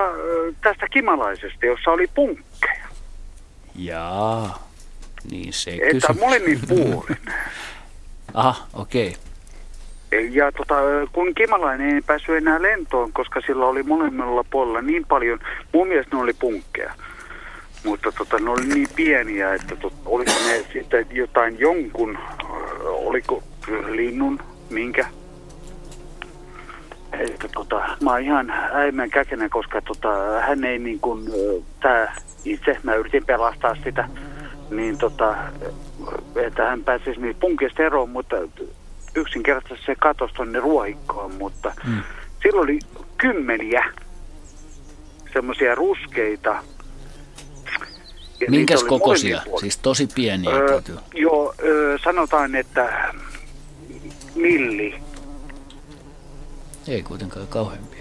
tästä 0.62 0.88
kimalaisesta, 0.92 1.66
jossa 1.66 1.92
oli 1.92 2.08
punkkeja. 2.16 2.88
Jaa, 3.76 4.67
niin 5.32 5.54
se 5.54 5.72
Että 5.72 5.92
kysymys. 5.94 6.20
molemmin 6.22 6.60
puolin. 6.68 7.18
Aha, 8.34 8.68
okei. 8.74 9.16
Ja 10.32 10.52
tota, 10.52 10.76
kun 11.14 11.36
kimalainen 11.36 11.96
ei 11.96 12.02
päässyt 12.02 12.36
enää 12.36 12.62
lentoon, 12.62 13.14
koska 13.14 13.42
sillä 13.42 13.66
oli 13.66 13.84
molemmilla 13.84 14.44
puolella 14.50 14.82
niin 14.82 15.06
paljon, 15.06 15.40
mun 15.74 15.88
mielestä 15.88 16.16
ne 16.16 16.22
oli 16.22 16.34
punkkeja. 16.34 16.94
Mutta 17.84 18.12
tota, 18.12 18.40
ne 18.40 18.50
oli 18.50 18.66
niin 18.66 18.88
pieniä, 18.96 19.54
että 19.54 19.76
tot, 19.76 19.94
oliko 20.06 20.32
ne 20.48 20.66
sitten 20.74 21.06
jotain 21.12 21.60
jonkun, 21.60 22.18
ö, 22.18 22.90
oliko 22.90 23.44
linnun, 23.90 24.40
minkä. 24.70 25.06
Että 27.12 27.48
tota, 27.54 27.76
mä 28.04 28.12
oon 28.12 28.22
ihan 28.22 28.50
äimän 28.74 29.10
käkenä, 29.10 29.50
koska 29.50 29.82
tota, 29.82 30.10
hän 30.48 30.64
ei 30.64 30.80
niin 30.80 31.00
kuin, 31.00 31.28
ö, 31.28 31.62
tää 31.82 32.16
itse, 32.46 32.78
mä 32.84 32.96
yritin 32.96 33.26
pelastaa 33.26 33.76
sitä, 33.84 34.10
niin 34.70 34.98
tota, 34.98 35.36
että 36.36 36.64
hän 36.70 36.84
pääsisi 36.84 37.20
niistä 37.22 37.40
punkeista 37.40 37.84
eroon, 37.84 38.10
mutta 38.10 38.36
yksinkertaisesti 39.16 39.86
se 39.86 39.96
katosi 39.96 40.34
tonne 40.34 40.60
ruohikkoon, 40.60 41.34
mutta 41.36 41.74
Mm. 41.86 42.02
silloin 42.44 42.64
oli 42.64 42.80
kymmeniä 43.18 43.94
semmoisia 45.34 45.76
ruskeita. 45.76 46.64
Ja 48.40 48.48
Minkäs 48.50 48.84
kokoisia? 48.84 49.42
Siis 49.60 49.78
tosi 49.78 50.08
pieniä 50.16 50.50
Öö, 50.56 50.68
täytyy. 50.68 50.98
joo, 51.14 51.54
öö, 51.64 51.98
sanotaan, 52.04 52.56
että 52.56 53.14
milli. 54.36 54.96
Ei 56.88 57.04
kuitenkaan 57.04 57.48
kauhean 57.48 57.84
pieni. 57.92 57.97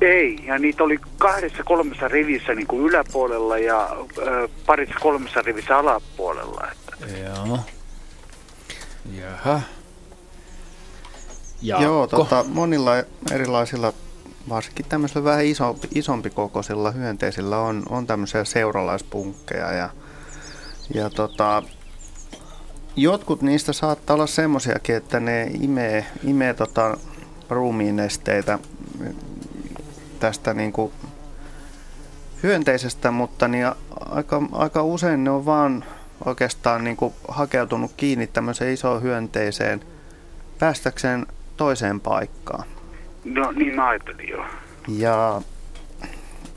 Ei, 0.00 0.38
ja 0.46 0.58
niitä 0.58 0.84
oli 0.84 0.98
kahdessa 1.18 1.64
kolmessa 1.64 2.08
rivissä 2.08 2.54
niin 2.54 2.66
kuin 2.66 2.86
yläpuolella 2.86 3.58
ja 3.58 3.96
ö, 4.18 4.48
parissa 4.66 4.94
kolmessa 5.00 5.42
rivissä 5.42 5.78
alapuolella. 5.78 6.68
Että. 6.72 7.06
Joo. 7.18 7.58
Jaha. 9.18 9.60
Jaakko. 11.62 11.84
Joo, 11.84 12.06
tota, 12.06 12.44
monilla 12.48 12.92
erilaisilla, 13.32 13.92
varsinkin 14.48 14.86
tämmöisillä 14.88 15.24
vähän 15.24 15.44
isompi, 15.44 15.88
isompi 15.94 16.30
kokoisilla 16.30 16.90
hyönteisillä 16.90 17.58
on, 17.58 17.82
on 17.88 18.06
tämmöisiä 18.06 18.44
seuralaispunkkeja 18.44 19.72
ja, 19.72 19.90
ja 20.94 21.10
tota, 21.10 21.62
jotkut 22.96 23.42
niistä 23.42 23.72
saattaa 23.72 24.14
olla 24.14 24.26
semmoisiakin, 24.26 24.96
että 24.96 25.20
ne 25.20 25.50
imee, 25.60 26.06
imee 26.24 26.54
tota 26.54 26.96
ruumiinesteitä 27.50 28.58
tästä 30.20 30.54
niin 30.54 30.72
kuin 30.72 30.92
hyönteisestä, 32.42 33.10
mutta 33.10 33.48
niin 33.48 33.66
aika, 34.10 34.42
aika 34.52 34.82
usein 34.82 35.24
ne 35.24 35.30
on 35.30 35.46
vaan 35.46 35.84
oikeastaan 36.24 36.84
niin 36.84 36.96
kuin 36.96 37.14
hakeutunut 37.28 37.92
kiinni 37.96 38.26
tämmöiseen 38.26 38.74
isoon 38.74 39.02
hyönteiseen 39.02 39.80
päästäkseen 40.58 41.26
toiseen 41.56 42.00
paikkaan. 42.00 42.64
No 43.24 43.52
niin 43.52 43.74
mä 43.74 43.88
ajattelin 43.88 44.28
joo. 44.28 44.44
Ja 44.88 45.42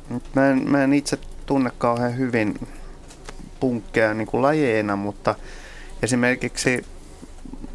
nyt 0.10 0.23
mä 0.35 0.49
en, 0.49 0.72
mä 0.72 0.84
en 0.84 0.94
itse 0.94 1.18
tunne 1.45 1.72
kauhean 1.77 2.18
hyvin 2.18 2.68
punkkeja 3.60 4.14
niin 4.14 4.27
kuin 4.27 4.41
lajeina, 4.41 4.95
mutta 4.95 5.35
esimerkiksi 6.03 6.85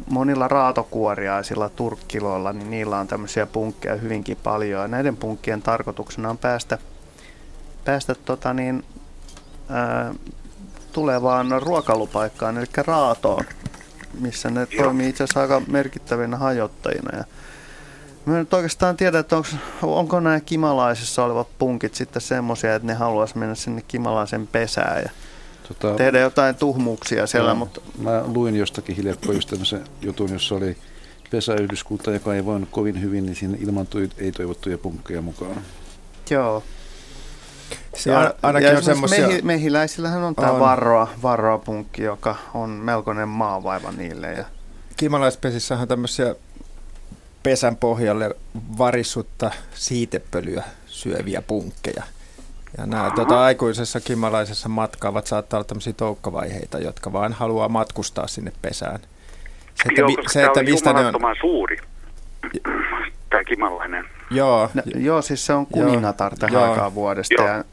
monilla 0.09 0.47
raatokuoriaisilla 0.47 1.69
turkkiloilla, 1.69 2.53
niin 2.53 2.69
niillä 2.69 2.99
on 2.99 3.07
tämmöisiä 3.07 3.45
punkkeja 3.45 3.95
hyvinkin 3.95 4.37
paljon. 4.43 4.81
Ja 4.81 4.87
näiden 4.87 5.17
punkkien 5.17 5.61
tarkoituksena 5.61 6.29
on 6.29 6.37
päästä, 6.37 6.77
päästä 7.85 8.15
tota 8.15 8.53
niin, 8.53 8.83
ää, 9.69 10.13
tulevaan 10.93 11.61
ruokailupaikkaan, 11.61 12.57
eli 12.57 12.65
raatoon, 12.77 13.45
missä 14.19 14.49
ne 14.49 14.65
toimii 14.65 15.09
itse 15.09 15.23
asiassa 15.23 15.41
aika 15.41 15.61
merkittävinä 15.67 16.37
hajottajina. 16.37 17.17
Ja 17.17 17.23
Mä 18.25 18.33
en 18.33 18.39
nyt 18.39 18.53
oikeastaan 18.53 18.97
tiedä, 18.97 19.19
että 19.19 19.37
onko, 19.37 19.49
onko 19.81 20.19
nämä 20.19 20.39
kimalaisissa 20.39 21.23
olevat 21.25 21.47
punkit 21.59 21.95
sitten 21.95 22.21
semmoisia, 22.21 22.75
että 22.75 22.87
ne 22.87 22.93
haluaisi 22.93 23.37
mennä 23.37 23.55
sinne 23.55 23.81
kimalaisen 23.87 24.47
pesään 24.47 25.03
ja 25.03 25.09
Tota, 25.69 25.95
tehdä 25.95 26.19
jotain 26.19 26.55
tuhmuuksia 26.55 27.27
siellä, 27.27 27.49
Joo. 27.49 27.55
mutta 27.55 27.81
Mä 27.97 28.23
luin 28.25 28.55
jostakin 28.55 28.95
hiljakkoin 28.95 29.35
just 29.37 29.49
tämmöisen 29.49 29.83
jutun, 30.01 30.29
jossa 30.33 30.55
oli 30.55 30.77
pesäyhdyskunta, 31.31 32.11
joka 32.11 32.35
ei 32.35 32.45
voinut 32.45 32.69
kovin 32.71 33.01
hyvin, 33.01 33.25
niin 33.25 33.35
sinne 33.35 33.57
ilmantui 33.61 34.09
ei-toivottuja 34.17 34.77
punkkeja 34.77 35.21
mukaan. 35.21 35.61
joo. 36.29 36.63
Se 37.95 38.17
on- 38.17 38.33
ainakin 38.43 38.69
on 38.69 38.75
esimerkiksi 38.77 38.85
semmosia- 38.85 39.27
mehi, 39.27 39.41
mehiläisillähän 39.41 40.23
on 40.23 40.35
tämä 40.35 40.51
On. 40.51 40.59
varroa, 40.59 41.07
varroa 41.21 41.57
punkki, 41.57 42.03
joka 42.03 42.35
on 42.53 42.69
melkoinen 42.69 43.27
maavaiva 43.27 43.91
niille. 43.91 44.27
Ja, 44.27 44.45
Kimalaispesissähän 44.97 45.81
on 45.81 45.87
tämmöisiä 45.87 46.35
pesän 47.43 47.75
pohjalle 47.75 48.35
varissutta 48.77 49.51
siitepölyä 49.75 50.63
syöviä 50.87 51.41
punkkeja. 51.41 52.03
Ja 52.77 52.85
nämä 52.85 53.11
tota, 53.15 53.43
aikuisessa 53.43 53.99
kimalaisessa 53.99 54.69
matkaavat 54.69 55.27
saattaa 55.27 55.57
olla 55.57 55.67
tämmöisiä 55.67 55.93
toukkavaiheita, 55.93 56.79
jotka 56.79 57.13
vaan 57.13 57.33
haluaa 57.33 57.69
matkustaa 57.69 58.27
sinne 58.27 58.51
pesään. 58.61 58.99
Se, 58.99 59.89
että, 59.89 60.01
joo, 60.01 60.07
koska 60.07 60.29
se, 60.29 60.39
tämä 60.39 60.47
että 60.47 60.63
mistä 60.63 60.93
ne 60.93 61.05
on... 61.05 61.35
suuri, 61.41 61.77
tämä 63.29 63.43
kimalainen. 63.43 64.05
Joo, 64.31 64.69
no, 64.73 64.81
joo, 64.95 65.21
siis 65.21 65.45
se 65.45 65.53
on 65.53 65.65
kuningatar 65.65 66.35
tähän 66.39 66.53
Joo. 66.53 66.71
aikaan 66.71 66.95
vuodesta. 66.95 67.33
Joo. 67.43 67.47
Ja 67.47 67.63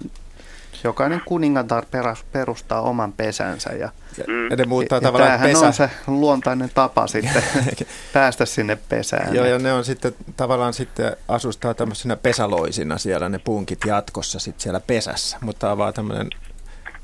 jokainen 0.85 1.23
kuningatar 1.25 1.85
perustaa 2.33 2.81
oman 2.81 3.13
pesänsä. 3.13 3.71
Ja, 3.71 3.91
Mm. 4.27 4.51
ja 4.51 4.57
ne 4.57 4.65
muuttaa 4.65 4.97
ja 4.97 5.01
tavallaan 5.03 5.31
tämähän 5.31 5.51
pesä... 5.51 5.67
on 5.67 5.73
se 5.73 5.91
luontainen 6.07 6.71
tapa 6.75 7.07
sitten 7.17 7.43
päästä 8.13 8.47
sinne 8.47 8.79
pesään. 8.89 9.35
Joo, 9.35 9.45
ja 9.45 9.59
ne 9.59 9.73
on 9.73 9.85
sitten 9.85 10.15
tavallaan 10.37 10.75
sitten 10.75 11.17
asustaa 11.29 11.75
tämmöisenä 11.75 12.17
pesäloisina 12.17 12.99
siellä 12.99 13.29
ne 13.29 13.39
punkit 13.39 13.79
jatkossa 13.87 14.39
sitten 14.39 14.61
siellä 14.63 14.81
pesässä, 14.81 15.39
mutta 15.41 15.61
tämä 15.61 15.73
on 15.73 15.79
vaan 15.79 15.95
tämmöinen 15.95 16.31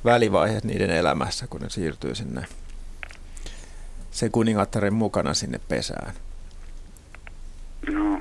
välivaihe 0.05 0.61
niiden 0.65 0.91
elämässä, 0.91 1.47
kun 1.47 1.61
ne 1.61 1.71
siirtyy 1.71 2.15
sinne 2.15 2.47
sen 4.11 4.31
kuningattaren 4.31 4.95
mukana 4.95 5.35
sinne 5.35 5.61
pesään. 5.69 6.13
No. 7.93 8.21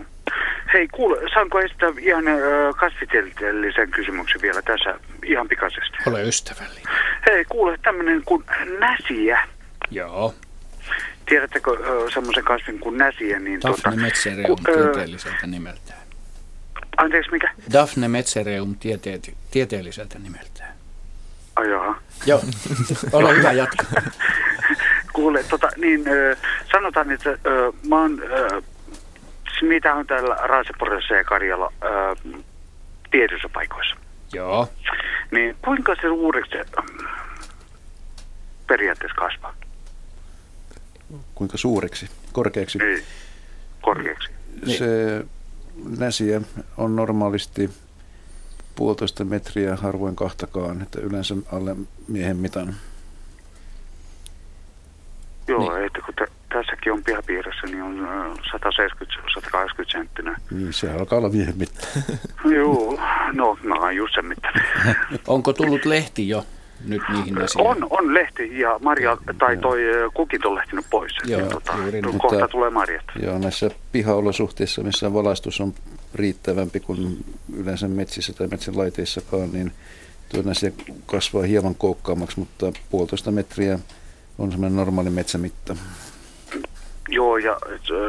Hei, 0.73 0.87
kuule, 0.87 1.17
saanko 1.33 1.59
esittää 1.59 1.89
ihan 1.99 2.27
ö, 2.27 2.73
kasvitieteellisen 2.77 3.91
kysymyksen 3.91 4.41
vielä 4.41 4.61
tässä 4.61 4.99
ihan 5.25 5.47
pikaisesti? 5.47 5.97
Ole 6.05 6.23
ystävällinen. 6.23 6.93
Hei, 7.25 7.45
kuule, 7.45 7.77
tämmöinen 7.81 8.21
kuin 8.25 8.43
näsiä. 8.79 9.47
Joo. 9.91 10.33
Tiedättekö 11.25 11.71
ö, 11.71 12.09
semmoisen 12.13 12.43
kasvin 12.43 12.79
kuin 12.79 12.97
näsiä? 12.97 13.39
Niin 13.39 13.61
Daphne 13.61 13.95
metsereum 14.03 14.57
ku- 14.65 14.73
tieteelliseltä 14.73 15.47
nimeltään. 15.47 15.99
Anteeksi, 16.97 17.31
mikä? 17.31 17.51
Daphne 17.73 18.07
metsereum 18.07 18.75
tiete- 18.75 19.33
tieteelliseltä 19.51 20.19
nimeltään. 20.19 20.73
Ai 21.55 21.69
jaha. 21.69 21.95
Joo, 22.25 22.41
ole 23.11 23.35
hyvä 23.35 23.51
jatka. 23.51 23.83
Kuule, 25.13 25.43
tota, 25.43 25.69
niin 25.77 26.07
ö, 26.07 26.35
sanotaan, 26.71 27.11
että 27.11 27.29
ö, 27.29 27.71
mä 27.89 28.01
oon, 28.01 28.21
ö, 28.23 28.61
mitä 29.65 29.93
on 29.93 30.07
täällä 30.07 30.35
Raaseporissa 30.35 31.13
ja 31.13 31.23
Karjala 31.23 31.73
tietyissä 33.11 33.49
paikoissa. 33.53 33.95
Joo. 34.33 34.69
Niin 35.31 35.55
kuinka 35.65 35.95
se 36.01 36.09
uudeksi 36.09 36.51
periaatteessa 38.67 39.15
kasvaa? 39.15 39.55
Kuinka 41.35 41.57
suureksi, 41.57 42.09
korkeaksi? 42.31 42.77
Niin, 42.77 43.03
korkeaksi. 43.81 44.29
Se 44.65 45.25
näsiä 45.97 46.41
on 46.77 46.95
normaalisti 46.95 47.69
puolitoista 48.75 49.25
metriä, 49.25 49.75
harvoin 49.75 50.15
kahtakaan, 50.15 50.81
että 50.81 50.99
yleensä 51.01 51.35
alle 51.51 51.75
miehen 52.07 52.37
mitan. 52.37 52.75
Joo, 55.47 55.75
niin. 55.75 55.85
että 55.85 55.99
kun 56.05 56.13
t- 56.13 56.31
tässäkin 56.49 56.93
on 56.93 57.03
pihapiirissä, 57.03 57.67
niin 57.67 57.83
on 57.83 57.99
ö, 57.99 58.33
170-180 58.33 59.91
senttinen. 59.91 60.35
Niin 60.51 60.73
se 60.73 60.91
alkaa 60.91 61.19
olla 61.19 61.29
miehen 61.29 61.57
mitta. 61.57 61.87
Joo, 62.55 62.99
no 63.33 63.57
mä 63.63 63.75
oon 63.75 63.95
just 63.95 64.15
sen 64.15 64.25
mittainen. 64.25 64.63
Onko 65.27 65.53
tullut 65.53 65.85
lehti 65.85 66.29
jo 66.29 66.45
nyt 66.85 67.01
niihin 67.09 67.41
asioihin? 67.41 67.83
On, 67.83 67.87
on 67.89 68.13
lehti 68.13 68.59
ja 68.59 68.79
Marja, 68.83 69.17
tai 69.37 69.57
toi 69.57 69.83
ö, 69.83 70.09
kukit 70.13 70.45
on 70.45 70.55
lähtenyt 70.55 70.85
pois. 70.89 71.13
Joo, 71.25 71.41
tota, 71.41 71.73
juuri 71.77 72.01
niin. 72.01 72.19
kohta 72.19 72.47
tulee 72.47 72.69
marjat. 72.69 73.05
Joo, 73.23 73.39
näissä 73.39 73.71
pihaolosuhteissa, 73.91 74.83
missä 74.83 75.13
valaistus 75.13 75.61
on 75.61 75.73
riittävämpi 76.15 76.79
kuin 76.79 77.25
yleensä 77.53 77.87
metsissä 77.87 78.33
tai 78.33 78.47
metsän 78.47 78.77
laiteissakaan, 78.77 79.49
niin 79.53 79.71
tuo 80.29 80.41
näsiä 80.41 80.71
kasvaa 81.05 81.43
hieman 81.43 81.75
koukkaammaksi, 81.75 82.39
mutta 82.39 82.71
puolitoista 82.89 83.31
metriä 83.31 83.79
on 84.37 84.51
semmoinen 84.51 84.75
normaali 84.75 85.09
metsämitta. 85.09 85.75
Joo, 87.09 87.37
ja 87.37 87.57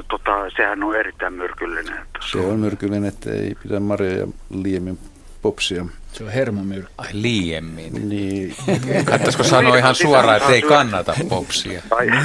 tota, 0.09 0.51
sehän 0.57 0.83
on 0.83 0.97
erittäin 0.97 1.33
myrkyllinen. 1.33 1.99
Se 2.31 2.39
on 2.39 2.59
myrkyllinen, 2.59 3.09
että 3.09 3.31
ei 3.31 3.55
pidä 3.63 3.81
marjoja 3.81 4.19
ja 4.19 4.27
liemin 4.51 4.99
popsia. 5.43 5.87
Se 6.13 6.25
on 6.25 6.31
hermomyrkky. 6.31 6.93
Ai 6.99 7.09
liiemmin. 7.13 8.09
Niin. 8.09 8.55
Kannattaisiko 9.05 9.45
sanoa 9.45 9.77
ihan 9.77 9.95
suoraan, 9.95 10.37
että 10.37 10.53
ei 10.53 10.63
kannata 10.63 11.15
popsia? 11.29 11.83
Ai. 11.91 12.07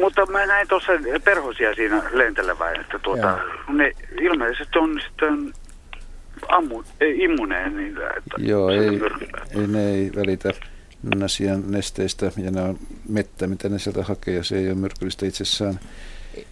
Mutta 0.00 0.26
mä 0.26 0.46
näin 0.46 0.68
tuossa 0.68 0.92
perhosia 1.24 1.74
siinä 1.74 2.02
lentelevän, 2.12 2.80
että 2.80 2.98
tuota, 2.98 3.38
ne 3.68 3.92
ilmeisesti 4.20 4.78
on 4.78 5.00
sitten 5.08 5.52
ammu, 6.48 6.82
ei, 7.00 7.18
immuneen 7.18 7.76
niillä, 7.76 8.08
että 8.08 8.34
Joo, 8.38 8.70
ei, 8.70 9.00
ei, 9.50 9.66
ne 9.66 9.90
ei 9.90 10.10
välitä 10.16 10.52
nasian 11.02 11.64
nesteistä 11.70 12.32
ja 12.36 12.50
nämä 12.50 12.66
on 12.66 12.78
mettä, 13.08 13.46
mitä 13.46 13.68
ne 13.68 13.78
sieltä 13.78 14.02
hakee 14.04 14.34
ja 14.34 14.44
se 14.44 14.58
ei 14.58 14.66
ole 14.66 14.74
myrkyllistä 14.74 15.26
itsessään. 15.26 15.80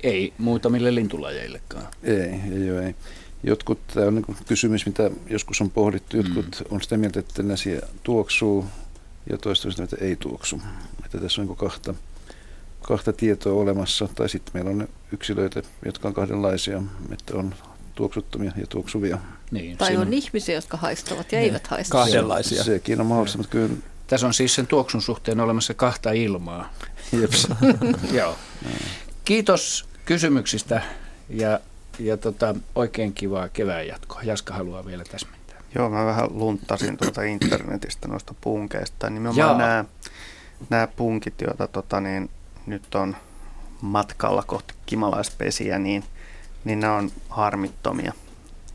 Ei 0.02 0.32
muutamille 0.38 0.94
lintulajeillekaan. 0.94 1.86
Ei, 2.02 2.40
ei 2.52 2.70
ole, 2.70 2.86
ei. 2.86 2.94
Jotkut, 3.42 3.78
tämä 3.86 4.06
on 4.06 4.14
niin 4.14 4.36
kysymys, 4.46 4.86
mitä 4.86 5.10
joskus 5.30 5.60
on 5.60 5.70
pohdittu, 5.70 6.16
jotkut 6.16 6.46
mm. 6.60 6.66
on 6.74 6.82
sitä 6.82 6.96
mieltä, 6.96 7.20
että 7.20 7.42
nasia 7.42 7.80
tuoksuu 8.02 8.64
ja 9.30 9.38
toista 9.38 9.68
on 9.68 9.72
sitä, 9.72 9.82
mieltä, 9.82 9.96
että 9.96 10.06
ei 10.06 10.16
tuoksu. 10.16 10.60
Että 11.04 11.18
tässä 11.18 11.42
on 11.42 11.46
niin 11.48 11.56
kahta, 11.56 11.94
kahta 12.82 13.12
tietoa 13.12 13.62
olemassa, 13.62 14.08
tai 14.14 14.28
sitten 14.28 14.50
meillä 14.54 14.70
on 14.70 14.88
yksilöitä, 15.12 15.62
jotka 15.84 16.08
on 16.08 16.14
kahdenlaisia, 16.14 16.82
että 17.12 17.36
on 17.36 17.54
tuoksuttomia 17.94 18.52
ja 18.56 18.66
tuoksuvia. 18.66 19.18
Niin, 19.50 19.76
Tai 19.76 19.86
siinä 19.88 20.02
on 20.02 20.12
ihmisiä, 20.12 20.54
jotka 20.54 20.76
haistavat 20.76 21.32
ja 21.32 21.38
Ne. 21.38 21.44
eivät 21.44 21.66
haista. 21.66 22.06
Se, 22.42 22.64
sekin 22.64 23.00
on 23.00 23.06
mahdollista, 23.06 23.38
mutta 23.38 23.52
kyllä 23.52 23.76
Tässä 24.06 24.26
on 24.26 24.34
siis 24.34 24.54
sen 24.54 24.66
tuoksun 24.66 25.02
suhteen 25.02 25.40
olemassa 25.40 25.74
kahta 25.74 26.12
ilmaa. 26.12 26.70
Jeps. 27.12 27.48
Joo. 28.12 28.36
Kiitos 29.24 29.88
kysymyksistä 30.04 30.82
ja, 31.28 31.60
ja 31.98 32.16
tota, 32.16 32.54
oikein 32.74 33.12
kivaa 33.12 33.48
kevään 33.48 33.86
jatkoa. 33.86 34.22
Jaska 34.22 34.54
haluaa 34.54 34.86
vielä 34.86 35.04
täsmentää. 35.04 35.44
Joo, 35.74 35.90
mä 35.90 36.06
vähän 36.06 36.28
lunttasin 36.30 36.96
tuolta 36.96 37.22
internetistä 37.22 38.08
noista 38.08 38.34
punkeista. 38.40 39.10
Nimenomaan 39.10 39.58
nämä, 39.58 39.84
nämä 40.70 40.86
punkit, 40.86 41.40
joita 41.40 41.68
tota, 41.68 42.00
niin, 42.00 42.30
nyt 42.66 42.94
on 42.94 43.16
matkalla 43.80 44.42
kohti 44.42 44.74
kimalaispesiä, 44.86 45.78
niin, 45.78 46.04
niin 46.64 46.80
ne 46.80 46.88
on 46.88 47.10
harmittomia. 47.28 48.12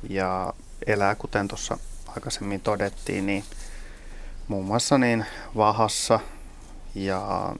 Ja 0.09 0.53
elää, 0.87 1.15
kuten 1.15 1.47
tuossa 1.47 1.77
aikaisemmin 2.07 2.61
todettiin, 2.61 3.25
niin 3.25 3.43
muun 4.49 4.65
muassa 4.65 4.97
niin 4.97 5.25
vahassa 5.55 6.19
ja 6.95 7.53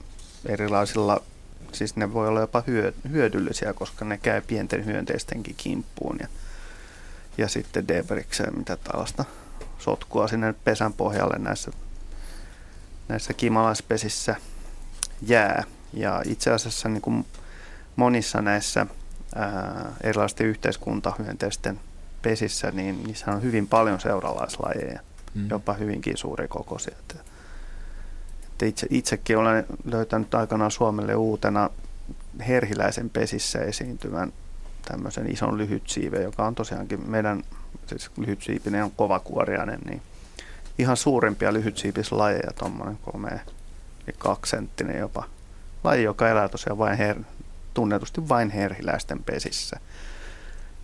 erilaisilla, 0.46 1.22
siis 1.72 1.96
ne 1.96 2.12
voi 2.12 2.28
olla 2.28 2.40
jopa 2.40 2.62
hyö, 2.66 2.92
hyödyllisiä, 3.10 3.72
koska 3.72 4.04
ne 4.04 4.18
käy 4.18 4.40
pienten 4.40 4.84
hyönteistenkin 4.84 5.54
kimppuun 5.56 6.16
ja, 6.20 6.28
ja 7.38 7.48
sitten 7.48 7.88
debrikseen, 7.88 8.58
mitä 8.58 8.76
tällaista 8.76 9.24
sotkua 9.78 10.28
sinne 10.28 10.54
pesän 10.64 10.92
pohjalle 10.92 11.38
näissä, 11.38 11.70
näissä 13.08 13.34
kimalaispesissä 13.34 14.36
jää. 15.22 15.64
Ja 15.92 16.22
itse 16.24 16.50
asiassa 16.50 16.88
niin 16.88 17.02
kuin 17.02 17.26
monissa 17.96 18.42
näissä 18.42 18.86
ää, 19.34 19.92
erilaisten 20.00 20.46
yhteiskuntahyönteisten 20.46 21.80
pesissä, 22.22 22.70
niin 22.70 23.02
niissä 23.04 23.30
on 23.30 23.42
hyvin 23.42 23.68
paljon 23.68 24.00
seuralaislajeja, 24.00 25.00
Mm. 25.34 25.50
jopa 25.50 25.72
hyvinkin 25.72 26.16
suuri 26.16 26.48
kokoisia. 26.48 26.96
Itse, 28.62 28.86
itsekin 28.90 29.38
olen 29.38 29.66
löytänyt 29.84 30.34
aikanaan 30.34 30.70
Suomelle 30.70 31.14
uutena 31.14 31.70
herhiläisen 32.48 33.10
pesissä 33.10 33.58
esiintyvän 33.58 34.32
tämmöisen 34.88 35.30
ison 35.30 35.58
lyhytsiiven, 35.58 36.22
joka 36.22 36.46
on 36.46 36.54
tosiaankin 36.54 37.10
meidän, 37.10 37.42
siis 37.86 38.10
lyhytsiipinen 38.16 38.84
on 38.84 38.90
kovakuoriainen, 38.90 39.80
niin 39.80 40.02
ihan 40.78 40.96
suurimpia 40.96 41.52
lyhytsiipislajeja, 41.52 42.52
tuommoinen 42.58 42.98
kolme 43.02 43.40
kaksisenttinen 44.18 44.98
jopa 44.98 45.24
laji, 45.84 46.02
joka 46.02 46.28
elää 46.28 46.48
tosiaan 46.48 46.78
vain 46.78 46.98
her, 46.98 47.16
tunnetusti 47.74 48.28
vain 48.28 48.50
herhiläisten 48.50 49.24
pesissä 49.24 49.80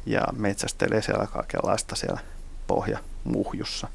ja 0.06 0.23
metsästelee 0.32 1.02
siellä 1.02 1.27
kaikenlaista 1.27 1.97
siellä 1.97 2.20
pohjamuhjussa. 2.66 3.89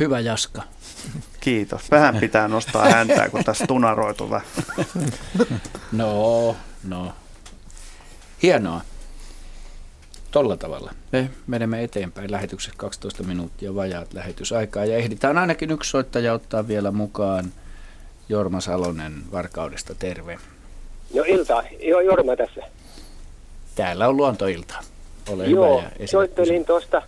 Hyvä 0.00 0.20
Jaska. 0.20 0.62
Kiitos. 1.40 1.90
Vähän 1.90 2.16
pitää 2.16 2.48
nostaa 2.48 2.88
häntää, 2.88 3.28
kun 3.28 3.44
tässä 3.44 3.66
tunaroitu 3.66 4.30
vähän. 4.30 4.46
No, 5.92 6.56
no. 6.84 7.12
Hienoa. 8.42 8.80
Tolla 10.30 10.56
tavalla. 10.56 10.92
Me 11.12 11.30
menemme 11.46 11.84
eteenpäin 11.84 12.30
lähetykset 12.30 12.74
12 12.76 13.22
minuuttia 13.22 13.74
vajaat 13.74 14.12
lähetysaikaa 14.12 14.84
ja 14.84 14.96
ehditään 14.96 15.38
ainakin 15.38 15.70
yksi 15.70 15.90
soittaja 15.90 16.32
ottaa 16.32 16.68
vielä 16.68 16.90
mukaan. 16.90 17.52
Jorma 18.28 18.60
Salonen 18.60 19.22
Varkaudesta, 19.32 19.94
terve. 19.94 20.38
No 21.14 21.24
iltaa. 21.26 21.62
Joo, 21.80 22.00
Jorma 22.00 22.36
tässä. 22.36 22.60
Täällä 23.74 24.08
on 24.08 24.16
luontoilta. 24.16 24.74
Ole 25.28 25.46
Joo, 25.46 25.78
hyvä 25.80 25.90
ja 25.98 26.08
soittelin 26.08 26.64
tuosta 26.64 27.02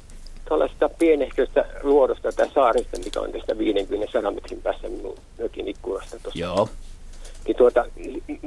tuollaisesta 0.49 0.89
pienehköstä 0.89 1.65
luodosta 1.83 2.33
tai 2.33 2.51
saarista, 2.55 2.99
mikä 3.05 3.21
on 3.21 3.33
tästä 3.33 3.53
50-100 3.53 4.35
metrin 4.35 4.63
päässä 4.63 4.89
minun 4.89 5.15
mökin 5.39 5.69
ikkunasta 5.69 6.17
tuossa. 6.23 6.41
Joo. 6.41 6.69
Niin 7.47 7.57
tuota, 7.57 7.85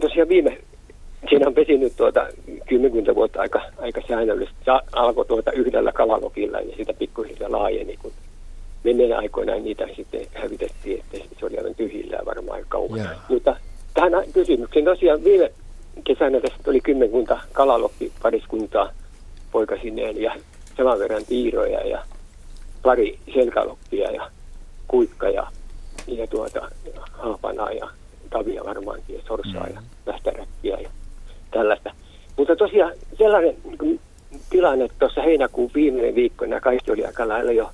tosiaan 0.01 0.29
viime, 0.29 0.57
siinä 1.29 1.47
on 1.47 1.53
pesinyt 1.53 1.93
tuota 1.97 2.27
kymmenkunta 2.67 3.15
vuotta 3.15 3.41
aika, 3.41 3.61
aika 3.77 4.01
säännöllisesti. 4.07 4.59
Se 4.65 4.71
alkoi 4.91 5.25
tuota 5.25 5.51
yhdellä 5.51 5.91
kalalokilla 5.91 6.59
ja 6.59 6.75
sitä 6.77 6.93
pikkuhiljaa 6.93 7.51
laajeni, 7.51 7.97
kun 7.97 8.11
menneen 8.83 9.17
aikoina 9.17 9.55
niitä 9.55 9.87
sitten 9.95 10.27
hävitettiin, 10.33 10.99
että 10.99 11.35
se 11.39 11.45
oli 11.45 11.57
aivan 11.57 11.75
tyhjillään 11.75 12.25
varmaan 12.25 12.55
aika 12.55 12.67
kauan. 12.69 12.99
Joo. 12.99 13.09
Mutta 13.29 13.55
tähän 13.93 14.11
kysymykseen 14.33 14.85
tosiaan 14.85 15.23
viime 15.23 15.51
kesänä 16.03 16.39
tästä 16.39 16.69
oli 16.69 16.81
kymmenkunta 16.81 17.39
kalalokkipariskuntaa 17.53 18.91
poikasineen 19.51 20.21
ja 20.21 20.35
saman 20.79 20.99
verran 20.99 21.25
tiiroja 21.25 21.87
ja 21.87 22.03
pari 22.83 23.19
selkäloppia 23.33 24.11
ja 24.11 24.31
kuikka 24.87 25.29
ja, 25.29 25.47
ja 26.07 26.27
tuota, 26.27 26.69
haapanaa 27.11 27.71
ja 27.71 27.89
tavia 28.29 28.65
varmaankin 28.65 29.15
ja 29.15 29.21
sorsaa 29.27 29.67
ja 29.67 29.81
västäräkkiä 30.05 30.77
ja 30.79 30.89
tällaista. 31.51 31.91
Mutta 32.37 32.55
tosiaan 32.55 32.93
sellainen 33.17 33.55
niin 33.81 33.99
tilanne, 34.49 34.87
tuossa 34.99 35.21
heinäkuun 35.21 35.71
viimeinen 35.75 36.15
viikko 36.15 36.45
nämä 36.45 36.59
kaikki 36.59 36.91
oli 36.91 37.05
aika 37.05 37.27
lailla 37.27 37.51
jo 37.51 37.71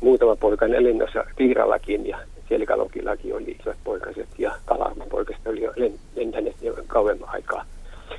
muutama 0.00 0.36
poikainen 0.36 0.84
lennossa 0.84 1.24
tiirallakin 1.36 2.06
ja 2.06 2.18
selkälokillakin 2.48 3.34
oli 3.34 3.56
isot 3.60 3.76
poikaset 3.84 4.28
ja 4.38 4.52
kalapoikaset 4.64 5.46
oli 5.46 5.62
jo 5.62 5.70
len- 5.70 5.98
lentäneet 6.16 6.62
jo 6.62 6.74
kauemman 6.86 7.28
aikaa. 7.28 7.64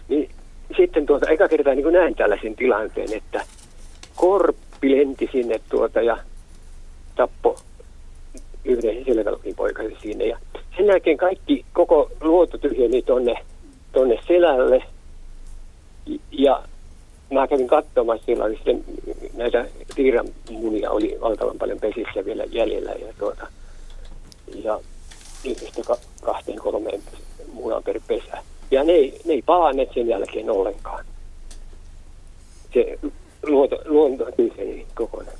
Niin 0.07 0.29
sitten 0.77 1.05
tuota, 1.05 1.29
eka 1.29 1.47
kertaa 1.47 1.75
niin 1.75 1.93
näin 1.93 2.15
tällaisen 2.15 2.55
tilanteen, 2.55 3.13
että 3.13 3.41
korppi 4.15 4.97
lenti 4.97 5.29
sinne 5.31 5.61
tuota 5.69 6.01
ja 6.01 6.17
tappo 7.15 7.59
yhden 8.65 9.05
selkälokin 9.05 9.55
poikasen 9.55 9.97
sinne. 10.01 10.25
Ja 10.25 10.37
sen 10.77 10.85
jälkeen 10.85 11.17
kaikki, 11.17 11.65
koko 11.73 12.11
luoto 12.21 12.57
tyhjeni 12.57 13.01
tonne, 13.01 13.35
tonne 13.91 14.19
selälle. 14.27 14.83
Ja 16.31 16.63
mä 17.31 17.47
kävin 17.47 17.67
katsomassa, 17.67 18.25
siellä 18.25 18.43
oli 18.43 18.55
sitten 18.55 18.83
näitä 19.33 19.65
tiiranmunia 19.95 20.91
oli 20.91 21.17
valtavan 21.21 21.57
paljon 21.57 21.79
pesissä 21.79 22.25
vielä 22.25 22.43
jäljellä. 22.43 22.91
Ja, 22.91 23.13
tuota, 23.19 23.47
ja 24.63 24.79
yhdestä 25.45 25.81
ka- 25.87 25.97
kahteen 26.23 26.59
kolmeen 26.59 27.01
munan 27.53 27.83
per 27.83 27.99
pesä. 28.07 28.37
Ja 28.71 28.83
ne 28.83 28.93
ei, 28.93 29.21
ne 29.25 29.33
ei 29.33 29.41
palanneet 29.41 29.89
sen 29.93 30.07
jälkeen 30.07 30.49
ollenkaan. 30.49 31.05
Se 32.73 32.99
luonto, 33.43 33.79
luonto 33.85 34.25
tyhjeni 34.31 34.85
kokonaan. 34.95 35.37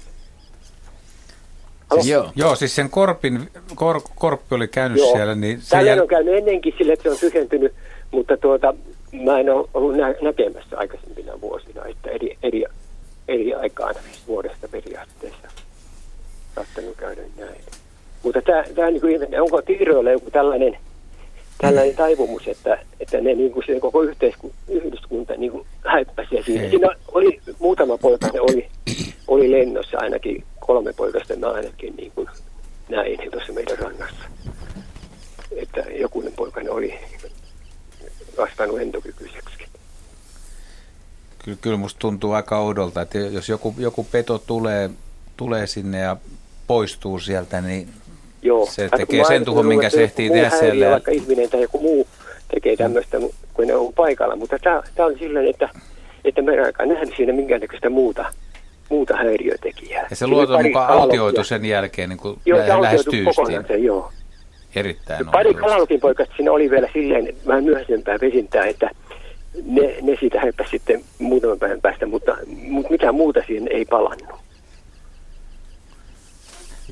Joo. 2.06 2.32
Joo, 2.36 2.56
siis 2.56 2.76
sen 2.76 2.90
korpin, 2.90 3.50
kor, 3.76 4.02
korppi 4.16 4.56
oli 4.56 4.68
käynyt 4.68 4.98
Joo. 4.98 5.12
siellä, 5.12 5.36
niin 5.36 5.62
se 5.62 5.70
Tällä 5.70 5.90
jäl... 5.90 6.00
on 6.00 6.08
käynyt 6.08 6.34
ennenkin 6.34 6.74
sille, 6.78 6.94
että 6.94 7.04
se 7.04 7.10
on 7.10 7.18
tyhjentynyt, 7.18 7.74
mutta 8.12 8.38
tuota, 8.38 8.74
mä 9.24 9.40
en 9.40 9.50
ole 9.50 9.68
ollut 9.74 9.98
nä- 9.98 10.16
näkemässä 10.22 10.78
aikaisempina 10.78 11.42
vuosina, 11.42 11.86
että 11.86 12.10
eri, 12.10 12.38
eri, 12.44 12.64
eri 13.28 13.54
aikaan 13.54 13.96
vuodesta 14.28 14.68
periaatteessa 14.68 15.48
saattanut 16.56 16.98
käydä 16.98 17.22
näin. 17.38 17.62
Mutta 18.24 18.42
tämä, 18.42 18.64
tämä 18.76 18.92
niin 18.92 19.02
kuin, 19.02 19.42
onko 19.42 19.62
tiiroilla 19.62 20.12
joku 20.12 20.32
tällainen, 20.32 20.78
tällainen 21.58 21.96
taipumus, 21.96 22.48
että, 22.48 22.78
että 23.00 23.22
ne 23.22 23.34
niin 23.34 23.52
kuin 23.52 23.64
se 23.66 23.80
koko 23.80 24.02
yhteiskunta, 24.02 24.56
yhdyskunta 24.68 25.34
niin 25.34 25.52
kuin 25.52 25.68
häippäsi 25.86 26.44
siinä. 26.46 26.70
Siinä 26.70 26.90
oli 27.08 27.42
muutama 27.60 27.98
poika, 27.98 28.28
ne 28.28 28.42
oli, 28.42 28.68
oli 29.28 29.52
lennossa 29.52 29.98
ainakin 30.00 30.44
kolme 30.60 30.94
poikasta, 30.94 31.36
mä 31.36 31.52
ainakin 31.52 31.96
niin 31.96 32.12
kuin 32.16 32.28
näin 32.90 33.32
tuossa 33.32 33.54
meidän 33.54 33.78
rannassa. 33.78 34.24
Että 35.56 35.80
jokunen 35.80 36.34
poikainen 36.34 36.74
oli 36.74 37.00
vastannut 38.38 38.78
lentokykyiseksi. 38.78 39.58
Kyllä, 41.44 41.58
kyllä 41.62 41.78
musta 41.78 42.00
tuntuu 42.00 42.32
aika 42.32 42.60
oudolta, 42.60 43.02
että 43.02 43.18
jos 43.18 43.50
joku, 43.50 43.76
joku 43.78 44.04
peto 44.04 44.38
tulee, 44.38 44.90
tulee 45.38 45.68
sinne 45.68 46.00
ja 46.00 46.18
poistuu 46.68 47.20
sieltä, 47.20 47.62
niin 47.62 47.90
Joo. 48.44 48.66
se 48.66 48.90
tekee 48.98 49.24
sen 49.26 49.46
tuhon, 49.46 49.66
minkä 49.66 49.90
se 49.90 50.04
ehtii 50.04 50.30
tehdä 50.30 50.50
siellä. 50.50 50.92
Vaikka 50.92 51.12
ihminen 51.12 51.50
tai 51.50 51.62
joku 51.62 51.80
muu 51.80 52.08
tekee 52.54 52.76
tämmöistä, 52.76 53.18
kun 53.54 53.68
ne 53.68 53.76
on 53.76 53.94
paikalla. 53.94 54.36
Mutta 54.36 54.60
tämä 54.60 55.08
on 55.08 55.16
silleen, 55.20 55.48
että, 55.48 55.70
että 56.26 56.42
me 56.42 56.52
ei 56.52 56.60
aika 56.60 56.86
nähnyt 56.86 57.14
siinä 57.18 57.34
minkäännäköistä 57.34 57.90
muuta, 57.90 58.26
muuta 58.90 59.16
häiriötekijää. 59.18 60.08
Ja 60.10 60.16
se 60.16 60.28
luoton 60.28 60.64
mukaan 60.64 60.90
autioitu 60.90 61.44
sen 61.44 61.66
jälkeen 61.66 62.10
niin 62.10 62.20
kuin 62.20 62.40
Joo, 62.46 62.60
lä- 62.60 62.82
lähestyy 62.82 63.24
kokonaan 63.26 63.66
se, 63.68 63.78
joo. 63.78 64.12
Erittäin 64.76 65.26
Pari 65.32 65.54
kalalokin 65.54 66.00
poikasta 66.00 66.34
siinä 66.36 66.52
oli 66.52 66.70
vielä 66.70 66.90
silleen 66.94 67.36
vähän 67.48 67.64
myöhäisempää 67.64 68.18
vesintää, 68.22 68.66
että 68.66 68.90
ne, 69.66 69.96
ne 70.02 70.18
siitä 70.20 70.40
häippäsi 70.40 70.70
sitten 70.70 71.02
muutaman 71.20 71.60
päivän 71.60 71.82
päästä, 71.82 72.06
mutta, 72.06 72.38
mutta 72.48 72.92
mitään 72.92 73.16
muuta 73.16 73.44
siihen 73.48 73.68
ei 73.72 73.86
palannut. 73.86 74.43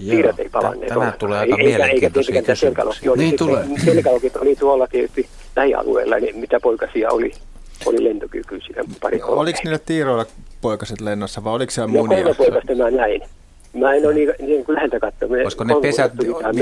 Piirret 0.09 0.39
ei 0.39 0.49
palanneet. 0.49 0.91
Ollenkaan. 0.91 1.19
tulee 1.19 1.39
aika 1.39 1.55
Eikä- 1.55 1.63
eikä 1.69 1.77
mielenkiintoisia 1.77 2.41
tämä 2.41 2.45
kysymyksiä. 2.45 3.11
Niin 3.15 3.37
tulee. 3.37 3.65
Selkälokit 3.85 4.35
oli 4.35 4.55
tuolla 4.55 4.87
tietysti 4.87 5.27
lähialueella, 5.55 6.15
niin 6.19 6.37
mitä 6.37 6.59
poikasia 6.59 7.11
oli, 7.11 7.31
oli 7.85 8.03
lentokykyisiä 8.03 8.83
pari 9.01 9.19
kolme. 9.19 9.41
Oliko 9.41 9.59
niillä 9.63 9.79
tiiroilla 9.79 10.25
poikaset 10.61 11.01
lennossa 11.01 11.43
vai 11.43 11.53
oliko 11.53 11.71
siellä 11.71 11.93
No 11.93 11.99
munia? 11.99 12.17
kolme 12.23 12.33
poikasta 12.35 12.75
mä 12.75 12.91
näin. 12.91 13.21
Mä 13.73 13.93
en 13.93 14.05
ole 14.05 14.13
niin, 14.13 14.33
niin 14.39 14.65
kuin 14.65 14.75
läheltä 14.75 14.99
katsoa. 14.99 15.27
Olisiko 15.43 15.63
ne 15.63 15.73
pesät, 15.81 16.11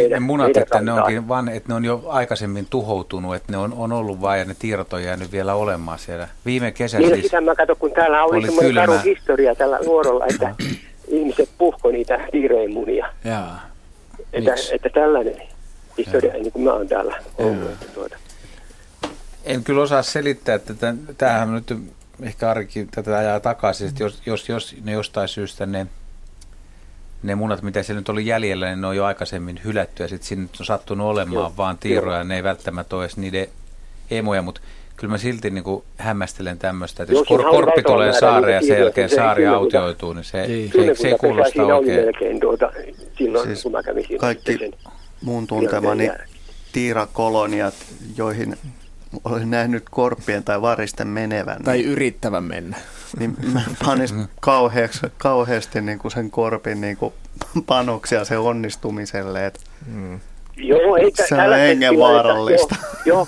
ne 0.10 0.20
munat, 0.20 0.58
että 0.58 0.82
ne, 0.82 0.94
onkin 0.94 1.28
vaan, 1.28 1.50
että 1.50 1.70
ne 1.70 1.76
on 1.76 1.86
jo 1.86 2.04
aikaisemmin 2.08 2.68
tuhoutunut, 2.70 3.36
että 3.36 3.52
ne 3.52 3.58
on, 3.58 3.74
on 3.78 3.92
ollut 3.92 4.22
vain 4.22 4.40
ja 4.40 4.46
ne 4.46 4.56
tiedot 4.60 4.94
on 4.94 5.04
jäänyt 5.04 5.32
vielä 5.32 5.56
olemaan 5.56 6.00
siellä. 6.00 6.28
Viime 6.46 6.72
kesä 6.72 6.98
Niin, 6.98 7.10
no 7.10 7.16
siis, 7.16 7.26
sitä 7.26 7.42
mä 7.42 7.56
katson, 7.56 7.76
kun 7.80 7.92
täällä 7.92 8.24
oli, 8.24 8.38
oli 8.38 8.46
semmoinen 8.46 8.76
karu 8.76 8.94
historia 9.06 9.56
tällä 9.56 9.80
luorolla, 9.86 10.26
että 10.26 10.56
ihmiset 11.10 11.50
puhko 11.58 11.92
niitä 11.92 12.28
tiireen 12.32 12.74
munia. 12.74 13.14
Jaa. 13.24 13.70
Että, 14.34 14.52
että 14.72 14.90
tällainen 14.90 15.42
historia, 15.98 16.34
niin 16.34 16.52
kuin 16.52 16.64
mä 16.64 16.74
oon 16.74 16.88
täällä 16.88 17.24
ollut. 17.38 17.72
Että 17.72 17.86
tuota. 17.94 18.18
en 19.44 19.64
kyllä 19.64 19.82
osaa 19.82 20.02
selittää, 20.04 20.56
että 20.56 20.74
tämän- 20.74 21.00
tämähän 21.18 21.50
on 21.50 21.56
nyt 21.56 21.78
ehkä 22.22 22.50
Arikin 22.50 22.88
tätä 22.92 23.18
ajaa 23.18 23.40
takaisin, 23.40 23.88
että 23.88 24.04
jos, 24.04 24.22
jos, 24.26 24.50
jos 24.50 24.76
ne 24.84 24.92
jostain 24.92 25.28
syystä 25.28 25.66
ne, 25.66 25.88
ne 27.24 27.36
munat, 27.36 27.62
mitä 27.62 27.84
siellä 27.84 28.00
nyt 28.00 28.10
oli 28.10 28.26
jäljellä, 28.26 28.68
niin 28.68 28.82
ne 28.82 28.88
on 28.88 28.96
jo 28.96 29.06
aikaisemmin 29.06 29.62
hylätty 29.64 30.04
ja 30.04 30.10
sitten 30.10 30.28
sinne 30.28 30.50
on 30.60 30.66
sattunut 30.66 31.08
olemaan 31.08 31.34
Joo, 31.34 31.54
vaan 31.58 31.78
tiiroja, 31.78 32.24
ne 32.24 32.36
ei 32.36 32.44
välttämättä 32.44 32.96
ole 32.96 33.04
edes 33.04 33.18
niiden 33.18 33.48
emoja, 34.12 34.42
mutta 34.42 34.62
kyllä 35.00 35.12
mä 35.12 35.18
silti 35.18 35.50
niin 35.50 35.64
kuin 35.64 35.84
hämmästelen 35.98 36.58
tämmöistä, 36.60 37.04
että 37.04 37.16
jos 37.16 37.28
kor- 37.28 37.44
korppi 37.52 37.84
tulee 37.84 38.14
saareen 38.14 38.56
ja 38.56 38.68
sen 38.68 38.80
jälkeen 38.80 39.10
saari 39.10 39.48
autioituu, 39.48 40.14
niin 40.14 40.24
se, 40.24 40.46
se, 40.74 40.86
se, 40.86 41.02
se 41.02 41.08
ei 41.08 41.18
kuulosta 41.18 41.64
oikein. 41.76 42.40
tuota, 42.40 42.72
silloin, 43.18 43.48
Siis 43.48 43.64
kun 43.64 43.72
mä 43.72 43.84
kävin 43.84 44.06
siinä. 44.08 44.20
Kaikki 44.20 44.58
sen 44.58 44.72
muun 45.22 45.48
tuntemani 45.48 46.12
tiirakoloniat, 46.72 47.74
joihin 48.18 48.56
olen 49.24 49.50
nähnyt 49.50 49.84
korppien 49.92 50.44
tai 50.44 50.62
varisten 50.62 51.08
menevän. 51.08 51.64
Tai 51.64 51.84
yrittävän 51.84 52.44
mennä. 52.44 52.78
Niin 53.20 53.36
mä 53.54 53.62
panis 53.86 54.14
kauheaksi, 54.40 55.00
kauheasti 55.18 55.82
niin 55.82 56.00
kuin 56.00 56.12
sen 56.12 56.32
korpin 56.32 56.82
niin 56.82 56.98
kuin 56.98 57.14
panoksia 57.66 58.26
sen 58.26 58.40
onnistumiselle. 58.40 59.46
Et 59.46 59.60
Mm. 59.86 60.20
Joo, 60.60 60.96
ei 60.96 61.12
tä- 61.12 61.24
Se 61.28 61.36
on 61.36 61.54
hengenvaarallista. 61.56 62.76
Joo, 63.06 63.18
joo. 63.18 63.28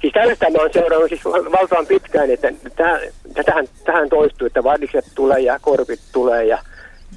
Siis 0.00 0.12
tällaista 0.12 0.50
mä 0.50 0.58
oon 0.58 0.70
seurannut 0.72 1.08
siis 1.08 1.24
val- 1.24 1.52
valtavan 1.52 1.86
pitkään, 1.86 2.30
että 2.30 2.52
täh, 2.76 3.00
tähän, 3.46 3.66
tähän 3.84 4.08
toistuu, 4.08 4.46
että 4.46 4.64
vadikset 4.64 5.04
tulee 5.14 5.40
ja 5.40 5.58
korpit 5.62 6.00
tulee 6.12 6.44
ja 6.44 6.58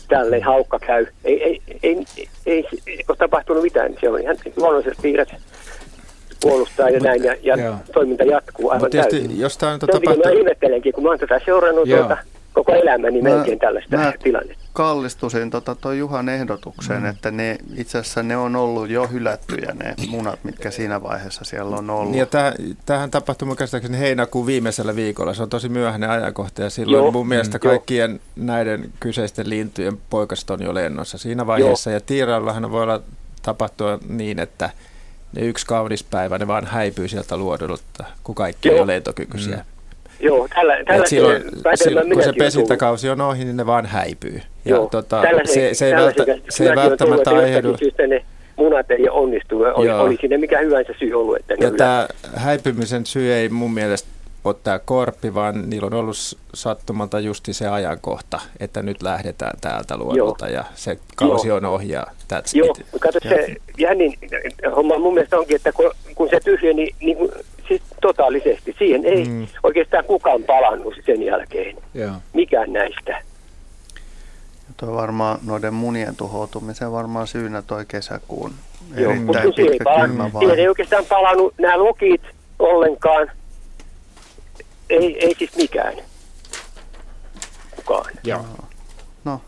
tälleen 0.07 0.43
haukka 0.43 0.79
käy. 0.79 1.05
Ei, 1.23 1.43
ei, 1.43 1.61
ei, 1.83 1.95
ei, 2.15 2.35
ei, 2.45 2.67
ei 2.87 3.03
ole 3.07 3.17
tapahtunut 3.17 3.63
mitään. 3.63 3.95
Se 4.01 4.09
on 4.09 4.21
ihan 4.21 4.37
luonnollisesti 4.55 5.01
piirret 5.01 5.29
puolustaa 6.41 6.89
ja 6.89 6.99
näin 6.99 7.23
ja, 7.23 7.35
ja 7.41 7.55
Joo. 7.63 7.75
toiminta 7.93 8.23
jatkuu 8.23 8.69
aivan 8.69 8.81
Mut 8.81 8.91
tietysti, 8.91 9.19
täysin. 9.19 9.39
jos 9.39 9.57
nyt 9.61 9.83
on 9.83 9.89
tapahtunut- 9.89 10.37
ihmettelenkin, 10.39 10.93
kun 10.93 11.03
mä 11.03 11.09
oon 11.09 11.19
tätä 11.19 11.41
seurannut 11.45 11.87
Joo. 11.87 11.99
tuota, 11.99 12.17
koko 12.55 12.71
elämäni 12.73 13.21
Mä- 13.21 13.29
melkein 13.29 13.59
tällaista 13.59 13.97
mä- 13.97 14.13
tilannetta. 14.23 14.63
kallistusin 14.73 15.49
tota 15.49 15.75
toi 15.75 15.97
Juhan 15.99 16.29
ehdotukseen, 16.29 17.03
mm. 17.03 17.09
että 17.09 17.31
ne 17.31 17.57
itse 17.75 17.97
asiassa 17.97 18.23
ne 18.23 18.37
on 18.37 18.55
ollut 18.55 18.89
jo 18.89 19.07
hylättyjä 19.07 19.73
ne 19.83 19.95
munat, 20.09 20.39
mitkä 20.43 20.71
siinä 20.71 21.03
vaiheessa 21.03 21.45
siellä 21.45 21.75
on 21.77 21.89
ollut. 21.89 22.11
Niin 22.11 22.19
ja 22.19 22.25
tähän, 22.25 22.53
tähän 22.85 23.11
tapahtui 23.11 23.45
mun 23.47 23.57
käsittääkseni 23.57 23.99
heinäkuun 23.99 24.45
viimeisellä 24.45 24.95
viikolla. 24.95 25.33
Se 25.33 25.43
on 25.43 25.49
tosi 25.49 25.69
myöhäinen 25.69 26.09
ajankohta 26.09 26.61
ja 26.61 26.69
silloin 26.69 27.03
Joo. 27.03 27.11
mun 27.11 27.27
mielestä 27.27 27.57
Mm, 27.57 27.61
joo. 27.63 27.71
kaikkien 27.71 28.19
näiden 28.35 28.89
kyseisten 28.99 29.49
lintujen 29.49 29.97
poikaset 30.09 30.49
on 30.49 30.61
jo 30.63 30.73
lennossa 30.73 31.17
siinä 31.17 31.47
vaiheessa. 31.47 31.91
Ja 31.91 31.99
tiiraillahan 32.01 32.71
voi 32.71 32.83
olla 32.83 33.01
tapahtua 33.41 33.99
niin, 34.09 34.39
että 34.39 34.69
ne 35.33 35.41
yksi 35.41 35.65
kaunis 35.65 36.03
päivä 36.03 36.37
ne 36.37 36.47
vaan 36.47 36.65
häipyy 36.65 37.07
sieltä 37.07 37.37
luodolta, 37.37 38.03
kun 38.23 38.35
kaikki 38.35 38.69
on 38.69 38.75
Joo. 38.75 38.83
jo 38.83 38.87
lentokykyisiä. 38.87 39.55
Mm. 39.55 39.63
Joo, 40.19 40.47
tällä, 40.55 40.77
Et 40.77 40.85
tällä 40.85 41.05
silloin, 41.05 41.43
silloin, 41.75 42.09
kun 42.09 42.23
se 42.23 42.33
pesintäkausi 42.33 43.09
on 43.09 43.21
ohi, 43.21 43.45
niin 43.45 43.57
ne 43.57 43.65
vaan 43.65 43.85
häipyy. 43.85 44.41
Ja 44.65 44.75
Joo, 44.75 44.87
tota, 44.91 45.21
tällaisen- 45.21 45.53
se, 45.53 45.73
se, 45.73 45.87
ei 45.87 45.93
välttä, 45.95 46.23
se 46.49 46.69
ei 46.69 46.75
välttämättä 46.75 47.29
aiheudu. 47.31 47.75
ne 48.07 48.25
munat 48.55 48.91
ei 48.91 49.09
onnistu. 49.09 49.61
Oli, 49.61 49.87
Joo. 49.87 50.01
oli 50.01 50.17
siinä 50.19 50.37
mikä 50.37 50.59
hyvänsä 50.59 50.93
syy 50.99 51.13
ollut, 51.13 51.37
että 51.37 51.53
Ja 51.59 51.71
tämä 51.71 52.07
häipymisen 52.35 53.05
syy 53.05 53.33
ei 53.33 53.49
mun 53.49 53.73
mielestä 53.73 54.09
ole 54.43 54.55
tämä 54.63 54.79
korppi, 54.79 55.33
vaan 55.33 55.69
niillä 55.69 55.85
on 55.87 55.93
ollut 55.93 56.17
sattumalta 56.53 57.19
justi 57.19 57.53
se 57.53 57.67
ajankohta, 57.67 58.39
että 58.59 58.81
nyt 58.81 59.01
lähdetään 59.03 59.57
täältä 59.61 59.97
luodolta 59.97 60.47
ja 60.47 60.63
se 60.75 60.97
kausi 61.15 61.47
Joo. 61.47 61.57
on 61.57 61.65
ohi 61.65 61.89
ja 61.89 62.03
that's 62.33 62.49
Joo, 62.53 62.75
it. 62.79 62.85
kato 62.99 63.19
se 63.29 63.55
jännin 63.77 64.13
homma 64.75 64.97
mun 64.99 65.13
mielestä 65.13 65.37
onkin, 65.39 65.55
että 65.55 65.71
kun, 65.71 65.91
kun 66.15 66.29
se 66.29 66.39
tyhjeni 66.39 66.87
niin 66.99 67.17
kuin, 67.17 67.31
siis 67.67 67.81
totaalisesti, 68.01 68.75
siihen 68.79 69.05
ei 69.05 69.25
Mm. 69.25 69.47
oikeastaan 69.63 70.03
kukaan 70.05 70.43
palannut 70.43 70.93
sen 71.05 71.23
jälkeen. 71.23 71.77
Joo. 71.93 72.11
Mikään 72.33 72.73
näistä. 72.73 73.21
Toi 74.77 74.93
varmaan 74.93 75.39
noiden 75.43 75.73
munien 75.73 76.15
tuhoutumisen 76.15 76.91
varmaan 76.91 77.27
syynä 77.27 77.61
toi 77.61 77.85
kesäkuun 77.87 78.51
Joo, 78.95 79.15
mutta 79.15 79.39
erittäin 79.41 79.65
ei, 79.65 79.69
pitkä 79.69 79.83
pala, 79.83 80.07
kylmä 80.07 80.29
siihen 80.39 80.59
ei 80.59 80.67
oikeastaan 80.67 81.05
palannut 81.05 81.53
nämä 81.57 81.77
lokit 81.79 82.21
ollenkaan. 82.59 83.31
Ei, 84.89 85.25
ei 85.25 85.35
siis 85.37 85.55
mikään. 85.55 85.93
Kukaan. 87.75 88.11
Joo. 88.23 88.45
No. 89.23 89.41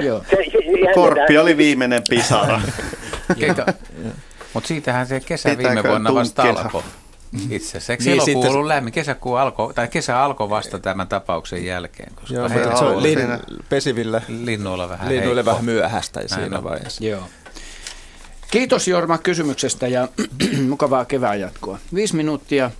Joo. 0.00 0.20
Se, 0.30 0.36
se, 0.36 0.50
se, 0.52 0.94
Korppi 0.94 1.38
oli 1.38 1.56
viimeinen 1.56 2.02
pisara. 2.10 2.60
Mutta 4.54 4.68
siitähän 4.68 5.06
se 5.06 5.20
kesä 5.20 5.48
Pitääkö 5.48 5.74
viime 5.74 5.88
vuonna 5.88 6.14
vasta 6.14 6.42
alkoi. 6.42 6.82
Itse 7.50 7.78
asiassa. 7.78 8.04
Niin, 8.10 8.22
sitten- 8.24 8.50
ollut 8.50 8.66
lämmin? 8.66 8.92
Kesäkuu 8.92 9.34
alkoi, 9.34 9.74
tai 9.74 9.88
kesä 9.88 10.22
alkoi 10.24 10.50
vasta 10.50 10.78
tämän 10.78 11.08
tapauksen 11.08 11.64
jälkeen. 11.64 12.12
Koska 12.14 12.34
Joo, 12.34 12.48
he- 12.48 12.54
mutta 12.62 12.78
se 12.78 12.84
on 12.84 13.02
lin, 13.02 13.18
siinä- 13.18 13.40
pesivillä 13.68 14.22
linnuilla 14.28 14.88
vähän 14.88 15.08
linnuille 15.08 15.34
heikko. 15.34 15.50
vähän 15.50 15.64
myöhäistä 15.64 16.20
Näin 16.20 16.28
siinä 16.28 16.58
on. 16.58 16.64
vaiheessa. 16.64 17.04
Joo. 17.04 17.22
Kiitos 18.50 18.88
Jorma 18.88 19.18
kysymyksestä 19.18 19.88
ja 19.88 20.08
mukavaa 20.68 21.04
kevään 21.04 21.40
jatkoa. 21.40 21.78
Viisi 21.94 22.16
minuuttia 22.16 22.70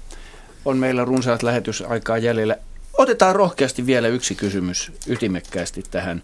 on 0.65 0.77
meillä 0.79 1.05
runsaat 1.05 1.43
lähetysaikaa 1.43 2.19
jäljellä. 2.19 2.57
Otetaan 2.99 3.37
rohkeasti 3.37 3.87
vielä 3.87 4.09
yksi 4.09 4.35
kysymys 4.35 4.93
ytimekkäästi 5.07 5.83
tähän 5.91 6.23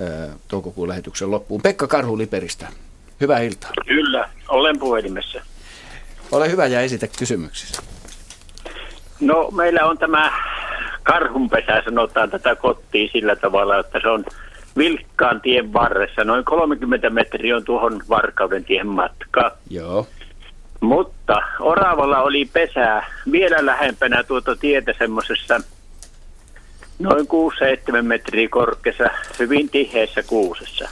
ö, 0.00 0.28
toukokuun 0.48 0.88
lähetyksen 0.88 1.30
loppuun. 1.30 1.62
Pekka 1.62 1.86
Karhu 1.86 2.18
Liperistä. 2.18 2.66
Hyvää 3.24 3.40
iltaa. 3.40 3.70
Kyllä, 3.86 4.28
olen 4.48 4.78
puhelimessa. 4.78 5.40
Ole 6.32 6.50
hyvä 6.50 6.66
ja 6.66 6.80
esitä 6.80 7.06
kysymyksesi. 7.18 7.82
No 9.20 9.50
meillä 9.50 9.84
on 9.84 9.98
tämä 9.98 10.32
karhunpesä, 11.02 11.82
sanotaan 11.84 12.30
tätä 12.30 12.56
kotia 12.56 13.08
sillä 13.12 13.36
tavalla, 13.36 13.78
että 13.78 14.00
se 14.02 14.08
on 14.08 14.24
vilkkaan 14.76 15.40
tien 15.40 15.72
varressa. 15.72 16.24
Noin 16.24 16.44
30 16.44 17.10
metriä 17.10 17.56
on 17.56 17.64
tuohon 17.64 18.02
Varkauden 18.08 18.64
tien 18.64 18.86
matka. 18.86 19.56
Joo. 19.70 20.06
Mutta 20.80 21.36
Oravalla 21.60 22.22
oli 22.22 22.44
pesä 22.52 23.02
vielä 23.32 23.66
lähempänä 23.66 24.22
tuota 24.22 24.56
tietä 24.56 24.94
semmoisessa 24.98 25.60
noin 26.98 27.26
6-7 27.98 28.02
metriä 28.02 28.48
korkeassa, 28.48 29.04
hyvin 29.38 29.68
tiheässä 29.68 30.22
kuusessa. 30.22 30.88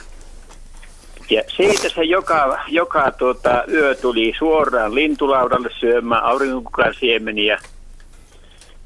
Ja 1.33 1.43
siitä 1.57 1.89
se 1.89 2.03
joka, 2.03 2.59
joka 2.67 3.11
tuota, 3.11 3.63
yö 3.71 3.95
tuli 3.95 4.33
suoraan 4.39 4.95
lintulaudalle 4.95 5.69
syömään 5.79 6.23
aurinkokukan 6.23 6.93
siemeniä. 6.99 7.59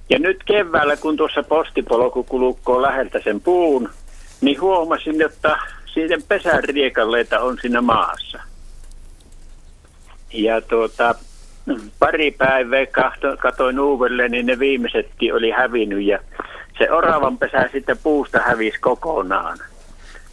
Ja 0.09 0.19
nyt 0.19 0.37
keväällä, 0.45 0.97
kun 0.97 1.17
tuossa 1.17 1.43
postipolku 1.43 2.23
kulukoo 2.23 2.81
läheltä 2.81 3.19
sen 3.23 3.41
puun, 3.41 3.89
niin 4.41 4.61
huomasin, 4.61 5.21
että 5.21 5.57
siitä 5.93 6.15
pesän 6.27 6.63
riekalleita 6.63 7.39
on 7.39 7.57
siinä 7.61 7.81
maassa. 7.81 8.39
Ja 10.33 10.61
tuota, 10.61 11.15
pari 11.99 12.31
päivää 12.31 12.85
katoin 13.39 13.79
uudelleen, 13.79 14.31
niin 14.31 14.45
ne 14.45 14.59
viimeisetkin 14.59 15.33
oli 15.33 15.51
hävinnyt 15.51 16.03
ja 16.03 16.19
se 16.77 16.91
oravan 16.91 17.37
pesä 17.37 17.69
sitten 17.71 17.97
puusta 18.03 18.39
hävisi 18.39 18.79
kokonaan. 18.79 19.57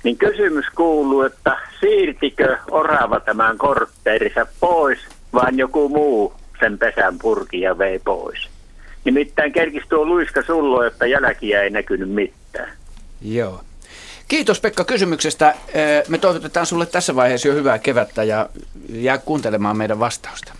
Niin 0.05 0.19
kysymys 0.19 0.67
kuuluu, 0.77 1.23
että 1.23 1.59
siirtikö 1.81 2.59
orava 2.71 3.21
tämän 3.21 3.59
kortteerinsa 3.59 4.47
pois, 4.61 4.99
vaan 5.33 5.59
joku 5.59 5.89
muu 5.89 6.35
sen 6.61 6.79
pesän 6.79 7.19
purki 7.19 7.61
ja 7.61 7.79
vei 7.79 7.99
pois. 7.99 8.49
Nimittäin 9.05 9.53
kerkisi 9.53 9.89
tuo 9.89 10.07
luiska 10.07 10.43
sullo, 10.43 10.83
että 10.83 11.07
jälkiä 11.07 11.63
ei 11.63 11.71
näkynyt 11.71 12.11
mitään. 12.11 12.73
Joo. 13.23 13.61
Kiitos 14.29 14.61
Pekka 14.61 14.85
kysymyksestä. 14.85 15.55
Me 16.09 16.19
toivotetaan 16.19 16.67
sulle 16.67 16.87
tässä 16.87 17.17
vaiheessa 17.17 17.49
jo 17.49 17.55
hyvää 17.55 17.79
kevättä 17.79 18.25
ja 18.25 18.49
jää 18.89 19.19
kuuntelemaan 19.19 19.77
meidän 19.77 20.01
vastausta. 20.01 20.53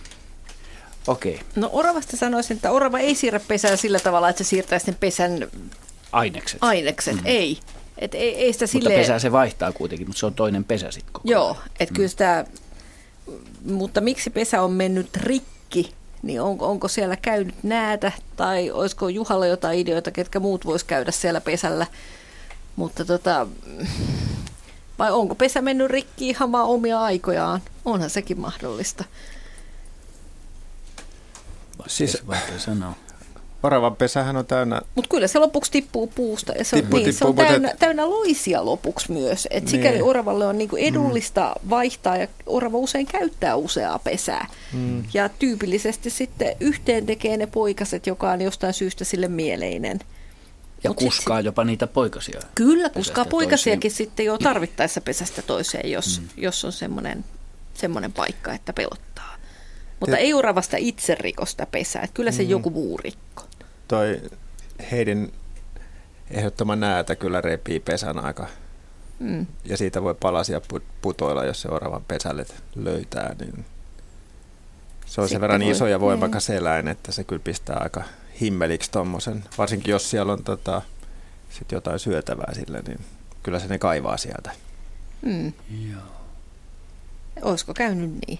Okei. 1.07 1.33
Okay. 1.33 1.45
No 1.55 1.69
oravasta 1.73 2.17
sanoisin, 2.17 2.55
että 2.55 2.71
orava 2.71 2.99
ei 2.99 3.15
siirrä 3.15 3.39
pesää 3.47 3.75
sillä 3.75 3.99
tavalla, 3.99 4.29
että 4.29 4.43
se 4.43 4.49
siirtää 4.49 4.79
sen 4.79 4.95
pesän 4.99 5.47
ainekset. 6.11 6.57
Ainekset, 6.61 7.15
mm. 7.15 7.21
ei. 7.25 7.57
Et 7.97 8.15
ei, 8.15 8.35
ei 8.35 8.53
sitä 8.53 8.65
mutta 8.73 8.89
pesää 8.89 9.19
se 9.19 9.31
vaihtaa 9.31 9.71
kuitenkin, 9.71 10.07
mutta 10.07 10.19
se 10.19 10.25
on 10.25 10.33
toinen 10.33 10.63
pesä 10.63 10.91
sitten 10.91 11.13
koko 11.13 11.29
Joo, 11.29 11.57
että 11.79 11.93
mm. 11.93 11.95
kyllä 11.95 12.07
sitä, 12.07 12.45
mutta 13.65 14.01
miksi 14.01 14.29
pesä 14.29 14.61
on 14.61 14.71
mennyt 14.71 15.17
rikki, 15.17 15.93
niin 16.23 16.41
on, 16.41 16.57
onko 16.59 16.87
siellä 16.87 17.15
käynyt 17.15 17.55
näätä 17.63 18.11
tai 18.35 18.71
olisiko 18.71 19.09
Juhalla 19.09 19.47
jotain 19.47 19.79
ideoita, 19.79 20.11
ketkä 20.11 20.39
muut 20.39 20.65
vois 20.65 20.83
käydä 20.83 21.11
siellä 21.11 21.41
pesällä. 21.41 21.87
Mutta 22.75 23.05
tota, 23.05 23.47
vai 24.99 25.11
onko 25.11 25.35
pesä 25.35 25.61
mennyt 25.61 25.91
rikki 25.91 26.29
ihan 26.29 26.51
vaan 26.51 26.65
omia 26.65 27.01
aikojaan? 27.01 27.61
Onhan 27.85 28.09
sekin 28.09 28.39
mahdollista. 28.39 29.03
Siis, 31.87 32.17
sanoa. 32.57 32.93
Oravan 33.65 33.95
pesähän 33.95 34.37
on 34.37 34.45
täynnä... 34.45 34.81
Mutta 34.95 35.09
kyllä 35.09 35.27
se 35.27 35.39
lopuksi 35.39 35.71
tippuu 35.71 36.07
puusta 36.15 36.53
ja 36.57 36.65
se, 36.65 36.75
tippuu, 36.75 36.97
on, 36.97 37.03
niin, 37.03 37.13
tippuu, 37.15 37.33
se 37.33 37.41
on 37.41 37.47
täynnä, 37.47 37.69
et... 37.69 37.79
täynnä 37.79 38.09
loisia 38.09 38.65
lopuksi 38.65 39.11
myös. 39.11 39.47
Et 39.51 39.63
niin. 39.63 39.71
sikäli 39.71 40.01
oravalle 40.01 40.47
on 40.47 40.57
niinku 40.57 40.75
edullista 40.75 41.55
mm. 41.63 41.69
vaihtaa 41.69 42.17
ja 42.17 42.27
orava 42.45 42.77
usein 42.77 43.05
käyttää 43.05 43.55
useaa 43.55 43.99
pesää. 43.99 44.47
Mm. 44.73 45.03
Ja 45.13 45.29
tyypillisesti 45.29 46.09
sitten 46.09 46.55
yhteen 46.59 47.05
tekee 47.05 47.37
ne 47.37 47.47
poikaset, 47.47 48.07
joka 48.07 48.31
on 48.31 48.41
jostain 48.41 48.73
syystä 48.73 49.05
sille 49.05 49.27
mieleinen. 49.27 49.99
Ja 50.83 50.89
Mut 50.89 50.97
kuskaa 50.97 51.39
sit, 51.39 51.45
jopa 51.45 51.63
niitä 51.63 51.87
poikasia. 51.87 52.39
Kyllä, 52.55 52.89
kuskaa 52.89 53.25
poikasiakin 53.25 53.91
toiseen. 53.91 54.07
sitten 54.07 54.25
jo 54.25 54.37
tarvittaessa 54.37 55.01
pesästä 55.01 55.41
toiseen, 55.41 55.91
jos, 55.91 56.21
mm. 56.21 56.27
jos 56.37 56.65
on 56.65 56.71
semmoinen, 56.71 57.25
semmoinen 57.73 58.13
paikka, 58.13 58.53
että 58.53 58.73
pelottaa. 58.73 59.35
Mutta 59.99 60.15
Te... 60.15 60.21
ei 60.21 60.33
oravasta 60.33 60.77
itse 60.77 61.15
rikosta 61.15 61.65
pesää, 61.65 62.01
että 62.01 62.13
kyllä 62.13 62.31
se 62.31 62.43
mm. 62.43 62.49
joku 62.49 62.69
muu 62.69 62.97
rikko 62.97 63.44
toi 63.87 64.21
heidän 64.91 65.31
ehdottoma 66.31 66.75
näätä 66.75 67.15
kyllä 67.15 67.41
repii 67.41 67.79
pesän 67.79 68.25
aika. 68.25 68.47
Mm. 69.19 69.45
Ja 69.65 69.77
siitä 69.77 70.03
voi 70.03 70.15
palasia 70.15 70.61
putoilla, 71.01 71.45
jos 71.45 71.61
se 71.61 71.69
oravan 71.69 72.03
pesälle 72.07 72.45
löytää. 72.75 73.35
Niin 73.39 73.65
se 75.05 75.21
on 75.21 75.27
Sitten 75.27 75.35
sen 75.35 75.41
verran 75.41 75.61
voi, 75.61 75.71
iso 75.71 75.87
ja 75.87 75.99
voimakas 75.99 76.49
niin. 76.49 76.57
eläin, 76.57 76.87
että 76.87 77.11
se 77.11 77.23
kyllä 77.23 77.41
pistää 77.43 77.77
aika 77.77 78.03
himmeliksi 78.41 78.91
tuommoisen. 78.91 79.43
Varsinkin 79.57 79.91
jos 79.91 80.09
siellä 80.09 80.33
on 80.33 80.43
tota, 80.43 80.81
sit 81.49 81.71
jotain 81.71 81.99
syötävää 81.99 82.53
sille, 82.53 82.81
niin 82.87 82.99
kyllä 83.43 83.59
se 83.59 83.67
ne 83.67 83.77
kaivaa 83.77 84.17
sieltä. 84.17 84.51
Mm. 85.21 85.53
Joo. 85.91 86.01
Olisiko 87.41 87.73
käynyt 87.73 88.11
niin? 88.27 88.39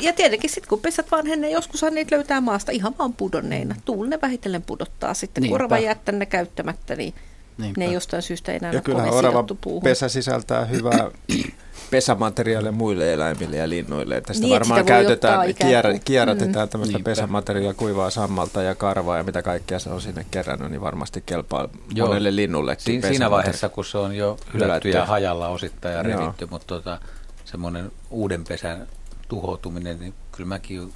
Ja 0.00 0.12
tietenkin 0.12 0.50
sitten 0.50 0.68
kun 0.68 0.80
pesät 0.80 1.10
vanhenee, 1.10 1.50
joskushan 1.50 1.94
niitä 1.94 2.16
löytää 2.16 2.40
maasta 2.40 2.72
ihan 2.72 2.94
vaan 2.98 3.12
pudonneina. 3.12 3.74
Tuuli 3.84 4.08
ne 4.08 4.18
vähitellen 4.22 4.62
pudottaa 4.62 5.14
sitten. 5.14 5.42
Niinpä. 5.42 5.52
Kun 5.58 5.64
orava 5.64 5.78
jättää 5.78 6.14
ne 6.14 6.26
käyttämättä, 6.26 6.96
niin 6.96 7.14
Niinpä. 7.58 7.80
ne 7.80 7.86
ei 7.86 7.92
jostain 7.92 8.22
syystä 8.22 8.52
enää 8.52 8.72
ja 8.72 8.80
kyllä 8.80 9.02
orava 9.02 9.44
pesä 9.84 10.08
sisältää 10.08 10.64
hyvää 10.64 11.10
pesämateriaalia 11.90 12.72
muille 12.72 13.12
eläimille 13.12 13.56
ja 13.56 13.68
linnuille. 13.68 14.16
Että 14.16 14.32
sitä 14.32 14.46
niin, 14.46 14.52
varmaan 14.52 14.80
sitä 14.80 14.88
käytetään, 14.88 15.54
kier, 15.54 15.98
kierrätetään 16.04 16.68
mm. 16.68 16.70
tämmöistä 16.70 16.98
Niinpä. 16.98 17.10
pesämateriaalia, 17.10 17.74
kuivaa 17.74 18.10
sammalta 18.10 18.62
ja 18.62 18.74
karvaa 18.74 19.16
ja 19.16 19.24
mitä 19.24 19.42
kaikkea 19.42 19.78
se 19.78 19.90
on 19.90 20.00
sinne 20.00 20.26
kerännyt, 20.30 20.70
niin 20.70 20.80
varmasti 20.80 21.22
kelpaa 21.26 21.68
Joo. 21.94 22.06
monelle 22.06 22.36
linnulle. 22.36 22.76
Si- 22.78 23.00
siinä 23.08 23.30
vaiheessa, 23.30 23.68
kun 23.68 23.84
se 23.84 23.98
on 23.98 24.16
jo 24.16 24.36
hylätty 24.54 24.88
ja 24.88 25.06
hajalla 25.06 25.48
osittain 25.48 25.94
ja 25.94 26.02
revitty, 26.02 26.46
mutta 26.50 26.66
tota, 26.66 26.98
semmoinen 27.44 27.92
uuden 28.10 28.44
pesän 28.44 28.86
tuhoutuminen, 29.34 30.00
niin 30.00 30.14
kyllä 30.32 30.48
mäkin 30.48 30.92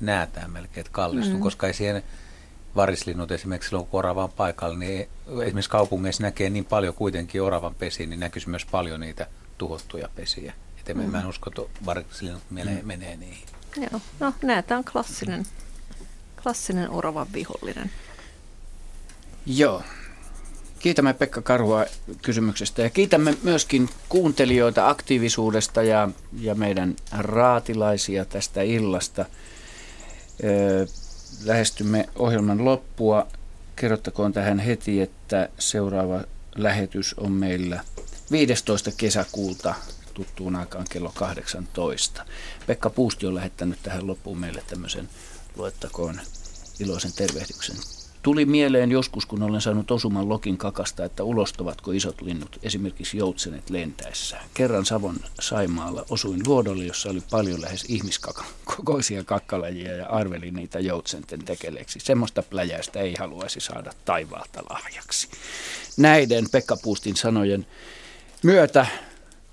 näätään 0.00 0.50
melkein, 0.50 0.80
että 0.80 0.92
kallistun, 0.92 1.34
mm. 1.34 1.40
koska 1.40 1.66
ei 1.66 1.74
siihen 1.74 2.02
varislinnut 2.76 3.30
esimerkiksi 3.30 3.68
silloin, 3.68 3.88
kun 3.88 3.98
orava 3.98 4.24
on 4.24 4.32
paikalla, 4.32 4.78
niin 4.78 5.08
esimerkiksi 5.44 5.70
kaupungeissa 5.70 6.22
näkee 6.22 6.50
niin 6.50 6.64
paljon 6.64 6.94
kuitenkin 6.94 7.42
oravan 7.42 7.74
pesiä, 7.74 8.06
niin 8.06 8.20
näkyisi 8.20 8.48
myös 8.48 8.64
paljon 8.64 9.00
niitä 9.00 9.26
tuhottuja 9.58 10.08
pesiä. 10.14 10.52
Että 10.78 10.94
mm. 10.94 11.10
mä 11.10 11.20
en 11.20 11.26
usko, 11.26 11.50
että 11.50 11.80
varislinnut 11.86 12.42
menee, 12.50 12.82
mm. 12.82 12.86
menee 12.86 13.16
niihin. 13.16 13.48
Joo, 13.76 14.00
no 14.20 14.34
näätä 14.42 14.78
on 14.78 14.84
klassinen, 14.92 15.46
klassinen 16.42 16.90
oravan 16.90 17.26
vihollinen. 17.32 17.90
Joo, 19.46 19.82
Kiitämme 20.80 21.14
Pekka 21.14 21.42
Karhua 21.42 21.86
kysymyksestä 22.22 22.82
ja 22.82 22.90
kiitämme 22.90 23.36
myöskin 23.42 23.88
kuuntelijoita 24.08 24.88
aktiivisuudesta 24.88 25.82
ja, 25.82 26.08
ja 26.40 26.54
meidän 26.54 26.96
raatilaisia 27.18 28.24
tästä 28.24 28.62
illasta. 28.62 29.24
Lähestymme 31.44 32.08
ohjelman 32.16 32.64
loppua. 32.64 33.26
Kerrottakoon 33.76 34.32
tähän 34.32 34.58
heti, 34.58 35.00
että 35.00 35.48
seuraava 35.58 36.24
lähetys 36.56 37.14
on 37.14 37.32
meillä 37.32 37.84
15. 38.30 38.90
kesäkuulta 38.96 39.74
tuttuun 40.14 40.56
aikaan 40.56 40.86
kello 40.90 41.12
18. 41.14 42.24
Pekka 42.66 42.90
Puusti 42.90 43.26
on 43.26 43.34
lähettänyt 43.34 43.78
tähän 43.82 44.06
loppuun 44.06 44.38
meille 44.38 44.62
tämmöisen 44.66 45.08
luettakoon 45.56 46.20
iloisen 46.80 47.12
tervehdyksen 47.12 47.76
Tuli 48.22 48.44
mieleen 48.44 48.90
joskus, 48.90 49.26
kun 49.26 49.42
olen 49.42 49.60
saanut 49.60 49.90
osuman 49.90 50.28
lokin 50.28 50.56
kakasta, 50.56 51.04
että 51.04 51.24
ulostavatko 51.24 51.92
isot 51.92 52.22
linnut, 52.22 52.58
esimerkiksi 52.62 53.16
joutsenet 53.16 53.70
lentäessään. 53.70 54.44
Kerran 54.54 54.86
Savon 54.86 55.16
Saimaalla 55.40 56.04
osuin 56.10 56.40
luodolle, 56.46 56.84
jossa 56.84 57.10
oli 57.10 57.22
paljon 57.30 57.62
lähes 57.62 57.84
ihmiskokoisia 57.88 59.24
kakkalajia 59.24 59.96
ja 59.96 60.06
arvelin 60.06 60.54
niitä 60.54 60.80
joutsenten 60.80 61.44
tekeleeksi. 61.44 62.00
Semmoista 62.00 62.42
pläjäistä 62.42 63.00
ei 63.00 63.14
haluaisi 63.18 63.60
saada 63.60 63.92
taivaalta 64.04 64.62
lahjaksi. 64.70 65.28
Näiden 65.96 66.44
Pekka 66.52 66.76
Puustin 66.76 67.16
sanojen 67.16 67.66
myötä 68.42 68.86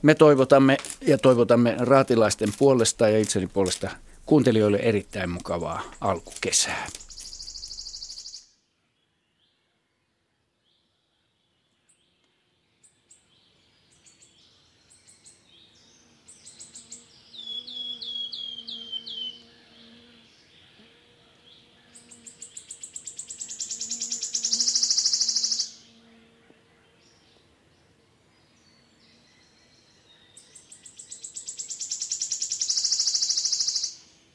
me 0.02 0.16
toivotamme 0.16 0.78
ja 1.02 1.18
toivotamme 1.18 1.76
raatilaisten 1.80 2.50
puolesta 2.58 3.10
ja 3.10 3.20
itseni 3.20 3.48
puolesta 3.48 3.90
kuuntelijoille 4.26 4.78
erittäin 4.78 5.30
mukavaa 5.30 5.82
alkukesää. 6.02 6.88